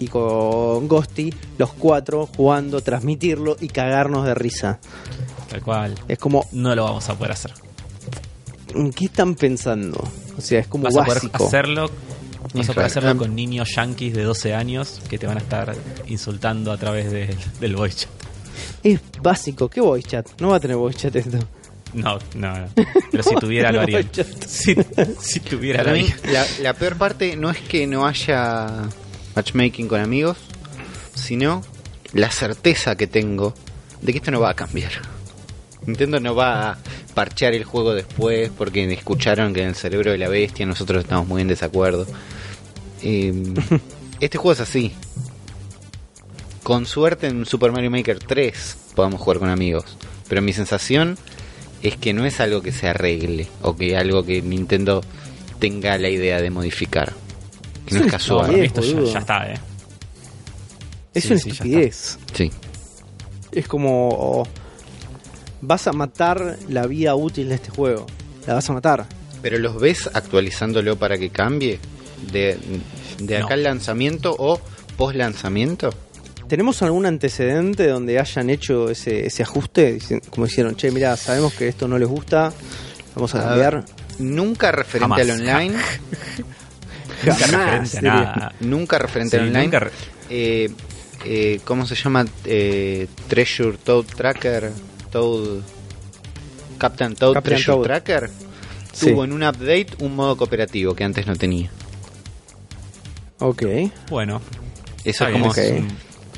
y 0.00 0.08
con 0.08 0.88
Ghosty, 0.88 1.32
los 1.58 1.72
cuatro 1.74 2.28
jugando, 2.36 2.80
transmitirlo 2.80 3.56
y 3.60 3.68
cagarnos 3.68 4.26
de 4.26 4.34
risa. 4.34 4.80
Tal 5.48 5.62
cual. 5.62 5.94
Es 6.08 6.18
como, 6.18 6.46
No 6.52 6.74
lo 6.74 6.82
vamos 6.84 7.08
a 7.08 7.14
poder 7.14 7.32
hacer. 7.32 7.52
¿en 8.74 8.90
qué 8.92 9.04
están 9.04 9.34
pensando? 9.34 10.02
O 10.36 10.40
sea, 10.40 10.60
es 10.60 10.66
como 10.66 10.84
Vas 10.84 10.96
a 10.96 11.04
poder 11.04 11.14
básico. 11.22 11.46
hacerlo. 11.46 11.90
Vas 12.54 12.68
a 12.68 12.72
poder 12.74 12.86
Israel. 12.86 12.86
hacerlo 12.86 13.16
con 13.18 13.34
niños 13.34 13.68
yankees 13.76 14.14
de 14.14 14.22
12 14.22 14.54
años 14.54 15.00
que 15.08 15.18
te 15.18 15.26
van 15.26 15.36
a 15.38 15.40
estar 15.40 15.74
insultando 16.06 16.72
a 16.72 16.76
través 16.76 17.10
del- 17.10 17.36
del 17.60 17.76
voice 17.76 18.00
chat. 18.06 18.10
Es 18.82 19.00
básico. 19.22 19.68
¿Qué 19.68 19.80
voice 19.80 20.08
chat? 20.08 20.28
No 20.40 20.48
va 20.48 20.56
a 20.56 20.60
tener 20.60 20.76
voice 20.76 20.98
chat 20.98 21.16
esto. 21.16 21.38
No, 21.94 22.18
no, 22.34 22.58
no. 22.58 22.66
Pero 23.10 23.22
si 23.22 23.34
tuviera 23.36 23.70
lo 23.72 23.84
chat. 24.02 24.26
Si, 24.46 24.74
si 25.20 25.40
tuviera 25.40 25.82
lo 25.82 25.90
Para 25.90 25.96
mí, 26.02 26.08
la, 26.32 26.44
la 26.62 26.72
peor 26.74 26.96
parte 26.96 27.36
no 27.36 27.50
es 27.50 27.58
que 27.60 27.86
no 27.86 28.06
haya 28.06 28.88
matchmaking 29.36 29.88
con 29.88 30.00
amigos, 30.00 30.36
sino 31.14 31.62
la 32.12 32.30
certeza 32.30 32.96
que 32.96 33.06
tengo 33.06 33.54
de 34.00 34.12
que 34.12 34.18
esto 34.18 34.30
no 34.30 34.40
va 34.40 34.50
a 34.50 34.54
cambiar. 34.54 34.90
Nintendo 35.86 36.20
no 36.20 36.34
va 36.34 36.70
a 36.72 36.78
parchear 37.14 37.54
el 37.54 37.64
juego 37.64 37.94
después 37.94 38.50
porque 38.56 38.90
escucharon 38.92 39.52
que 39.52 39.62
en 39.62 39.68
el 39.68 39.74
cerebro 39.74 40.12
de 40.12 40.18
la 40.18 40.28
bestia 40.28 40.64
nosotros 40.66 41.02
estamos 41.02 41.26
muy 41.26 41.42
en 41.42 41.48
desacuerdo. 41.48 42.06
Eh, 43.02 43.32
este 44.20 44.38
juego 44.38 44.52
es 44.52 44.60
así. 44.60 44.92
Con 46.62 46.86
suerte 46.86 47.26
en 47.26 47.44
Super 47.44 47.72
Mario 47.72 47.90
Maker 47.90 48.18
3 48.20 48.76
podamos 48.94 49.20
jugar 49.20 49.38
con 49.38 49.48
amigos. 49.48 49.96
Pero 50.28 50.42
mi 50.42 50.52
sensación 50.52 51.18
es 51.82 51.96
que 51.96 52.12
no 52.12 52.24
es 52.24 52.40
algo 52.40 52.62
que 52.62 52.72
se 52.72 52.88
arregle 52.88 53.48
o 53.62 53.74
que 53.76 53.96
algo 53.96 54.24
que 54.24 54.40
Nintendo 54.40 55.02
tenga 55.58 55.98
la 55.98 56.08
idea 56.08 56.40
de 56.40 56.50
modificar. 56.50 57.12
Que 57.86 57.96
no 57.96 58.04
es 58.04 58.12
casual. 58.12 58.54
esto 58.54 58.80
ya, 58.80 59.18
está, 59.18 59.52
eh. 59.52 59.58
Es 61.14 61.24
Sí, 61.24 61.32
una 61.32 61.40
sí, 61.40 61.50
estupidez. 61.50 62.18
Sí. 62.32 62.50
Es 63.50 63.68
como. 63.68 64.08
oh, 64.08 64.46
vas 65.62 65.86
a 65.86 65.92
matar 65.92 66.58
la 66.68 66.86
vida 66.86 67.14
útil 67.14 67.48
de 67.48 67.54
este 67.54 67.70
juego. 67.70 68.06
La 68.46 68.54
vas 68.54 68.68
a 68.68 68.72
matar. 68.74 69.06
Pero 69.40 69.58
los 69.58 69.80
ves 69.80 70.10
actualizándolo 70.12 70.96
para 70.96 71.16
que 71.18 71.30
cambie 71.30 71.78
de, 72.30 72.58
de 73.18 73.36
acá 73.36 73.46
No. 73.48 73.54
al 73.54 73.62
lanzamiento 73.64 74.34
o 74.38 74.60
post 74.96 75.16
lanzamiento. 75.16 75.90
¿Tenemos 76.48 76.82
algún 76.82 77.06
antecedente 77.06 77.86
donde 77.88 78.18
hayan 78.18 78.50
hecho 78.50 78.90
ese, 78.90 79.26
ese 79.26 79.42
ajuste? 79.42 79.98
Como 80.30 80.46
hicieron, 80.46 80.76
che, 80.76 80.90
mira, 80.90 81.16
sabemos 81.16 81.54
que 81.54 81.66
esto 81.68 81.88
no 81.88 81.98
les 81.98 82.08
gusta, 82.08 82.52
vamos 83.14 83.34
a 83.34 83.38
A 83.40 83.48
cambiar. 83.48 83.84
Nunca 84.18 84.70
referente 84.70 85.14
Jamás. 85.14 85.20
al 85.22 85.30
online. 85.40 85.74
Nunca 87.24 87.46
Jamás, 87.46 87.50
referente 87.50 87.82
a 87.82 87.86
sería. 87.86 88.12
nada. 88.14 88.52
Nunca 88.60 88.98
referente 88.98 89.36
Sí, 89.36 89.40
al 89.42 89.48
online. 89.48 89.64
nunca 89.64 89.78
re- 89.80 89.90
Eh, 90.30 90.70
eh, 91.24 91.60
¿Cómo 91.64 91.86
se 91.86 91.94
llama? 91.94 92.26
Eh, 92.44 93.06
Treasure 93.28 93.78
Toad 93.82 94.04
Tracker. 94.06 94.70
Toad. 95.12 95.60
Captain 96.78 97.14
Toad 97.14 97.34
Captain 97.34 97.54
Treasure 97.54 97.76
Toad. 97.76 97.84
Tracker. 97.84 98.30
Sí. 98.92 99.10
Tuvo 99.10 99.24
en 99.24 99.32
un 99.32 99.42
update 99.44 99.88
un 100.00 100.16
modo 100.16 100.36
cooperativo 100.36 100.94
que 100.94 101.04
antes 101.04 101.26
no 101.26 101.36
tenía. 101.36 101.70
Ok. 103.38 103.62
Bueno, 104.10 104.40
Eso 105.04 105.26
es 105.26 105.32
como. 105.32 105.46
Un 105.50 105.88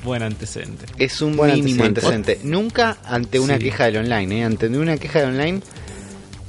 buen 0.04 0.22
antecedente. 0.22 0.84
Es 0.98 1.20
un 1.22 1.36
Buen 1.36 1.54
mínimo 1.54 1.84
antecedente. 1.84 2.32
antecedente. 2.32 2.48
Nunca 2.48 2.98
ante 3.04 3.40
una 3.40 3.56
Sí. 3.58 3.64
queja 3.64 3.84
del 3.86 3.98
online, 3.98 4.40
¿eh? 4.40 4.44
Ante 4.44 4.68
una 4.68 4.96
queja 4.98 5.20
del 5.20 5.30
online 5.30 5.60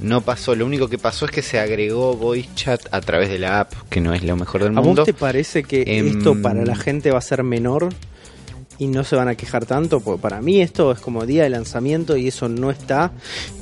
no 0.00 0.20
pasó. 0.20 0.54
Lo 0.54 0.66
único 0.66 0.88
que 0.88 0.98
pasó 0.98 1.24
es 1.26 1.30
que 1.30 1.42
se 1.42 1.58
agregó 1.58 2.14
voice 2.16 2.48
chat 2.54 2.82
a 2.92 3.00
través 3.00 3.28
de 3.30 3.38
la 3.38 3.60
app, 3.60 3.72
que 3.90 4.00
no 4.00 4.12
es 4.14 4.22
lo 4.22 4.36
mejor 4.36 4.62
del 4.62 4.76
¿A 4.76 4.80
mundo. 4.82 5.02
vos 5.02 5.06
te 5.06 5.14
parece 5.14 5.62
que 5.62 5.84
Em, 5.86 6.08
esto 6.18 6.40
para 6.40 6.64
la 6.64 6.76
gente 6.76 7.10
va 7.10 7.18
a 7.18 7.22
ser 7.22 7.42
menor 7.42 7.88
y 8.78 8.86
no 8.88 9.04
se 9.04 9.16
van 9.16 9.28
a 9.28 9.34
quejar 9.34 9.64
tanto? 9.66 10.00
Porque 10.00 10.20
para 10.20 10.40
mí 10.40 10.60
esto 10.60 10.92
es 10.92 11.00
como 11.00 11.24
día 11.26 11.44
de 11.44 11.50
lanzamiento 11.50 12.16
y 12.16 12.28
eso 12.28 12.48
no 12.48 12.70
está. 12.70 13.12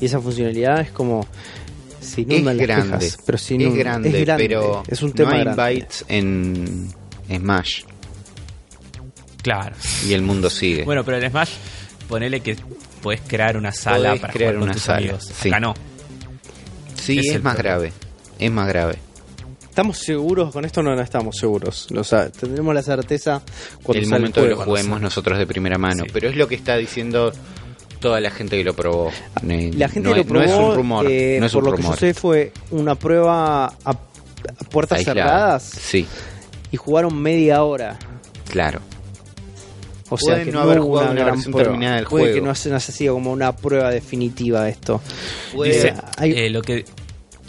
Y 0.01 0.07
esa 0.07 0.21
funcionalidad 0.21 0.81
es 0.81 0.91
como. 0.91 1.27
Se 2.01 2.21
Es 2.21 2.43
las 2.43 2.57
grande, 2.59 2.99
quejas, 2.99 3.19
pero 3.25 3.39
se 3.39 3.55
es, 3.57 3.75
grande, 3.75 4.11
es 4.11 4.27
grande, 4.27 4.45
pero 4.45 4.83
es 4.87 5.03
un 5.03 5.13
tema 5.13 5.31
no 5.31 5.37
hay 5.37 5.43
grande. 5.45 5.63
bytes 5.63 6.05
en 6.09 6.89
Smash 7.35 7.83
Claro. 9.43 9.75
y 10.07 10.13
el 10.13 10.23
mundo 10.23 10.51
sigue. 10.51 10.85
Bueno, 10.85 11.03
pero 11.05 11.17
en 11.19 11.31
Smash, 11.31 11.51
ponele 12.09 12.41
que 12.41 12.57
podés 13.03 13.21
crear 13.27 13.57
una 13.57 13.73
sala 13.73 14.11
Podés 14.11 14.21
para 14.21 14.33
crear 14.35 14.55
jugar 14.55 14.61
con 14.61 14.63
una 14.65 14.73
tus 14.75 14.83
sala, 14.83 14.99
amigos. 14.99 15.31
sí. 15.35 15.49
Acá 15.49 15.61
no. 15.61 15.75
sí, 16.95 17.19
es 17.19 17.27
es, 17.37 17.43
más 17.43 17.55
problema. 17.57 17.77
grave. 17.79 17.93
Es 18.39 18.51
más 18.51 18.69
grave. 18.69 18.99
¿Estamos 19.75 19.99
seguros 19.99 20.53
con 20.53 20.65
esto? 20.65 20.85
No, 20.85 20.95
no 20.95 21.03
estamos 21.03 21.37
seguros. 21.37 21.89
O 21.97 22.05
sea, 22.05 22.31
tendremos 22.31 22.73
la 22.73 22.81
certeza 22.81 23.43
cuando 23.83 24.05
el 24.05 24.09
momento 24.09 24.41
que 24.41 24.51
lo 24.51 24.55
juego. 24.55 24.71
juguemos 24.71 25.01
nosotros 25.01 25.37
de 25.37 25.49
primera 25.49 25.79
mano. 25.79 26.05
Sí. 26.05 26.11
Pero 26.13 26.29
es 26.29 26.37
lo 26.37 26.47
que 26.47 26.55
está 26.55 26.77
diciendo 26.77 27.33
toda 27.99 28.21
la 28.21 28.31
gente 28.31 28.57
que 28.57 28.63
lo 28.63 28.75
probó. 28.75 29.11
Eh, 29.49 29.73
La 29.77 29.89
gente 29.89 30.11
no, 30.11 30.15
lo 30.15 30.25
probó, 30.25 30.41
no 30.41 30.47
es 30.47 30.53
un 30.61 30.75
rumor. 30.77 31.07
eh, 31.11 31.39
no 31.41 31.47
es 31.47 31.53
por 31.53 31.65
un 31.65 31.71
lo 31.71 31.77
que 31.77 31.83
rumor. 31.83 31.95
yo 31.97 32.01
sé 32.01 32.15
fue 32.15 32.53
una 32.71 32.95
prueba 32.95 33.65
a, 33.67 33.91
a 33.91 34.55
puertas 34.71 34.99
Aislada. 35.01 35.25
cerradas 35.59 35.63
Sí, 35.65 36.07
y 36.71 36.77
jugaron 36.77 37.21
media 37.21 37.65
hora. 37.65 37.99
claro. 38.49 38.79
O 40.11 40.19
sea 40.19 40.35
Pueden 40.35 40.45
que 40.47 40.53
no 40.53 40.61
haber 40.61 40.79
jugado 40.79 41.11
una 41.11 41.21
gran 41.23 41.35
versión 41.35 41.53
prueba. 41.53 41.71
terminada 41.71 41.97
del 41.97 42.05
Puede 42.07 42.25
juego. 42.27 42.35
que 42.37 42.47
no 42.47 42.55
se 42.55 42.69
haya 42.69 42.79
sido 42.79 43.15
como 43.15 43.33
una 43.33 43.57
prueba 43.57 43.91
definitiva 43.91 44.63
de 44.63 44.71
esto. 44.71 45.01
Puede- 45.53 45.73
Dice, 45.73 45.95
hay- 46.19 46.33
eh, 46.33 46.51
lo 46.51 46.63
que 46.63 46.85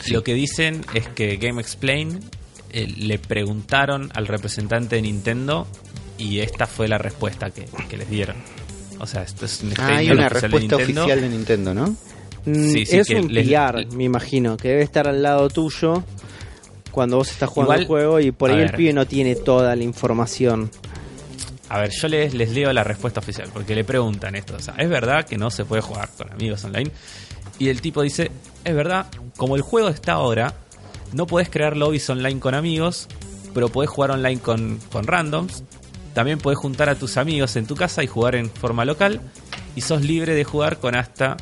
Sí. 0.05 0.13
lo 0.13 0.23
que 0.23 0.33
dicen 0.33 0.81
es 0.93 1.07
que 1.09 1.37
Game 1.37 1.61
Explain 1.61 2.19
eh, 2.71 2.87
le 2.97 3.19
preguntaron 3.19 4.11
al 4.13 4.27
representante 4.27 4.95
de 4.97 5.01
Nintendo 5.03 5.67
y 6.17 6.39
esta 6.39 6.65
fue 6.67 6.87
la 6.87 6.97
respuesta 6.97 7.49
que, 7.51 7.65
que 7.89 7.97
les 7.97 8.09
dieron. 8.09 8.35
O 8.99 9.05
sea, 9.07 9.23
esto 9.23 9.45
es 9.45 9.61
un 9.61 9.73
Ah, 9.77 9.97
hay 9.97 10.09
una 10.09 10.23
de 10.23 10.29
respuesta 10.29 10.75
oficial 10.77 11.21
de 11.21 11.29
Nintendo, 11.29 11.73
¿no? 11.73 11.95
Mm, 12.45 12.69
Sí, 12.71 12.85
sí, 12.85 12.97
es 12.97 13.07
que 13.07 13.15
un 13.19 13.33
les- 13.33 13.47
PR, 13.47 13.85
me 13.95 14.03
imagino, 14.05 14.55
que 14.55 14.69
debe 14.69 14.83
estar 14.83 15.07
al 15.07 15.21
lado 15.21 15.49
tuyo 15.49 16.03
cuando 16.91 17.17
vos 17.17 17.29
estás 17.31 17.49
jugando 17.49 17.73
Igual, 17.73 17.81
el 17.81 17.87
juego 17.87 18.19
y 18.21 18.31
por 18.31 18.51
ahí 18.51 18.61
el 18.61 18.71
pibe 18.71 18.93
no 18.93 19.05
tiene 19.05 19.35
toda 19.35 19.75
la 19.75 19.83
información. 19.83 20.69
A 21.67 21.79
ver, 21.79 21.89
yo 21.91 22.07
les, 22.07 22.33
les 22.33 22.51
leo 22.51 22.71
la 22.71 22.83
respuesta 22.83 23.19
oficial, 23.19 23.49
porque 23.51 23.75
le 23.75 23.83
preguntan 23.83 24.35
esto. 24.35 24.55
O 24.55 24.59
sea, 24.59 24.75
¿es 24.77 24.87
verdad 24.87 25.25
que 25.25 25.37
no 25.37 25.49
se 25.49 25.65
puede 25.65 25.81
jugar 25.81 26.09
con 26.15 26.31
amigos 26.31 26.63
online? 26.63 26.91
Y 27.59 27.69
el 27.69 27.81
tipo 27.81 28.01
dice, 28.01 28.31
es 28.63 28.75
verdad, 28.75 29.07
como 29.37 29.55
el 29.55 29.61
juego 29.61 29.89
está 29.89 30.13
ahora, 30.13 30.53
no 31.13 31.25
podés 31.27 31.49
crear 31.49 31.77
lobbies 31.77 32.09
online 32.09 32.39
con 32.39 32.53
amigos, 32.55 33.07
pero 33.53 33.69
podés 33.69 33.89
jugar 33.89 34.11
online 34.11 34.41
con, 34.41 34.79
con 34.91 35.05
randoms. 35.07 35.63
También 36.13 36.39
podés 36.39 36.57
juntar 36.59 36.89
a 36.89 36.95
tus 36.95 37.17
amigos 37.17 37.55
en 37.55 37.65
tu 37.67 37.75
casa 37.75 38.03
y 38.03 38.07
jugar 38.07 38.35
en 38.35 38.49
forma 38.49 38.85
local. 38.85 39.21
Y 39.75 39.81
sos 39.81 40.01
libre 40.01 40.33
de 40.33 40.43
jugar 40.43 40.79
con 40.79 40.95
hasta 40.95 41.37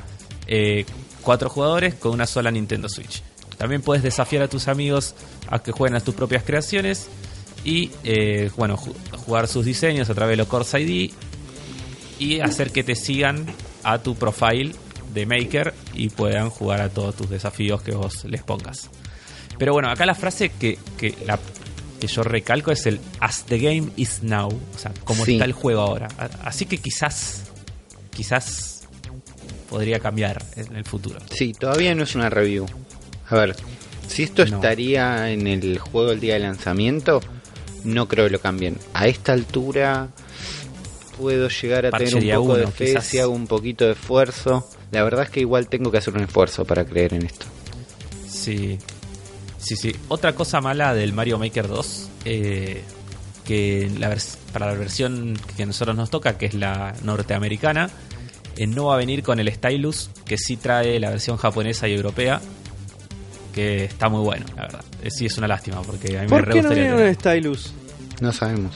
eh, 0.48 0.86
cuatro 1.22 1.50
jugadores 1.50 1.96
con 1.96 2.12
una 2.12 2.26
sola 2.28 2.52
Nintendo 2.52 2.90
Switch. 2.90 3.22
También 3.58 3.82
puedes 3.82 4.04
desafiar 4.04 4.44
a 4.44 4.48
tus 4.48 4.68
amigos 4.68 5.16
a 5.48 5.60
que 5.60 5.72
jueguen 5.72 5.96
a 5.96 6.02
tus 6.02 6.16
propias 6.16 6.44
creaciones 6.44 7.08
y 7.64 7.92
eh, 8.04 8.50
bueno 8.58 8.76
ju- 8.76 8.94
jugar 9.26 9.48
sus 9.48 9.64
diseños 9.64 10.10
a 10.10 10.16
través 10.16 10.34
de 10.34 10.38
los 10.38 10.48
Course 10.48 10.82
ID 10.82 11.12
y 12.20 12.40
hacer 12.42 12.72
que 12.72 12.84
te 12.84 12.96
sigan 12.96 13.46
a 13.84 14.00
tu 14.00 14.16
profile 14.16 14.74
de 15.14 15.26
Maker 15.26 15.74
y 15.94 16.10
puedan 16.10 16.50
jugar 16.50 16.82
a 16.82 16.90
todos 16.90 17.16
tus 17.16 17.30
desafíos 17.30 17.82
que 17.82 17.92
vos 17.94 18.26
les 18.26 18.44
pongas. 18.44 18.90
Pero 19.58 19.74
bueno, 19.74 19.90
acá 19.90 20.06
la 20.06 20.16
frase 20.16 20.50
que, 20.50 20.78
que, 20.98 21.16
la- 21.26 21.40
que 22.00 22.08
yo 22.08 22.24
recalco 22.24 22.72
es 22.72 22.86
el 22.86 23.00
As 23.20 23.44
the 23.46 23.58
game 23.60 23.92
is 23.96 24.24
now, 24.24 24.50
o 24.50 24.78
sea, 24.78 24.92
como 25.04 25.24
Sí. 25.26 25.34
está 25.34 25.46
el 25.46 25.54
juego 25.54 25.82
ahora. 25.82 26.08
Así 26.44 26.66
que 26.66 26.78
quizás, 26.80 27.44
quizás 28.12 28.88
podría 29.70 30.00
cambiar 30.00 30.44
en 30.56 30.76
el 30.76 30.86
futuro. 30.86 31.20
Sí, 31.32 31.54
todavía 31.54 31.96
no 31.96 32.04
es 32.04 32.16
una 32.16 32.30
review. 32.30 32.66
A 33.30 33.36
ver, 33.36 33.56
si 34.08 34.24
esto 34.24 34.46
No. 34.46 34.56
estaría 34.56 35.30
en 35.32 35.48
el 35.48 35.80
juego 35.80 36.12
el 36.12 36.20
día 36.20 36.34
de 36.34 36.42
lanzamiento, 36.42 37.22
no 37.84 38.08
creo 38.08 38.26
que 38.26 38.32
lo 38.32 38.40
cambien. 38.40 38.78
A 38.94 39.08
esta 39.08 39.34
altura 39.34 40.10
puedo 41.18 41.48
llegar 41.48 41.86
a 41.86 41.92
tener 41.92 42.16
un 42.16 42.44
poco 42.44 42.58
de 42.58 42.68
fe 42.68 42.86
quizás. 42.88 43.06
si 43.06 43.20
hago 43.20 43.32
un 43.34 43.48
poquito 43.48 43.86
de 43.86 43.94
esfuerzo. 43.94 44.68
La 44.94 45.04
verdad 45.04 45.26
es 45.26 45.30
que 45.32 45.40
igual 45.42 45.68
tengo 45.68 45.92
que 45.92 45.98
hacer 45.98 46.14
un 46.14 46.22
esfuerzo 46.22 46.64
para 46.66 46.86
creer 46.86 47.14
en 47.16 47.26
esto. 47.26 47.46
Sí, 48.30 48.78
sí, 49.58 49.76
sí. 49.76 49.96
Otra 50.08 50.34
cosa 50.36 50.62
mala 50.62 50.94
del 50.94 51.14
Mario 51.14 51.40
Maker 51.40 51.68
2, 51.68 52.10
eh, 52.26 52.84
que 53.44 53.92
la 54.00 54.16
para 54.54 54.68
la 54.68 54.74
versión 54.76 55.38
que 55.58 55.64
a 55.64 55.66
nosotros 55.66 55.96
nos 55.98 56.10
toca, 56.10 56.38
que 56.38 56.46
es 56.46 56.54
la 56.54 56.94
norteamericana, 57.04 57.90
eh, 58.56 58.68
no 58.68 58.86
va 58.86 58.94
a 58.94 58.98
venir 58.98 59.24
con 59.24 59.40
el 59.40 59.52
stylus 59.52 60.12
que 60.26 60.38
sí 60.38 60.58
trae 60.58 61.00
la 61.00 61.10
versión 61.10 61.38
japonesa 61.38 61.88
y 61.88 61.94
europea, 61.96 62.40
que 63.54 63.86
está 63.86 64.10
muy 64.10 64.22
bueno, 64.22 64.46
la 64.56 64.62
verdad. 64.64 64.86
Eh, 65.02 65.10
sí, 65.10 65.26
es 65.26 65.38
una 65.40 65.48
lástima, 65.48 65.82
porque 65.82 66.18
a 66.18 66.22
mí 66.22 66.26
me 66.26 66.30
¿Por 66.30 66.46
re 66.48 66.54
qué 66.54 66.62
no 66.62 66.70
viene 66.70 66.92
un 66.92 66.98
tener- 66.98 67.16
Stylus? 67.16 67.74
No 68.22 68.32
sabemos. 68.32 68.76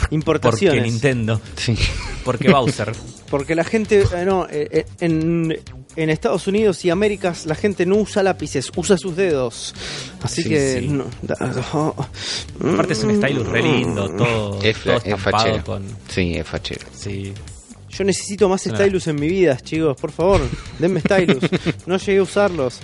Porque 0.00 0.14
Importaciones. 0.14 0.82
Nintendo, 0.84 1.40
Sí. 1.56 1.76
Porque 2.24 2.48
Bowser. 2.52 2.92
Porque 3.30 3.54
la 3.54 3.64
gente, 3.64 4.00
eh, 4.02 4.24
no, 4.24 4.46
eh, 4.50 4.68
eh, 4.70 4.86
en, 5.00 5.58
en 5.96 6.10
Estados 6.10 6.46
Unidos 6.46 6.82
y 6.84 6.90
Américas 6.90 7.44
la 7.46 7.54
gente 7.54 7.84
no 7.86 7.96
usa 7.96 8.22
lápices, 8.22 8.70
usa 8.76 8.96
sus 8.96 9.16
dedos. 9.16 9.74
Así 10.22 10.42
Sí, 10.42 10.48
que... 10.48 10.78
sí. 10.80 10.88
no, 10.88 11.04
da- 11.22 11.36
oh, 11.74 11.94
Aparte 12.72 12.92
es 12.94 13.04
un 13.04 13.16
stylus 13.16 13.46
re 13.46 13.62
lindo, 13.62 14.08
todo, 14.16 14.62
Es, 14.62 14.78
todo 14.82 14.96
es 14.96 15.04
estampado 15.06 15.64
con... 15.64 15.84
Sí, 16.08 16.34
es 16.36 16.46
fachero. 16.46 16.86
Sí. 16.94 17.32
Yo 17.90 18.04
necesito 18.04 18.48
más 18.48 18.62
stylus 18.62 19.06
en 19.08 19.16
mi 19.16 19.28
vida, 19.28 19.56
chicos, 19.58 19.96
por 20.00 20.12
favor. 20.12 20.40
Denme 20.78 21.00
stylus. 21.00 21.38
No 21.86 21.96
llegué 21.98 22.18
a 22.18 22.22
usarlos. 22.22 22.80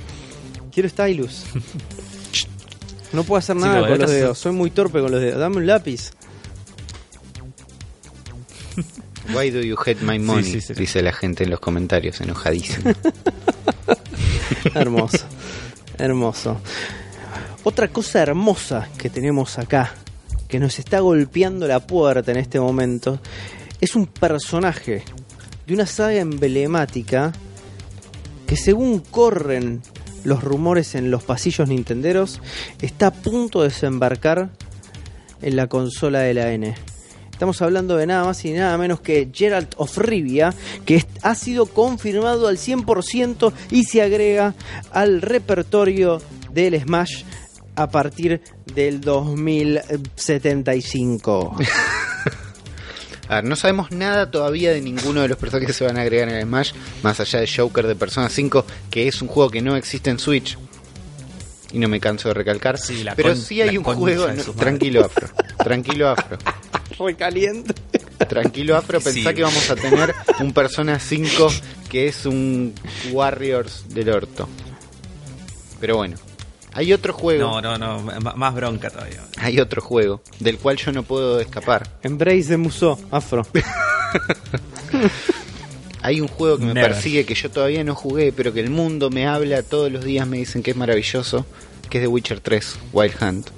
Quiero 0.73 0.89
stylus. 0.89 1.45
No 3.13 3.23
puedo 3.23 3.39
hacer 3.39 3.55
Sí, 3.57 3.63
nada 3.63 3.81
lo 3.81 3.87
con 3.89 3.99
los 4.01 4.11
dedos. 4.11 4.39
Soy 4.39 4.51
muy 4.53 4.71
torpe 4.71 5.01
con 5.01 5.13
los 5.13 5.21
dedos. 5.21 5.39
Dame 5.39 5.59
un 5.59 5.67
lápiz. 5.69 6.11
Why 9.35 9.51
do 9.51 9.61
you 9.61 9.77
hate 9.77 10.03
my 10.03 10.19
money? 10.19 10.45
sí, 10.45 10.61
sí. 10.61 10.75
Dice 10.75 11.03
la 11.03 11.13
gente 11.13 11.45
en 11.45 11.51
los 11.51 11.61
comentarios, 11.61 12.21
enojadísimo. 12.21 12.93
Hermoso. 14.75 15.27
Hermoso. 15.99 16.61
Otra 17.63 17.89
cosa 17.89 18.21
hermosa 18.21 18.89
que 18.99 19.09
tenemos 19.09 19.59
acá, 19.59 19.95
que 20.49 20.59
nos 20.59 20.79
está 20.79 21.01
golpeando 21.01 21.67
la 21.67 21.81
puerta 21.81 22.31
en 22.31 22.37
este 22.37 22.61
momento, 22.61 23.21
es 23.81 23.97
un 23.97 24.07
personaje 24.07 25.03
de 25.67 25.75
una 25.75 25.87
saga 25.87 26.17
emblemática 26.17 27.33
que 28.47 28.57
según 28.57 29.01
corren 29.01 29.83
los 30.25 30.43
rumores 30.43 30.95
en 30.95 31.11
los 31.11 31.23
pasillos 31.23 31.69
nintenderos, 31.69 32.41
está 32.83 33.09
a 33.09 33.13
punto 33.13 33.63
de 33.63 33.69
desembarcar 33.69 34.51
en 35.41 35.57
la 35.57 35.67
consola 35.67 36.21
de 36.21 36.35
la 36.35 36.53
N. 36.53 36.75
Estamos 37.35 37.61
hablando 37.63 37.97
de 37.97 38.07
nada 38.07 38.23
más 38.25 38.45
y 38.45 38.53
nada 38.53 38.79
menos 38.79 39.01
que 39.01 39.29
Geralt 39.35 39.75
of 39.77 39.99
Rivia, 39.99 40.55
que 40.87 41.05
ha 41.23 41.35
sido 41.35 41.67
confirmado 41.67 42.47
al 42.47 42.59
100% 42.59 43.53
y 43.73 43.83
se 43.85 44.03
agrega 44.03 44.55
al 44.93 45.21
repertorio 45.21 46.23
del 46.53 46.81
Smash 46.81 47.25
a 47.75 47.91
partir 47.91 48.41
del 48.73 49.01
2075. 49.01 51.57
A 53.27 53.37
ver, 53.37 53.45
no 53.45 53.57
sabemos 53.57 53.91
nada 53.91 54.31
todavía 54.31 54.71
de 54.73 54.83
ninguno 54.83 55.23
de 55.23 55.29
los 55.29 55.39
personajes 55.39 55.67
que 55.69 55.73
se 55.73 55.87
van 55.87 55.97
a 55.99 56.03
agregar 56.03 56.29
en 56.29 56.35
el 56.37 56.43
Smash, 56.45 56.73
más 57.03 57.19
allá 57.21 57.41
de 57.41 57.49
Joker 57.49 57.87
de 57.87 57.97
Persona 57.97 58.29
5, 58.29 58.65
que 58.91 59.09
es 59.09 59.23
un 59.23 59.29
juego 59.29 59.49
que 59.51 59.63
no 59.63 59.75
existe 59.77 60.11
en 60.11 60.19
Switch. 60.21 60.57
Y 61.73 61.79
no 61.79 61.89
me 61.89 61.99
canso 62.01 62.29
de 62.29 62.35
recalcar. 62.35 62.77
Sí, 62.79 63.03
la 63.03 63.15
pero 63.17 63.31
con- 63.31 63.39
sí 63.39 63.61
hay 63.63 63.71
la 63.73 63.79
un 63.81 63.85
juego. 63.85 64.29
no, 64.29 64.43
tranquilo, 64.53 65.07
Afro. 65.07 65.29
Tranquilo, 65.59 66.11
Afro. 66.11 66.37
Recaliente. 66.99 67.75
Tranquilo, 68.29 68.77
Afro. 68.77 69.01
Pensá 69.01 69.31
Sí. 69.31 69.35
que 69.35 69.43
vamos 69.43 69.69
a 69.71 69.77
tener 69.77 70.15
un 70.41 70.53
Persona 70.53 70.99
5 70.99 71.49
que 71.89 72.09
es 72.09 72.27
un 72.27 72.73
Warriors 73.13 73.85
del 73.89 74.09
orto. 74.11 74.49
Pero 75.81 75.97
bueno. 75.97 76.17
Hay 76.77 76.93
otro 76.93 77.13
juego. 77.13 77.41
No, 77.49 77.61
no, 77.61 77.79
no, 77.79 77.99
m- 78.13 78.33
más 78.35 78.55
bronca 78.55 78.91
todavía. 78.91 79.21
Hay 79.39 79.61
otro 79.61 79.81
juego 79.81 80.23
del 80.41 80.59
cual 80.59 80.77
yo 80.77 80.91
no 80.91 81.05
puedo 81.05 81.39
escapar. 81.39 81.89
Embrace 82.03 82.45
de 82.49 82.57
Muso, 82.57 82.99
afro. 83.13 83.47
Hay 86.03 86.21
un 86.21 86.29
juego 86.29 86.59
que 86.59 86.65
me 86.67 86.75
Never. 86.75 86.91
persigue 86.93 87.25
que 87.25 87.35
yo 87.35 87.51
todavía 87.51 87.83
no 87.83 87.95
jugué, 87.95 88.31
pero 88.33 88.53
que 88.53 88.61
el 88.61 88.69
mundo 88.71 89.09
me 89.09 89.27
habla 89.27 89.63
todos 89.63 89.91
los 89.91 90.05
días, 90.05 90.27
me 90.27 90.37
dicen 90.37 90.63
que 90.63 90.73
es 90.73 90.77
maravilloso, 90.77 91.47
que 91.89 91.99
es 91.99 92.05
The 92.05 92.09
Witcher 92.09 92.41
3, 92.41 92.77
Wild 92.93 93.15
Hunt. 93.23 93.51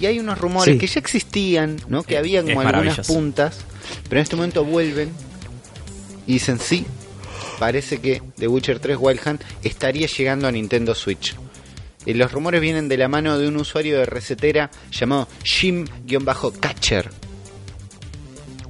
Y 0.00 0.06
hay 0.06 0.18
unos 0.18 0.38
rumores 0.38 0.74
Sí. 0.74 0.78
que 0.78 0.86
ya 0.86 1.00
existían, 1.00 1.76
¿no? 1.88 2.02
Que 2.02 2.14
Es- 2.14 2.20
habían 2.20 2.46
como 2.46 2.60
algunas 2.62 3.06
puntas, 3.06 3.58
pero 4.08 4.18
en 4.20 4.22
este 4.22 4.36
momento 4.36 4.64
vuelven 4.64 5.10
y 6.26 6.34
dicen 6.34 6.58
sí, 6.58 6.84
parece 7.58 7.98
que 7.98 8.20
The 8.36 8.48
Witcher 8.48 8.80
3 8.80 8.96
Wild 8.98 9.20
Hunt 9.26 9.42
estaría 9.62 10.06
llegando 10.06 10.48
a 10.48 10.52
Nintendo 10.52 10.94
Switch. 10.94 11.36
Y 12.06 12.12
los 12.14 12.32
rumores 12.32 12.60
vienen 12.60 12.88
de 12.88 12.98
la 12.98 13.08
mano 13.08 13.38
de 13.38 13.48
un 13.48 13.56
usuario 13.56 13.98
de 13.98 14.04
recetera 14.04 14.70
llamado 14.92 15.26
Jim-Catcher, 15.44 17.10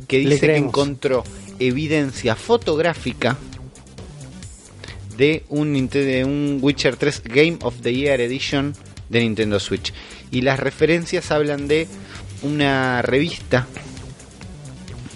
que 0.06 0.18
dice 0.18 0.40
que 0.40 0.56
encontró 0.56 1.24
evidencia 1.58 2.36
fotográfica 2.36 3.36
de 5.16 5.44
un, 5.48 5.88
de 5.88 6.24
un 6.24 6.58
Witcher 6.60 6.96
3 6.96 7.22
Game 7.24 7.58
of 7.62 7.76
the 7.82 7.94
Year 7.94 8.20
Edition 8.20 8.74
de 9.08 9.20
Nintendo 9.20 9.58
Switch. 9.60 9.92
Y 10.30 10.42
las 10.42 10.58
referencias 10.58 11.30
hablan 11.30 11.68
de 11.68 11.86
una 12.42 13.02
revista 13.02 13.66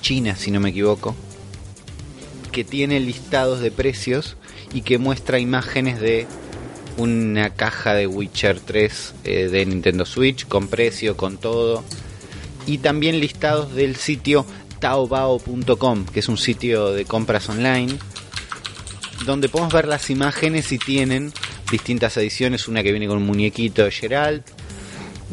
china, 0.00 0.36
si 0.36 0.50
no 0.50 0.60
me 0.60 0.70
equivoco, 0.70 1.14
que 2.52 2.64
tiene 2.64 3.00
listados 3.00 3.60
de 3.60 3.70
precios 3.70 4.36
y 4.72 4.82
que 4.82 4.98
muestra 4.98 5.38
imágenes 5.38 6.00
de 6.00 6.26
una 6.96 7.50
caja 7.50 7.94
de 7.94 8.06
Witcher 8.06 8.58
3 8.60 9.14
eh, 9.24 9.48
de 9.48 9.66
Nintendo 9.66 10.04
Switch 10.04 10.46
con 10.46 10.68
precio, 10.68 11.16
con 11.16 11.38
todo. 11.38 11.84
Y 12.66 12.78
también 12.78 13.20
listados 13.20 13.74
del 13.74 13.96
sitio 13.96 14.44
taobao.com, 14.80 16.06
que 16.06 16.20
es 16.20 16.28
un 16.28 16.38
sitio 16.38 16.92
de 16.92 17.04
compras 17.04 17.48
online, 17.48 17.98
donde 19.24 19.48
podemos 19.48 19.72
ver 19.72 19.86
las 19.86 20.10
imágenes 20.10 20.72
y 20.72 20.78
tienen 20.78 21.32
distintas 21.70 22.16
ediciones, 22.16 22.68
una 22.68 22.82
que 22.82 22.90
viene 22.90 23.06
con 23.06 23.18
un 23.18 23.26
muñequito 23.26 23.84
de 23.84 23.90
Geralt 23.90 24.57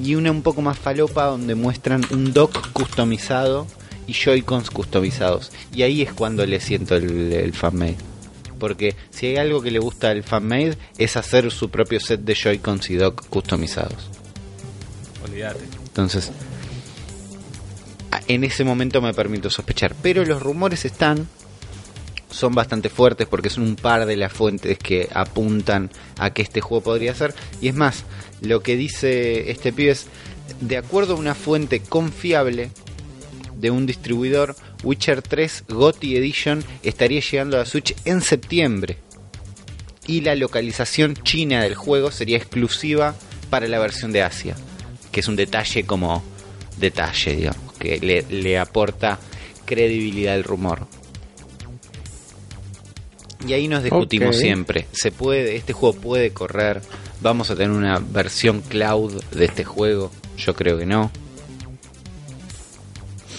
y 0.01 0.15
una 0.15 0.31
un 0.31 0.41
poco 0.41 0.61
más 0.61 0.77
falopa 0.77 1.25
donde 1.25 1.55
muestran 1.55 2.03
un 2.11 2.33
dock 2.33 2.71
customizado 2.71 3.67
y 4.07 4.13
Joy-Cons 4.13 4.69
customizados. 4.69 5.51
Y 5.73 5.83
ahí 5.83 6.01
es 6.01 6.13
cuando 6.13 6.45
le 6.45 6.59
siento 6.59 6.95
el, 6.95 7.33
el 7.33 7.53
fanmade. 7.53 7.97
Porque 8.59 8.95
si 9.09 9.27
hay 9.27 9.37
algo 9.37 9.61
que 9.61 9.71
le 9.71 9.79
gusta 9.79 10.09
al 10.09 10.23
fanmade 10.23 10.77
es 10.97 11.17
hacer 11.17 11.51
su 11.51 11.69
propio 11.69 11.99
set 11.99 12.21
de 12.21 12.35
Joy-Cons 12.35 12.89
y 12.89 12.95
dock 12.95 13.27
customizados. 13.27 14.09
Olvídate. 15.23 15.61
Entonces, 15.87 16.31
en 18.27 18.43
ese 18.43 18.63
momento 18.63 19.01
me 19.01 19.13
permito 19.13 19.49
sospechar. 19.49 19.95
Pero 20.01 20.25
los 20.25 20.41
rumores 20.41 20.85
están, 20.85 21.27
son 22.35 22.53
bastante 22.53 22.89
fuertes 22.89 23.27
porque 23.27 23.49
son 23.49 23.63
un 23.63 23.75
par 23.75 24.05
de 24.05 24.15
las 24.15 24.33
fuentes 24.33 24.77
que 24.77 25.09
apuntan 25.13 25.89
a 26.17 26.31
que 26.31 26.41
este 26.41 26.61
juego 26.61 26.83
podría 26.83 27.15
ser. 27.15 27.33
Y 27.61 27.69
es 27.69 27.75
más, 27.75 28.03
lo 28.41 28.61
que 28.61 28.75
dice 28.75 29.51
este 29.51 29.71
pibe 29.71 29.91
es, 29.91 30.07
de 30.61 30.77
acuerdo 30.77 31.15
a 31.15 31.19
una 31.19 31.35
fuente 31.35 31.79
confiable 31.79 32.69
de 33.55 33.71
un 33.71 33.85
distribuidor, 33.85 34.55
Witcher 34.83 35.21
3 35.21 35.65
GOTY 35.69 36.17
Edition 36.17 36.63
estaría 36.83 37.21
llegando 37.21 37.57
a 37.57 37.61
la 37.61 37.65
Switch 37.65 37.95
en 38.05 38.21
septiembre. 38.21 38.97
Y 40.07 40.21
la 40.21 40.35
localización 40.35 41.15
china 41.15 41.63
del 41.63 41.73
juego 41.73 42.11
sería 42.11 42.37
exclusiva 42.37 43.15
para 43.49 43.67
la 43.67 43.79
versión 43.79 44.11
de 44.11 44.21
Asia 44.21 44.55
que 45.15 45.21
es 45.21 45.29
un 45.29 45.37
detalle 45.37 45.85
como 45.85 46.21
detalle, 46.75 47.37
digamos, 47.37 47.71
que 47.79 47.99
le, 48.01 48.23
le 48.23 48.59
aporta 48.59 49.17
credibilidad 49.63 50.33
al 50.33 50.43
rumor. 50.43 50.89
Y 53.47 53.53
ahí 53.53 53.67
nos 53.67 53.83
discutimos 53.83 54.37
siempre. 54.37 54.87
Se 54.91 55.11
puede, 55.11 55.55
este 55.55 55.73
juego 55.73 55.95
puede 55.95 56.31
correr. 56.31 56.81
Vamos 57.21 57.49
a 57.51 57.55
tener 57.55 57.71
una 57.71 57.99
versión 57.99 58.61
cloud 58.61 59.21
de 59.31 59.45
este 59.45 59.63
juego. 59.63 60.11
Yo 60.37 60.55
creo 60.55 60.77
que 60.77 60.85
no. 60.85 61.11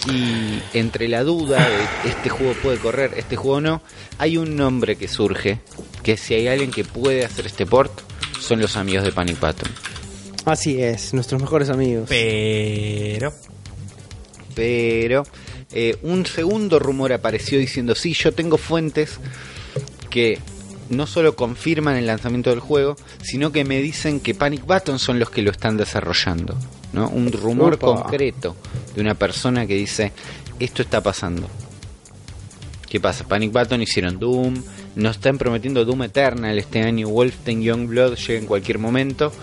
Y 0.09 0.59
entre 0.73 1.07
la 1.07 1.23
duda 1.23 1.57
de 1.57 2.09
este 2.09 2.29
juego 2.29 2.53
puede 2.63 2.77
correr, 2.77 3.13
este 3.17 3.35
juego 3.35 3.59
no, 3.59 3.81
hay 4.17 4.37
un 4.37 4.55
nombre 4.55 4.95
que 4.95 5.09
surge, 5.09 5.59
que 6.01 6.15
si 6.15 6.33
hay 6.33 6.47
alguien 6.47 6.71
que 6.71 6.85
puede 6.85 7.25
hacer 7.25 7.45
este 7.45 7.65
port, 7.65 7.91
son 8.39 8.61
los 8.61 8.77
amigos 8.77 9.03
de 9.03 9.11
Panic 9.11 9.39
Button. 9.39 9.69
Así 10.45 10.81
es, 10.81 11.13
nuestros 11.13 11.41
mejores 11.41 11.69
amigos. 11.69 12.05
Pero. 12.07 13.33
pero 14.55 15.23
eh, 15.71 15.97
un 16.03 16.25
segundo 16.25 16.79
rumor 16.79 17.11
apareció 17.11 17.59
diciendo 17.59 17.93
sí, 17.93 18.13
yo 18.13 18.31
tengo 18.31 18.57
fuentes 18.57 19.19
que 20.09 20.39
no 20.89 21.07
solo 21.07 21.35
confirman 21.35 21.97
el 21.97 22.07
lanzamiento 22.07 22.49
del 22.49 22.59
juego, 22.59 22.95
sino 23.21 23.51
que 23.51 23.65
me 23.65 23.81
dicen 23.81 24.19
que 24.19 24.33
Panic 24.33 24.65
Button 24.65 24.99
son 24.99 25.19
los 25.19 25.29
que 25.29 25.41
lo 25.41 25.51
están 25.51 25.77
desarrollando. 25.77 26.55
¿no? 26.93 27.09
Un 27.09 27.31
rumor 27.31 27.75
Opa. 27.75 27.87
concreto 27.87 28.55
de 28.95 29.01
una 29.01 29.13
persona 29.13 29.67
que 29.67 29.75
dice 29.75 30.13
esto 30.59 30.81
está 30.81 31.01
pasando. 31.01 31.47
¿Qué 32.89 32.99
pasa? 32.99 33.27
Panic 33.27 33.51
Button 33.51 33.81
hicieron 33.81 34.17
Doom, 34.17 34.63
nos 34.95 35.17
están 35.17 35.37
prometiendo 35.37 35.83
Doom 35.83 36.03
Eternal 36.03 36.57
este 36.57 36.81
año, 36.81 37.09
Wolfenstein 37.09 37.61
Youngblood 37.61 38.15
llega 38.15 38.39
en 38.39 38.45
cualquier 38.45 38.79
momento. 38.79 39.33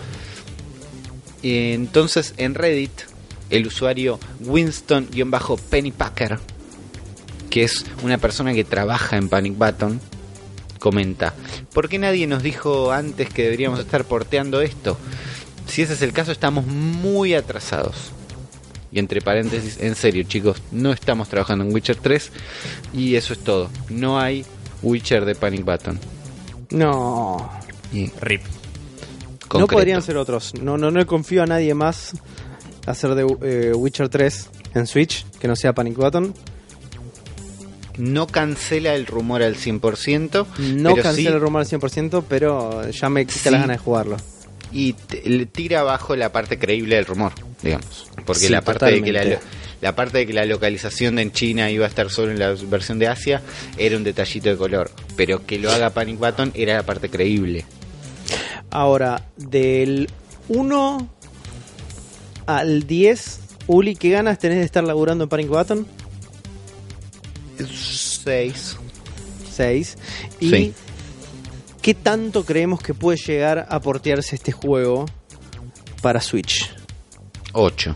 Entonces 1.43 2.33
en 2.37 2.55
Reddit, 2.55 3.01
el 3.51 3.67
usuario 3.67 4.19
Winston-Pennypacker, 4.41 6.39
que 7.51 7.63
es 7.63 7.85
una 8.03 8.17
persona 8.17 8.53
que 8.53 8.63
trabaja 8.63 9.15
en 9.15 9.29
Panic 9.29 9.55
Button, 9.55 10.01
comenta, 10.85 11.33
¿por 11.73 11.89
qué 11.89 11.97
nadie 11.97 12.27
nos 12.27 12.43
dijo 12.43 12.91
antes 12.91 13.27
que 13.29 13.41
deberíamos 13.41 13.79
estar 13.79 14.05
porteando 14.05 14.61
esto? 14.61 14.99
Si 15.65 15.81
ese 15.81 15.93
es 15.93 16.03
el 16.03 16.13
caso, 16.13 16.31
estamos 16.31 16.67
muy 16.67 17.33
atrasados. 17.33 18.11
Y 18.91 18.99
entre 18.99 19.19
paréntesis, 19.19 19.79
en 19.79 19.95
serio 19.95 20.21
chicos, 20.27 20.61
no 20.71 20.91
estamos 20.91 21.27
trabajando 21.27 21.65
en 21.65 21.73
Witcher 21.73 21.95
3 21.95 22.31
y 22.93 23.15
eso 23.15 23.33
es 23.33 23.39
todo. 23.39 23.71
No 23.89 24.19
hay 24.19 24.45
Witcher 24.83 25.25
de 25.25 25.33
Panic 25.33 25.65
Button. 25.65 25.99
No. 26.69 27.49
Y 27.91 28.11
RIP. 28.21 28.41
No 29.57 29.65
podrían 29.65 30.03
ser 30.03 30.17
otros. 30.17 30.53
No, 30.53 30.77
no, 30.77 30.91
no 30.91 30.99
le 30.99 31.07
confío 31.07 31.41
a 31.41 31.47
nadie 31.47 31.73
más 31.73 32.13
hacer 32.85 33.15
de 33.15 33.25
eh, 33.41 33.73
Witcher 33.73 34.07
3 34.07 34.49
en 34.75 34.85
Switch 34.85 35.25
que 35.39 35.47
no 35.47 35.55
sea 35.55 35.73
Panic 35.73 35.97
Button. 35.97 36.31
No 37.97 38.27
cancela 38.27 38.93
el 38.95 39.05
rumor 39.05 39.41
al 39.43 39.55
100%, 39.55 40.45
No 40.59 40.91
pero 40.91 41.03
cancela 41.03 41.29
sí- 41.29 41.35
el 41.35 41.41
rumor 41.41 41.61
al 41.61 41.67
100%, 41.67 42.23
pero 42.27 42.89
ya 42.89 43.09
me 43.09 43.25
quita 43.25 43.39
Sí. 43.39 43.49
las 43.51 43.61
ganas 43.61 43.77
de 43.77 43.83
jugarlo. 43.83 44.17
y 44.73 44.93
le 45.23 45.45
tira 45.45 45.81
abajo 45.81 46.17
la 46.17 46.33
parte 46.33 46.59
creíble 46.59 46.95
del 46.97 47.05
rumor, 47.05 47.31
digamos. 47.63 48.07
Porque 48.25 48.41
Sí, 48.41 48.49
la 48.49 48.61
parte 48.61 48.87
de 48.87 49.01
que 49.01 49.13
la, 49.13 49.39
la 49.79 49.95
parte 49.95 50.17
de 50.17 50.27
que 50.27 50.33
la 50.33 50.43
localización 50.43 51.15
de 51.15 51.21
en 51.21 51.31
China 51.31 51.71
iba 51.71 51.85
a 51.85 51.87
estar 51.87 52.09
solo 52.09 52.31
en 52.33 52.39
la 52.39 52.53
versión 52.67 52.99
de 52.99 53.07
Asia 53.07 53.41
era 53.77 53.95
un 53.95 54.03
detallito 54.03 54.49
de 54.49 54.57
color, 54.57 54.91
pero 55.15 55.45
que 55.45 55.59
lo 55.59 55.71
haga 55.71 55.91
Panic 55.91 56.19
Button 56.19 56.51
era 56.55 56.73
la 56.73 56.83
parte 56.83 57.09
creíble. 57.09 57.63
Ahora, 58.69 59.23
del 59.37 60.09
1 60.49 61.09
al 62.47 62.85
10, 62.85 63.39
Uli, 63.67 63.95
¿qué 63.95 64.09
ganas 64.09 64.39
tenés 64.39 64.57
de 64.57 64.65
estar 64.65 64.83
laburando 64.83 65.23
en 65.23 65.29
Panic 65.29 65.47
Button? 65.47 65.87
6. 67.63 68.77
6. 69.51 69.97
¿Y 70.39 70.49
Sí. 70.49 70.73
qué 71.81 71.93
tanto 71.93 72.43
creemos 72.45 72.81
que 72.81 72.93
puede 72.93 73.17
llegar 73.17 73.65
a 73.69 73.79
portearse 73.79 74.35
este 74.35 74.51
juego 74.51 75.05
para 76.01 76.19
Switch? 76.21 76.73
8. 77.53 77.95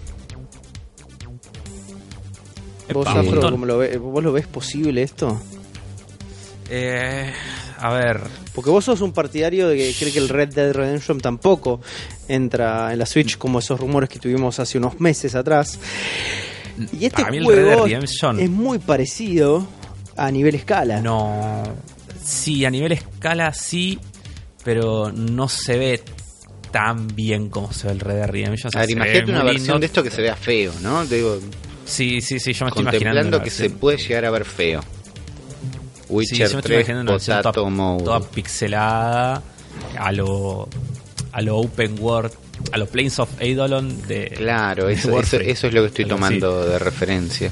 ¿Vos, 2.94 3.06
Afro, 3.08 3.42
cómo 3.52 3.66
lo 3.66 3.78
ve- 3.78 3.98
¿Vos 3.98 4.24
lo 4.24 4.32
ves 4.32 4.48
posible 4.48 5.04
esto? 5.04 5.40
Eh, 6.70 7.32
a 7.78 7.94
ver, 7.94 8.22
Porque 8.54 8.72
vos 8.72 8.84
sos 8.84 9.00
un 9.02 9.14
partidario 9.14 9.68
de 9.70 9.78
que 9.78 9.94
cree 9.98 10.12
que 10.12 10.20
el 10.20 10.28
Red 10.28 10.50
Dead 10.54 10.74
Redemption 10.74 11.20
tampoco 11.22 11.80
entra 12.28 12.92
en 12.92 13.00
la 13.00 13.06
Switch 13.06 13.38
como 13.38 13.60
esos 13.60 13.80
rumores 13.80 14.10
que 14.10 14.20
tuvimos 14.20 14.60
hace 14.60 14.78
unos 14.80 15.00
meses 15.00 15.34
atrás. 15.36 15.80
Y 17.00 17.06
este 17.06 17.22
Para 17.22 17.32
mí 17.32 17.38
el 17.38 17.46
Red 17.48 17.56
Dead 17.56 17.66
juego 17.66 17.88
Redemption- 17.88 18.40
es 18.40 18.50
muy 18.50 18.80
parecido 18.80 19.68
a 20.16 20.32
nivel 20.32 20.56
escala. 20.56 21.02
no. 21.02 21.64
Sí, 22.24 22.64
a 22.66 22.70
nivel 22.70 22.92
escala 22.92 23.54
sí, 23.54 23.98
pero 24.64 25.12
no 25.12 25.48
se 25.50 25.78
ve 25.78 26.04
tan 26.72 27.08
bien 27.08 27.50
como 27.50 27.74
se 27.74 27.88
ve 27.88 27.94
el 27.94 28.00
Red 28.00 28.16
Dead 28.16 28.28
Redemption. 28.30 28.68
O 28.68 28.72
sea, 28.72 28.82
A 28.82 28.84
ver, 28.86 28.92
imagínate 28.92 29.32
una 29.32 29.44
versión 29.44 29.64
lindo. 29.66 29.80
de 29.80 29.86
esto 29.88 30.04
que 30.04 30.12
se 30.12 30.22
vea 30.22 30.36
feo, 30.36 30.72
¿no? 30.82 31.06
Digo, 31.06 31.40
Sí, 31.86 32.22
sí, 32.22 32.40
sí, 32.40 32.54
yo 32.54 32.66
me 32.66 32.70
estoy 32.70 32.82
imaginando. 32.84 33.42
que 33.42 33.50
se 33.50 33.72
puede 33.72 33.98
llegar 33.98 34.26
a 34.26 34.30
ver 34.32 34.46
feo. 34.46 34.82
Sí, 34.82 34.88
Witcher 36.10 36.38
yo 36.38 36.44
me 36.44 36.46
estoy 36.46 36.62
3, 36.62 36.80
imaginando 36.82 37.02
una 37.04 37.12
versión 37.14 37.38
Potato 37.38 37.64
toda, 37.64 37.98
toda 38.20 38.20
pixelada 38.32 39.42
a 39.98 40.12
lo 40.12 40.68
a 41.32 41.42
lo 41.42 41.58
open 41.58 41.96
world, 42.00 42.32
a 42.72 42.78
los 42.78 42.90
Planes 42.90 43.20
of 43.20 43.30
Eidolon 43.40 44.02
de 44.08 44.30
Claro, 44.36 44.88
de 44.88 44.94
eso, 44.94 45.20
eso, 45.20 45.38
eso 45.38 45.68
es 45.68 45.74
lo 45.74 45.82
que 45.82 45.88
estoy 45.88 46.06
Algo 46.06 46.16
así. 46.16 46.40
tomando 46.40 46.66
de 46.66 46.80
referencia. 46.80 47.52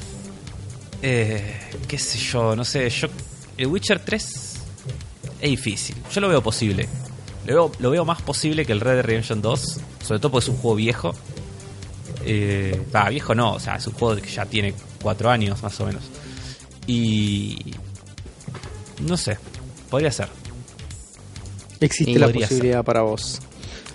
Eh, 1.01 1.55
qué 1.87 1.97
sé 1.97 2.17
yo, 2.17 2.55
no 2.55 2.65
sé, 2.65 2.89
yo 2.89 3.07
el 3.57 3.67
Witcher 3.67 3.99
3 3.99 4.53
es 5.41 5.49
difícil. 5.49 5.95
Yo 6.11 6.21
lo 6.21 6.29
veo 6.29 6.41
posible. 6.41 6.87
Lo 7.45 7.53
veo, 7.53 7.71
lo 7.79 7.89
veo 7.91 8.05
más 8.05 8.21
posible 8.21 8.65
que 8.65 8.73
el 8.73 8.81
Red 8.81 8.95
Dead 8.95 9.05
Redemption 9.05 9.41
2, 9.41 9.79
sobre 10.05 10.19
todo 10.19 10.31
porque 10.31 10.45
es 10.45 10.49
un 10.49 10.57
juego 10.57 10.75
viejo. 10.75 11.15
Eh, 12.25 12.81
viejo 13.09 13.35
no, 13.35 13.53
o 13.53 13.59
sea, 13.59 13.75
es 13.77 13.87
un 13.87 13.93
juego 13.93 14.21
que 14.21 14.29
ya 14.29 14.45
tiene 14.45 14.73
cuatro 15.01 15.29
años 15.29 15.61
más 15.63 15.79
o 15.79 15.85
menos. 15.85 16.03
Y 16.87 17.73
no 19.01 19.15
sé, 19.17 19.37
podría 19.89 20.11
ser. 20.11 20.27
Existe 21.79 22.11
Y 22.11 22.15
la 22.15 22.29
posibilidad 22.29 22.83
para 22.83 23.01
vos. 23.01 23.39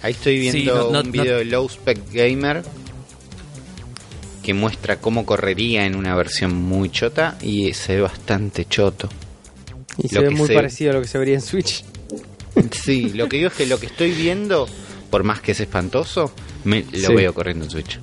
Ahí 0.03 0.13
estoy 0.13 0.39
viendo 0.41 0.59
Sí, 0.59 0.67
no- 0.67 0.75
no- 0.93 1.01
un 1.01 1.07
no- 1.07 1.13
video 1.13 1.39
de 1.39 1.45
Low 1.45 1.69
Spec 1.69 1.99
Gamer 2.13 2.63
que 4.43 4.55
muestra 4.55 4.97
cómo 5.01 5.25
correría 5.25 5.87
en 5.87 5.95
una 5.95 6.17
versión 6.17 6.55
muy 6.55 6.91
chota 6.91 7.39
y 7.41 7.73
se 7.75 7.95
ve 7.97 8.03
bastante 8.03 8.65
choto. 8.65 9.09
Y 9.99 10.09
se 10.09 10.21
ve 10.21 10.31
muy 10.31 10.49
se- 10.49 10.55
parecido 10.55 10.91
a 10.91 10.95
lo 10.95 11.03
que 11.03 11.09
se 11.09 11.19
vería 11.19 11.35
en 11.37 11.43
Switch. 11.43 11.85
Sí, 12.73 13.11
lo 13.15 13.29
que 13.29 13.37
digo 13.39 13.49
es 13.49 13.55
que 13.55 13.65
lo 13.67 13.79
que 13.81 13.87
estoy 13.87 14.11
viendo, 14.11 14.69
por 15.11 15.23
más 15.25 15.41
que 15.41 15.53
es 15.53 15.61
espantoso, 15.61 16.33
me, 16.65 16.85
lo 16.93 17.09
Sí. 17.09 17.15
veo 17.15 17.33
corriendo 17.33 17.65
en 17.65 17.71
Switch. 17.71 17.99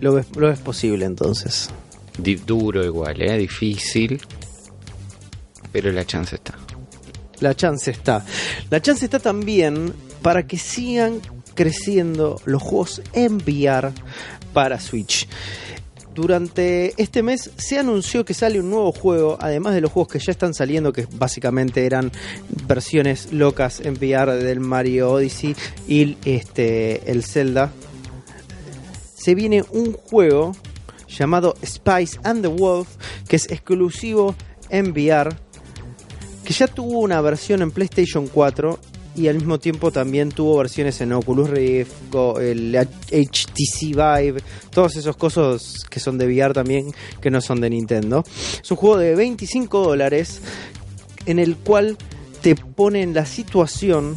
Lo 0.00 0.14
ves, 0.14 0.26
lo 0.36 0.48
ves 0.48 0.58
posible 0.58 1.04
entonces. 1.06 1.70
Di- 2.18 2.36
duro 2.36 2.84
igual, 2.84 3.20
¿eh? 3.22 3.36
difícil, 3.38 4.20
pero 5.72 5.90
la 5.92 6.04
chance 6.04 6.36
está. 6.36 6.54
La 7.42 7.56
chance 7.56 7.90
está. 7.90 8.24
La 8.70 8.80
chance 8.80 9.04
está 9.04 9.18
también 9.18 9.92
para 10.22 10.46
que 10.46 10.56
sigan 10.56 11.20
creciendo 11.54 12.40
los 12.44 12.62
juegos 12.62 13.02
en 13.12 13.38
VR 13.38 13.90
para 14.52 14.78
Switch. 14.78 15.28
Durante 16.14 16.94
este 17.02 17.24
mes 17.24 17.50
se 17.56 17.80
anunció 17.80 18.24
que 18.24 18.32
sale 18.32 18.60
un 18.60 18.70
nuevo 18.70 18.92
juego, 18.92 19.38
además 19.40 19.74
de 19.74 19.80
los 19.80 19.90
juegos 19.90 20.12
que 20.12 20.18
ya 20.20 20.30
están 20.30 20.54
saliendo, 20.54 20.92
que 20.92 21.08
básicamente 21.14 21.84
eran 21.84 22.12
versiones 22.68 23.32
locas 23.32 23.80
en 23.80 23.94
VR 23.94 24.36
del 24.36 24.60
Mario 24.60 25.10
Odyssey 25.10 25.56
y 25.88 26.16
este, 26.24 27.10
el 27.10 27.24
Zelda. 27.24 27.72
Se 29.16 29.34
viene 29.34 29.64
un 29.70 29.94
juego 29.94 30.52
llamado 31.08 31.56
Spice 31.64 32.20
and 32.22 32.42
the 32.42 32.48
Wolf, 32.48 32.88
que 33.26 33.34
es 33.34 33.50
exclusivo 33.50 34.36
en 34.68 34.92
VR 34.92 35.34
ya 36.58 36.66
tuvo 36.66 37.00
una 37.00 37.20
versión 37.20 37.62
en 37.62 37.70
PlayStation 37.70 38.26
4 38.28 38.78
y 39.14 39.28
al 39.28 39.34
mismo 39.36 39.58
tiempo 39.58 39.90
también 39.92 40.30
tuvo 40.30 40.56
versiones 40.58 41.00
en 41.02 41.12
Oculus 41.12 41.50
Rift, 41.50 41.92
co- 42.10 42.40
el 42.40 42.74
HTC 42.74 43.88
Vive, 43.94 44.42
todos 44.70 44.96
esos 44.96 45.16
cosas 45.16 45.84
que 45.90 46.00
son 46.00 46.16
de 46.16 46.26
VR 46.26 46.54
también, 46.54 46.94
que 47.20 47.30
no 47.30 47.40
son 47.42 47.60
de 47.60 47.68
Nintendo. 47.70 48.24
Es 48.62 48.70
un 48.70 48.76
juego 48.78 48.96
de 48.96 49.14
25 49.14 49.84
dólares 49.84 50.40
en 51.26 51.38
el 51.38 51.56
cual 51.56 51.98
te 52.40 52.54
pone 52.56 53.02
en 53.02 53.12
la 53.14 53.26
situación 53.26 54.16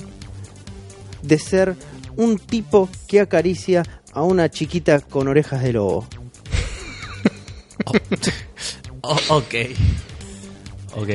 de 1.21 1.39
ser 1.39 1.75
un 2.15 2.37
tipo 2.39 2.87
que 3.07 3.19
acaricia 3.19 3.83
a 4.13 4.23
una 4.23 4.49
chiquita 4.49 5.01
con 5.01 5.27
orejas 5.27 5.61
de 5.61 5.73
lobo. 5.73 6.07
Oh, 9.07 9.17
ok. 9.37 9.53
Ok. 10.95 11.09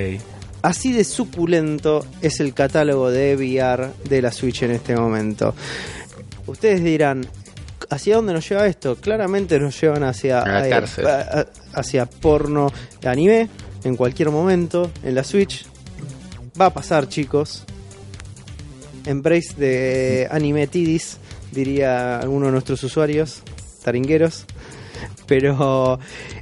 Así 0.62 0.93
de 0.93 1.05
suculento 1.05 2.05
es 2.20 2.41
el 2.41 2.53
catálogo 2.55 3.11
de 3.11 3.35
VR 3.37 3.91
de 4.09 4.23
la 4.23 4.31
Switch 4.31 4.62
en 4.62 4.73
este 4.73 4.95
momento. 4.95 5.55
Ustedes 6.47 6.82
dirán, 6.85 7.27
¿hacia 7.89 8.16
dónde 8.16 8.32
nos 8.35 8.47
lleva 8.49 8.66
esto? 8.66 8.97
Claramente 8.97 9.59
nos 9.59 9.81
llevan 9.81 10.03
hacia, 10.05 10.43
A 10.43 10.69
eh, 10.69 10.70
a- 11.07 11.47
hacia 11.73 12.07
porno 12.07 12.70
de 13.01 13.09
anime 13.09 13.49
en 13.85 13.97
cualquier 13.97 14.31
momento 14.31 14.91
en 15.03 15.15
la 15.15 15.24
Switch. 15.24 15.65
Va 16.61 16.66
a 16.66 16.74
pasar, 16.74 17.09
chicos. 17.09 17.65
Embrace 19.07 19.55
de 19.57 20.28
anime 20.31 20.66
tidis, 20.66 21.16
diría 21.53 22.19
alguno 22.19 22.47
de 22.47 22.53
nuestros 22.53 22.82
usuarios, 22.85 23.43
taringueros. 23.82 24.45
Pero 25.27 25.99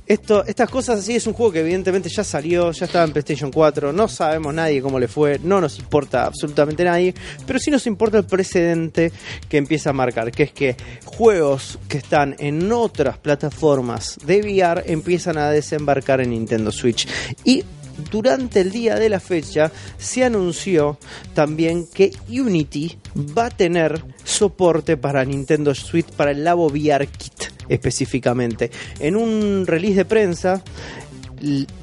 esto, 0.09 0.45
estas 0.47 0.71
cosas 0.71 1.01
así 1.01 1.15
es 1.15 1.27
un 1.27 1.35
juego 1.35 1.53
que 1.53 1.61
evidentemente 1.61 2.09
ya 2.09 2.25
salió, 2.25 2.73
ya 2.73 2.87
estaba 2.87 3.05
en 3.05 3.13
PlayStation 3.13 3.53
4, 3.53 3.93
no 3.93 4.09
sabemos 4.09 4.55
nadie 4.55 4.81
cómo 4.81 4.99
le 4.99 5.07
fue, 5.07 5.39
no 5.43 5.61
nos 5.61 5.79
importa 5.79 6.25
absolutamente 6.25 6.83
nadie, 6.83 7.15
pero 7.47 7.59
sí 7.59 7.71
nos 7.71 7.87
importa 7.87 8.17
el 8.17 8.25
precedente 8.25 9.13
que 9.49 9.59
empieza 9.59 9.91
a 9.91 9.93
marcar, 9.93 10.31
que 10.31 10.45
es 10.45 10.53
que 10.53 10.77
juegos 11.05 11.79
que 11.89 11.99
están 11.99 12.35
en 12.39 12.73
otras 12.73 13.19
plataformas 13.19 14.19
de 14.25 14.41
VR 14.41 14.85
empiezan 14.87 15.37
a 15.37 15.51
desembarcar 15.51 16.23
en 16.23 16.31
Nintendo 16.31 16.73
Switch. 16.73 17.07
Y 17.45 17.63
durante 18.11 18.61
el 18.61 18.71
día 18.71 18.97
de 18.97 19.09
la 19.09 19.21
fecha 19.21 19.71
se 19.99 20.25
anunció 20.25 20.99
también 21.35 21.87
que 21.87 22.13
Unity 22.29 22.99
va 23.37 23.47
a 23.47 23.51
tener 23.51 24.05
soporte 24.25 24.97
para 24.97 25.25
Nintendo 25.25 25.75
Switch 25.75 26.11
para 26.13 26.31
el 26.31 26.45
Labo 26.45 26.67
VR 26.67 27.07
Kit 27.07 27.59
específicamente. 27.69 28.71
En 28.99 29.17
un 29.17 29.67
release 29.67 29.97
de 29.97 30.05
prensa, 30.05 30.63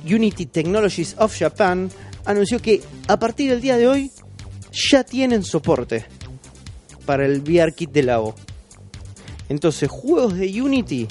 Unity 0.05 0.47
Technologies 0.47 1.15
of 1.19 1.37
Japan 1.37 1.89
anunció 2.25 2.59
que 2.61 2.81
a 3.07 3.19
partir 3.19 3.51
del 3.51 3.61
día 3.61 3.77
de 3.77 3.87
hoy 3.87 4.11
ya 4.71 5.03
tienen 5.03 5.43
soporte 5.43 6.05
para 7.05 7.25
el 7.25 7.41
VR 7.41 7.73
Kit 7.73 7.91
de 7.91 8.03
Labo. 8.03 8.35
Entonces, 9.47 9.89
juegos 9.89 10.35
de 10.35 10.61
Unity 10.61 11.07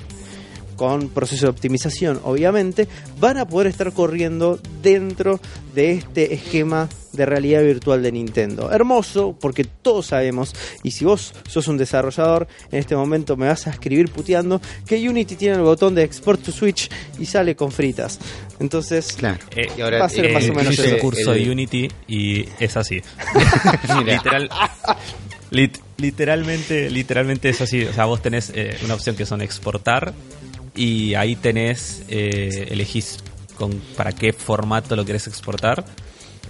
con 0.76 1.08
proceso 1.08 1.46
de 1.46 1.50
optimización, 1.50 2.20
obviamente, 2.24 2.88
van 3.20 3.38
a 3.38 3.46
poder 3.46 3.68
estar 3.68 3.92
corriendo 3.92 4.58
dentro 4.82 5.40
de 5.74 5.92
este 5.92 6.34
esquema 6.34 6.88
de 7.12 7.26
realidad 7.26 7.62
virtual 7.62 8.02
de 8.02 8.10
Nintendo. 8.10 8.72
Hermoso, 8.72 9.36
porque 9.40 9.62
todos 9.64 10.06
sabemos, 10.06 10.52
y 10.82 10.90
si 10.90 11.04
vos 11.04 11.32
sos 11.48 11.68
un 11.68 11.76
desarrollador, 11.78 12.48
en 12.72 12.80
este 12.80 12.96
momento 12.96 13.36
me 13.36 13.46
vas 13.46 13.66
a 13.68 13.70
escribir 13.70 14.10
puteando, 14.10 14.60
que 14.86 15.08
Unity 15.08 15.36
tiene 15.36 15.54
el 15.56 15.62
botón 15.62 15.94
de 15.94 16.02
Export 16.02 16.42
to 16.42 16.50
Switch 16.50 16.90
y 17.20 17.26
sale 17.26 17.54
con 17.54 17.70
fritas. 17.70 18.18
Entonces, 18.58 19.12
Claro. 19.12 19.38
Eh, 19.54 19.68
y 19.76 19.80
ahora 19.80 20.00
va 20.00 20.06
a 20.06 20.08
ser 20.08 20.32
más 20.32 20.48
o 20.48 20.54
menos 20.54 20.76
el 20.78 20.98
curso 20.98 21.32
el- 21.32 21.44
de 21.44 21.50
Unity 21.52 21.88
y 22.08 22.46
es 22.58 22.76
así. 22.76 23.00
Mira. 23.98 24.14
Literal, 24.16 24.50
lit- 25.50 25.80
literalmente, 25.98 26.90
literalmente 26.90 27.48
es 27.48 27.60
así. 27.60 27.84
O 27.84 27.92
sea, 27.92 28.06
vos 28.06 28.22
tenés 28.22 28.50
eh, 28.54 28.76
una 28.84 28.94
opción 28.94 29.14
que 29.16 29.26
son 29.26 29.40
exportar 29.42 30.12
y 30.74 31.14
ahí 31.14 31.36
tenés, 31.36 32.02
eh, 32.08 32.68
elegís 32.70 33.18
con, 33.56 33.72
para 33.96 34.12
qué 34.12 34.32
formato 34.32 34.96
lo 34.96 35.04
querés 35.04 35.26
exportar. 35.26 35.84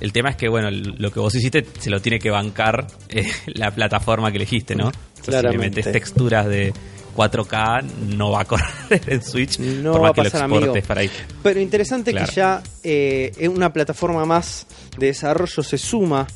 El 0.01 0.13
tema 0.13 0.31
es 0.31 0.37
que, 0.37 0.49
bueno, 0.49 0.71
lo 0.71 1.11
que 1.11 1.21
vos 1.21 1.35
hiciste 1.35 1.65
se 1.79 1.89
lo 1.91 2.01
tiene 2.01 2.19
que 2.19 2.31
bancar 2.31 2.87
eh, 3.09 3.27
la 3.47 3.71
plataforma 3.71 4.31
que 4.31 4.37
elegiste, 4.37 4.75
¿no? 4.75 4.91
Entonces, 5.17 5.41
si 5.43 5.49
le 5.49 5.59
metes 5.59 5.91
texturas 5.93 6.47
de 6.47 6.73
4K, 7.17 7.83
no 8.17 8.33
va 8.33 8.41
a 8.41 8.45
correr 8.45 8.67
en 9.07 9.23
Switch 9.23 9.59
No 9.61 9.93
por 9.93 10.01
va 10.01 10.09
más 10.09 10.11
a 10.11 10.15
que 10.15 10.21
lo 10.23 10.31
pasar, 10.31 10.41
exportes 10.43 10.69
amigo. 10.71 10.87
para 10.89 11.01
ahí. 11.03 11.11
Pero 11.43 11.61
interesante 11.61 12.11
Claro. 12.11 12.27
que 12.27 12.35
ya 12.35 12.63
eh, 12.83 13.49
una 13.49 13.73
plataforma 13.73 14.25
más 14.25 14.67
de 14.99 15.07
desarrollo 15.07 15.63
se 15.63 15.79
suma 15.79 16.27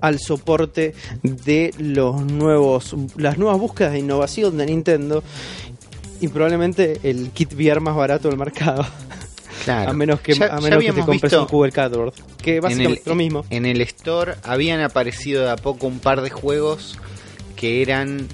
al 0.00 0.18
soporte 0.18 0.94
de 1.22 1.72
los 1.78 2.20
nuevos 2.24 2.92
las 3.16 3.38
nuevas 3.38 3.60
búsquedas 3.60 3.92
de 3.92 4.00
innovación 4.00 4.58
de 4.58 4.66
Nintendo 4.66 5.22
y 6.22 6.28
probablemente 6.28 6.98
el 7.02 7.30
kit 7.30 7.52
VR 7.52 7.80
más 7.80 7.94
barato 7.94 8.28
del 8.28 8.38
mercado. 8.38 8.86
Claro. 9.64 9.90
A 9.90 9.92
menos 9.92 10.20
que, 10.20 10.32
Ya- 10.34 10.46
a 10.46 10.60
menos 10.60 10.82
que 10.82 10.92
te 10.92 11.02
compres 11.02 11.32
un 11.34 11.46
Google 11.46 11.70
Cardboard. 11.72 12.14
Que 12.42 12.56
en 12.56 12.62
básicamente 12.62 12.92
el, 12.94 12.98
es 13.00 13.06
lo 13.06 13.14
mismo. 13.14 13.44
En 13.50 13.66
el 13.66 13.80
store 13.82 14.34
habían 14.42 14.80
aparecido 14.80 15.44
de 15.44 15.50
a 15.50 15.56
poco 15.56 15.86
un 15.86 16.00
par 16.00 16.20
de 16.22 16.30
juegos 16.30 16.98
que 17.54 17.80
eran 17.82 18.26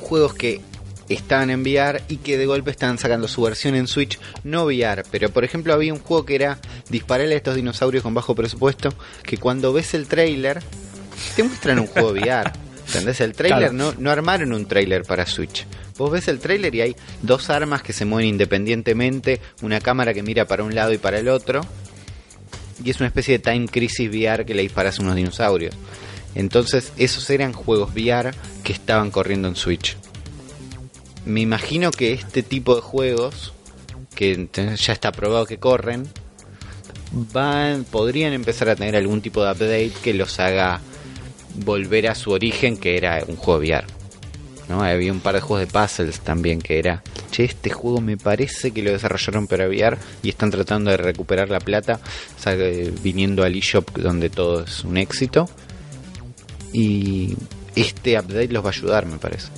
juegos 0.00 0.34
que 0.34 0.60
estaban 1.08 1.50
en 1.50 1.62
VR 1.62 2.02
y 2.08 2.16
que 2.18 2.36
de 2.36 2.46
golpe 2.46 2.70
estaban 2.70 2.98
sacando 2.98 3.28
su 3.28 3.40
versión 3.42 3.74
en 3.74 3.86
Switch, 3.86 4.18
no 4.44 4.64
VR, 4.64 5.04
pero 5.10 5.30
por 5.30 5.44
ejemplo 5.44 5.72
había 5.72 5.92
un 5.92 6.00
juego 6.00 6.24
que 6.24 6.34
era 6.34 6.58
dispararle 6.90 7.34
a 7.34 7.36
estos 7.38 7.54
dinosaurios 7.56 8.02
con 8.02 8.14
bajo 8.14 8.34
presupuesto, 8.34 8.90
que 9.22 9.38
cuando 9.38 9.72
ves 9.72 9.94
el 9.94 10.06
trailer 10.06 10.60
te 11.36 11.42
muestran 11.44 11.78
un 11.78 11.86
juego 11.86 12.10
VR. 12.10 12.50
¿Entendés? 12.88 13.20
El 13.20 13.34
trailer 13.34 13.70
Claro. 13.70 13.74
no, 13.74 13.94
no 13.98 14.10
armaron 14.10 14.52
un 14.52 14.66
trailer 14.66 15.02
para 15.02 15.26
Switch. 15.26 15.66
Vos 15.98 16.12
ves 16.12 16.28
el 16.28 16.38
trailer 16.38 16.74
y 16.76 16.80
hay 16.80 16.96
dos 17.22 17.50
armas 17.50 17.82
que 17.82 17.92
se 17.92 18.04
mueven 18.04 18.30
independientemente, 18.30 19.40
una 19.62 19.80
cámara 19.80 20.14
que 20.14 20.22
mira 20.22 20.46
para 20.46 20.62
un 20.62 20.74
lado 20.74 20.92
y 20.92 20.98
para 20.98 21.18
el 21.18 21.28
otro, 21.28 21.60
y 22.82 22.90
es 22.90 23.00
una 23.00 23.08
especie 23.08 23.38
de 23.38 23.42
Time 23.42 23.66
Crisis 23.66 24.08
VR 24.08 24.46
que 24.46 24.54
le 24.54 24.62
disparas 24.62 24.98
a 24.98 25.02
unos 25.02 25.16
dinosaurios. 25.16 25.74
Entonces, 26.36 26.92
esos 26.96 27.28
eran 27.30 27.52
juegos 27.52 27.90
VR 27.94 28.30
que 28.62 28.72
estaban 28.72 29.10
corriendo 29.10 29.48
en 29.48 29.56
Switch. 29.56 29.96
Me 31.24 31.40
imagino 31.40 31.90
que 31.90 32.12
este 32.12 32.44
tipo 32.44 32.76
de 32.76 32.80
juegos, 32.80 33.52
que 34.14 34.48
ya 34.54 34.92
está 34.92 35.10
probado 35.10 35.46
que 35.46 35.58
corren, 35.58 36.06
van, 37.32 37.84
podrían 37.84 38.32
empezar 38.34 38.68
a 38.68 38.76
tener 38.76 38.94
algún 38.94 39.20
tipo 39.20 39.44
de 39.44 39.50
update 39.50 39.92
que 40.02 40.14
los 40.14 40.38
haga 40.38 40.80
volver 41.56 42.06
a 42.06 42.14
su 42.14 42.30
origen, 42.30 42.76
que 42.76 42.96
era 42.96 43.24
un 43.26 43.34
juego 43.34 43.58
VR. 43.58 43.97
¿No? 44.68 44.82
Había 44.82 45.12
un 45.12 45.20
par 45.20 45.34
de 45.34 45.40
juegos 45.40 45.66
de 45.66 45.72
puzzles 45.72 46.20
también 46.20 46.60
que 46.60 46.78
era, 46.78 47.02
che, 47.30 47.44
este 47.44 47.70
juego 47.70 48.00
me 48.00 48.16
parece 48.16 48.70
que 48.70 48.82
lo 48.82 48.92
desarrollaron 48.92 49.46
para 49.46 49.66
VR 49.66 49.98
y 50.22 50.28
están 50.28 50.50
tratando 50.50 50.90
de 50.90 50.96
recuperar 50.96 51.48
la 51.48 51.60
plata, 51.60 52.00
eh, 52.46 52.92
viniendo 53.02 53.44
al 53.44 53.56
eShop 53.56 53.96
donde 53.98 54.30
todo 54.30 54.64
es 54.64 54.84
un 54.84 54.96
éxito. 54.96 55.48
Y 56.72 57.34
este 57.74 58.18
update 58.18 58.48
los 58.48 58.62
va 58.62 58.68
a 58.68 58.72
ayudar, 58.72 59.06
me 59.06 59.18
parece. 59.18 59.48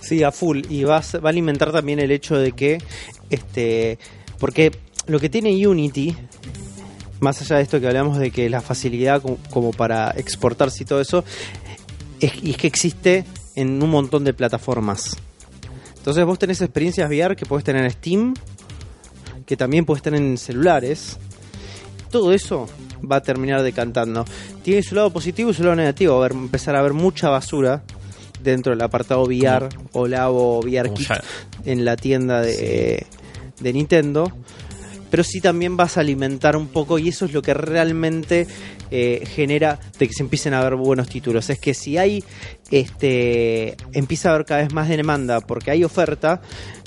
Sí, 0.00 0.22
a 0.22 0.32
full. 0.32 0.62
Y 0.68 0.84
va 0.84 0.98
a, 0.98 1.28
alimentar 1.28 1.72
también 1.72 1.98
el 2.00 2.10
hecho 2.10 2.36
de 2.36 2.52
que, 2.52 2.78
este, 3.30 3.98
porque 4.38 4.72
lo 5.06 5.20
que 5.20 5.28
tiene 5.28 5.66
Unity, 5.66 6.16
más 7.20 7.40
allá 7.40 7.56
de 7.56 7.62
esto 7.62 7.80
que 7.80 7.86
hablamos 7.86 8.18
de 8.18 8.30
que 8.30 8.48
la 8.48 8.60
facilidad 8.60 9.22
como, 9.50 9.72
para 9.72 10.10
exportarse 10.10 10.82
y 10.82 10.86
todo 10.86 11.00
eso, 11.00 11.24
es, 12.20 12.32
y 12.42 12.50
es 12.50 12.56
que 12.56 12.66
existe 12.66 13.24
en 13.60 13.82
un 13.82 13.90
montón 13.90 14.24
de 14.24 14.32
plataformas. 14.34 15.16
Entonces 15.96 16.24
vos 16.24 16.38
tenés 16.38 16.60
experiencias 16.62 17.08
VR 17.10 17.36
que 17.36 17.44
puedes 17.46 17.64
tener 17.64 17.84
en 17.84 17.90
Steam, 17.90 18.34
que 19.46 19.56
también 19.56 19.84
puedes 19.84 20.02
tener 20.02 20.20
en 20.22 20.38
celulares. 20.38 21.18
Todo 22.10 22.32
eso 22.32 22.68
va 23.10 23.16
a 23.16 23.22
terminar 23.22 23.62
decantando. 23.62 24.24
Tiene 24.62 24.82
su 24.82 24.94
lado 24.94 25.10
positivo 25.12 25.50
y 25.50 25.54
su 25.54 25.62
lado 25.62 25.76
negativo. 25.76 26.14
Va 26.18 26.24
a 26.24 26.26
haber- 26.26 26.32
empezar 26.38 26.74
a 26.76 26.80
haber 26.80 26.94
mucha 26.94 27.28
basura 27.28 27.82
dentro 28.42 28.70
del 28.72 28.80
apartado 28.82 29.22
VR 29.24 29.68
o 29.92 30.06
Labo 30.06 30.60
VR 30.60 30.92
Kit 30.94 31.08
en 31.64 31.84
la 31.84 31.96
tienda 31.96 32.40
de, 32.40 33.06
de 33.60 33.72
Nintendo. 33.72 34.32
Pero 35.10 35.24
sí 35.24 35.40
también 35.40 35.76
vas 35.76 35.96
a 35.96 36.00
alimentar 36.00 36.56
un 36.56 36.68
poco 36.68 36.98
y 36.98 37.08
eso 37.08 37.24
es 37.24 37.32
lo 37.32 37.42
que 37.42 37.54
realmente 37.54 38.46
eh, 38.90 39.24
genera 39.26 39.78
de 39.98 40.06
que 40.06 40.12
se 40.12 40.22
empiecen 40.22 40.54
a 40.54 40.62
ver 40.62 40.76
buenos 40.76 41.08
títulos. 41.08 41.50
Es 41.50 41.58
que 41.58 41.74
si 41.74 41.98
hay, 41.98 42.24
este, 42.70 43.76
empieza 43.92 44.30
a 44.30 44.34
haber 44.34 44.46
cada 44.46 44.62
vez 44.62 44.72
más 44.72 44.88
demanda 44.88 45.40
porque 45.40 45.70
hay 45.70 45.84
oferta, 45.84 46.40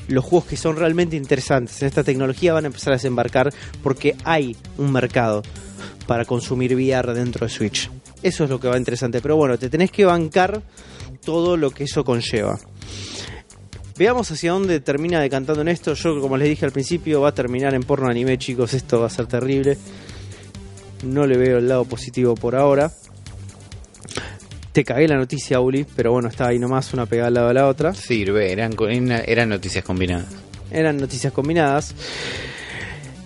los 0.07 0.25
juegos 0.25 0.49
que 0.49 0.57
son 0.57 0.75
realmente 0.75 1.15
interesantes 1.15 1.81
en 1.81 1.87
esta 1.87 2.03
tecnología 2.03 2.53
van 2.53 2.65
a 2.65 2.67
empezar 2.67 2.93
a 2.93 2.97
desembarcar 2.97 3.53
porque 3.83 4.15
hay 4.23 4.55
un 4.77 4.91
mercado 4.91 5.43
para 6.07 6.25
consumir 6.25 6.75
VR 6.75 7.13
dentro 7.13 7.45
de 7.45 7.53
Switch. 7.53 7.89
Eso 8.21 8.43
es 8.43 8.49
lo 8.49 8.59
que 8.59 8.67
va 8.67 8.77
interesante. 8.77 9.21
Pero 9.21 9.35
bueno, 9.35 9.57
te 9.57 9.69
tenés 9.69 9.91
que 9.91 10.05
bancar 10.05 10.61
todo 11.23 11.57
lo 11.57 11.71
que 11.71 11.85
eso 11.85 12.03
conlleva. 12.03 12.59
Veamos 13.97 14.31
hacia 14.31 14.51
dónde 14.51 14.79
termina 14.79 15.19
decantando 15.19 15.61
en 15.61 15.67
esto. 15.67 15.93
Yo, 15.93 16.19
como 16.19 16.37
les 16.37 16.49
dije 16.49 16.65
al 16.65 16.71
principio, 16.71 17.21
va 17.21 17.29
a 17.29 17.33
terminar 17.33 17.73
en 17.73 17.83
porno 17.83 18.09
anime, 18.09 18.37
chicos. 18.37 18.73
Esto 18.73 18.99
va 18.99 19.07
a 19.07 19.09
ser 19.09 19.27
terrible. 19.27 19.77
No 21.03 21.25
le 21.25 21.37
veo 21.37 21.57
el 21.57 21.67
lado 21.67 21.85
positivo 21.85 22.35
por 22.35 22.55
ahora. 22.55 22.91
Te 24.71 24.83
cagué 24.85 25.07
la 25.07 25.17
noticia, 25.17 25.59
Uli, 25.59 25.85
pero 25.95 26.13
bueno, 26.13 26.29
estaba 26.29 26.51
ahí 26.51 26.59
nomás 26.59 26.93
una 26.93 27.05
pegada 27.05 27.27
al 27.27 27.33
lado 27.33 27.47
de 27.49 27.53
la 27.55 27.67
otra. 27.67 27.93
Sirve, 27.93 28.51
eran, 28.51 28.73
eran 29.25 29.49
noticias 29.49 29.83
combinadas. 29.83 30.27
Eran 30.71 30.97
noticias 30.97 31.33
combinadas. 31.33 31.93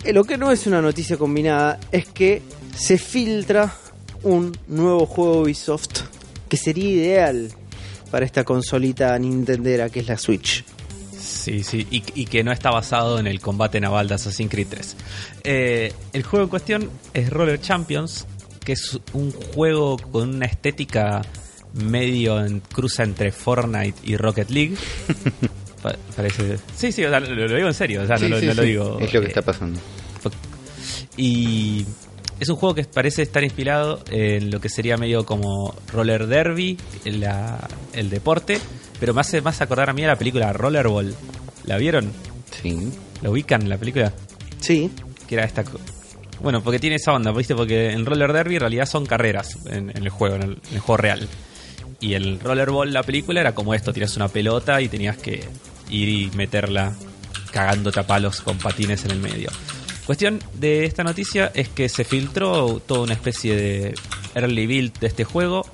Eh, 0.04 0.12
Lo 0.14 0.24
que 0.24 0.38
no 0.38 0.52
es 0.52 0.66
una 0.66 0.82
noticia 0.82 1.18
combinada 1.18 1.80
es 1.92 2.08
que 2.08 2.42
se 2.76 2.98
filtra 2.98 3.76
un 4.24 4.58
nuevo 4.68 5.06
juego 5.06 5.42
Ubisoft 5.42 6.02
que 6.50 6.58
sería 6.58 6.90
ideal 6.90 7.52
para 8.10 8.26
esta 8.26 8.44
consolita 8.44 9.18
nintendera 9.20 9.90
que 9.90 10.00
es 10.00 10.08
la 10.08 10.18
Switch. 10.18 10.64
Sí, 11.26 11.64
sí, 11.64 11.88
y, 11.90 12.04
y 12.14 12.26
que 12.26 12.44
no 12.44 12.52
está 12.52 12.70
basado 12.70 13.18
en 13.20 13.26
el 13.28 13.40
combate 13.42 13.80
naval 13.80 14.08
de 14.08 14.16
Assassin's 14.16 14.52
Creed 14.52 14.68
3. 14.70 14.96
Eh, 15.44 15.94
el 16.14 16.24
juego 16.24 16.44
en 16.44 16.50
cuestión 16.50 16.90
es 17.14 17.30
Roller 17.32 17.60
Champions, 17.60 18.28
que 18.64 18.74
es 18.74 19.00
un 19.14 19.32
juego 19.32 19.98
con 19.98 20.36
una 20.36 20.46
estética 20.46 21.22
medio 21.74 22.44
en 22.46 22.60
cruza 22.60 23.04
entre 23.04 23.32
Fortnite 23.32 24.00
y 24.04 24.18
Rocket 24.18 24.50
League. 24.52 24.76
Pa- 25.82 25.96
parece. 26.16 26.58
Sí, 26.76 26.92
sí, 26.92 27.04
o 27.06 27.10
sea, 27.10 27.20
lo, 27.20 27.34
lo 27.48 27.56
digo 27.56 27.68
en 27.68 27.74
serio, 27.74 28.04
o 28.04 28.08
sea, 28.08 28.18
Sí, 28.18 28.24
no, 28.26 28.30
lo- 28.30 28.40
sí, 28.40 28.46
no 28.48 28.54
lo 28.54 28.62
sí, 28.64 28.68
digo. 28.70 28.98
Es 29.00 29.14
lo 29.14 29.20
que 29.22 29.26
eh, 29.26 29.30
está 29.30 29.42
pasando. 29.42 29.80
y 31.18 31.86
es 32.40 32.50
un 32.50 32.56
juego 32.56 32.76
que 32.76 32.84
parece 32.84 33.22
estar 33.22 33.44
inspirado 33.44 34.04
en 34.10 34.52
lo 34.52 34.60
que 34.60 34.70
sería 34.70 34.98
medio 34.98 35.26
como 35.26 35.74
roller 35.92 36.28
derby, 36.28 36.78
la- 37.06 37.68
el 37.94 38.10
deporte, 38.10 38.60
pero 39.00 39.14
me 39.14 39.22
hace 39.22 39.42
más 39.42 39.62
acordar 39.62 39.90
a 39.90 39.94
mí 39.94 40.04
a 40.04 40.08
la 40.08 40.16
película 40.18 40.52
Rollerball. 40.54 41.16
¿La 41.66 41.78
vieron? 41.78 42.12
Sí. 42.62 42.92
¿La 43.22 43.30
ubican 43.30 43.68
la 43.70 43.78
película? 43.78 44.14
Sí, 44.60 44.92
Que 45.28 45.36
era 45.36 45.46
esta... 45.46 45.64
Bueno, 46.42 46.62
porque 46.62 46.80
tiene 46.80 46.98
esa 46.98 47.14
onda, 47.14 47.32
¿viste? 47.32 47.56
Porque 47.56 47.92
en 47.92 48.06
roller 48.06 48.34
derby 48.34 48.56
en 48.56 48.60
realidad 48.62 48.86
son 48.86 49.06
carreras 49.06 49.58
en, 49.68 49.90
en 49.90 50.04
el 50.04 50.10
juego, 50.10 50.36
en 50.36 50.44
el, 50.44 50.52
en 50.52 50.76
el 50.76 50.80
juego 50.80 50.98
real. 50.98 51.28
Y 52.02 52.14
el 52.14 52.40
rollerball, 52.40 52.92
la 52.92 53.04
película, 53.04 53.40
era 53.40 53.56
como 53.56 53.74
esto, 53.74 53.94
tiras 53.94 54.16
una 54.18 54.28
pelota 54.28 54.82
y 54.82 54.90
tenías 54.90 55.18
que 55.18 55.44
ir 55.90 56.10
y 56.10 56.30
meterla 56.36 56.94
cagándote 57.52 58.00
a 58.02 58.06
palos 58.06 58.42
con 58.42 58.58
patines 58.58 59.06
en 59.06 59.12
el 59.12 59.20
medio. 59.20 59.50
Cuestión 60.06 60.40
de 60.54 60.86
esta 60.86 61.04
noticia 61.04 61.52
es 61.56 61.70
que 61.70 61.90
se 61.90 62.04
filtró 62.04 62.80
toda 62.86 63.02
una 63.02 63.14
especie 63.14 63.56
de 63.56 63.96
early 64.36 64.68
build 64.68 65.00
de 65.00 65.08
este 65.08 65.24
juego 65.24 65.66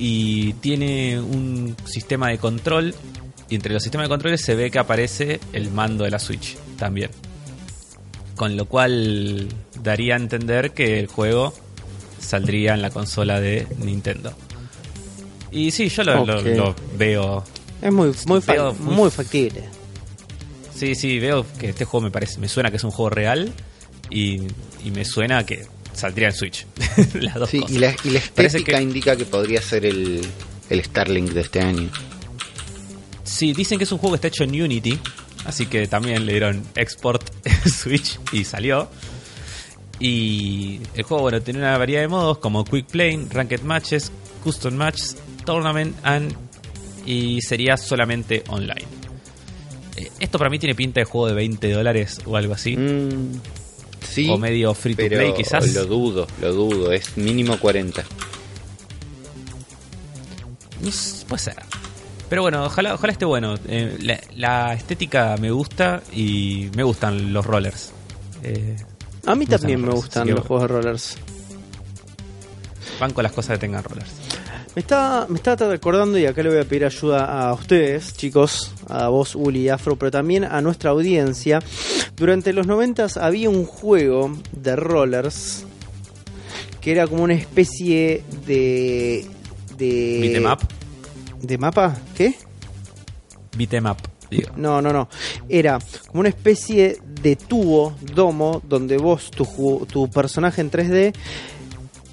y 0.00 0.54
tiene 0.54 1.20
un 1.20 1.76
sistema 1.84 2.28
de 2.30 2.38
control 2.38 2.94
y 3.50 3.54
entre 3.54 3.72
los 3.74 3.82
sistemas 3.82 4.06
de 4.06 4.08
controles 4.08 4.40
se 4.40 4.54
ve 4.54 4.70
que 4.70 4.78
aparece 4.78 5.38
el 5.52 5.70
mando 5.70 6.04
de 6.04 6.10
la 6.10 6.18
Switch 6.18 6.56
también. 6.78 7.10
Con 8.34 8.56
lo 8.56 8.64
cual 8.64 9.48
daría 9.82 10.14
a 10.14 10.16
entender 10.16 10.72
que 10.72 10.98
el 10.98 11.06
juego 11.06 11.52
saldría 12.18 12.72
en 12.74 12.80
la 12.82 12.90
consola 12.90 13.40
de 13.40 13.66
Nintendo. 13.78 14.32
Y 15.52 15.70
sí, 15.72 15.88
yo 15.88 16.02
lo, 16.04 16.24
lo- 16.24 16.38
Ok. 16.40 16.46
lo 16.56 16.74
veo 16.96 17.44
es 17.82 17.92
muy, 17.92 18.12
muy, 18.26 18.40
Veo 18.46 18.72
muy- 18.74 18.94
muy 18.94 19.10
factible. 19.10 19.64
Sí, 20.74 20.94
sí, 20.94 21.18
veo 21.18 21.44
que 21.58 21.70
este 21.70 21.84
juego 21.84 22.04
me 22.04 22.10
parece, 22.10 22.38
me 22.40 22.48
suena 22.48 22.70
que 22.70 22.76
es 22.76 22.84
un 22.84 22.90
juego 22.90 23.10
real 23.10 23.52
y, 24.10 24.42
y 24.84 24.90
me 24.94 25.04
suena 25.04 25.44
que 25.44 25.66
saldría 26.00 26.28
en 26.28 26.34
Switch. 26.34 26.66
Las 27.14 27.34
dos 27.36 27.50
Sí, 27.50 27.60
cosas. 27.60 27.76
y 27.76 27.78
la, 27.78 27.94
y 28.04 28.10
la 28.10 28.20
Parece 28.34 28.58
estética 28.58 28.76
que- 28.78 28.82
indica 28.82 29.16
que 29.16 29.24
podría 29.24 29.62
ser 29.62 29.86
el, 29.86 30.20
el 30.68 30.84
Starlink 30.84 31.30
de 31.30 31.40
este 31.42 31.60
año. 31.60 31.88
Sí, 33.24 33.52
dicen 33.52 33.78
que 33.78 33.84
es 33.84 33.92
un 33.92 33.98
juego 33.98 34.14
que 34.14 34.16
está 34.16 34.28
hecho 34.28 34.44
en 34.44 34.60
Unity, 34.60 34.98
así 35.44 35.66
que 35.66 35.86
también 35.86 36.26
le 36.26 36.32
dieron 36.32 36.62
export 36.74 37.22
Switch 37.72 38.18
y 38.32 38.44
salió. 38.44 38.88
Y 39.98 40.80
el 40.94 41.02
juego, 41.04 41.22
bueno, 41.24 41.40
tiene 41.42 41.60
una 41.60 41.76
variedad 41.76 42.00
de 42.02 42.08
modos 42.08 42.38
como 42.38 42.64
Quick 42.64 42.86
Play, 42.86 43.26
Ranked 43.30 43.60
Matches, 43.62 44.10
Custom 44.42 44.74
Matches, 44.74 45.16
Tournament 45.44 45.94
and 46.02 46.34
y 47.06 47.40
sería 47.42 47.76
solamente 47.76 48.42
online. 48.48 48.84
Eh, 49.96 50.10
Esto 50.20 50.38
para 50.38 50.50
mí 50.50 50.58
tiene 50.58 50.74
pinta 50.74 51.00
de 51.00 51.04
juego 51.04 51.28
de 51.28 51.34
20 51.34 51.70
dólares 51.72 52.18
o 52.24 52.36
algo 52.36 52.54
así. 52.54 52.76
Mm, 52.76 53.32
sí, 54.10 54.28
o 54.28 54.36
medio 54.38 54.74
free 54.74 54.94
to 54.94 55.06
play 55.06 55.32
quizás. 55.34 55.72
lo 55.74 55.86
dudo, 55.86 56.26
lo 56.40 56.52
dudo. 56.52 56.92
Es 56.92 57.16
mínimo 57.16 57.58
40. 57.58 58.04
No 60.82 60.88
s- 60.88 61.24
puede 61.28 61.42
ser. 61.42 61.56
Pero 62.28 62.42
bueno, 62.42 62.64
ojalá, 62.64 62.94
ojalá 62.94 63.12
esté 63.12 63.24
bueno. 63.24 63.54
Eh, 63.66 63.96
la, 64.00 64.20
la 64.36 64.74
estética 64.74 65.36
me 65.40 65.50
gusta 65.50 66.02
y 66.12 66.70
me 66.76 66.82
gustan 66.82 67.32
los 67.32 67.44
rollers. 67.44 67.92
Eh, 68.42 68.76
A 69.26 69.34
mí 69.34 69.40
Me 69.40 69.44
gustan 69.44 69.60
también 69.60 69.80
me 69.80 69.86
rollers, 69.86 70.04
gustan 70.04 70.30
los 70.30 70.46
juegos 70.46 70.62
de 70.62 70.68
rollers. 70.68 71.16
van 73.00 73.12
con 73.12 73.22
las 73.24 73.32
cosas 73.32 73.54
que 73.58 73.60
tengan 73.66 73.82
rollers. 73.82 74.10
Me 74.76 74.80
está, 74.80 75.26
me 75.28 75.36
está 75.36 75.56
recordando, 75.56 76.16
y 76.16 76.26
acá 76.26 76.42
le 76.42 76.50
voy 76.50 76.58
a 76.60 76.64
pedir 76.64 76.84
ayuda 76.84 77.24
a 77.24 77.52
ustedes, 77.52 78.16
chicos, 78.16 78.72
a 78.88 79.08
vos, 79.08 79.34
Uli 79.34 79.62
y 79.62 79.68
Afro, 79.68 79.96
pero 79.96 80.12
también 80.12 80.44
a 80.44 80.60
nuestra 80.60 80.90
audiencia. 80.90 81.60
Durante 82.16 82.52
los 82.52 82.68
90 82.68 83.08
había 83.20 83.50
un 83.50 83.64
juego 83.64 84.30
de 84.52 84.76
rollers 84.76 85.64
que 86.80 86.92
era 86.92 87.06
como 87.06 87.24
una 87.24 87.34
especie 87.34 88.22
de. 88.46 89.26
de 89.76 90.18
Beat'em 90.20 90.46
up. 90.46 90.58
¿De 91.42 91.58
mapa? 91.58 91.96
¿Qué? 92.16 92.34
Digo. 94.30 94.52
No, 94.56 94.80
no, 94.80 94.92
no. 94.92 95.08
Era 95.48 95.78
como 96.06 96.20
una 96.20 96.28
especie 96.28 96.98
de 97.22 97.34
tubo, 97.36 97.96
domo, 98.14 98.62
donde 98.64 98.96
vos, 98.96 99.30
tu, 99.30 99.86
tu 99.90 100.08
personaje 100.08 100.60
en 100.60 100.70
3D, 100.70 101.14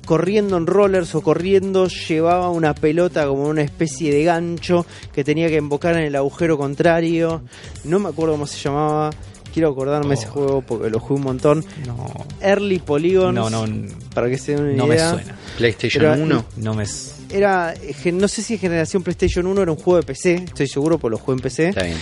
corriendo 0.07 0.57
en 0.57 0.65
rollers 0.65 1.13
o 1.13 1.21
corriendo, 1.21 1.88
llevaba 1.88 2.49
una 2.49 2.73
pelota 2.73 3.27
como 3.27 3.43
una 3.47 3.61
especie 3.61 4.11
de 4.11 4.23
gancho 4.23 4.88
que 5.13 5.23
tenía 5.23 5.49
que 5.49 5.57
invocar 5.57 5.95
en 5.97 6.03
el 6.05 6.15
agujero 6.15 6.57
contrario. 6.57 7.41
No 7.84 7.99
me 7.99 8.09
acuerdo 8.09 8.34
cómo 8.34 8.47
se 8.47 8.57
llamaba. 8.57 9.11
Quiero 9.53 9.69
acordarme 9.69 10.11
Oh. 10.11 10.13
ese 10.13 10.27
juego 10.27 10.61
porque 10.61 10.89
lo 10.89 10.99
jugué 10.99 11.15
un 11.15 11.21
montón. 11.23 11.65
No, 11.85 12.07
Early 12.41 12.79
Polygons. 12.79 13.34
no, 13.35 13.49
no, 13.49 13.88
Para 14.13 14.29
que 14.29 14.38
se 14.38 14.53
den 14.55 14.63
una 14.65 14.73
no 14.75 14.88
me 14.88 14.97
suena. 14.97 15.35
PlayStation 15.57 16.01
Pero- 16.03 16.23
1. 16.23 16.45
No 16.57 16.73
me. 16.73 16.85
Era, 17.29 17.73
eh, 17.73 18.11
no 18.13 18.27
sé 18.27 18.41
si 18.41 18.57
generación 18.57 19.03
PlayStation 19.03 19.45
1 19.47 19.61
era 19.63 19.71
un 19.71 19.77
juego 19.77 19.97
de 19.97 20.03
PC, 20.03 20.35
estoy 20.45 20.67
seguro 20.67 20.97
porque 20.97 21.11
lo 21.11 21.17
jugué 21.17 21.35
en 21.38 21.41
PC. 21.41 21.67
Está 21.69 21.84
bien. 21.84 21.97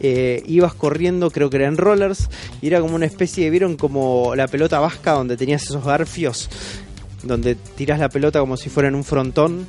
eh, 0.00 0.44
ibas 0.46 0.74
corriendo, 0.74 1.28
creo 1.32 1.50
que 1.50 1.56
eran 1.56 1.76
rollers, 1.76 2.28
y 2.62 2.68
era 2.68 2.80
como 2.80 2.94
una 2.94 3.06
especie 3.06 3.42
de, 3.44 3.50
¿vieron 3.50 3.76
como 3.76 4.34
la 4.36 4.46
pelota 4.46 4.78
vasca 4.78 5.10
donde 5.12 5.36
tenías 5.36 5.64
esos 5.64 5.84
garfios? 5.84 6.48
Donde 7.22 7.54
tirás 7.54 7.98
la 7.98 8.08
pelota 8.08 8.40
como 8.40 8.56
si 8.56 8.68
fuera 8.68 8.88
en 8.88 8.94
un 8.94 9.04
frontón. 9.04 9.66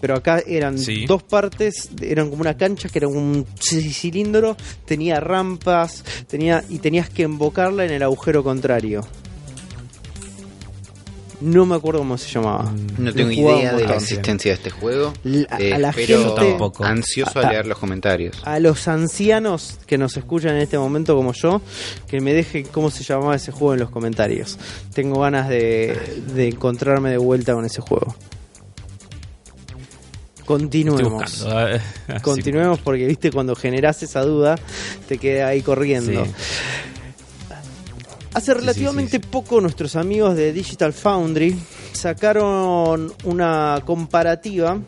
Pero 0.00 0.14
acá 0.14 0.40
eran 0.46 0.78
Sí. 0.78 1.04
dos 1.04 1.24
partes, 1.24 1.90
eran 2.00 2.30
como 2.30 2.42
una 2.42 2.56
cancha 2.56 2.88
que 2.88 2.98
era 3.00 3.08
un 3.08 3.44
cilindro, 3.60 4.56
tenía 4.84 5.18
rampas, 5.18 6.04
tenía 6.28 6.64
y 6.68 6.78
tenías 6.78 7.10
que 7.10 7.22
invocarla 7.22 7.84
en 7.84 7.90
el 7.90 8.02
agujero 8.04 8.44
contrario. 8.44 9.04
No 11.44 11.66
me 11.66 11.74
acuerdo 11.76 11.98
cómo 12.00 12.16
se 12.16 12.30
llamaba. 12.30 12.72
No 12.96 13.04
Lo 13.10 13.12
tengo 13.12 13.30
idea 13.30 13.74
de 13.74 13.86
la 13.86 13.96
existencia 13.96 14.52
de 14.52 14.54
este 14.56 14.70
juego. 14.70 15.12
La- 15.24 15.46
a 15.50 15.58
Eh, 15.58 15.78
la 15.78 15.92
pero 15.92 16.18
gente- 16.34 16.34
Tampoco. 16.50 16.84
ansioso 16.84 17.38
a- 17.40 17.46
a 17.48 17.50
leer 17.52 17.66
los 17.66 17.78
comentarios. 17.78 18.40
a 18.44 18.58
los 18.60 18.88
ancianos 18.88 19.78
que 19.86 19.98
nos 19.98 20.16
escuchan 20.16 20.56
en 20.56 20.62
este 20.62 20.78
momento 20.78 21.14
como 21.14 21.32
yo, 21.34 21.60
que 22.08 22.20
me 22.20 22.32
dejen 22.32 22.66
cómo 22.72 22.90
se 22.90 23.04
llamaba 23.04 23.36
ese 23.36 23.52
juego 23.52 23.74
en 23.74 23.80
los 23.80 23.90
comentarios. 23.90 24.58
Tengo 24.94 25.20
ganas 25.20 25.48
de, 25.48 25.98
de 26.34 26.48
encontrarme 26.48 27.10
de 27.10 27.18
vuelta 27.18 27.52
con 27.54 27.64
ese 27.64 27.80
juego. 27.82 28.14
Continuemos. 30.44 31.02
buscando. 31.10 31.58
así. 31.58 31.80
Continuemos 32.22 32.78
porque, 32.80 33.06
viste, 33.06 33.30
cuando 33.32 33.54
generás 33.56 34.02
esa 34.02 34.22
duda, 34.22 34.56
te 35.08 35.18
queda 35.18 35.48
ahí 35.48 35.62
corriendo. 35.62 36.24
Sí. 36.24 36.30
Hace 38.34 38.52
relativamente 38.52 39.18
sí, 39.18 39.22
sí. 39.22 39.28
poco 39.30 39.60
nuestros 39.60 39.96
amigos 39.96 40.36
de 40.36 40.52
Digital 40.52 40.92
Foundry 40.92 41.56
sacaron 41.92 43.12
una 43.24 43.80
comparativa 43.84 44.80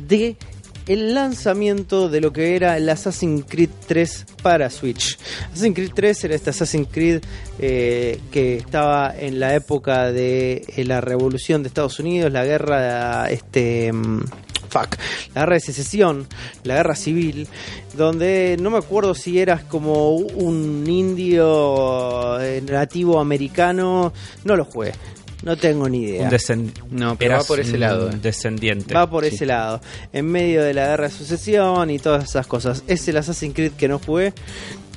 de 0.00 0.36
el 0.86 1.14
lanzamiento 1.14 2.08
de 2.08 2.20
lo 2.20 2.32
que 2.32 2.54
era 2.54 2.76
el 2.76 2.88
Assassin's 2.88 3.44
Creed 3.48 3.70
3 3.86 4.26
para 4.42 4.70
Switch. 4.70 5.18
Assassin's 5.52 5.74
Creed 5.74 5.92
3 5.94 6.24
era 6.24 6.34
este 6.34 6.50
Assassin's 6.50 6.88
Creed 6.90 7.22
eh, 7.58 8.20
que 8.30 8.56
estaba 8.56 9.14
en 9.16 9.40
la 9.40 9.54
época 9.54 10.12
de 10.12 10.64
eh, 10.76 10.84
la 10.84 11.00
revolución 11.00 11.62
de 11.62 11.68
Estados 11.68 11.98
Unidos, 11.98 12.32
la 12.32 12.44
guerra 12.44 13.30
este 13.30 13.92
mm, 13.92 14.24
fuck, 14.68 14.96
la 15.34 15.42
guerra 15.42 15.54
de 15.54 15.60
secesión, 15.60 16.26
la 16.64 16.76
guerra 16.76 16.94
civil, 16.96 17.48
donde 17.96 18.56
no 18.60 18.70
me 18.70 18.78
acuerdo 18.78 19.14
si 19.14 19.38
eras 19.38 19.62
como 19.64 20.16
un 20.16 20.84
indio 20.88 22.40
eh, 22.40 22.62
nativo 22.68 23.20
americano, 23.20 24.12
no 24.44 24.56
lo 24.56 24.64
jugué. 24.64 24.92
No 25.42 25.54
tengo 25.56 25.88
ni 25.88 26.04
idea. 26.04 26.24
Un 26.24 26.30
descend- 26.30 26.72
No, 26.90 27.16
pero 27.16 27.36
va 27.36 27.44
por 27.44 27.60
ese 27.60 27.76
lado, 27.78 28.08
eh. 28.10 28.18
Descendiente. 28.20 28.94
Va 28.94 29.08
por 29.08 29.24
Sí. 29.24 29.34
ese 29.34 29.46
lado. 29.46 29.80
En 30.12 30.26
medio 30.26 30.62
de 30.62 30.72
la 30.74 30.86
guerra 30.88 31.04
de 31.08 31.14
sucesión 31.14 31.90
y 31.90 31.98
todas 31.98 32.24
esas 32.24 32.46
cosas. 32.46 32.82
Es 32.86 33.06
el 33.08 33.18
Assassin's 33.18 33.54
Creed 33.54 33.72
que 33.72 33.86
no 33.86 33.98
jugué. 33.98 34.32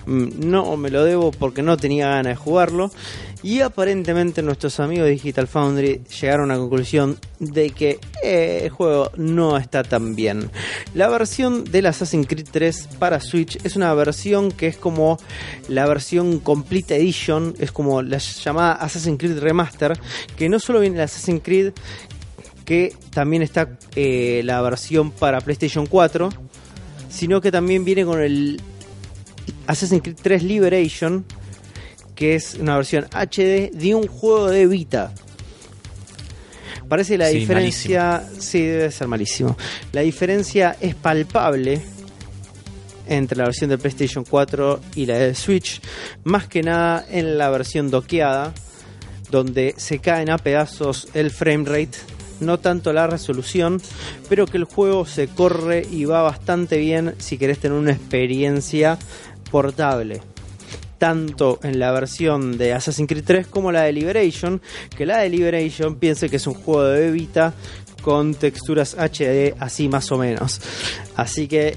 Mm, 0.06 0.50
No 0.50 0.76
me 0.78 0.90
lo 0.90 1.04
debo 1.04 1.32
porque 1.32 1.62
no 1.62 1.76
tenía 1.78 2.08
ganas 2.08 2.32
de 2.34 2.36
jugarlo. 2.38 2.90
Y 3.42 3.62
aparentemente 3.62 4.42
nuestros 4.42 4.82
amigos 4.82 5.06
de 5.06 5.12
Digital 5.12 5.48
Foundry 5.48 6.02
llegaron 6.20 6.52
a 6.52 6.56
la 6.56 6.60
conclusión 6.60 7.18
de 7.40 7.70
que 7.70 7.98
eh, 8.22 8.62
el 8.64 8.70
juego 8.70 9.12
no 9.16 9.58
está 9.58 9.84
tan 9.84 10.14
bien. 10.14 10.52
La 10.94 11.08
versión 11.08 11.64
del 11.64 11.86
Assassin's 11.86 12.28
Creed 12.28 12.48
3 12.52 12.90
para 13.00 13.22
Switch 13.22 13.58
es 13.64 13.78
una 13.78 13.94
versión 13.94 14.52
que 14.52 14.68
es 14.68 14.76
como 14.76 15.18
la 15.70 15.88
versión 15.88 16.40
Complete 16.40 16.98
Edition, 16.98 17.56
es 17.60 17.72
como 17.72 18.02
la 18.02 18.18
llamada 18.18 18.74
Assassin's 18.74 19.18
Creed 19.18 19.40
Remaster, 19.40 19.98
que 20.36 20.50
no 20.50 20.60
solo 20.60 20.82
viene 20.82 20.98
el 20.98 21.04
Assassin's 21.04 21.42
Creed, 21.42 21.72
que 22.66 22.94
también 23.12 23.42
está 23.42 23.70
eh, 23.96 24.42
la 24.44 24.62
versión 24.62 25.12
para 25.12 25.40
PlayStation 25.40 25.86
4, 25.86 26.30
sino 27.10 27.40
que 27.40 27.54
también 27.54 27.86
viene 27.86 28.04
con 28.04 28.22
el 28.22 28.62
Assassin's 29.66 30.02
Creed 30.02 30.18
3 30.22 30.44
Liberation, 30.44 31.26
que 32.20 32.36
es 32.36 32.56
una 32.56 32.76
versión 32.76 33.06
HD 33.14 33.72
de 33.72 33.96
un 33.96 34.06
juego 34.06 34.50
de 34.50 34.68
Vita. 34.68 35.14
Parece 36.90 37.14
que 37.14 37.18
la 37.20 37.30
Sí, 37.30 37.38
diferencia, 37.38 38.28
sí, 38.38 38.62
debe 38.62 38.92
ser 38.92 39.08
malísimo. 39.08 39.56
La 39.94 40.02
diferencia 40.02 40.76
es 40.82 40.96
palpable 40.96 41.82
entre 43.08 43.38
la 43.38 43.46
versión 43.46 43.70
de 43.70 43.78
PlayStation 43.78 44.26
4 44.30 44.82
y 44.96 45.06
la 45.06 45.18
de 45.18 45.34
Switch, 45.34 45.80
más 46.26 46.46
que 46.50 46.62
nada 46.62 47.06
en 47.10 47.38
la 47.38 47.50
versión 47.52 47.90
doqueada, 47.90 48.54
donde 49.32 49.74
se 49.78 50.00
caen 50.00 50.30
a 50.30 50.38
pedazos 50.38 51.08
el 51.14 51.32
frame 51.32 51.64
rate, 51.64 52.00
no 52.42 52.60
tanto 52.60 52.92
la 52.92 53.08
resolución, 53.08 53.82
pero 54.28 54.46
que 54.46 54.58
el 54.58 54.66
juego 54.66 55.06
se 55.06 55.30
corre 55.30 55.88
y 55.90 56.04
va 56.04 56.22
bastante 56.22 56.80
bien 56.80 57.16
si 57.18 57.38
querés 57.38 57.60
tener 57.60 57.78
una 57.78 57.94
experiencia 57.94 59.00
portable. 59.52 60.22
Tanto 61.00 61.60
en 61.64 61.80
la 61.80 61.92
versión 61.92 62.58
de 62.58 62.74
Assassin's 62.74 63.08
Creed 63.08 63.24
3 63.26 63.48
como 63.48 63.72
la 63.72 63.84
de 63.84 63.94
Liberation, 63.94 64.62
que 64.96 65.06
la 65.06 65.20
de 65.20 65.30
Liberation 65.30 65.96
piense 65.96 66.30
que 66.30 66.36
es 66.36 66.46
un 66.46 66.54
juego 66.54 66.84
de 66.84 67.10
Vita 67.12 67.54
con 68.02 68.36
texturas 68.36 68.96
HD 68.96 69.56
así 69.60 69.90
más 69.90 70.12
o 70.12 70.18
menos. 70.18 70.62
Así 71.16 71.48
que 71.48 71.76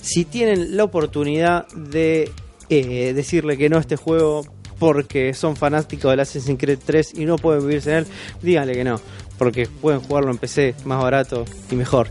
si 0.00 0.24
tienen 0.24 0.76
la 0.76 0.84
oportunidad 0.84 1.66
de 1.74 2.30
eh, 2.68 3.12
decirle 3.14 3.56
que 3.56 3.68
no 3.68 3.76
a 3.76 3.80
este 3.80 3.96
juego 3.96 4.46
porque 4.78 5.34
son 5.34 5.56
fanáticos 5.56 6.10
del 6.10 6.20
Assassin's 6.20 6.58
Creed 6.58 6.78
3 6.84 7.14
y 7.16 7.24
no 7.24 7.36
pueden 7.36 7.66
vivirse 7.66 7.90
en 7.92 7.98
él, 7.98 8.06
díganle 8.42 8.74
que 8.74 8.84
no, 8.84 9.00
porque 9.38 9.66
pueden 9.66 10.00
jugarlo 10.00 10.30
en 10.30 10.38
PC 10.38 10.74
más 10.84 11.02
barato 11.02 11.44
y 11.70 11.74
mejor. 11.74 12.08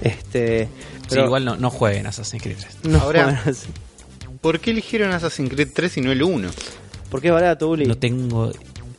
Este, 0.00 0.68
Sí, 1.06 1.10
pero 1.10 1.26
igual 1.26 1.44
no, 1.44 1.56
no 1.56 1.70
jueguen 1.70 2.06
Assassin's 2.06 2.42
Creed 2.42 2.56
3. 2.58 2.78
no 2.84 2.98
Ahora-. 2.98 3.42
¿Por 4.46 4.60
qué 4.60 4.70
eligieron 4.70 5.10
Assassin's 5.12 5.50
Creed 5.50 5.68
3 5.74 5.96
y 5.96 6.00
no 6.02 6.12
el 6.12 6.22
1? 6.22 6.50
porque 7.10 7.28
es 7.28 7.32
barato, 7.34 7.68
Uli. 7.70 7.84
No 7.86 7.96
tengo. 7.96 8.52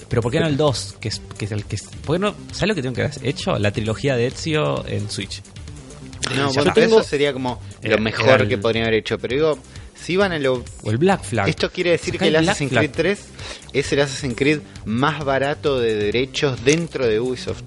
Pero 0.10 0.22
¿por 0.22 0.32
qué 0.32 0.40
no 0.42 0.48
el 0.48 0.58
2? 0.58 0.96
Que 1.00 1.08
es, 1.10 1.22
que 1.38 1.46
es 1.46 1.52
el 1.52 1.64
que 1.66 1.76
es- 1.78 1.84
¿por 2.06 2.16
qué 2.16 2.20
no? 2.20 2.36
¿Sabes 2.52 2.70
lo 2.70 2.76
que 2.76 2.82
tengo 2.82 2.96
que 2.96 3.04
haber 3.04 3.14
hecho? 3.26 3.58
La 3.60 3.72
trilogía 3.72 4.16
de 4.18 4.28
Ezio 4.28 4.86
en 4.88 5.10
Switch. 5.10 5.42
No, 6.36 6.52
bueno, 6.54 6.74
tengo- 6.74 7.00
eso 7.00 7.08
sería 7.10 7.32
como 7.32 7.62
Era- 7.82 7.96
lo 7.96 8.02
mejor 8.02 8.26
era 8.28 8.44
el- 8.44 8.50
que 8.50 8.58
podrían 8.58 8.86
haber 8.88 9.00
hecho. 9.00 9.18
Pero 9.20 9.36
digo, 9.36 9.60
Si 9.96 10.16
van 10.16 10.32
a 10.32 10.38
lo... 10.40 10.64
O 10.84 10.92
el 10.92 10.98
Black 10.98 11.24
Flag. 11.24 11.50
Esto 11.50 11.72
quiere 11.72 11.90
decir 11.92 12.18
que 12.20 12.28
el 12.28 12.36
el 12.36 12.42
Black 12.42 12.52
Assassin's 12.52 12.72
Flag. 12.72 12.84
Creed 12.92 12.96
3 12.96 13.20
es 13.74 13.92
el 13.94 14.00
Assassin's 14.02 14.36
Creed 14.36 14.60
más 14.86 15.26
barato 15.26 15.80
de 15.80 15.96
derechos 15.96 16.64
dentro 16.64 17.08
de 17.08 17.20
Ubisoft. 17.20 17.64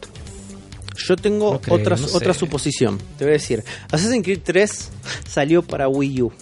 Yo 1.08 1.16
tengo 1.16 1.54
No 1.54 1.60
creo, 1.60 1.76
otra, 1.76 1.96
no 1.96 2.06
sé. 2.08 2.16
otra 2.16 2.32
suposición. 2.34 2.98
Te 3.18 3.24
voy 3.24 3.30
a 3.30 3.38
decir. 3.38 3.64
Assassin's 3.90 4.22
Creed 4.24 4.40
3 4.44 4.90
salió 5.28 5.62
para 5.62 5.88
Wii 5.88 6.22
U. 6.22 6.32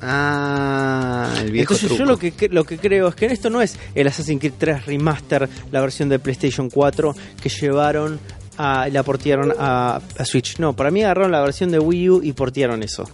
Ah, 0.00 1.32
el 1.40 1.50
viejo 1.52 1.74
Entonces 1.74 1.88
truco. 1.88 1.98
yo 1.98 2.04
lo 2.04 2.18
que, 2.18 2.48
lo 2.50 2.64
que 2.64 2.78
creo 2.78 3.08
es 3.08 3.14
que 3.14 3.26
esto 3.26 3.50
no 3.50 3.60
es 3.62 3.76
el 3.94 4.06
Assassin's 4.06 4.40
Creed 4.40 4.54
3 4.58 4.86
Remaster, 4.86 5.48
la 5.72 5.80
versión 5.80 6.08
de 6.08 6.18
PlayStation 6.18 6.70
4 6.70 7.14
que 7.42 7.48
llevaron 7.48 8.18
a 8.56 8.88
la 8.88 9.02
portearon 9.02 9.52
a, 9.58 10.00
a 10.18 10.24
Switch. 10.24 10.58
No, 10.58 10.74
para 10.74 10.90
mí 10.90 11.02
agarraron 11.02 11.32
la 11.32 11.40
versión 11.42 11.70
de 11.70 11.78
Wii 11.78 12.10
U 12.10 12.20
y 12.22 12.32
portearon 12.32 12.82
eso. 12.82 13.08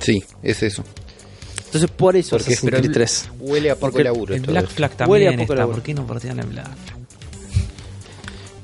Sí, 0.00 0.22
es 0.42 0.62
eso. 0.62 0.84
Entonces 1.66 1.90
por 1.90 2.16
eso 2.16 2.30
Porque- 2.30 2.52
Assassin's 2.54 2.60
pero 2.70 2.76
Creed 2.78 2.86
el- 2.90 2.94
3. 2.94 3.28
Huele 3.40 3.70
a 3.70 3.74
poco 3.74 3.92
Porque 3.92 4.04
laburo 4.04 4.34
Black. 4.46 4.66
Flag 4.68 4.90
Huele 5.08 5.26
a 5.26 5.30
también 5.30 5.46
poco 5.46 5.52
está. 5.52 5.54
laburo. 5.62 5.76
¿Por 5.76 5.82
qué 5.84 5.94
no 5.94 6.06
portean 6.06 6.36
Black 6.36 6.50
Flag? 6.50 6.99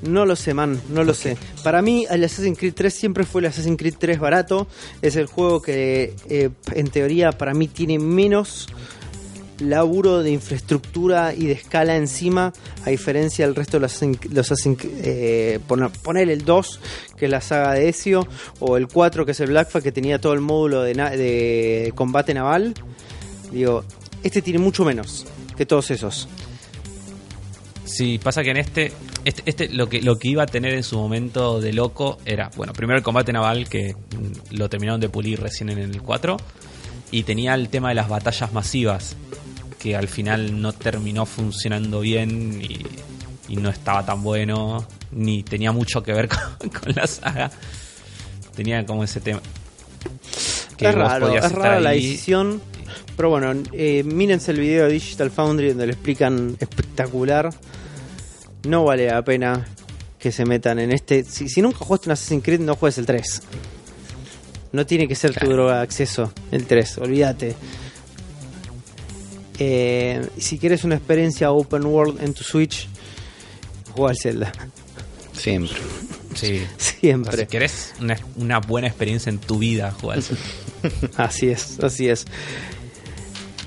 No 0.08 0.24
lo 0.24 0.36
sé, 0.36 0.54
man, 0.54 0.80
no 0.90 1.04
lo 1.04 1.14
sé. 1.14 1.36
Para 1.62 1.82
mí, 1.82 2.06
el 2.10 2.24
Assassin's 2.24 2.58
Creed 2.58 2.74
3 2.74 2.92
siempre 2.92 3.24
fue 3.24 3.40
el 3.40 3.46
Assassin's 3.46 3.76
Creed 3.76 3.94
3 3.98 4.18
barato. 4.18 4.66
Es 5.02 5.16
el 5.16 5.26
juego 5.26 5.60
que, 5.62 6.14
eh, 6.28 6.50
en 6.72 6.88
teoría, 6.88 7.32
para 7.32 7.54
mí 7.54 7.68
tiene 7.68 7.98
menos 7.98 8.68
laburo 9.58 10.22
de 10.22 10.30
infraestructura 10.30 11.34
y 11.34 11.46
de 11.46 11.52
escala 11.52 11.96
encima, 11.96 12.52
a 12.84 12.90
diferencia 12.90 13.46
del 13.46 13.54
resto 13.54 13.78
de 13.78 13.80
los 13.80 13.92
Assassin's, 13.94 14.78
los 14.78 14.78
eh, 15.02 15.60
poner, 15.66 16.28
el 16.28 16.44
2, 16.44 16.80
que 17.16 17.24
es 17.24 17.30
la 17.30 17.40
saga 17.40 17.72
de 17.72 17.88
Ezio, 17.88 18.26
o 18.60 18.76
el 18.76 18.88
4, 18.88 19.24
que 19.24 19.32
es 19.32 19.40
el 19.40 19.48
Black 19.48 19.70
Flag, 19.70 19.82
que 19.82 19.92
tenía 19.92 20.20
todo 20.20 20.34
el 20.34 20.40
módulo 20.40 20.82
de, 20.82 20.94
de 20.94 21.92
combate 21.94 22.34
naval. 22.34 22.74
Digo, 23.50 23.84
este 24.22 24.42
tiene 24.42 24.58
mucho 24.58 24.84
menos 24.84 25.26
que 25.56 25.66
todos 25.66 25.90
esos. 25.90 26.28
Sí, 27.86 28.18
pasa 28.18 28.42
que 28.42 28.50
en 28.50 28.56
este, 28.58 28.92
este, 29.24 29.42
este 29.46 29.68
lo 29.68 29.88
que 29.88 30.02
lo 30.02 30.18
que 30.18 30.28
iba 30.28 30.42
a 30.42 30.46
tener 30.46 30.74
en 30.74 30.82
su 30.82 30.98
momento 30.98 31.60
de 31.60 31.72
loco 31.72 32.18
era, 32.24 32.50
bueno, 32.56 32.72
primero 32.72 32.98
el 32.98 33.04
combate 33.04 33.32
naval 33.32 33.68
que 33.68 33.94
mm, 33.94 34.56
lo 34.56 34.68
terminaron 34.68 35.00
de 35.00 35.08
pulir 35.08 35.40
recién 35.40 35.70
en 35.70 35.78
el 35.78 36.02
4 36.02 36.36
y 37.12 37.22
tenía 37.22 37.54
el 37.54 37.68
tema 37.68 37.90
de 37.90 37.94
las 37.94 38.08
batallas 38.08 38.52
masivas 38.52 39.16
que 39.78 39.96
al 39.96 40.08
final 40.08 40.60
no 40.60 40.72
terminó 40.72 41.26
funcionando 41.26 42.00
bien 42.00 42.60
y, 42.60 42.84
y 43.48 43.56
no 43.56 43.70
estaba 43.70 44.04
tan 44.04 44.22
bueno 44.22 44.84
ni 45.12 45.42
tenía 45.42 45.72
mucho 45.72 46.02
que 46.02 46.12
ver 46.12 46.28
con, 46.58 46.68
con 46.70 46.92
la 46.94 47.06
saga. 47.06 47.50
Tenía 48.54 48.84
como 48.86 49.04
ese 49.04 49.20
tema. 49.20 49.40
que 50.76 50.88
es 50.88 50.94
raro, 50.94 51.36
es 51.36 51.52
la 51.52 51.90
decisión. 51.90 52.60
Pero 53.16 53.30
bueno, 53.30 53.52
eh, 53.72 54.02
mírense 54.05 54.51
el 54.51 54.60
video 54.60 54.84
de 54.86 54.93
Digital 54.93 55.30
Foundry 55.30 55.68
donde 55.68 55.86
lo 55.86 55.93
explican 55.93 56.56
espectacular. 56.60 57.51
No 58.64 58.84
vale 58.84 59.06
la 59.06 59.24
pena 59.24 59.66
que 60.18 60.32
se 60.32 60.44
metan 60.44 60.78
en 60.78 60.93
este. 60.93 61.24
Si, 61.24 61.48
si 61.48 61.62
nunca 61.62 61.78
jugaste 61.78 62.09
un 62.09 62.12
Assassin's 62.12 62.44
Creed, 62.44 62.60
no 62.60 62.76
juegues 62.76 62.98
el 62.98 63.06
3. 63.06 63.43
No 64.72 64.84
tiene 64.84 65.09
que 65.09 65.14
ser 65.14 65.34
tu 65.34 65.47
droga 65.48 65.76
de 65.76 65.82
acceso 65.82 66.32
el 66.51 66.66
3, 66.66 66.98
olvídate. 66.98 67.55
Eh, 69.59 70.26
si 70.36 70.59
quieres 70.59 70.84
una 70.84 70.97
experiencia 70.97 71.51
open 71.51 71.86
world 71.86 72.22
en 72.22 72.34
tu 72.34 72.44
Switch, 72.44 72.88
juega 73.93 74.10
al 74.10 74.18
Zelda. 74.18 74.52
Siempre. 75.32 75.78
Sí. 76.34 76.62
O 76.76 76.78
sea, 76.78 77.01
Siempre. 77.01 77.36
si 77.38 77.47
querés 77.47 77.94
una, 78.01 78.18
una 78.36 78.59
buena 78.59 78.88
experiencia 78.88 79.30
en 79.30 79.38
tu 79.38 79.59
vida, 79.59 79.90
jugar. 79.93 80.18
Así 81.16 81.48
es, 81.48 81.78
así 81.82 82.09
es. 82.09 82.26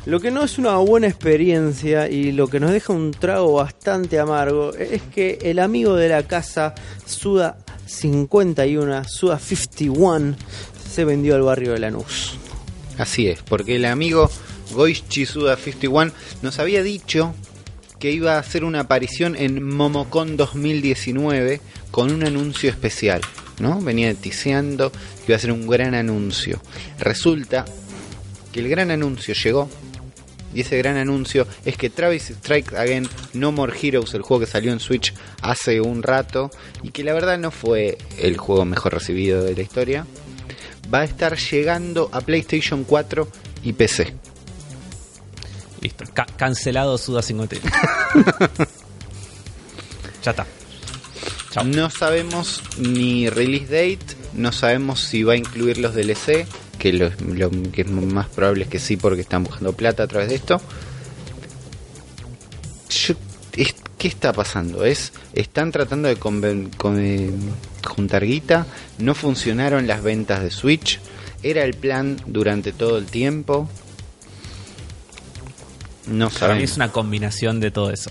Lo 0.09 0.19
que 0.19 0.31
no 0.31 0.43
es 0.43 0.57
una 0.57 0.75
buena 0.77 1.05
experiencia 1.05 2.09
y 2.09 2.31
lo 2.31 2.47
que 2.47 2.59
nos 2.59 2.71
deja 2.71 2.91
un 2.91 3.11
trago 3.11 3.53
bastante 3.53 4.17
amargo 4.17 4.73
es 4.73 5.03
que 5.03 5.37
el 5.43 5.59
amigo 5.59 5.95
de 5.95 6.09
la 6.09 6.23
casa, 6.23 6.73
Suda 7.05 7.59
51, 7.85 9.03
Suda 9.07 9.37
51, 9.37 10.35
se 10.91 11.05
vendió 11.05 11.35
al 11.35 11.43
barrio 11.43 11.73
de 11.73 11.79
Lanús. 11.81 12.39
Así 12.97 13.27
es, 13.27 13.43
porque 13.43 13.75
el 13.75 13.85
amigo 13.85 14.31
Goichi 14.73 15.27
Suda 15.27 15.55
51 15.55 16.11
nos 16.41 16.57
había 16.57 16.81
dicho 16.81 17.35
que 17.99 18.11
iba 18.11 18.33
a 18.33 18.39
hacer 18.39 18.63
una 18.63 18.79
aparición 18.79 19.35
en 19.35 19.63
Momocon 19.63 20.37
2019 20.37 21.61
con 21.91 22.11
un 22.11 22.23
anuncio 22.23 22.71
especial, 22.71 23.21
¿no? 23.59 23.79
Venía 23.79 24.11
tiseando 24.15 24.91
que 24.91 25.25
iba 25.27 25.35
a 25.35 25.39
ser 25.39 25.51
un 25.51 25.67
gran 25.67 25.93
anuncio. 25.93 26.59
Resulta 26.97 27.63
que 28.51 28.61
el 28.61 28.69
gran 28.69 28.89
anuncio 28.89 29.35
llegó 29.35 29.69
y 30.53 30.61
ese 30.61 30.77
gran 30.77 30.97
anuncio 30.97 31.47
es 31.65 31.77
que 31.77 31.89
Travis 31.89 32.29
Strike 32.31 32.73
Again 32.73 33.07
No 33.33 33.51
More 33.51 33.73
Heroes, 33.79 34.13
el 34.13 34.21
juego 34.23 34.41
que 34.41 34.51
salió 34.51 34.71
en 34.71 34.79
Switch 34.79 35.13
hace 35.41 35.79
un 35.81 36.01
rato 36.03 36.49
y 36.83 36.91
que 36.91 37.03
la 37.03 37.13
verdad 37.13 37.37
no 37.37 37.51
fue 37.51 37.97
el 38.17 38.37
juego 38.37 38.65
mejor 38.65 38.93
recibido 38.93 39.43
de 39.43 39.55
la 39.55 39.61
historia, 39.61 40.05
va 40.93 41.01
a 41.01 41.03
estar 41.03 41.37
llegando 41.37 42.09
a 42.11 42.21
PlayStation 42.21 42.83
4 42.83 43.27
y 43.63 43.73
PC. 43.73 44.13
Listo. 45.81 46.03
Ca- 46.13 46.25
cancelado 46.35 46.97
Suda 46.97 47.21
51. 47.21 47.65
ya 50.23 50.31
está. 50.31 50.45
Chao. 51.51 51.63
No 51.63 51.89
sabemos 51.89 52.61
ni 52.77 53.29
release 53.29 53.65
date, 53.65 54.15
no 54.33 54.51
sabemos 54.51 54.99
si 54.99 55.23
va 55.23 55.33
a 55.33 55.37
incluir 55.37 55.77
los 55.79 55.95
DLC, 55.95 56.45
que 56.79 56.91
lo, 56.93 57.11
lo 57.35 57.51
que 57.71 57.81
es 57.81 57.87
más 57.91 58.27
probable 58.29 58.63
es 58.63 58.69
que 58.69 58.79
sí 58.79 58.97
porque 58.97 59.21
están 59.21 59.43
buscando 59.43 59.73
plata 59.73 60.03
a 60.03 60.07
través 60.07 60.29
de 60.29 60.35
esto. 60.35 60.59
Yo- 62.89 63.15
es- 63.55 63.75
¿Qué 63.97 64.07
está 64.07 64.31
pasando? 64.31 64.85
Es 64.85 65.11
Están 65.33 65.71
tratando 65.73 66.07
de 66.07 66.17
conven- 66.17 66.73
con- 66.77 66.99
eh, 66.99 67.29
juntar 67.85 68.25
guita, 68.25 68.65
no 68.97 69.13
funcionaron 69.13 69.87
las 69.87 70.01
ventas 70.01 70.41
de 70.41 70.51
Switch, 70.51 70.99
era 71.43 71.63
el 71.63 71.73
plan 71.73 72.17
durante 72.25 72.71
todo 72.71 72.97
el 72.97 73.05
tiempo. 73.07 73.69
No 76.07 76.29
Para 76.29 76.55
mí 76.55 76.63
es 76.63 76.75
una 76.77 76.91
combinación 76.91 77.59
de 77.59 77.71
todo 77.71 77.91
eso. 77.91 78.09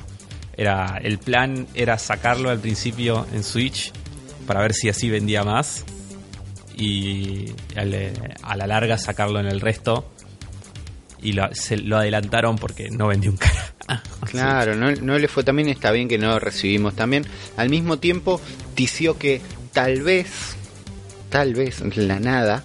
Era, 0.57 0.99
el 1.03 1.19
plan 1.19 1.66
era 1.74 1.99
sacarlo 1.99 2.51
al 2.51 2.59
principio 2.61 3.27
en 3.32 3.43
Switch 3.43 3.93
para 4.47 4.61
ver 4.61 4.74
si 4.74 4.89
así 4.89 5.09
vendía 5.09 5.43
más 5.43 5.85
y 6.78 7.52
a 7.74 7.84
la 7.84 8.66
larga 8.66 8.96
sacarlo 8.96 9.40
en 9.40 9.46
el 9.46 9.60
resto 9.60 10.09
y 11.20 11.32
lo, 11.32 11.52
se 11.55 11.76
lo 11.76 11.98
adelantaron 11.98 12.56
porque 12.56 12.90
no 12.90 13.09
vendió 13.09 13.30
un 13.30 13.36
cara. 13.36 13.74
Claro, 14.26 14.76
no, 14.76 14.90
no 14.90 15.18
le 15.18 15.26
fue 15.26 15.42
también, 15.42 15.70
está 15.70 15.90
bien 15.90 16.09
que 16.09 16.18
no 16.18 16.28
lo 16.28 16.38
recibimos 16.38 16.94
también. 16.94 17.24
Al 17.56 17.70
mismo 17.70 17.98
tiempo, 17.98 18.38
tició 18.74 19.16
que 19.16 19.40
tal 19.72 20.02
vez, 20.02 20.56
tal 21.30 21.55
vez, 21.55 21.80
la 21.96 22.20
nada, 22.20 22.64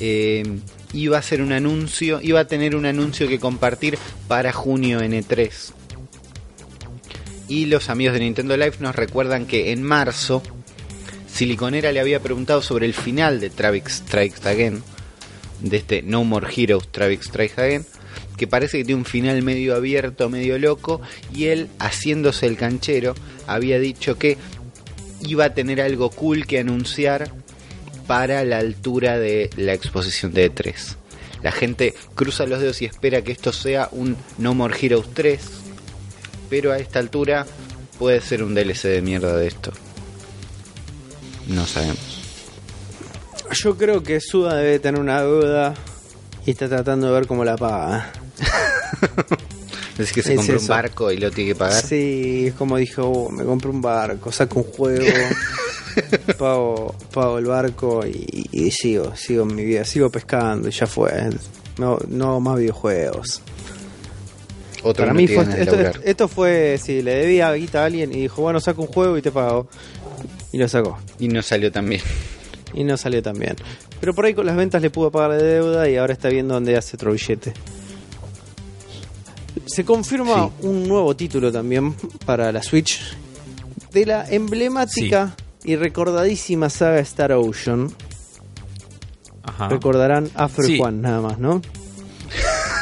eh, 0.00 0.42
iba 0.92 1.16
a 1.16 1.20
hacer 1.20 1.40
un 1.40 1.52
anuncio, 1.52 2.20
iba 2.20 2.40
a 2.40 2.46
tener 2.46 2.74
un 2.74 2.86
anuncio 2.86 3.28
que 3.28 3.38
compartir 3.38 3.96
para 4.26 4.52
junio 4.52 4.98
N3. 5.00 5.72
Y 7.46 7.66
los 7.66 7.88
amigos 7.90 8.14
de 8.14 8.20
Nintendo 8.20 8.56
Live 8.56 8.76
nos 8.80 8.96
recuerdan 8.96 9.46
que 9.46 9.70
en 9.70 9.84
marzo, 9.84 10.42
Siliconera 11.34 11.90
le 11.90 11.98
había 11.98 12.20
preguntado 12.20 12.62
sobre 12.62 12.86
el 12.86 12.94
final 12.94 13.40
de 13.40 13.50
Travis 13.50 13.82
Strikes 13.88 14.48
Again, 14.48 14.80
de 15.58 15.78
este 15.78 16.00
No 16.00 16.22
More 16.22 16.46
Heroes 16.54 16.86
Travis 16.92 17.24
Strikes 17.24 17.60
Again, 17.60 17.84
que 18.36 18.46
parece 18.46 18.78
que 18.78 18.84
tiene 18.84 19.00
un 19.00 19.04
final 19.04 19.42
medio 19.42 19.74
abierto, 19.74 20.30
medio 20.30 20.60
loco, 20.60 21.00
y 21.34 21.46
él, 21.46 21.70
haciéndose 21.80 22.46
el 22.46 22.56
canchero, 22.56 23.16
había 23.48 23.80
dicho 23.80 24.16
que 24.16 24.38
iba 25.26 25.46
a 25.46 25.54
tener 25.54 25.80
algo 25.80 26.08
cool 26.10 26.46
que 26.46 26.60
anunciar 26.60 27.32
para 28.06 28.44
la 28.44 28.58
altura 28.58 29.18
de 29.18 29.50
la 29.56 29.72
exposición 29.72 30.32
de 30.34 30.54
E3. 30.54 30.94
La 31.42 31.50
gente 31.50 31.94
cruza 32.14 32.46
los 32.46 32.60
dedos 32.60 32.80
y 32.80 32.84
espera 32.84 33.22
que 33.22 33.32
esto 33.32 33.52
sea 33.52 33.88
un 33.90 34.16
No 34.38 34.54
More 34.54 34.76
Heroes 34.80 35.08
3, 35.12 35.40
pero 36.48 36.70
a 36.70 36.78
esta 36.78 37.00
altura 37.00 37.44
puede 37.98 38.20
ser 38.20 38.44
un 38.44 38.54
DLC 38.54 38.84
de 38.84 39.02
mierda 39.02 39.36
de 39.36 39.48
esto. 39.48 39.72
No 41.48 41.66
sabemos. 41.66 41.98
Yo 43.52 43.76
creo 43.76 44.02
que 44.02 44.20
Suda 44.20 44.56
debe 44.56 44.78
tener 44.78 45.00
una 45.00 45.20
deuda 45.22 45.74
y 46.46 46.50
está 46.52 46.68
tratando 46.68 47.06
de 47.08 47.12
ver 47.12 47.26
cómo 47.26 47.44
la 47.44 47.56
paga. 47.56 48.12
Es 49.96 50.12
que 50.12 50.24
se 50.24 50.32
Es 50.32 50.38
compró 50.38 50.58
un 50.58 50.66
barco 50.66 51.12
y 51.12 51.18
lo 51.18 51.30
tiene 51.30 51.50
que 51.50 51.54
pagar. 51.54 51.80
Sí, 51.80 52.46
es 52.48 52.54
como 52.54 52.76
dijo, 52.78 53.04
"Oh, 53.08 53.30
me 53.30 53.44
compro 53.44 53.70
un 53.70 53.80
barco, 53.80 54.32
saco 54.32 54.58
un 54.58 54.64
juego, 54.64 55.04
pago, 56.36 56.96
pago 57.12 57.38
el 57.38 57.44
barco 57.44 58.04
y, 58.04 58.48
y 58.50 58.72
sigo, 58.72 59.14
sigo 59.14 59.44
en 59.44 59.54
mi 59.54 59.64
vida, 59.64 59.84
sigo 59.84 60.10
pescando 60.10 60.68
y 60.68 60.72
ya 60.72 60.88
fue. 60.88 61.30
No, 61.78 61.98
no 62.08 62.40
más 62.40 62.58
videojuegos. 62.58 63.40
Otro 64.82 65.04
Para 65.04 65.14
mí 65.14 65.28
fue, 65.28 65.44
esto, 65.62 65.76
esto 66.04 66.26
fue, 66.28 66.76
sí, 66.82 67.00
le 67.00 67.14
debía 67.14 67.52
guita 67.52 67.82
a 67.82 67.86
alguien 67.86 68.12
y 68.12 68.22
dijo, 68.22 68.42
bueno, 68.42 68.58
saco 68.58 68.82
un 68.82 68.88
juego 68.88 69.16
y 69.16 69.22
te 69.22 69.30
pago. 69.30 69.68
Y 70.54 70.58
lo 70.58 70.68
sacó. 70.68 70.96
Y 71.18 71.26
no 71.26 71.42
salió 71.42 71.72
tan 71.72 71.88
bien. 71.88 72.00
y 72.74 72.84
no 72.84 72.96
salió 72.96 73.20
tan 73.20 73.36
bien. 73.36 73.56
Pero 73.98 74.14
por 74.14 74.24
ahí 74.24 74.34
con 74.34 74.46
las 74.46 74.54
ventas 74.54 74.80
le 74.80 74.88
pudo 74.88 75.10
pagar 75.10 75.32
de 75.32 75.42
deuda 75.42 75.88
y 75.90 75.96
ahora 75.96 76.12
está 76.12 76.28
viendo 76.28 76.54
dónde 76.54 76.76
hace 76.76 76.94
otro 76.96 77.10
billete. 77.10 77.52
Se 79.66 79.84
confirma 79.84 80.48
un 80.60 80.86
nuevo 80.86 81.16
título 81.16 81.50
también 81.50 81.92
para 82.24 82.52
la 82.52 82.62
Switch 82.62 83.00
de 83.92 84.06
la 84.06 84.28
emblemática 84.30 85.34
y 85.64 85.74
recordadísima 85.74 86.70
saga 86.70 87.00
Star 87.00 87.32
Ocean. 87.32 87.90
Ajá. 89.42 89.68
Recordarán 89.70 90.30
Afro 90.36 90.62
Sí. 90.64 90.78
Juan 90.78 91.02
nada 91.02 91.20
más, 91.20 91.38
¿no? 91.40 91.60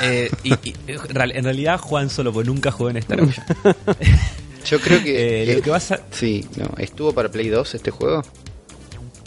Eh, 0.02 0.30
y, 0.42 0.52
y, 0.68 0.74
en 0.88 1.44
realidad 1.44 1.78
Juan 1.78 2.10
solo 2.10 2.34
porque 2.34 2.48
nunca 2.50 2.70
jugó 2.70 2.90
en 2.90 2.98
Star 2.98 3.22
Ocean. 3.22 3.46
Yo 4.72 4.80
creo 4.80 5.02
que. 5.02 5.42
Eh, 5.44 5.54
lo 5.56 5.62
que 5.62 5.70
vas 5.70 5.92
a... 5.92 6.00
Sí, 6.10 6.44
no. 6.56 6.70
¿Estuvo 6.78 7.12
para 7.12 7.30
Play 7.30 7.48
2 7.48 7.74
este 7.74 7.90
juego? 7.90 8.22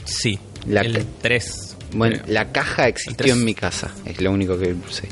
Sí, 0.04 0.40
La 0.68 0.82
el 0.82 0.94
ca- 0.98 1.04
3. 1.22 1.76
Bueno, 1.94 2.18
creo. 2.22 2.34
la 2.34 2.52
caja 2.52 2.88
existió 2.88 3.34
en 3.34 3.46
mi 3.46 3.54
casa. 3.56 3.94
Es 4.06 4.20
lo 4.20 4.32
único 4.32 4.58
que 4.58 4.76
sé. 4.90 5.08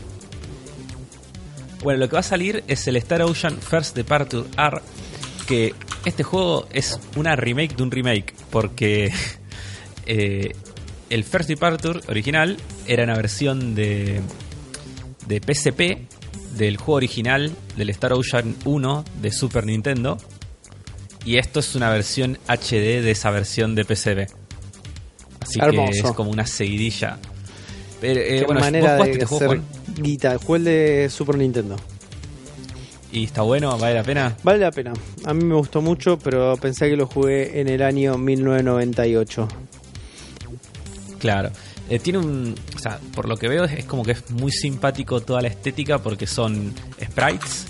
Bueno, 1.84 2.00
lo 2.00 2.10
que 2.10 2.14
va 2.16 2.22
a 2.22 2.24
salir 2.24 2.64
es 2.68 2.88
el 2.88 2.96
Star 2.98 3.22
Ocean 3.22 3.58
First 3.58 3.96
Departure 3.96 4.48
R. 4.58 4.82
Que 5.48 5.74
este 6.06 6.24
juego 6.24 6.68
es 6.72 7.00
una 7.16 7.36
remake 7.36 7.76
de 7.76 7.84
un 7.84 7.92
remake. 7.92 8.34
Porque 8.50 9.12
eh, 10.06 10.52
el 11.10 11.24
First 11.24 11.50
Departure 11.50 12.00
original 12.08 12.58
era 12.88 13.04
una 13.04 13.16
versión 13.16 13.76
de, 13.76 14.22
de 15.28 15.40
PSP 15.42 16.13
del 16.58 16.78
juego 16.78 16.94
original 16.94 17.52
del 17.78 17.90
Star 17.90 18.14
Ocean 18.14 18.56
1 18.66 19.06
de 19.22 19.32
Super 19.32 19.66
Nintendo. 19.66 20.18
Y 21.26 21.38
esto 21.38 21.60
es 21.60 21.76
una 21.76 21.90
versión 21.90 22.38
HD 22.48 23.02
de 23.02 23.12
esa 23.12 23.32
versión 23.32 23.76
de 23.76 23.84
PSP. 23.84 24.28
Así 25.40 25.60
Hermoso. 25.60 25.92
que 25.92 25.98
es 26.10 26.16
como 26.16 26.32
una 26.32 26.46
seguidilla. 26.46 27.18
Pero, 28.02 28.20
eh, 28.20 28.40
Qué 28.40 28.46
bueno, 28.46 28.60
manera 28.60 28.98
¿vos 28.98 29.06
de 29.06 29.12
este 29.14 29.26
juego, 29.26 29.56
guita. 29.96 30.38
Jugué 30.38 30.58
el 30.60 30.64
de 30.66 31.10
Super 31.10 31.38
Nintendo. 31.38 31.78
¿Y 33.14 33.26
está 33.26 33.44
bueno? 33.44 33.78
¿Vale 33.78 33.96
la 33.96 34.04
pena? 34.04 34.36
Vale 34.44 34.60
la 34.60 34.72
pena. 34.72 34.92
A 35.24 35.34
mí 35.34 35.46
me 35.46 35.56
gustó 35.56 35.82
mucho, 35.82 36.18
pero 36.18 36.58
pensé 36.58 36.90
que 36.90 36.98
lo 36.98 37.06
jugué 37.06 37.62
en 37.62 37.70
el 37.70 37.82
año 37.84 38.18
1998. 38.18 39.48
Claro. 41.20 41.52
Eh, 41.90 42.00
tiene 42.00 42.20
un. 42.20 42.56
O 42.76 42.80
sea, 42.80 43.00
por 43.14 43.28
lo 43.28 43.36
que 43.38 43.48
veo, 43.50 43.66
es, 43.66 43.74
es 43.74 43.86
como 43.86 44.04
que 44.04 44.12
es 44.14 44.30
muy 44.32 44.52
simpático 44.52 45.22
toda 45.22 45.42
la 45.42 45.48
estética 45.50 46.00
porque 46.00 46.28
son 46.28 46.74
sprites 47.04 47.66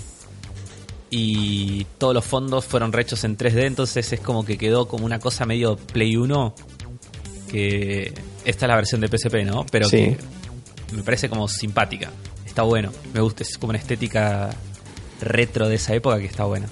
y 1.10 1.84
todos 1.98 2.14
los 2.14 2.24
fondos 2.24 2.64
fueron 2.64 2.92
rechos 2.92 3.22
en 3.24 3.36
3D, 3.36 3.64
entonces 3.66 4.12
es 4.12 4.20
como 4.20 4.44
que 4.44 4.58
quedó 4.58 4.88
como 4.88 5.04
una 5.04 5.18
cosa 5.20 5.46
medio 5.46 5.76
Play 5.76 6.16
1. 6.16 6.54
Que 7.50 8.12
esta 8.44 8.66
es 8.66 8.68
la 8.68 8.76
versión 8.76 9.00
de 9.00 9.08
PSP, 9.08 9.44
¿no? 9.44 9.64
Pero 9.70 9.88
Sí. 9.88 10.16
que 10.88 10.96
me 10.96 11.02
parece 11.02 11.28
como 11.28 11.46
simpática. 11.48 12.10
Está 12.44 12.62
bueno. 12.62 12.90
Me 13.12 13.20
gusta, 13.20 13.42
es 13.44 13.58
como 13.58 13.70
una 13.70 13.78
estética 13.78 14.50
retro 15.20 15.68
de 15.68 15.76
esa 15.76 15.94
época 15.94 16.18
que 16.18 16.26
está 16.26 16.44
buena. 16.44 16.66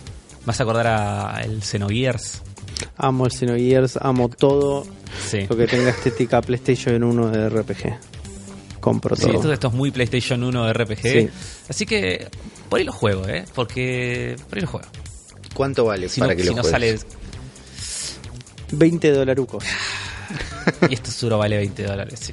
Vas 0.45 0.59
a 0.59 0.65
acordar 0.65 0.87
a 0.89 1.41
el 1.45 1.63
Xenogears. 1.63 2.43
Amo 2.97 3.27
el 3.27 3.33
Xenogears, 3.33 3.97
amo 4.01 4.29
todo 4.29 4.85
Sí. 5.31 5.47
lo 5.49 5.57
que 5.57 5.67
tenga 5.67 5.91
estética 5.91 6.41
PlayStation 6.43 7.03
1 7.03 7.31
de 7.31 7.49
RPG. 7.49 7.99
Compro 8.81 9.15
Sí, 9.15 9.23
todo. 9.27 9.35
esto, 9.37 9.53
esto 9.53 9.69
es 9.69 9.75
muy 9.75 9.91
PlayStation 9.91 10.43
1 10.43 10.67
de 10.67 10.73
RPG. 10.73 11.03
Sí. 11.03 11.29
Así 11.69 11.87
que 11.87 12.29
por 12.69 12.79
ahí 12.81 12.85
lo 12.85 12.93
juego, 12.93 13.27
¿eh? 13.29 13.45
Porque 13.55 14.37
por 14.49 14.59
ahí 14.59 14.63
lo 14.63 14.69
juego. 14.69 14.87
¿Cuánto 15.55 15.85
vale 15.85 16.09
Si 16.09 16.21
para 16.21 16.33
no, 16.33 16.37
que 16.37 16.43
si 16.43 16.49
lo 16.51 16.57
no 16.57 16.63
juegues? 16.63 17.01
sale. 17.01 17.13
20 18.73 19.11
dolarucos. 19.13 19.65
Y 20.89 20.95
esto 20.95 21.11
seguro 21.11 21.39
vale 21.39 21.57
20 21.59 21.83
dólares, 21.83 22.19
sí. 22.23 22.33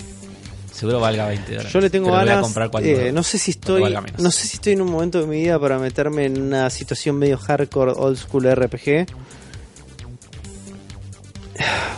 Seguro 0.72 1.00
valga 1.02 1.28
20 1.28 1.52
dólares. 1.52 1.74
Yo 1.74 1.82
le 1.82 1.90
tengo 1.90 2.08
lo 2.08 2.14
voy 2.14 2.22
a 2.22 2.26
ganas. 2.26 2.44
comprar 2.44 2.70
cuando, 2.70 2.88
eh, 2.90 3.12
no 3.12 3.24
sé 3.24 3.38
si 3.38 3.52
estoy. 3.52 3.84
No 4.20 4.32
sé 4.32 4.48
si 4.48 4.56
estoy 4.56 4.74
en 4.74 4.82
un 4.82 4.90
momento 4.92 5.20
de 5.20 5.28
mi 5.28 5.42
vida 5.42 5.60
para 5.60 5.78
meterme 5.80 6.26
en 6.26 6.42
una 6.42 6.70
situación 6.70 7.18
medio 7.18 7.38
hardcore 7.38 7.92
old 7.98 8.18
school 8.18 8.46
RPG. 8.50 9.08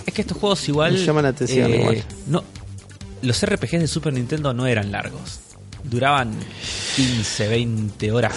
Es 0.05 0.13
que 0.13 0.21
estos 0.21 0.37
juegos 0.37 0.67
igual. 0.69 0.95
eh, 0.95 0.99
Me 0.99 1.05
llaman 1.05 1.23
la 1.23 1.29
atención 1.29 1.73
igual. 1.73 2.03
No, 2.27 2.43
los 3.21 3.45
RPGs 3.45 3.79
de 3.81 3.87
Super 3.87 4.13
Nintendo 4.13 4.53
no 4.53 4.65
eran 4.67 4.91
largos. 4.91 5.39
Duraban 5.83 6.31
15, 6.95 7.47
20 7.47 8.11
horas 8.11 8.33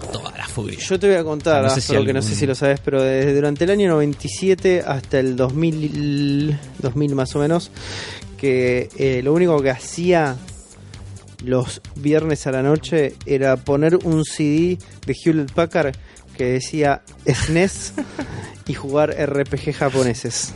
con 0.00 0.12
toda 0.12 0.30
la 0.38 0.46
furia. 0.46 0.78
Yo 0.78 0.98
te 0.98 1.08
voy 1.08 1.16
a 1.16 1.24
contar, 1.24 1.64
No 1.64 1.70
sé 1.70 1.80
si 1.80 1.92
que 2.04 2.12
no 2.12 2.22
sé 2.22 2.34
si 2.36 2.46
lo 2.46 2.54
sabes, 2.54 2.78
pero 2.80 3.02
desde 3.02 3.34
durante 3.34 3.64
el 3.64 3.70
año 3.70 3.88
97 3.90 4.84
hasta 4.86 5.18
el 5.18 5.34
2000, 5.34 6.56
2000 6.78 7.14
más 7.16 7.34
o 7.34 7.40
menos, 7.40 7.72
que 8.38 8.88
eh, 8.96 9.22
lo 9.24 9.32
único 9.32 9.60
que 9.60 9.70
hacía 9.70 10.36
los 11.44 11.80
viernes 11.96 12.46
a 12.46 12.52
la 12.52 12.62
noche 12.62 13.16
era 13.26 13.56
poner 13.56 13.96
un 14.04 14.24
CD 14.24 14.78
de 15.06 15.14
Hewlett 15.24 15.52
Packard 15.52 15.94
que 16.36 16.44
decía 16.44 17.02
SNES 17.26 17.92
y 18.68 18.74
jugar 18.74 19.10
RPG 19.10 19.72
japoneses 19.74 20.54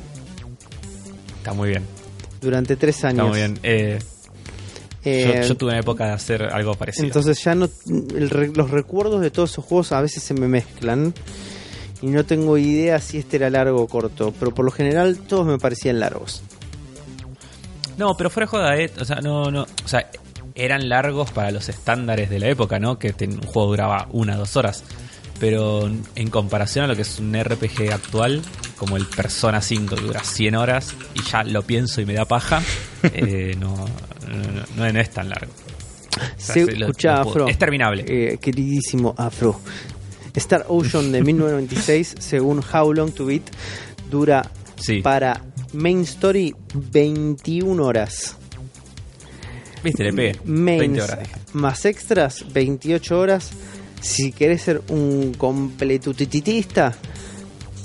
Está 1.49 1.57
muy 1.57 1.69
bien. 1.71 1.85
durante 2.41 2.77
tres 2.77 3.05
años. 3.05 3.19
Está 3.27 3.29
muy 3.31 3.39
bien. 3.39 3.59
Eh, 3.63 3.99
Eh, 5.05 5.41
yo, 5.43 5.49
yo 5.49 5.57
tuve 5.57 5.71
una 5.71 5.79
época 5.81 6.07
de 6.07 6.13
hacer 6.13 6.43
algo 6.53 6.75
parecido. 6.75 7.07
Entonces 7.07 7.43
ya 7.43 7.55
no 7.55 7.69
el 7.87 8.53
los 8.55 8.71
recuerdos 8.71 9.21
de 9.21 9.31
todos 9.31 9.51
esos 9.53 9.65
juegos 9.65 9.93
a 9.93 10.01
veces 10.01 10.23
se 10.23 10.35
me 10.35 10.49
mezclan 10.49 11.15
y 12.03 12.07
no 12.09 12.25
tengo 12.25 12.59
idea 12.59 12.99
si 13.01 13.19
este 13.19 13.37
era 13.37 13.49
largo 13.49 13.81
o 13.81 13.87
corto, 13.87 14.35
pero 14.39 14.53
por 14.53 14.65
lo 14.65 14.71
general 14.73 15.17
todos 15.19 15.47
me 15.47 15.57
parecían 15.59 16.01
largos. 16.01 16.43
No, 17.97 18.17
pero 18.17 18.31
fuera 18.31 18.47
de 18.47 18.51
joda, 18.51 18.77
eh, 18.77 18.91
o 19.01 19.05
sea, 19.05 19.17
no, 19.21 19.51
no, 19.51 19.63
o 19.85 19.89
sea, 19.89 20.09
eran 20.55 20.89
largos 20.89 21.31
para 21.33 21.51
los 21.51 21.69
estándares 21.69 22.31
de 22.31 22.39
la 22.39 22.49
época, 22.49 22.79
¿no? 22.79 22.99
Que 22.99 23.13
ten- 23.13 23.33
un 23.35 23.43
juego 23.43 23.69
duraba 23.71 24.09
una, 24.13 24.37
dos 24.37 24.57
horas. 24.57 24.85
Pero 25.41 25.89
en 26.17 26.31
comparación 26.31 26.85
a 26.85 26.89
lo 26.89 26.97
que 26.97 27.03
es 27.03 27.19
un 27.21 27.33
RPG 27.41 27.93
actual, 27.93 28.43
como 28.77 28.97
el 28.97 29.07
Persona 29.07 29.61
5 29.63 29.95
que 29.97 30.03
dura 30.03 30.25
100 30.25 30.55
horas 30.57 30.95
y 31.15 31.23
ya 31.23 31.45
lo 31.45 31.63
pienso 31.63 32.01
y 32.01 32.07
me 32.07 32.15
da 32.15 32.25
paja, 32.25 32.61
eh, 33.15 33.55
no, 33.59 33.75
no, 33.77 34.63
no- 34.77 34.93
no 34.93 35.01
es 35.01 35.11
tan 35.11 35.29
largo. 35.29 35.53
O 35.53 36.21
sea, 36.41 36.55
Se 36.55 36.65
se- 36.65 36.73
lo- 36.77 36.87
escucha 36.87 37.15
lo 37.23 37.31
Afro. 37.31 37.49
Es 37.49 37.59
terminable. 37.59 38.05
Eh, 38.07 38.39
queridísimo 38.39 39.15
Afro. 39.17 39.61
Star 40.35 40.65
Ocean 40.69 41.13
de 41.13 41.23
1996, 41.25 42.17
según 42.19 42.61
How 42.73 42.93
Long 42.93 43.13
to 43.13 43.27
Beat, 43.27 43.43
dura 44.11 44.49
Sí. 44.77 45.01
para 45.03 45.45
Main 45.73 46.01
Story 46.01 46.55
21 46.75 47.85
horas. 47.85 48.37
Viste, 49.83 50.03
le 50.05 50.13
pegué. 50.13 50.39
Mains 50.45 50.81
20 50.81 51.03
horas. 51.03 51.19
dije. 51.21 51.35
más 51.53 51.85
extras, 51.85 52.45
28 52.53 53.19
horas. 53.19 53.51
Si 54.01 54.33
querés 54.33 54.63
ser 54.63 54.83
un 54.89 55.35
completutitista, 55.35 56.95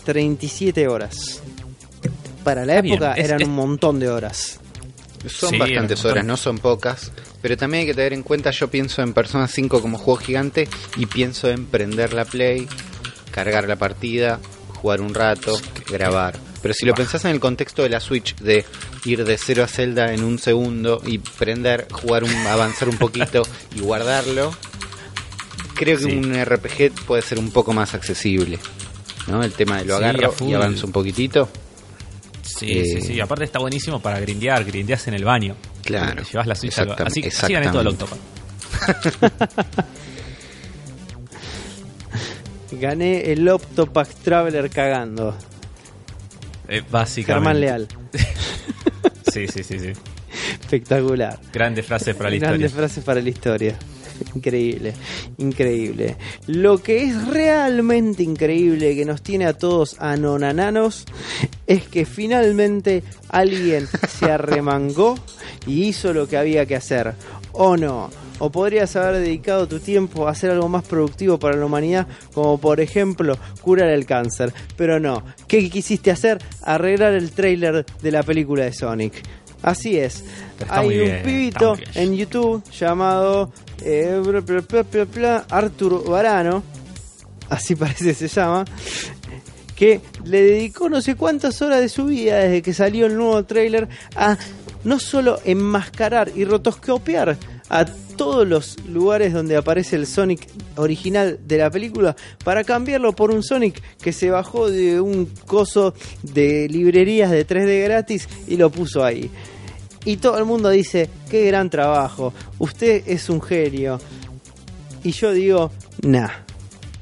37 0.06 0.88
horas. 0.88 1.42
Para 2.44 2.66
la 2.66 2.78
época 2.80 3.14
es- 3.14 3.26
eran 3.26 3.42
es- 3.42 3.48
un 3.48 3.56
montón 3.56 4.00
de 4.00 4.10
horas. 4.10 4.60
Son 5.28 5.52
Sí, 5.52 5.58
bastantes 5.58 6.04
horas, 6.04 6.26
no 6.26 6.36
son 6.36 6.58
pocas. 6.58 7.12
Pero 7.42 7.56
también 7.58 7.82
hay 7.82 7.88
que 7.88 7.94
tener 7.94 8.14
en 8.14 8.24
cuenta, 8.24 8.52
yo 8.52 8.70
pienso 8.70 9.02
en 9.02 9.14
Persona 9.14 9.48
5 9.48 9.82
como 9.82 9.98
juego 9.98 10.20
gigante 10.20 10.68
y 10.98 11.06
pienso 11.06 11.50
en 11.50 11.66
prender 11.66 12.14
la 12.14 12.26
play, 12.26 12.68
cargar 13.32 13.68
la 13.68 13.78
partida, 13.78 14.40
jugar 14.76 15.00
un 15.02 15.14
rato, 15.14 15.58
grabar. 15.90 16.38
Pero 16.62 16.74
si 16.74 16.86
lo 16.86 16.94
pensás 16.94 17.24
en 17.26 17.32
el 17.32 17.40
contexto 17.40 17.84
de 17.84 17.90
la 17.90 18.00
Switch, 18.02 18.36
de 18.38 18.66
ir 19.06 19.24
de 19.26 19.38
cero 19.38 19.64
a 19.64 19.68
Zelda 19.68 20.14
en 20.14 20.24
un 20.24 20.40
segundo 20.40 21.02
y 21.06 21.18
prender, 21.20 21.88
jugar 21.92 22.24
un, 22.26 22.32
avanzar 22.48 22.88
un 22.90 22.98
poquito 22.98 23.44
y 23.76 23.80
guardarlo, 23.82 24.54
creo 25.76 25.98
que 25.98 26.06
Sí. 26.06 26.16
un 26.16 26.34
RPG 26.34 26.92
puede 27.06 27.22
ser 27.22 27.40
un 27.40 27.52
poco 27.52 27.74
más 27.74 27.94
accesible. 27.94 28.60
¿no? 29.28 29.42
El 29.44 29.54
tema 29.54 29.78
de 29.78 29.86
lo 29.86 29.98
Sí, 29.98 30.04
a 30.04 30.10
agarro 30.10 30.34
y 30.48 30.54
avanzo 30.54 30.86
un 30.88 30.92
poquitito. 30.92 31.50
Sí, 32.44 32.72
Eh, 32.80 32.84
sí, 32.86 33.02
sí. 33.02 33.20
Aparte 33.22 33.46
está 33.46 33.60
buenísimo 33.60 34.02
para 34.02 34.20
grindear, 34.20 34.64
grindeas 34.66 35.08
en 35.08 35.14
el 35.14 35.24
baño. 35.24 35.56
Claro, 35.84 36.24
llevas 36.24 36.46
la 36.48 36.54
al 36.54 36.60
exactam- 36.60 37.08
Así, 37.08 37.24
así 37.26 37.54
gané 37.54 37.70
todo 37.70 37.82
el. 37.82 37.88
Octopath. 37.88 38.20
Gané 42.72 43.32
el 43.32 43.48
Octopath 43.48 44.14
Traveler 44.24 44.70
cagando. 44.70 45.36
Eh, 46.68 46.82
básicamente. 46.90 47.34
Germán 47.34 47.60
Leal. 47.62 47.88
Sí, 49.32 49.48
sí, 49.48 49.64
sí, 49.64 49.80
sí. 49.80 49.94
Espectacular. 50.62 51.40
Grande 51.52 51.82
frase 51.82 52.14
para 52.14 52.30
la 52.30 52.36
Grandes 52.38 52.68
historia. 52.70 52.88
frases 52.88 53.04
para 53.04 53.20
la 53.20 53.30
historia. 53.30 53.76
Increíble, 54.36 54.94
increíble. 55.38 56.18
Lo 56.48 56.78
que 56.80 57.04
es 57.04 57.28
realmente 57.28 58.24
increíble 58.24 58.96
que 58.96 59.06
nos 59.06 59.22
tiene 59.22 59.46
a 59.46 59.58
todos 59.58 59.96
anonananos 60.00 61.06
es 61.68 61.84
que 61.84 62.06
finalmente 62.06 63.04
alguien 63.30 63.88
se 64.08 64.26
arremangó 64.26 65.16
y 65.66 65.84
hizo 65.84 66.14
lo 66.14 66.28
que 66.28 66.38
había 66.38 66.66
que 66.66 66.76
hacer. 66.76 67.14
¿O 67.54 67.78
no? 67.78 68.10
O 68.40 68.52
podrías 68.52 68.96
haber 68.96 69.22
dedicado 69.22 69.68
tu 69.68 69.80
tiempo 69.80 70.28
a 70.28 70.32
hacer 70.32 70.52
algo 70.52 70.68
más 70.68 70.84
productivo 70.84 71.38
para 71.38 71.56
la 71.56 71.66
humanidad, 71.66 72.08
como 72.34 72.58
por 72.58 72.82
ejemplo 72.82 73.38
curar 73.62 73.90
el 73.90 74.06
cáncer. 74.06 74.52
Pero 74.76 75.00
no. 75.00 75.24
¿Qué 75.48 75.70
quisiste 75.70 76.12
hacer? 76.12 76.40
Arreglar 76.64 77.14
el 77.14 77.32
tráiler 77.32 77.86
de 78.02 78.12
la 78.12 78.24
película 78.24 78.66
de 78.66 78.74
Sonic. 78.74 79.22
Así 79.62 79.98
es. 79.98 80.26
Está 80.60 80.80
Hay 80.80 80.88
un 80.88 81.06
bien, 81.06 81.24
pibito 81.24 81.78
en 81.96 82.16
YouTube 82.16 82.62
llamado 82.72 83.52
eh, 83.82 84.22
Varano, 86.08 86.64
así 87.50 87.76
parece 87.76 88.14
se 88.14 88.28
llama, 88.28 88.66
que 89.76 90.02
le 90.26 90.42
dedicó 90.42 90.90
no 90.90 91.02
sé 91.02 91.16
cuántas 91.16 91.62
horas 91.62 91.82
de 91.82 91.90
su 91.90 92.06
vida 92.06 92.38
desde 92.38 92.62
que 92.62 92.74
salió 92.74 93.06
el 93.06 93.16
nuevo 93.16 93.44
trailer 93.44 93.90
a 94.16 94.38
no 94.84 95.00
solo 95.00 95.40
enmascarar 95.46 96.32
y 96.36 96.46
rotoscopiar 96.46 97.38
a 97.70 97.86
todos 97.86 98.48
los 98.48 98.78
lugares 98.88 99.34
donde 99.34 99.58
aparece 99.58 99.96
el 99.96 100.06
Sonic 100.06 100.48
original 100.76 101.40
de 101.46 101.58
la 101.58 101.72
película 101.72 102.16
para 102.44 102.64
cambiarlo 102.64 103.14
por 103.14 103.32
un 103.32 103.44
Sonic 103.44 103.82
que 103.98 104.14
se 104.14 104.30
bajó 104.30 104.70
de 104.70 105.02
un 105.02 105.26
coso 105.48 105.94
de 106.22 106.68
librerías 106.70 107.32
de 107.32 107.48
3D 107.48 107.84
gratis 107.84 108.30
y 108.48 108.58
lo 108.58 108.70
puso 108.70 109.04
ahí. 109.04 109.32
Y 110.06 110.18
todo 110.18 110.38
el 110.38 110.46
mundo 110.46 110.70
dice, 110.70 111.10
qué 111.30 111.46
gran 111.46 111.70
trabajo, 111.70 112.34
usted 112.60 113.04
es 113.08 113.30
un 113.30 113.42
genio. 113.42 114.00
Y 115.04 115.12
yo 115.12 115.32
digo, 115.32 115.72
nah, 116.02 116.30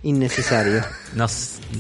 innecesario. 0.04 0.82
No, 1.14 1.28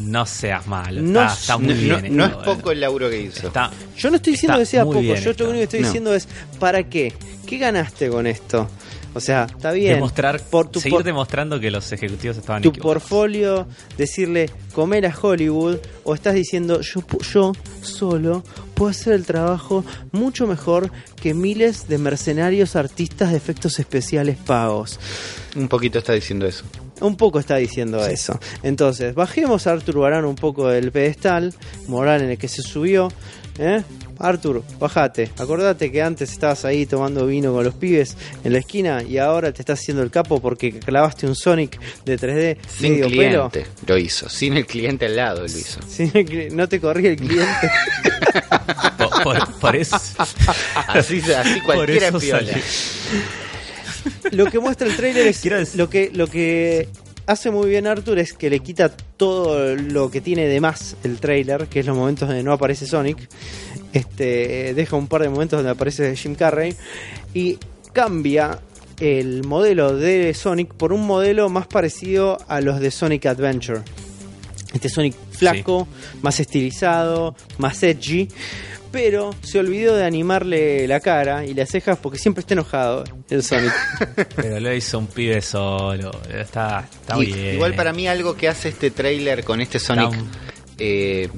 no 0.01 0.25
seas 0.25 0.67
malo. 0.67 1.01
No 1.01 1.21
está, 1.21 1.33
está 1.33 1.57
muy 1.57 1.73
no, 1.73 2.01
bien. 2.01 2.17
no 2.17 2.25
es 2.25 2.33
poco 2.35 2.71
el 2.73 2.81
laburo 2.81 3.09
que 3.09 3.21
hizo. 3.21 3.47
Está, 3.47 3.71
Yo 3.97 4.09
no 4.09 4.17
estoy 4.17 4.33
diciendo 4.33 4.57
que 4.59 4.65
sea 4.65 4.83
poco, 4.83 4.99
yo 5.01 5.31
lo 5.37 5.45
único 5.45 5.53
que 5.53 5.63
estoy 5.63 5.83
diciendo 5.83 6.13
es, 6.13 6.27
¿para 6.59 6.83
qué? 6.89 7.13
¿Qué 7.47 7.57
ganaste 7.57 8.09
con 8.09 8.27
esto? 8.27 8.67
O 9.13 9.21
sea, 9.21 9.45
está 9.49 9.71
bien. 9.71 9.93
demostrar, 9.93 10.41
por 10.41 10.67
tu, 10.67 10.81
seguir 10.81 10.97
por- 10.97 11.03
demostrando 11.05 11.61
que 11.61 11.71
los 11.71 11.89
ejecutivos 11.93 12.35
estaban 12.35 12.61
tu 12.61 12.69
equivocados. 12.71 13.03
portfolio, 13.03 13.67
decirle 13.97 14.49
comer 14.73 15.05
a 15.05 15.15
Hollywood, 15.17 15.77
o 16.03 16.13
estás 16.13 16.33
diciendo 16.33 16.81
yo, 16.81 17.01
yo 17.33 17.53
solo 17.81 18.43
puedo 18.81 18.89
hacer 18.89 19.13
el 19.13 19.27
trabajo 19.27 19.85
mucho 20.11 20.47
mejor 20.47 20.91
que 21.21 21.35
miles 21.35 21.87
de 21.87 21.99
mercenarios 21.99 22.75
artistas 22.75 23.29
de 23.29 23.37
efectos 23.37 23.77
especiales 23.77 24.37
pagos. 24.37 24.99
Un 25.55 25.67
poquito 25.67 25.99
está 25.99 26.13
diciendo 26.13 26.47
eso. 26.47 26.63
Un 26.99 27.15
poco 27.15 27.37
está 27.37 27.57
diciendo 27.57 28.03
eso. 28.03 28.39
Entonces, 28.63 29.13
bajemos 29.13 29.67
a 29.67 29.73
Arthur 29.73 29.99
Barán 29.99 30.25
un 30.25 30.33
poco 30.33 30.67
del 30.67 30.91
pedestal 30.91 31.53
moral 31.87 32.23
en 32.23 32.31
el 32.31 32.39
que 32.39 32.47
se 32.47 32.63
subió. 32.63 33.11
¿eh? 33.59 33.83
Arthur, 34.21 34.63
bajate. 34.79 35.31
Acordate 35.37 35.91
que 35.91 36.01
antes 36.01 36.31
estabas 36.31 36.63
ahí 36.65 36.85
tomando 36.85 37.25
vino 37.27 37.51
con 37.53 37.63
los 37.63 37.73
pibes 37.73 38.15
en 38.43 38.53
la 38.53 38.59
esquina 38.59 39.03
y 39.03 39.17
ahora 39.17 39.51
te 39.51 39.61
estás 39.61 39.79
haciendo 39.79 40.03
el 40.03 40.11
capo 40.11 40.39
porque 40.41 40.79
clavaste 40.79 41.27
un 41.27 41.35
Sonic 41.35 41.79
de 42.05 42.17
3D 42.19 42.57
Sin 42.67 42.91
medio 42.93 43.05
pelo. 43.09 43.49
cliente 43.49 43.65
lo 43.87 43.97
hizo. 43.97 44.29
Sin 44.29 44.57
el 44.57 44.65
cliente 44.65 45.05
al 45.05 45.15
lado 45.15 45.41
lo 45.41 45.45
hizo. 45.45 45.79
Sin 45.87 46.11
el 46.13 46.25
cli- 46.25 46.51
no 46.51 46.67
te 46.69 46.79
corría 46.79 47.11
el 47.11 47.17
cliente. 47.17 47.45
Por, 48.97 49.23
por- 49.23 49.53
por 49.59 49.75
eso. 49.75 49.97
Así, 50.87 51.21
así 51.31 51.61
cualquiera 51.61 52.11
por 52.11 52.23
eso 52.23 52.37
lo 54.31 54.45
que 54.45 54.59
muestra 54.59 54.87
el 54.87 54.95
trailer 54.95 55.27
es 55.27 55.75
lo 55.75 55.89
que 55.89 56.09
lo 56.13 56.27
que 56.27 56.87
hace 57.27 57.51
muy 57.51 57.69
bien 57.69 57.85
Arthur 57.87 58.19
es 58.19 58.33
que 58.33 58.49
le 58.49 58.59
quita 58.59 58.89
todo 58.89 59.75
lo 59.75 60.09
que 60.09 60.21
tiene 60.21 60.47
de 60.47 60.59
más 60.59 60.95
el 61.03 61.19
trailer, 61.19 61.67
que 61.67 61.81
es 61.81 61.85
los 61.85 61.95
momentos 61.95 62.27
donde 62.27 62.43
no 62.43 62.51
aparece 62.53 62.85
Sonic. 62.87 63.17
Este 63.93 64.73
deja 64.73 64.95
un 64.95 65.07
par 65.07 65.21
de 65.21 65.29
momentos 65.29 65.57
donde 65.57 65.71
aparece 65.71 66.15
Jim 66.15 66.35
Carrey 66.35 66.75
y 67.33 67.57
cambia 67.93 68.59
el 68.99 69.43
modelo 69.43 69.95
de 69.95 70.33
Sonic 70.33 70.73
por 70.73 70.93
un 70.93 71.05
modelo 71.05 71.49
más 71.49 71.67
parecido 71.67 72.37
a 72.47 72.61
los 72.61 72.79
de 72.79 72.91
Sonic 72.91 73.25
Adventure. 73.25 73.81
Este 74.73 74.87
Sonic 74.89 75.15
flaco, 75.31 75.87
más 76.21 76.39
estilizado, 76.39 77.35
más 77.57 77.81
edgy, 77.83 78.29
pero 78.91 79.33
se 79.41 79.57
olvidó 79.59 79.95
de 79.95 80.05
animarle 80.05 80.87
la 80.87 80.99
cara 80.99 81.45
y 81.45 81.53
las 81.53 81.69
cejas 81.69 81.97
porque 81.97 82.17
siempre 82.19 82.41
está 82.41 82.53
enojado 82.53 83.03
el 83.29 83.41
Sonic. 83.43 83.73
Pero 84.35 84.59
lo 84.59 84.73
hizo 84.73 84.99
un 84.99 85.07
pibe 85.07 85.41
solo. 85.41 86.11
Está, 86.29 86.87
está 87.01 87.17
Y- 87.17 87.25
bien. 87.25 87.55
Igual 87.55 87.73
para 87.73 87.91
mí 87.93 88.07
algo 88.07 88.35
que 88.35 88.47
hace 88.49 88.69
este 88.69 88.91
trailer 88.91 89.43
con 89.45 89.59
este 89.61 89.79
Sonic 89.79 90.13
eh, 90.77 91.29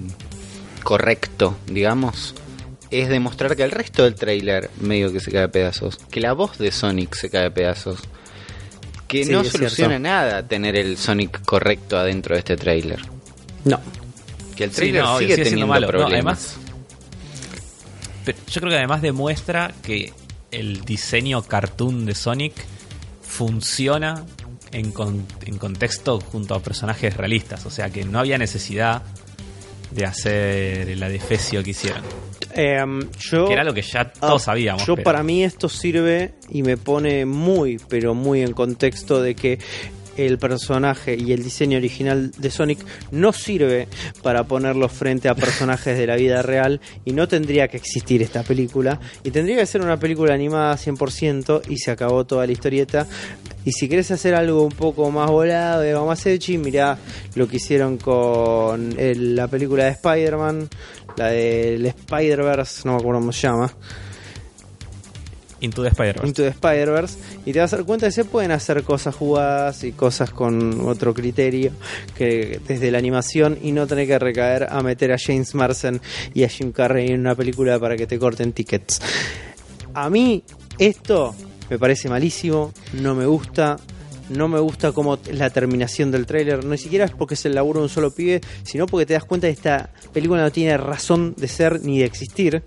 correcto, 0.83 1.57
digamos, 1.67 2.35
es 3.01 3.09
demostrar 3.09 3.55
que 3.55 3.63
el 3.63 3.71
resto 3.71 4.03
del 4.03 4.15
trailer 4.15 4.69
medio 4.79 5.11
que 5.11 5.19
se 5.19 5.31
cae 5.31 5.43
a 5.43 5.47
pedazos. 5.51 5.97
Que 6.11 6.19
la 6.21 6.33
voz 6.33 6.57
de 6.57 6.71
Sonic 6.71 7.15
se 7.15 7.29
cae 7.29 7.47
a 7.47 7.53
pedazos. 7.53 7.99
Que 9.07 9.25
Sí, 9.25 9.31
no 9.31 9.43
soluciona 9.43 9.69
cierto. 9.95 9.99
nada 9.99 10.47
tener 10.47 10.75
el 10.75 10.97
Sonic 10.97 11.43
correcto 11.45 11.97
adentro 11.97 12.35
de 12.35 12.39
este 12.39 12.55
trailer. 12.57 12.99
No. 13.65 13.79
Que 14.55 14.65
el 14.65 14.69
Sí, 14.71 14.75
trailer 14.77 15.03
no, 15.03 15.19
sigue 15.19 15.35
teniendo 15.37 15.67
malo. 15.67 15.87
No, 15.87 15.91
problemas. 15.91 16.55
además, 16.55 16.57
pero 18.25 18.37
yo 18.49 18.61
creo 18.61 18.71
que 18.71 18.77
además 18.77 19.01
demuestra 19.01 19.73
que 19.83 20.13
el 20.51 20.81
diseño 20.85 21.41
cartoon 21.43 22.05
de 22.05 22.15
Sonic 22.15 22.53
funciona 23.21 24.25
en, 24.71 24.91
con- 24.91 25.25
en 25.45 25.57
contexto 25.57 26.19
junto 26.21 26.55
a 26.55 26.61
personajes 26.61 27.17
realistas. 27.17 27.65
O 27.65 27.69
sea 27.71 27.89
que 27.89 28.05
no 28.05 28.19
había 28.19 28.37
necesidad 28.37 29.03
de 29.91 30.05
hacer 30.05 30.89
el 30.89 31.03
adefesio 31.03 31.63
que 31.63 31.71
hicieron. 31.71 32.01
Em, 32.55 33.01
yo, 33.19 33.45
Que 33.47 33.53
era 33.53 33.63
lo 33.63 33.73
que 33.73 33.81
ya 33.81 34.01
Ah, 34.21 34.27
todos 34.27 34.43
sabíamos. 34.43 34.85
Yo 34.85 34.95
pero- 34.95 35.03
para 35.05 35.23
mí 35.23 35.43
esto 35.43 35.67
sirve 35.69 36.33
y 36.49 36.63
me 36.63 36.77
pone 36.77 37.25
muy, 37.25 37.79
pero 37.89 38.13
muy 38.13 38.41
en 38.41 38.53
contexto 38.53 39.21
de 39.21 39.35
que 39.35 39.59
el 40.17 40.37
personaje 40.37 41.15
y 41.15 41.31
el 41.33 41.43
diseño 41.43 41.77
original 41.77 42.31
de 42.37 42.51
Sonic 42.51 42.79
no 43.11 43.33
sirve 43.33 43.87
para 44.21 44.43
ponerlo 44.43 44.89
frente 44.89 45.29
a 45.29 45.35
personajes 45.35 45.97
de 45.97 46.07
la 46.07 46.15
vida 46.15 46.41
real 46.41 46.81
y 47.05 47.13
no 47.13 47.27
tendría 47.27 47.67
que 47.67 47.77
existir 47.77 48.21
esta 48.21 48.43
película. 48.43 48.99
Y 49.23 49.31
tendría 49.31 49.57
que 49.57 49.65
ser 49.65 49.81
una 49.81 49.97
película 49.97 50.33
animada 50.33 50.75
100% 50.77 51.61
y 51.69 51.77
se 51.77 51.91
acabó 51.91 52.25
toda 52.25 52.45
la 52.45 52.51
historieta. 52.51 53.07
Y 53.65 53.71
si 53.71 53.87
querés 53.87 54.11
hacer 54.11 54.35
algo 54.35 54.63
un 54.63 54.71
poco 54.71 55.09
más 55.09 55.29
volado 55.31 56.05
más 56.05 56.25
edgy 56.25 56.57
mirá 56.57 56.97
lo 57.35 57.47
que 57.47 57.57
hicieron 57.57 57.97
con 57.97 58.99
el- 58.99 59.35
la 59.35 59.47
película 59.47 59.85
de 59.85 59.91
Spider-Man 59.91 60.67
la 61.17 61.27
del 61.27 61.85
Spider-Verse 61.85 62.81
no 62.85 62.93
me 62.93 62.97
acuerdo 62.99 63.19
cómo 63.21 63.31
se 63.31 63.47
llama 63.47 63.73
Into 65.63 65.81
the 65.81 65.87
Spider-Verse. 65.89 66.27
Into 66.27 66.41
the 66.43 66.49
Spider-Verse 66.49 67.17
y 67.45 67.53
te 67.53 67.59
vas 67.59 67.71
a 67.71 67.77
dar 67.77 67.85
cuenta 67.85 68.07
que 68.07 68.11
se 68.11 68.25
pueden 68.25 68.51
hacer 68.51 68.83
cosas 68.83 69.15
jugadas 69.15 69.83
y 69.85 69.93
cosas 69.93 70.29
con 70.29 70.81
otro 70.87 71.13
criterio 71.13 71.71
que 72.17 72.59
desde 72.67 72.91
la 72.91 72.97
animación 72.97 73.57
y 73.61 73.71
no 73.71 73.87
tener 73.87 74.05
que 74.05 74.19
recaer 74.19 74.67
a 74.69 74.81
meter 74.81 75.13
a 75.13 75.17
James 75.17 75.55
Marsden 75.55 76.01
y 76.33 76.43
a 76.43 76.49
Jim 76.49 76.73
Carrey 76.73 77.11
en 77.11 77.21
una 77.21 77.33
película 77.33 77.79
para 77.79 77.95
que 77.95 78.05
te 78.05 78.19
corten 78.19 78.51
tickets. 78.51 78.99
A 79.93 80.09
mí 80.09 80.43
esto 80.77 81.33
me 81.69 81.79
parece 81.79 82.09
malísimo, 82.09 82.73
no 82.93 83.15
me 83.15 83.25
gusta. 83.25 83.77
No 84.29 84.47
me 84.47 84.57
gusta 84.59 84.93
cómo 84.93 85.15
es 85.15 85.37
la 85.37 85.49
terminación 85.49 86.09
del 86.09 86.25
tráiler, 86.25 86.63
ni 86.63 86.77
siquiera 86.77 87.03
es 87.03 87.11
porque 87.11 87.33
es 87.33 87.45
el 87.45 87.55
laburo 87.55 87.81
de 87.81 87.83
un 87.83 87.89
solo 87.89 88.15
pibe, 88.15 88.39
sino 88.63 88.85
porque 88.85 89.05
te 89.05 89.13
das 89.13 89.25
cuenta 89.25 89.47
que 89.47 89.53
esta 89.53 89.91
película 90.13 90.41
no 90.41 90.49
tiene 90.49 90.77
razón 90.77 91.35
de 91.35 91.49
ser 91.49 91.81
ni 91.81 91.99
de 91.99 92.05
existir. 92.05 92.63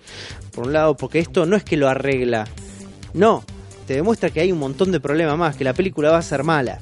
Por 0.54 0.66
un 0.66 0.74
lado, 0.74 0.98
porque 0.98 1.18
esto 1.18 1.46
no 1.46 1.56
es 1.56 1.64
que 1.64 1.78
lo 1.78 1.88
arregla, 1.88 2.46
no, 3.16 3.42
te 3.86 3.94
demuestra 3.94 4.30
que 4.30 4.40
hay 4.40 4.52
un 4.52 4.58
montón 4.58 4.92
de 4.92 5.00
problemas 5.00 5.36
más, 5.38 5.56
que 5.56 5.64
la 5.64 5.72
película 5.72 6.10
va 6.10 6.18
a 6.18 6.22
ser 6.22 6.44
mala. 6.44 6.78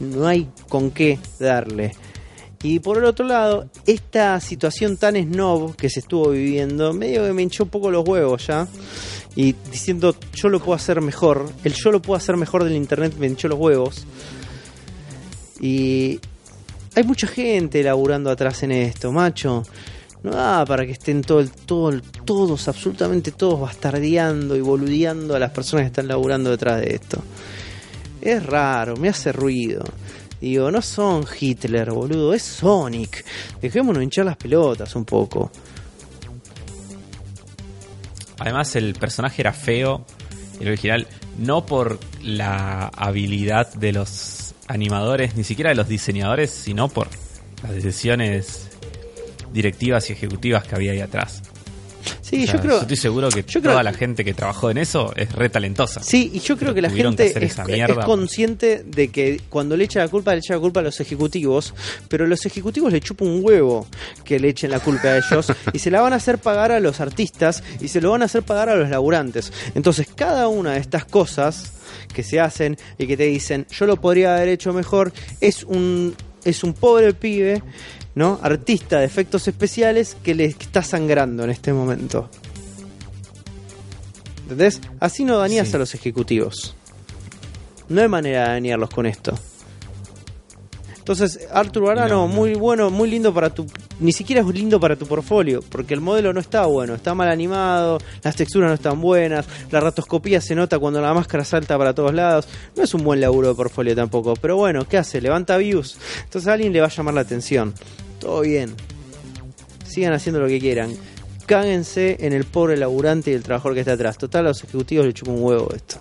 No 0.00 0.26
hay 0.26 0.48
con 0.68 0.90
qué 0.90 1.18
darle. 1.38 1.92
Y 2.62 2.78
por 2.78 2.98
el 2.98 3.04
otro 3.04 3.26
lado, 3.26 3.68
esta 3.86 4.38
situación 4.40 4.96
tan 4.96 5.16
snob 5.16 5.74
que 5.74 5.90
se 5.90 6.00
estuvo 6.00 6.30
viviendo, 6.30 6.92
medio 6.92 7.24
que 7.24 7.32
me 7.32 7.42
hinchó 7.42 7.64
un 7.64 7.70
poco 7.70 7.90
los 7.90 8.08
huevos 8.08 8.46
ya. 8.46 8.68
Y 9.34 9.54
diciendo, 9.70 10.14
yo 10.34 10.48
lo 10.48 10.60
puedo 10.60 10.74
hacer 10.74 11.00
mejor. 11.00 11.50
El 11.64 11.74
yo 11.74 11.90
lo 11.90 12.00
puedo 12.00 12.16
hacer 12.16 12.36
mejor 12.36 12.62
del 12.62 12.76
internet 12.76 13.14
me 13.18 13.26
hinchó 13.26 13.48
los 13.48 13.58
huevos. 13.58 14.04
Y 15.60 16.20
hay 16.94 17.02
mucha 17.02 17.26
gente 17.26 17.82
laburando 17.82 18.30
atrás 18.30 18.62
en 18.62 18.72
esto, 18.72 19.10
macho. 19.10 19.64
No 20.22 20.30
da 20.30 20.64
para 20.64 20.86
que 20.86 20.92
estén 20.92 21.22
todo 21.22 21.40
el, 21.40 21.50
todo 21.50 21.90
el- 21.90 22.02
todos, 22.02 22.68
absolutamente 22.68 23.32
todos, 23.32 23.60
bastardeando 23.60 24.56
y 24.56 24.60
boludeando 24.60 25.34
a 25.34 25.38
las 25.38 25.50
personas 25.50 25.82
que 25.84 25.86
están 25.88 26.08
laburando 26.08 26.50
detrás 26.50 26.80
de 26.80 26.94
esto. 26.94 27.22
Es 28.20 28.44
raro, 28.46 28.96
me 28.96 29.08
hace 29.08 29.32
ruido. 29.32 29.82
Digo, 30.40 30.70
no 30.70 30.80
son 30.82 31.24
Hitler, 31.40 31.90
boludo, 31.90 32.34
es 32.34 32.42
Sonic. 32.42 33.24
Dejémonos 33.60 34.02
hinchar 34.02 34.26
las 34.26 34.36
pelotas 34.36 34.94
un 34.94 35.04
poco. 35.04 35.50
Además, 38.38 38.74
el 38.76 38.94
personaje 38.94 39.42
era 39.42 39.52
feo, 39.52 40.04
el 40.60 40.68
original, 40.68 41.06
no 41.38 41.64
por 41.64 41.98
la 42.22 42.88
habilidad 42.88 43.72
de 43.74 43.92
los 43.92 44.54
animadores, 44.66 45.36
ni 45.36 45.44
siquiera 45.44 45.70
de 45.70 45.76
los 45.76 45.88
diseñadores, 45.88 46.50
sino 46.50 46.88
por 46.88 47.08
las 47.62 47.72
decisiones 47.72 48.68
directivas 49.52 50.08
y 50.10 50.12
ejecutivas 50.14 50.64
que 50.64 50.74
había 50.74 50.92
ahí 50.92 51.00
atrás. 51.00 51.42
Sí, 52.20 52.42
O 52.44 52.46
sea, 52.46 52.54
yo 52.56 52.60
creo. 52.62 52.80
estoy 52.80 52.96
seguro 52.96 53.28
que 53.28 53.42
yo 53.46 53.60
creo- 53.60 53.72
toda 53.72 53.82
la 53.84 53.92
gente 53.92 54.24
que 54.24 54.34
trabajó 54.34 54.70
en 54.70 54.78
eso 54.78 55.12
es 55.14 55.30
re 55.32 55.48
talentosa. 55.50 56.02
Sí, 56.02 56.30
y 56.34 56.40
yo 56.40 56.56
creo 56.56 56.74
que 56.74 56.82
la 56.82 56.88
que 56.88 56.96
gente 56.96 57.26
es, 57.26 57.36
es 57.58 57.66
mierda. 57.66 58.04
consciente 58.04 58.82
de 58.84 59.08
que 59.08 59.40
cuando 59.48 59.76
le 59.76 59.84
echa 59.84 60.00
la 60.00 60.08
culpa, 60.08 60.32
le 60.32 60.38
echa 60.38 60.54
la 60.54 60.60
culpa 60.60 60.80
a 60.80 60.82
los 60.82 60.98
ejecutivos, 61.00 61.74
pero 62.08 62.26
los 62.26 62.44
ejecutivos 62.44 62.92
le 62.92 63.00
chupan 63.00 63.28
un 63.28 63.40
huevo 63.44 63.86
que 64.24 64.40
le 64.40 64.48
echen 64.48 64.70
la 64.70 64.80
culpa 64.80 65.08
a 65.08 65.18
ellos 65.18 65.52
y 65.72 65.78
se 65.78 65.90
la 65.92 66.00
van 66.00 66.12
a 66.12 66.16
hacer 66.16 66.38
pagar 66.38 66.72
a 66.72 66.80
los 66.80 67.00
artistas 67.00 67.62
y 67.80 67.86
se 67.88 68.00
lo 68.00 68.10
van 68.10 68.22
a 68.22 68.24
hacer 68.24 68.42
pagar 68.42 68.68
a 68.70 68.74
los 68.76 68.88
laburantes. 68.88 69.52
Entonces, 69.76 70.08
cada 70.14 70.48
una 70.48 70.72
de 70.72 70.80
estas 70.80 71.04
cosas 71.04 71.72
que 72.12 72.22
se 72.24 72.40
hacen 72.40 72.76
y 72.98 73.06
que 73.06 73.16
te 73.16 73.24
dicen, 73.24 73.66
yo 73.70 73.86
lo 73.86 74.00
podría 74.00 74.34
haber 74.36 74.48
hecho 74.48 74.72
mejor, 74.72 75.12
es 75.40 75.62
un, 75.64 76.16
es 76.44 76.64
un 76.64 76.72
pobre 76.72 77.12
pibe, 77.14 77.62
¿no? 78.14 78.38
Artista 78.42 78.98
de 78.98 79.06
efectos 79.06 79.48
especiales 79.48 80.16
que 80.22 80.34
le 80.34 80.44
está 80.46 80.82
sangrando 80.82 81.44
en 81.44 81.50
este 81.50 81.72
momento. 81.72 82.28
¿Entendés? 84.42 84.80
Así 85.00 85.24
no 85.24 85.38
dañas 85.38 85.68
Sí. 85.68 85.74
a 85.76 85.78
los 85.78 85.94
ejecutivos. 85.94 86.74
No 87.88 88.00
hay 88.02 88.08
manera 88.08 88.42
de 88.44 88.48
dañarlos 88.54 88.90
con 88.90 89.06
esto. 89.06 89.38
Entonces, 91.02 91.48
Arthur 91.52 91.82
Barano, 91.82 92.14
No, 92.14 92.28
no. 92.28 92.28
muy 92.28 92.54
bueno, 92.54 92.88
muy 92.88 93.10
lindo 93.10 93.34
para 93.34 93.50
tu. 93.50 93.66
Ni 93.98 94.12
siquiera 94.12 94.40
es 94.40 94.46
lindo 94.46 94.78
para 94.78 94.94
tu 94.94 95.04
portfolio, 95.04 95.60
porque 95.68 95.94
el 95.94 96.00
modelo 96.00 96.32
no 96.32 96.38
está 96.38 96.64
bueno, 96.66 96.94
está 96.94 97.12
mal 97.12 97.28
animado, 97.28 97.98
las 98.22 98.36
texturas 98.36 98.68
no 98.68 98.74
están 98.74 99.00
buenas, 99.00 99.44
la 99.72 99.80
ratoscopía 99.80 100.40
se 100.40 100.54
nota 100.54 100.78
cuando 100.78 101.00
la 101.00 101.12
máscara 101.12 101.44
salta 101.44 101.76
para 101.76 101.92
todos 101.92 102.14
lados. 102.14 102.46
No 102.76 102.84
es 102.84 102.94
un 102.94 103.02
buen 103.02 103.20
laburo 103.20 103.48
de 103.48 103.54
portfolio 103.56 103.96
tampoco, 103.96 104.34
pero 104.34 104.56
bueno, 104.56 104.86
¿qué 104.88 104.96
hace? 104.98 105.20
Levanta 105.20 105.56
views. 105.56 105.96
Entonces 106.22 106.46
a 106.48 106.52
alguien 106.52 106.72
le 106.72 106.80
va 106.80 106.86
a 106.86 106.90
llamar 106.90 107.14
la 107.14 107.22
atención. 107.22 107.74
Todo 108.20 108.42
bien. 108.42 108.72
Sigan 109.84 110.12
haciendo 110.12 110.40
lo 110.40 110.46
que 110.46 110.60
quieran. 110.60 110.94
Cáguense 111.46 112.16
en 112.20 112.32
el 112.32 112.44
pobre 112.44 112.76
laburante 112.76 113.32
y 113.32 113.34
el 113.34 113.42
trabajador 113.42 113.74
que 113.74 113.80
está 113.80 113.92
atrás. 113.94 114.16
Total, 114.16 114.44
a 114.46 114.48
los 114.50 114.62
ejecutivos 114.62 115.04
le 115.04 115.12
chupan 115.12 115.34
un 115.34 115.42
huevo 115.42 115.68
esto. 115.74 115.96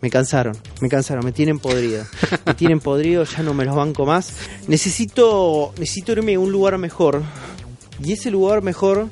Me 0.00 0.10
cansaron, 0.10 0.56
me 0.80 0.88
cansaron, 0.88 1.24
me 1.24 1.32
tienen 1.32 1.58
podrido. 1.58 2.04
Me 2.44 2.54
tienen 2.54 2.80
podrido, 2.80 3.24
ya 3.24 3.42
no 3.42 3.54
me 3.54 3.64
los 3.64 3.74
banco 3.74 4.04
más. 4.04 4.34
Necesito, 4.68 5.72
necesito 5.78 6.12
irme 6.12 6.34
a 6.34 6.40
un 6.40 6.52
lugar 6.52 6.76
mejor. 6.78 7.22
Y 8.02 8.12
ese 8.12 8.30
lugar 8.30 8.62
mejor 8.62 9.08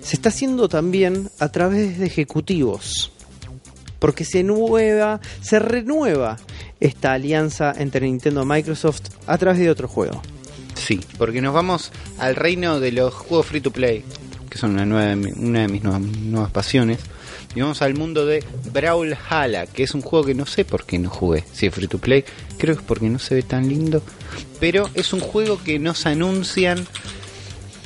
se 0.00 0.16
está 0.16 0.28
haciendo 0.28 0.68
también 0.68 1.30
a 1.38 1.48
través 1.48 1.98
de 1.98 2.06
ejecutivos. 2.06 3.12
Porque 3.98 4.24
se 4.24 4.42
nueva, 4.42 5.20
se 5.42 5.58
renueva 5.58 6.38
esta 6.78 7.12
alianza 7.12 7.74
entre 7.76 8.06
Nintendo 8.06 8.42
y 8.42 8.46
Microsoft 8.46 9.02
a 9.26 9.36
través 9.38 9.60
de 9.60 9.70
otro 9.70 9.88
juego. 9.88 10.22
Sí, 10.74 11.00
porque 11.18 11.42
nos 11.42 11.52
vamos 11.52 11.92
al 12.18 12.36
reino 12.36 12.80
de 12.80 12.92
los 12.92 13.12
juegos 13.12 13.46
free 13.46 13.60
to 13.60 13.70
play, 13.70 14.02
que 14.48 14.56
son 14.56 14.70
una, 14.70 14.86
nueva, 14.86 15.14
una 15.36 15.60
de 15.60 15.68
mis 15.68 15.82
nuevas, 15.82 16.00
nuevas 16.00 16.50
pasiones. 16.50 16.98
Y 17.54 17.60
vamos 17.60 17.82
al 17.82 17.94
mundo 17.94 18.26
de 18.26 18.44
Brawlhalla, 18.72 19.66
que 19.66 19.82
es 19.82 19.94
un 19.94 20.02
juego 20.02 20.26
que 20.26 20.34
no 20.34 20.46
sé 20.46 20.64
por 20.64 20.86
qué 20.86 20.98
no 20.98 21.10
jugué. 21.10 21.44
Si 21.52 21.66
es 21.66 21.74
free 21.74 21.88
to 21.88 21.98
play, 21.98 22.24
creo 22.58 22.76
que 22.76 22.80
es 22.80 22.86
porque 22.86 23.08
no 23.08 23.18
se 23.18 23.34
ve 23.34 23.42
tan 23.42 23.68
lindo. 23.68 24.02
Pero 24.60 24.88
es 24.94 25.12
un 25.12 25.20
juego 25.20 25.60
que 25.62 25.78
nos 25.78 26.06
anuncian 26.06 26.86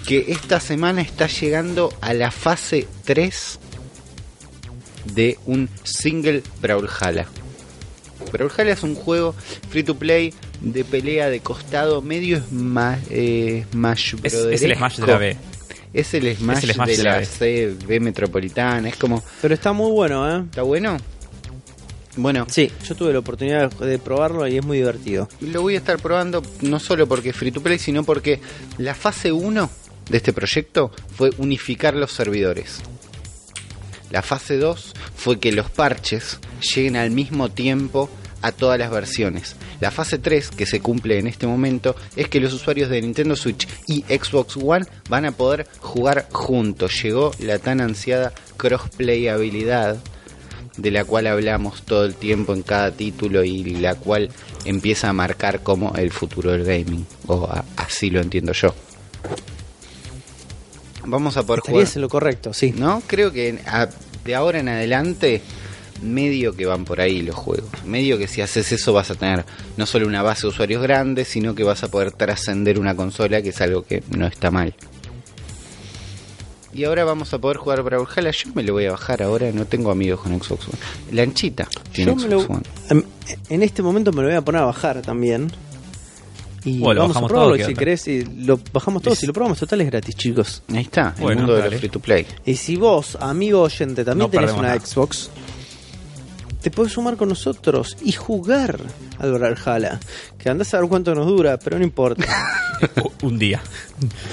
que 0.07 0.27
esta 0.29 0.61
semana 0.61 1.01
está 1.01 1.29
llegando 1.29 1.93
a 2.03 2.13
la 2.13 2.31
fase 2.31 2.87
3 3.05 3.59
de 5.15 5.39
un 5.47 5.71
single 5.83 6.43
Brawlhalla. 6.61 7.27
Brawlhalla 8.33 8.73
es 8.73 8.83
un 8.83 8.95
juego 8.95 9.35
free 9.71 9.83
to 9.83 9.97
play 9.97 10.35
de 10.61 10.85
pelea 10.85 11.29
de 11.31 11.41
costado 11.41 12.03
medio 12.03 12.43
eh, 13.11 13.65
Smash 13.71 14.15
Es, 14.23 14.35
es 14.35 14.63
el. 14.63 14.77
Smash 14.77 14.99
de 14.99 15.07
la 15.07 15.19
B. 15.19 15.37
Es 15.95 16.13
el 16.13 16.37
Smash, 16.37 16.73
Smash 16.73 16.89
de 16.89 16.97
de 16.97 17.03
la 17.05 17.13
la 17.13 17.19
B. 17.19 17.25
C, 17.25 17.75
B 17.87 18.01
metropolitana. 18.01 18.89
Es 18.89 18.97
como, 18.97 19.23
Pero 19.41 19.55
está 19.55 19.73
muy 19.73 19.91
bueno, 19.93 20.29
¿eh? 20.29 20.43
¿está 20.45 20.63
bueno? 20.63 20.97
Bueno, 22.17 22.47
Sí, 22.49 22.71
yo 22.87 22.95
tuve 22.95 23.13
la 23.13 23.21
oportunidad 23.21 23.73
de 23.73 23.99
probarlo 23.99 24.47
y 24.47 24.59
es 24.59 24.65
muy 24.65 24.79
divertido. 24.79 25.29
lo 25.41 25.63
voy 25.63 25.75
a 25.75 25.79
estar 25.79 25.99
probando 25.99 26.43
no 26.61 26.79
solo 26.79 27.09
porque 27.09 27.31
es 27.31 27.37
free 27.37 27.51
to 27.51 27.61
play, 27.63 27.79
sino 27.79 28.05
porque 28.05 28.41
la 28.79 28.95
fase 28.95 29.33
1 29.33 29.71
de 30.11 30.17
este 30.17 30.33
proyecto 30.33 30.93
fue 31.17 31.31
unificar 31.39 31.95
los 31.95 32.13
servidores. 32.13 32.81
La 34.11 34.23
fase 34.23 34.59
2 34.59 34.93
fue 35.17 35.41
que 35.41 35.51
los 35.51 35.71
parches 35.71 36.39
lleguen 36.75 36.97
al 36.97 37.11
mismo 37.11 37.51
tiempo 37.51 38.09
a 38.43 38.53
todas 38.53 38.79
las 38.79 38.91
versiones. 38.91 39.57
La 39.81 39.91
fase 39.91 40.19
3, 40.19 40.51
que 40.51 40.67
se 40.67 40.81
cumple 40.81 41.19
en 41.19 41.27
este 41.27 41.47
momento, 41.47 41.95
es 42.17 42.29
que 42.29 42.41
los 42.41 42.53
usuarios 42.53 42.89
de 42.91 43.03
Nintendo 43.03 43.37
Switch 43.37 43.67
y 43.87 44.03
Xbox 44.03 44.57
One 44.57 44.87
van 45.09 45.25
a 45.27 45.33
poder 45.33 45.67
jugar 45.81 46.29
juntos. 46.33 47.03
Llegó 47.03 47.33
la 47.41 47.59
tan 47.59 47.81
ansiada 47.81 48.33
crossplayabilidad 48.57 49.97
de 50.77 50.91
la 50.91 51.05
cual 51.05 51.27
hablamos 51.29 51.83
todo 51.83 52.05
el 52.05 52.15
tiempo 52.15 52.53
en 52.53 52.63
cada 52.63 52.91
título 52.91 53.45
y 53.45 53.63
la 53.65 53.95
cual 53.95 54.31
empieza 54.65 55.09
a 55.09 55.13
marcar 55.13 55.63
como 55.63 55.95
el 55.95 56.11
futuro 56.11 56.51
del 56.53 56.65
gaming. 56.65 57.07
O 57.27 57.45
a- 57.45 57.65
así 57.77 58.11
lo 58.11 58.21
entiendo 58.21 58.53
yo. 58.53 58.75
Vamos 61.07 61.37
a 61.37 61.43
poder 61.45 61.61
jugar. 61.61 61.75
Estarías 61.83 61.97
en 61.97 62.03
lo 62.03 62.09
correcto, 62.09 62.53
sí. 62.55 62.73
¿No? 62.77 63.03
Creo 63.07 63.31
que 63.33 63.59
a- 63.67 63.89
de 64.25 64.35
ahora 64.35 64.59
en 64.61 64.69
adelante, 64.69 65.43
medio 66.03 66.55
que 66.55 66.67
van 66.67 66.85
por 66.85 67.01
ahí 67.01 67.23
los 67.23 67.35
juegos. 67.35 67.69
Medio 67.85 68.19
que 68.19 68.27
si 68.29 68.41
haces 68.43 68.71
eso 68.73 68.93
vas 68.93 69.11
a 69.11 69.15
tener 69.15 69.45
no 69.77 69.87
solo 69.87 70.07
una 70.07 70.23
base 70.23 70.43
de 70.43 70.49
usuarios 70.49 70.83
grande, 70.83 71.25
sino 71.25 71.55
que 71.55 71.65
vas 71.65 71.83
a 71.85 71.89
poder 71.91 72.13
trascender 72.13 72.79
una 72.79 72.95
consola, 72.97 73.43
que 73.43 73.51
es 73.51 73.61
algo 73.61 73.83
que 73.85 74.03
no 74.17 74.27
está 74.27 74.51
mal. 74.51 74.75
Y 76.73 76.83
ahora 76.85 77.05
vamos 77.05 77.33
a 77.33 77.39
poder 77.39 77.57
jugar 77.59 77.83
Brawlhalla. 77.83 78.33
Yo 78.33 78.51
me 78.53 78.65
lo 78.65 78.73
voy 78.73 78.87
a 78.87 78.91
bajar 78.93 79.23
ahora, 79.23 79.53
no 79.53 79.65
tengo 79.65 79.93
amigos 79.93 80.21
con 80.21 80.33
Xbox 80.41 80.67
One. 80.69 80.79
Lanchita 81.13 81.69
tiene 81.93 82.11
Yo 82.11 82.17
me 82.17 82.23
Xbox 82.23 82.49
lo- 82.49 82.55
One. 82.57 82.63
em, 82.91 83.03
en 83.49 83.63
este 83.63 83.81
momento 83.83 84.11
me 84.13 84.23
lo 84.23 84.29
voy 84.29 84.37
a 84.37 84.43
poner 84.43 84.63
a 84.63 84.65
bajar 84.65 85.01
también. 85.03 85.53
Y 86.65 86.79
Bueno, 86.79 87.03
vamos 87.03 87.17
a 87.17 87.21
bajamos 87.21 87.31
probarlo 87.31 87.57
todo, 87.57 87.59
¿qué 87.59 87.73
si 87.73 87.75
querés. 87.79 88.09
Y 88.09 88.25
lo 88.25 88.59
bajamos 88.73 89.03
todos 89.03 89.23
y 89.23 89.27
lo 89.27 89.33
probamos. 89.35 89.59
Total 89.59 89.83
es 89.83 89.87
gratis, 89.87 90.17
chicos. 90.17 90.63
Ahí 90.73 90.81
está, 90.83 91.15
el 91.19 91.37
mundo 91.37 91.53
de 91.53 91.59
dale. 91.61 91.71
los 91.73 91.81
free 91.81 91.91
to 91.91 92.01
play. 92.01 92.27
Y 92.47 92.57
si 92.57 92.77
vos, 92.77 93.19
amigo 93.21 93.61
oyente, 93.61 94.03
también 94.05 94.27
No 94.27 94.31
tenés 94.31 94.53
una 94.53 94.63
nada. 94.75 94.81
Xbox, 94.81 95.29
te 96.65 96.71
puedes 96.71 96.95
sumar 96.95 97.17
con 97.19 97.29
nosotros 97.29 97.95
y 98.03 98.13
jugar 98.13 98.81
al 99.19 99.33
Brawlhalla. 99.33 100.01
Que 100.39 100.49
andás 100.49 100.73
a 100.73 100.81
ver 100.81 100.89
cuánto 100.89 101.15
nos 101.15 101.27
dura, 101.27 101.59
pero 101.59 101.77
no 101.79 101.85
importa. 101.85 102.25
Un 103.23 103.39
día. 103.39 103.61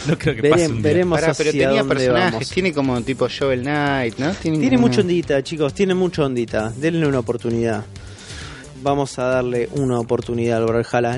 No 0.07 0.17
creo 0.17 0.33
que 0.35 0.41
Verem- 0.41 0.49
pase 0.51 0.67
un 0.67 0.73
día. 0.75 0.81
veremos 0.81 1.19
Pará, 1.19 1.31
hacia 1.31 1.43
pero 1.43 1.51
tenía 1.51 1.79
dónde 1.83 1.95
personajes, 1.95 2.31
vamos. 2.33 2.49
tiene 2.49 2.73
como 2.73 3.01
tipo 3.01 3.27
Shovel 3.27 3.61
Knight, 3.63 4.17
¿no? 4.17 4.31
Tiene 4.33 4.77
mucha 4.77 5.01
ondita, 5.01 5.43
chicos, 5.43 5.73
tiene 5.73 5.93
mucha 5.93 6.23
ondita. 6.23 6.71
Denle 6.75 7.05
una 7.05 7.19
oportunidad. 7.19 7.83
Vamos 8.81 9.19
a 9.19 9.23
darle 9.25 9.69
una 9.73 9.99
oportunidad 9.99 10.57
al 10.57 10.65
Brawlhalla. 10.65 11.17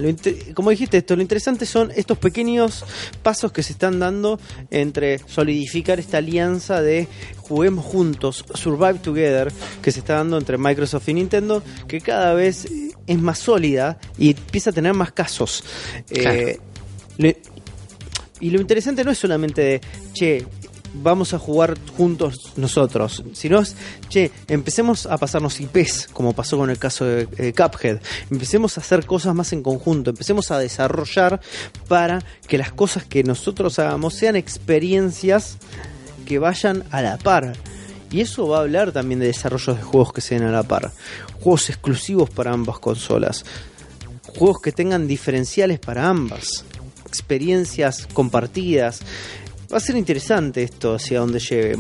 Como 0.53 0.69
dijiste 0.69 0.97
esto, 0.97 1.15
lo 1.15 1.21
interesante 1.21 1.65
son 1.65 1.91
estos 1.95 2.17
pequeños 2.17 2.83
pasos 3.21 3.51
que 3.51 3.63
se 3.63 3.73
están 3.73 3.99
dando 3.99 4.39
entre 4.69 5.19
solidificar 5.19 5.99
esta 5.99 6.17
alianza 6.17 6.81
de 6.81 7.07
juguemos 7.37 7.85
juntos, 7.85 8.45
survive 8.53 8.95
together, 8.95 9.51
que 9.81 9.91
se 9.91 9.99
está 9.99 10.15
dando 10.15 10.37
entre 10.37 10.57
Microsoft 10.57 11.07
y 11.09 11.13
Nintendo, 11.13 11.63
que 11.87 12.01
cada 12.01 12.33
vez 12.33 12.67
es 13.05 13.19
más 13.19 13.39
sólida 13.39 13.97
y 14.17 14.31
empieza 14.31 14.69
a 14.69 14.73
tener 14.73 14.93
más 14.93 15.11
casos. 15.11 15.63
Eh, 16.09 16.59
y 18.39 18.49
lo 18.49 18.59
interesante 18.59 19.03
no 19.03 19.11
es 19.11 19.17
solamente 19.17 19.61
de, 19.61 19.81
che, 20.13 20.45
vamos 20.93 21.33
a 21.33 21.39
jugar 21.39 21.75
juntos 21.97 22.53
nosotros, 22.55 23.23
sino 23.33 23.59
es, 23.59 23.75
che, 24.09 24.31
empecemos 24.47 25.05
a 25.05 25.17
pasarnos 25.17 25.59
IPs, 25.59 26.09
como 26.13 26.33
pasó 26.33 26.57
con 26.57 26.69
el 26.69 26.77
caso 26.77 27.05
de 27.05 27.53
Cuphead, 27.53 27.99
empecemos 28.29 28.77
a 28.77 28.81
hacer 28.81 29.05
cosas 29.05 29.33
más 29.33 29.53
en 29.53 29.63
conjunto, 29.63 30.11
empecemos 30.11 30.51
a 30.51 30.59
desarrollar 30.59 31.41
para 31.87 32.23
que 32.47 32.57
las 32.57 32.71
cosas 32.71 33.05
que 33.05 33.23
nosotros 33.23 33.79
hagamos 33.79 34.13
sean 34.13 34.35
experiencias 34.35 35.57
que 36.25 36.39
vayan 36.39 36.83
a 36.91 37.01
la 37.01 37.17
par. 37.17 37.53
Y 38.11 38.21
eso 38.21 38.47
va 38.47 38.57
a 38.57 38.61
hablar 38.61 38.91
también 38.91 39.19
de 39.19 39.25
desarrollos 39.25 39.75
de 39.75 39.81
juegos 39.81 40.13
que 40.13 40.21
se 40.21 40.35
den 40.35 40.43
a 40.43 40.51
la 40.51 40.63
par. 40.63 40.91
Juegos 41.41 41.69
exclusivos 41.69 42.29
para 42.29 42.51
ambas 42.51 42.77
consolas. 42.77 43.43
Juegos 44.37 44.61
que 44.61 44.71
tengan 44.71 45.07
diferenciales 45.07 45.79
para 45.79 46.07
ambas. 46.07 46.63
Experiencias 47.07 48.07
compartidas. 48.13 49.01
Va 49.71 49.77
a 49.77 49.79
ser 49.79 49.95
interesante 49.95 50.63
esto 50.63 50.95
hacia 50.95 51.19
donde 51.19 51.39
lleve. 51.39 51.77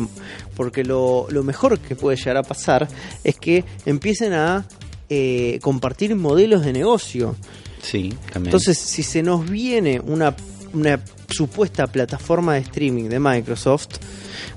Porque 0.55 0.83
lo, 0.83 1.27
lo 1.29 1.43
mejor 1.43 1.79
que 1.79 1.95
puede 1.95 2.17
llegar 2.17 2.37
a 2.37 2.43
pasar 2.43 2.87
es 3.23 3.35
que 3.35 3.63
empiecen 3.85 4.33
a 4.33 4.65
eh, 5.09 5.59
compartir 5.61 6.15
modelos 6.15 6.65
de 6.65 6.73
negocio. 6.73 7.35
Sí, 7.81 8.13
también. 8.31 8.47
Entonces, 8.47 8.77
si 8.77 9.03
se 9.03 9.21
nos 9.21 9.49
viene 9.49 9.99
una, 9.99 10.35
una 10.73 10.99
supuesta 11.29 11.87
plataforma 11.87 12.53
de 12.53 12.61
streaming 12.61 13.09
de 13.09 13.19
Microsoft 13.19 13.97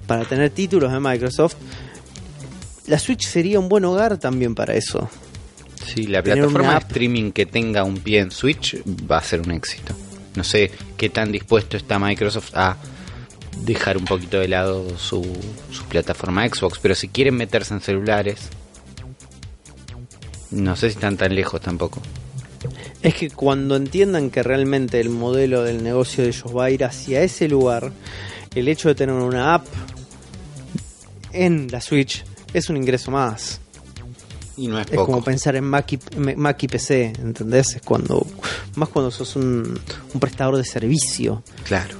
para 0.06 0.24
tener 0.24 0.50
títulos 0.50 0.92
de 0.92 1.00
Microsoft, 1.00 1.56
la 2.86 2.98
Switch 2.98 3.26
sería 3.26 3.58
un 3.58 3.68
buen 3.68 3.84
hogar 3.84 4.18
también 4.18 4.54
para 4.54 4.74
eso. 4.74 5.10
Sí, 5.84 6.06
la 6.06 6.22
plataforma 6.22 6.72
de 6.72 6.78
streaming 6.78 7.32
que 7.32 7.46
tenga 7.46 7.84
un 7.84 7.98
pie 7.98 8.20
en 8.20 8.30
Switch 8.30 8.80
va 9.10 9.18
a 9.18 9.22
ser 9.22 9.40
un 9.40 9.50
éxito. 9.50 9.94
No 10.36 10.44
sé 10.44 10.70
qué 10.96 11.08
tan 11.08 11.32
dispuesto 11.32 11.76
está 11.76 11.98
Microsoft 11.98 12.50
a 12.54 12.76
dejar 13.64 13.96
un 13.96 14.04
poquito 14.04 14.38
de 14.38 14.48
lado 14.48 14.96
su, 14.98 15.22
su 15.72 15.84
plataforma 15.84 16.46
Xbox, 16.48 16.78
pero 16.80 16.94
si 16.94 17.08
quieren 17.08 17.36
meterse 17.36 17.74
en 17.74 17.80
celulares, 17.80 18.48
no 20.50 20.76
sé 20.76 20.90
si 20.90 20.94
están 20.94 21.16
tan 21.16 21.34
lejos 21.34 21.60
tampoco. 21.60 22.00
Es 23.02 23.14
que 23.14 23.30
cuando 23.30 23.76
entiendan 23.76 24.30
que 24.30 24.42
realmente 24.42 25.00
el 25.00 25.10
modelo 25.10 25.62
del 25.62 25.82
negocio 25.82 26.24
de 26.24 26.30
ellos 26.30 26.56
va 26.56 26.64
a 26.66 26.70
ir 26.70 26.84
hacia 26.84 27.22
ese 27.22 27.48
lugar, 27.48 27.92
el 28.54 28.68
hecho 28.68 28.88
de 28.88 28.94
tener 28.94 29.14
una 29.14 29.54
app 29.54 29.66
en 31.32 31.68
la 31.70 31.80
Switch 31.80 32.24
es 32.52 32.68
un 32.70 32.76
ingreso 32.76 33.10
más. 33.10 33.60
Y 34.56 34.68
no 34.68 34.80
es 34.80 34.86
Es 34.86 34.92
poco. 34.92 35.06
como 35.12 35.22
pensar 35.22 35.54
en 35.56 35.64
Mac 35.64 35.92
y, 35.92 35.98
Mac 36.18 36.62
y 36.62 36.68
PC, 36.68 37.12
¿entendés? 37.18 37.76
Es 37.76 37.82
cuando, 37.82 38.26
más 38.76 38.88
cuando 38.88 39.10
sos 39.10 39.36
un, 39.36 39.78
un 40.14 40.20
prestador 40.20 40.56
de 40.56 40.64
servicio, 40.64 41.42
Claro. 41.64 41.94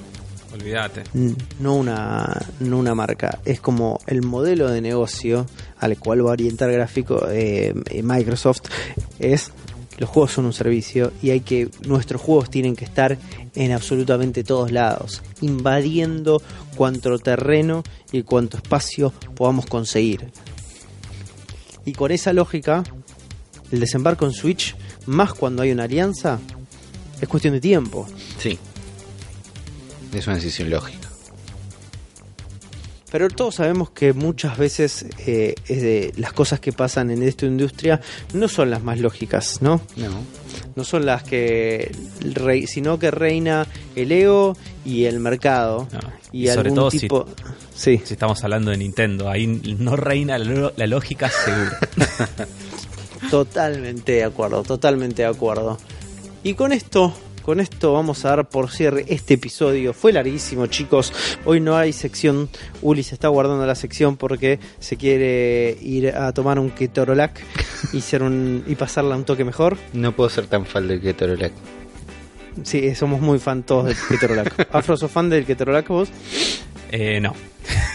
Olvídate. 0.57 1.03
n- 1.15 1.35
no 1.61 1.75
una, 1.77 2.41
no 2.61 2.79
una 2.79 2.95
marca. 2.95 3.39
Es 3.45 3.61
como 3.61 3.99
el 4.07 4.23
modelo 4.23 4.69
de 4.71 4.81
negocio 4.81 5.47
al 5.79 5.99
cual 5.99 6.25
va 6.25 6.31
a 6.31 6.33
orientar 6.33 6.71
gráfico 6.73 7.27
eh, 7.31 7.75
Microsoft 8.03 8.63
es 9.19 9.53
los 9.99 10.11
juegos 10.11 10.33
son 10.33 10.45
un 10.45 10.53
servicio 10.53 11.11
y 11.23 11.31
hay 11.31 11.41
que 11.41 11.71
nuestros 11.87 12.21
juegos 12.21 12.51
tienen 12.51 12.77
que 12.77 12.85
estar 12.85 13.17
en 13.55 13.73
absolutamente 13.73 14.45
todos 14.45 14.71
lados, 14.71 15.23
invadiendo 15.41 16.43
cuanto 16.77 17.19
terreno 17.19 17.83
y 18.13 18.23
cuanto 18.23 18.59
espacio 18.59 19.11
podamos 19.35 19.65
conseguir. 19.65 20.31
Y 21.87 21.93
con 21.93 22.11
esa 22.11 22.35
lógica, 22.35 22.85
el 23.71 23.81
desembarco 23.81 24.27
en 24.27 24.33
Switch, 24.33 24.77
más 25.07 25.33
cuando 25.33 25.63
hay 25.63 25.71
una 25.73 25.85
alianza, 25.85 26.41
es 27.21 27.27
cuestión 27.29 27.55
de 27.55 27.61
tiempo. 27.61 28.07
Sí. 28.39 28.59
Es 30.13 30.27
una 30.27 30.37
decisión 30.37 30.71
lógica. 30.71 31.09
Pero 33.11 33.29
todos 33.29 33.55
sabemos 33.55 33.91
que 33.91 34.13
muchas 34.13 34.59
veces 34.59 35.07
eh, 35.27 35.55
es 35.69 35.81
de- 35.81 36.13
las 36.17 36.33
cosas 36.33 36.59
que 36.59 36.73
pasan 36.73 37.11
en 37.11 37.23
esta 37.23 37.47
industria 37.47 38.01
no 38.35 38.49
son 38.49 38.69
las 38.71 38.83
más 38.83 38.99
lógicas, 38.99 39.63
¿no? 39.63 39.81
No. 39.97 40.11
No 40.75 40.85
son 40.85 41.07
las 41.07 41.23
que, 41.23 41.93
rei- 42.21 42.67
sino 42.67 42.99
que 42.99 43.11
reina 43.13 43.67
el 43.95 44.11
ego 44.11 44.57
y 44.85 45.05
el 45.05 45.21
mercado. 45.21 45.87
No. 45.93 46.01
Y, 46.33 46.45
Y 46.45 46.49
sobre 46.49 46.61
algún 46.71 46.75
todo 46.75 46.91
si- 46.91 46.99
tipo... 47.01 47.27
Sí, 47.75 48.03
Si 48.05 48.15
estamos 48.15 48.43
hablando 48.43 48.71
de 48.73 48.79
Nintendo, 48.79 49.31
ahí 49.31 49.47
no 49.47 49.97
reina 49.97 50.37
la 50.39 50.87
lógica 50.87 51.31
seguro. 51.31 51.71
totalmente 53.31 54.13
de 54.13 54.25
acuerdo, 54.25 54.63
totalmente 54.63 55.23
de 55.23 55.29
acuerdo. 55.29 55.79
Y 56.43 56.55
con 56.55 56.73
esto, 56.73 57.15
con 57.47 57.61
esto 57.61 57.93
vamos 57.93 58.25
a 58.25 58.31
dar 58.31 58.49
por 58.49 58.73
cierre 58.73 59.05
este 59.07 59.35
episodio. 59.35 59.93
Fue 59.93 60.13
larguísimo, 60.13 60.67
chicos. 60.67 61.13
Hoy 61.45 61.61
no 61.61 61.77
hay 61.77 61.93
sección. 61.93 62.49
Uli 62.83 63.05
se 63.05 63.15
está 63.15 63.29
guardando 63.29 63.65
la 63.65 63.77
sección 63.77 64.17
porque 64.17 64.59
se 64.81 64.97
quiere 64.97 65.79
ir 65.81 66.09
a 66.09 66.33
tomar 66.33 66.59
un 66.59 66.71
ketorolac 66.71 67.41
y 67.93 68.01
ser 68.01 68.25
un 68.25 68.65
y 68.67 68.75
pasarla 68.75 69.15
un 69.15 69.25
toque 69.25 69.45
mejor. 69.45 69.79
No 69.93 70.11
puedo 70.11 70.29
ser 70.29 70.49
tan 70.49 70.67
fan 70.67 70.89
del 70.89 71.01
Ketorolac. 71.01 71.53
Sí, 72.65 72.93
somos 72.97 73.21
muy 73.21 73.39
fan 73.39 73.63
todos 73.63 73.85
del 73.85 73.97
ketorolac. 74.09 74.67
Afro, 74.75 74.97
¿sos 74.97 75.13
fan 75.13 75.31
del 75.31 75.47
ketorolac 75.47 75.87
vos? 75.87 76.09
Eh, 76.91 77.21
no. 77.21 77.33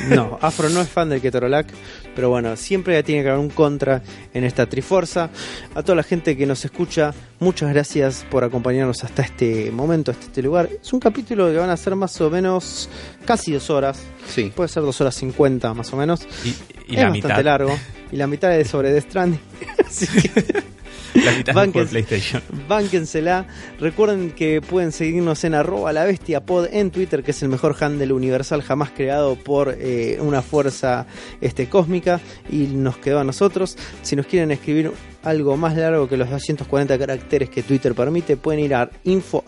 No, 0.10 0.38
Afro 0.42 0.70
no 0.70 0.82
es 0.82 0.90
fan 0.90 1.10
del 1.10 1.22
Ketorolac, 1.22 1.68
pero 2.16 2.30
bueno, 2.30 2.56
siempre 2.56 3.02
tiene 3.04 3.24
que 3.24 3.30
haber 3.30 3.40
un 3.42 3.50
contra 3.50 4.02
en 4.34 4.44
esta 4.44 4.68
Trifuerza. 4.68 5.30
A 5.76 5.84
toda 5.84 5.96
la 5.96 6.04
gente 6.04 6.36
que 6.36 6.46
nos 6.46 6.64
escucha, 6.66 7.14
muchas 7.40 7.70
gracias 7.74 8.26
por 8.30 8.44
acompañarnos 8.44 9.04
hasta 9.04 9.22
este 9.22 9.72
momento, 9.72 10.12
hasta 10.12 10.26
este 10.26 10.42
lugar. 10.42 10.70
Es 10.82 10.92
un 10.94 11.00
capítulo 11.00 11.50
que 11.52 11.58
van 11.58 11.70
a 11.70 11.78
ser 11.78 11.96
más 11.96 12.20
o 12.22 12.30
menos 12.30 12.90
casi 13.26 13.52
dos 13.54 13.70
horas, 13.70 14.00
Sí. 14.28 14.52
puede 14.56 14.70
ser 14.70 14.84
dos 14.84 15.00
horas 15.02 15.16
cincuenta 15.16 15.74
más 15.74 15.92
o 15.94 15.98
menos. 15.98 16.22
Y, 16.44 16.50
y 16.50 16.96
es 16.96 17.02
la 17.02 17.10
bastante 17.10 17.28
mitad. 17.28 17.44
largo, 17.44 17.78
y 18.12 18.16
la 18.18 18.28
mitad 18.28 18.56
es 18.58 18.68
sobre 18.70 18.92
Death 18.92 19.06
Stranding. 19.10 19.40
Así 19.86 20.08
que 20.08 20.64
La 21.14 21.32
mitad 21.34 21.54
Banquen- 21.54 21.72
por 21.74 21.88
PlayStation. 21.88 22.42
Bánquensela. 22.68 23.46
Recuerden 23.80 24.32
que 24.32 24.62
pueden 24.62 24.92
seguirnos 24.92 25.44
en 25.44 25.54
arroba 25.56 25.92
la 25.94 26.06
bestia 26.06 26.42
pod 26.46 26.68
en 26.72 26.92
Twitter, 26.92 27.24
que 27.24 27.32
es 27.32 27.42
el 27.44 27.50
mejor 27.50 27.76
handle 27.80 28.14
universal 28.14 28.62
jamás 28.62 28.92
creado 28.92 29.36
por 29.36 29.76
eh, 29.78 30.18
una 30.22 30.42
fuerza 30.42 31.06
este, 31.42 31.68
cósmica. 31.68 32.20
Y 32.50 32.68
nos 32.68 32.98
quedó 32.98 33.20
a 33.20 33.24
nosotros. 33.24 33.78
Si 34.02 34.16
nos 34.16 34.26
quieren 34.26 34.52
escribir 34.52 34.92
algo 35.24 35.58
más 35.58 35.76
largo 35.76 36.08
que 36.08 36.18
los 36.18 36.30
240 36.30 36.98
caracteres 36.98 37.50
que 37.50 37.64
Twitter 37.64 37.94
permite, 37.94 38.38
pueden 38.38 38.64
ir 38.66 38.76
a 38.76 38.90
info 39.04 39.44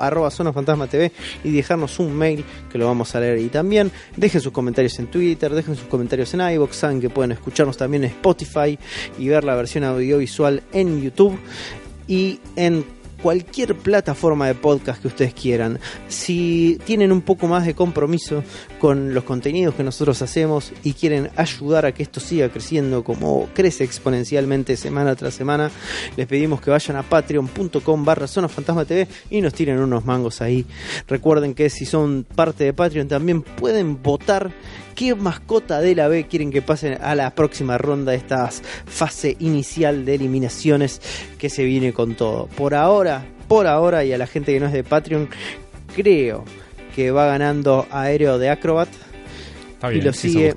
fantasma 0.53 0.87
TV 0.87 1.11
y 1.43 1.51
dejarnos 1.51 1.99
un 1.99 2.15
mail 2.15 2.43
que 2.71 2.77
lo 2.77 2.85
vamos 2.85 3.15
a 3.15 3.19
leer. 3.19 3.39
Y 3.39 3.47
también 3.47 3.91
dejen 4.15 4.41
sus 4.41 4.51
comentarios 4.51 4.97
en 4.99 5.07
Twitter, 5.07 5.53
dejen 5.53 5.75
sus 5.75 5.87
comentarios 5.87 6.33
en 6.33 6.41
iVoox, 6.41 6.75
saben 6.75 7.01
que 7.01 7.09
pueden 7.09 7.31
escucharnos 7.31 7.77
también 7.77 8.03
en 8.03 8.11
Spotify 8.11 8.77
y 9.17 9.27
ver 9.27 9.43
la 9.43 9.55
versión 9.55 9.83
audiovisual 9.83 10.63
en 10.71 11.01
YouTube 11.01 11.37
y 12.07 12.39
en 12.55 12.85
cualquier 13.23 13.75
plataforma 13.75 14.47
de 14.47 14.53
podcast 14.53 15.01
que 15.01 15.07
ustedes 15.07 15.33
quieran. 15.33 15.79
Si 16.09 16.77
tienen 16.83 17.13
un 17.13 17.21
poco 17.21 17.47
más 17.47 17.65
de 17.65 17.73
compromiso 17.73 18.43
con 18.79 19.13
los 19.13 19.23
contenidos 19.23 19.75
que 19.75 19.83
nosotros 19.83 20.21
hacemos 20.21 20.73
y 20.83 20.91
quieren 20.91 21.29
ayudar 21.37 21.85
a 21.85 21.93
que 21.93 22.03
esto 22.03 22.19
siga 22.19 22.49
creciendo 22.49 23.05
como 23.05 23.47
crece 23.53 23.85
exponencialmente 23.85 24.75
semana 24.75 25.15
tras 25.15 25.33
semana, 25.33 25.71
les 26.17 26.27
pedimos 26.27 26.59
que 26.59 26.69
vayan 26.69 26.97
a 26.97 27.03
patreon.com 27.03 28.03
barra 28.03 28.27
zona 28.27 28.49
fantasma 28.49 28.83
TV 28.83 29.07
y 29.29 29.39
nos 29.39 29.53
tiren 29.53 29.79
unos 29.79 30.03
mangos 30.03 30.41
ahí. 30.41 30.65
Recuerden 31.07 31.53
que 31.53 31.69
si 31.69 31.85
son 31.85 32.25
parte 32.35 32.65
de 32.65 32.73
Patreon 32.73 33.07
también 33.07 33.41
pueden 33.41 34.03
votar 34.03 34.51
qué 34.95 35.15
mascota 35.15 35.81
de 35.81 35.95
la 35.95 36.07
B 36.07 36.27
quieren 36.27 36.51
que 36.51 36.61
pasen 36.61 36.97
a 37.01 37.15
la 37.15 37.33
próxima 37.35 37.77
ronda 37.77 38.11
de 38.11 38.17
esta 38.17 38.49
fase 38.85 39.35
inicial 39.39 40.05
de 40.05 40.15
eliminaciones 40.15 41.01
que 41.37 41.49
se 41.49 41.63
viene 41.63 41.93
con 41.93 42.15
todo. 42.15 42.47
Por 42.47 42.73
ahora, 42.75 43.25
por 43.47 43.67
ahora 43.67 44.03
y 44.03 44.13
a 44.13 44.17
la 44.17 44.27
gente 44.27 44.53
que 44.53 44.59
no 44.59 44.67
es 44.67 44.73
de 44.73 44.83
Patreon, 44.83 45.29
creo 45.95 46.43
que 46.95 47.11
va 47.11 47.25
ganando 47.25 47.87
Aéreo 47.91 48.37
de 48.37 48.49
Acrobat 48.49 48.89
Está 49.73 49.91
y 49.91 49.95
bien, 49.95 50.05
lo 50.05 50.13
se 50.13 50.27
hizo 50.27 50.39
sigue 50.39 50.55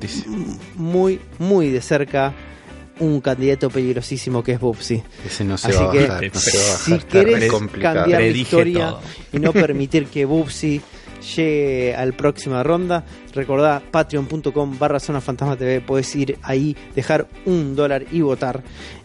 muy, 0.76 1.20
muy 1.38 1.70
de 1.70 1.80
cerca 1.80 2.34
un 2.98 3.20
candidato 3.20 3.70
peligrosísimo 3.70 4.42
que 4.42 4.52
es 4.52 4.60
Bubsy. 4.60 5.02
Ese 5.24 5.44
no 5.44 5.58
se 5.58 5.68
Así 5.68 5.78
va 5.78 5.88
a 5.88 5.92
que, 5.92 6.06
bajar. 6.06 6.30
No 6.32 6.40
se 6.40 6.58
va 6.58 6.64
a 6.64 6.68
bajar. 6.68 7.00
si 7.00 7.06
querés 7.06 7.52
cambiar 7.52 8.08
la 8.08 8.26
historia 8.26 8.88
todo. 8.90 9.00
y 9.32 9.38
no 9.38 9.52
permitir 9.52 10.06
que 10.06 10.24
Bubsy 10.24 10.80
llegue 11.34 11.94
a 11.94 12.04
la 12.04 12.12
próxima 12.12 12.62
ronda, 12.62 13.04
recordá 13.34 13.82
patreon.com 13.90 14.78
barra 14.78 15.00
zona 15.00 15.20
fantasma 15.20 15.56
TV, 15.56 15.80
puedes 15.80 16.14
ir 16.14 16.38
ahí, 16.42 16.76
dejar 16.94 17.26
un 17.44 17.74
dólar 17.74 18.04
y 18.10 18.20
votar. 18.20 18.62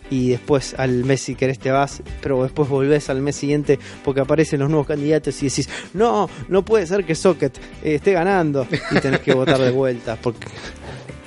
Y 0.10 0.32
después 0.32 0.76
al 0.78 1.06
mes 1.06 1.22
si 1.22 1.36
querés 1.36 1.58
te 1.58 1.72
vas, 1.72 2.04
pero 2.22 2.44
después 2.44 2.68
volvés 2.68 3.10
al 3.10 3.22
mes 3.22 3.38
siguiente 3.38 3.80
porque 4.04 4.20
aparecen 4.20 4.60
los 4.60 4.70
nuevos 4.70 4.86
candidatos 4.86 5.42
y 5.42 5.48
decís, 5.48 5.70
no, 5.94 6.30
no 6.50 6.66
puede 6.66 6.86
ser 6.86 7.06
que 7.06 7.16
Socket 7.16 7.58
eh, 7.82 7.96
esté 7.96 8.12
ganando 8.12 8.68
y 8.92 9.00
tenés 9.00 9.22
que 9.22 9.34
votar 9.34 9.60
de 9.60 9.72
vuelta. 9.72 10.18
Porque, 10.22 10.48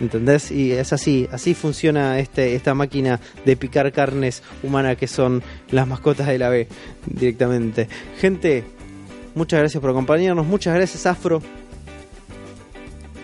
¿Entendés? 0.01 0.51
Y 0.51 0.73
es 0.73 0.93
así, 0.93 1.29
así 1.31 1.55
funciona 1.55 2.19
este, 2.19 2.55
esta 2.55 2.75
máquina 2.75 3.21
de 3.45 3.57
picar 3.57 3.93
carnes 3.93 4.43
humana 4.62 4.97
que 4.97 5.07
son 5.07 5.43
las 5.71 5.87
mascotas 5.87 6.27
de 6.27 6.39
la 6.39 6.49
B 6.49 6.69
directamente. 7.07 7.89
Gente, 8.19 8.65
muchas 9.35 9.61
gracias 9.61 9.81
por 9.81 9.90
acompañarnos, 9.90 10.47
muchas 10.47 10.74
gracias 10.74 11.06
Afro, 11.06 11.43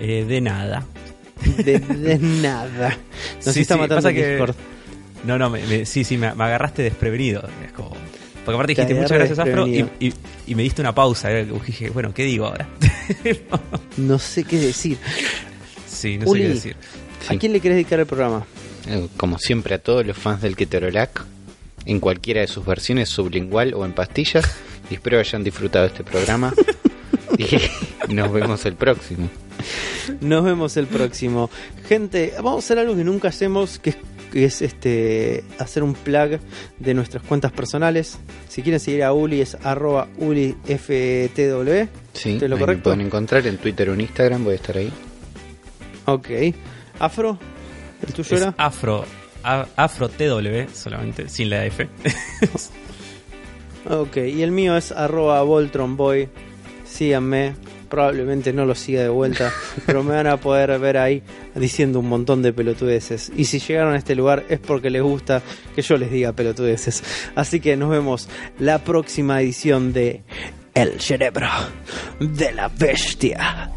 Eh, 0.00 0.24
de 0.26 0.40
nada. 0.40 0.84
de, 1.64 1.78
de 1.78 2.18
nada. 2.42 2.96
Nos 3.44 3.54
Sí, 3.54 3.60
está 3.60 3.74
sí, 3.74 3.80
matando 3.80 3.96
pasa 3.96 4.08
el 4.10 4.14
que- 4.14 4.28
Discord. 4.30 4.54
No, 5.24 5.38
no, 5.38 5.50
me, 5.50 5.62
me- 5.66 5.84
sí, 5.84 6.04
sí, 6.04 6.16
me, 6.16 6.34
me 6.34 6.44
agarraste 6.44 6.82
desprevenido. 6.82 7.46
Es 7.64 7.72
como. 7.72 7.90
Porque 8.44 8.54
aparte 8.56 8.74
Te 8.74 8.82
dijiste 8.82 8.94
muchas 9.00 9.18
gracias, 9.18 9.38
Afro, 9.38 9.66
y, 9.66 9.72
desprevenido. 9.82 10.16
y- 10.46 10.50
y 10.52 10.54
me 10.54 10.62
diste 10.62 10.80
una 10.80 10.94
pausa. 10.94 11.30
eh, 11.30 11.46
Dije, 11.66 11.90
bueno, 11.90 12.14
¿qué 12.14 12.24
digo 12.24 12.46
ahora? 12.46 12.66
No 13.98 14.18
sé 14.18 14.44
qué 14.44 14.58
decir. 14.58 14.96
sí, 15.86 16.16
no 16.16 16.26
Uli. 16.30 16.40
sé 16.42 16.46
qué 16.48 16.54
decir. 16.54 16.76
Sí. 17.28 17.34
¿A 17.34 17.38
quién 17.38 17.52
le 17.52 17.60
querés 17.60 17.76
dedicar 17.76 18.00
el 18.00 18.06
programa? 18.06 18.46
Eh, 18.88 19.08
Como 19.18 19.38
siempre 19.38 19.74
a 19.74 19.78
todos 19.78 20.06
los 20.06 20.16
fans 20.16 20.40
del 20.40 20.56
Ketorolac, 20.56 21.22
en 21.84 22.00
cualquiera 22.00 22.40
de 22.40 22.46
sus 22.46 22.64
versiones, 22.64 23.10
sublingual 23.10 23.74
o 23.74 23.84
en 23.84 23.92
pastillas. 23.92 24.44
Y 24.90 24.94
espero 24.94 25.18
hayan 25.18 25.42
disfrutado 25.44 25.86
este 25.86 26.02
programa. 26.04 26.52
y 27.38 28.12
nos 28.12 28.32
vemos 28.32 28.64
el 28.66 28.74
próximo. 28.74 29.28
Nos 30.20 30.44
vemos 30.44 30.76
el 30.76 30.86
próximo. 30.86 31.48
Gente, 31.88 32.32
vamos 32.36 32.56
a 32.56 32.58
hacer 32.58 32.78
algo 32.78 32.96
que 32.96 33.04
nunca 33.04 33.28
hacemos, 33.28 33.78
que 33.78 33.90
es, 33.90 33.96
que 34.32 34.44
es, 34.44 34.62
este 34.62 35.44
hacer 35.58 35.82
un 35.82 35.94
plug 35.94 36.40
de 36.78 36.94
nuestras 36.94 37.22
cuentas 37.22 37.52
personales. 37.52 38.18
Si 38.48 38.62
quieren 38.62 38.80
seguir 38.80 39.04
a 39.04 39.12
Uli 39.12 39.40
es 39.40 39.54
arroba 39.62 40.08
uliftw. 40.18 41.86
Sí, 42.14 42.38
¿Te 42.38 42.48
lo 42.48 42.56
me 42.56 42.60
correcto? 42.60 42.84
pueden 42.84 43.02
encontrar 43.02 43.46
en 43.46 43.58
Twitter 43.58 43.90
o 43.90 43.94
en 43.94 44.00
Instagram, 44.00 44.42
voy 44.44 44.54
a 44.54 44.56
estar 44.56 44.76
ahí. 44.76 44.92
Ok. 46.06 46.28
Afro, 46.98 47.38
¿el 48.06 48.12
tuyo 48.12 48.34
Es 48.36 48.42
era? 48.42 48.54
Afro, 48.58 49.04
a- 49.44 49.66
Afro 49.76 50.08
TW 50.08 50.68
solamente, 50.74 51.28
sin 51.28 51.48
la 51.50 51.64
F. 51.66 51.88
Ok, 53.88 54.16
y 54.18 54.42
el 54.42 54.50
mío 54.50 54.76
es 54.76 54.92
arroba 54.92 55.42
Voltronboy. 55.42 56.28
Síganme. 56.84 57.54
probablemente 57.88 58.52
no 58.52 58.66
lo 58.66 58.74
siga 58.76 59.02
de 59.02 59.08
vuelta, 59.08 59.52
pero 59.86 60.04
me 60.04 60.14
van 60.14 60.26
a 60.28 60.36
poder 60.36 60.78
ver 60.78 60.96
ahí 60.96 61.22
diciendo 61.54 61.98
un 61.98 62.08
montón 62.08 62.42
de 62.42 62.52
pelotudeces. 62.52 63.32
Y 63.36 63.46
si 63.46 63.58
llegaron 63.58 63.94
a 63.94 63.96
este 63.96 64.14
lugar 64.14 64.44
es 64.48 64.60
porque 64.60 64.90
les 64.90 65.02
gusta 65.02 65.42
que 65.74 65.82
yo 65.82 65.96
les 65.96 66.10
diga 66.10 66.32
pelotudeces. 66.32 67.02
Así 67.34 67.60
que 67.60 67.76
nos 67.76 67.90
vemos 67.90 68.28
la 68.58 68.78
próxima 68.84 69.40
edición 69.40 69.92
de 69.92 70.22
El 70.74 71.00
cerebro 71.00 71.48
de 72.20 72.52
la 72.52 72.68
bestia. 72.68 73.70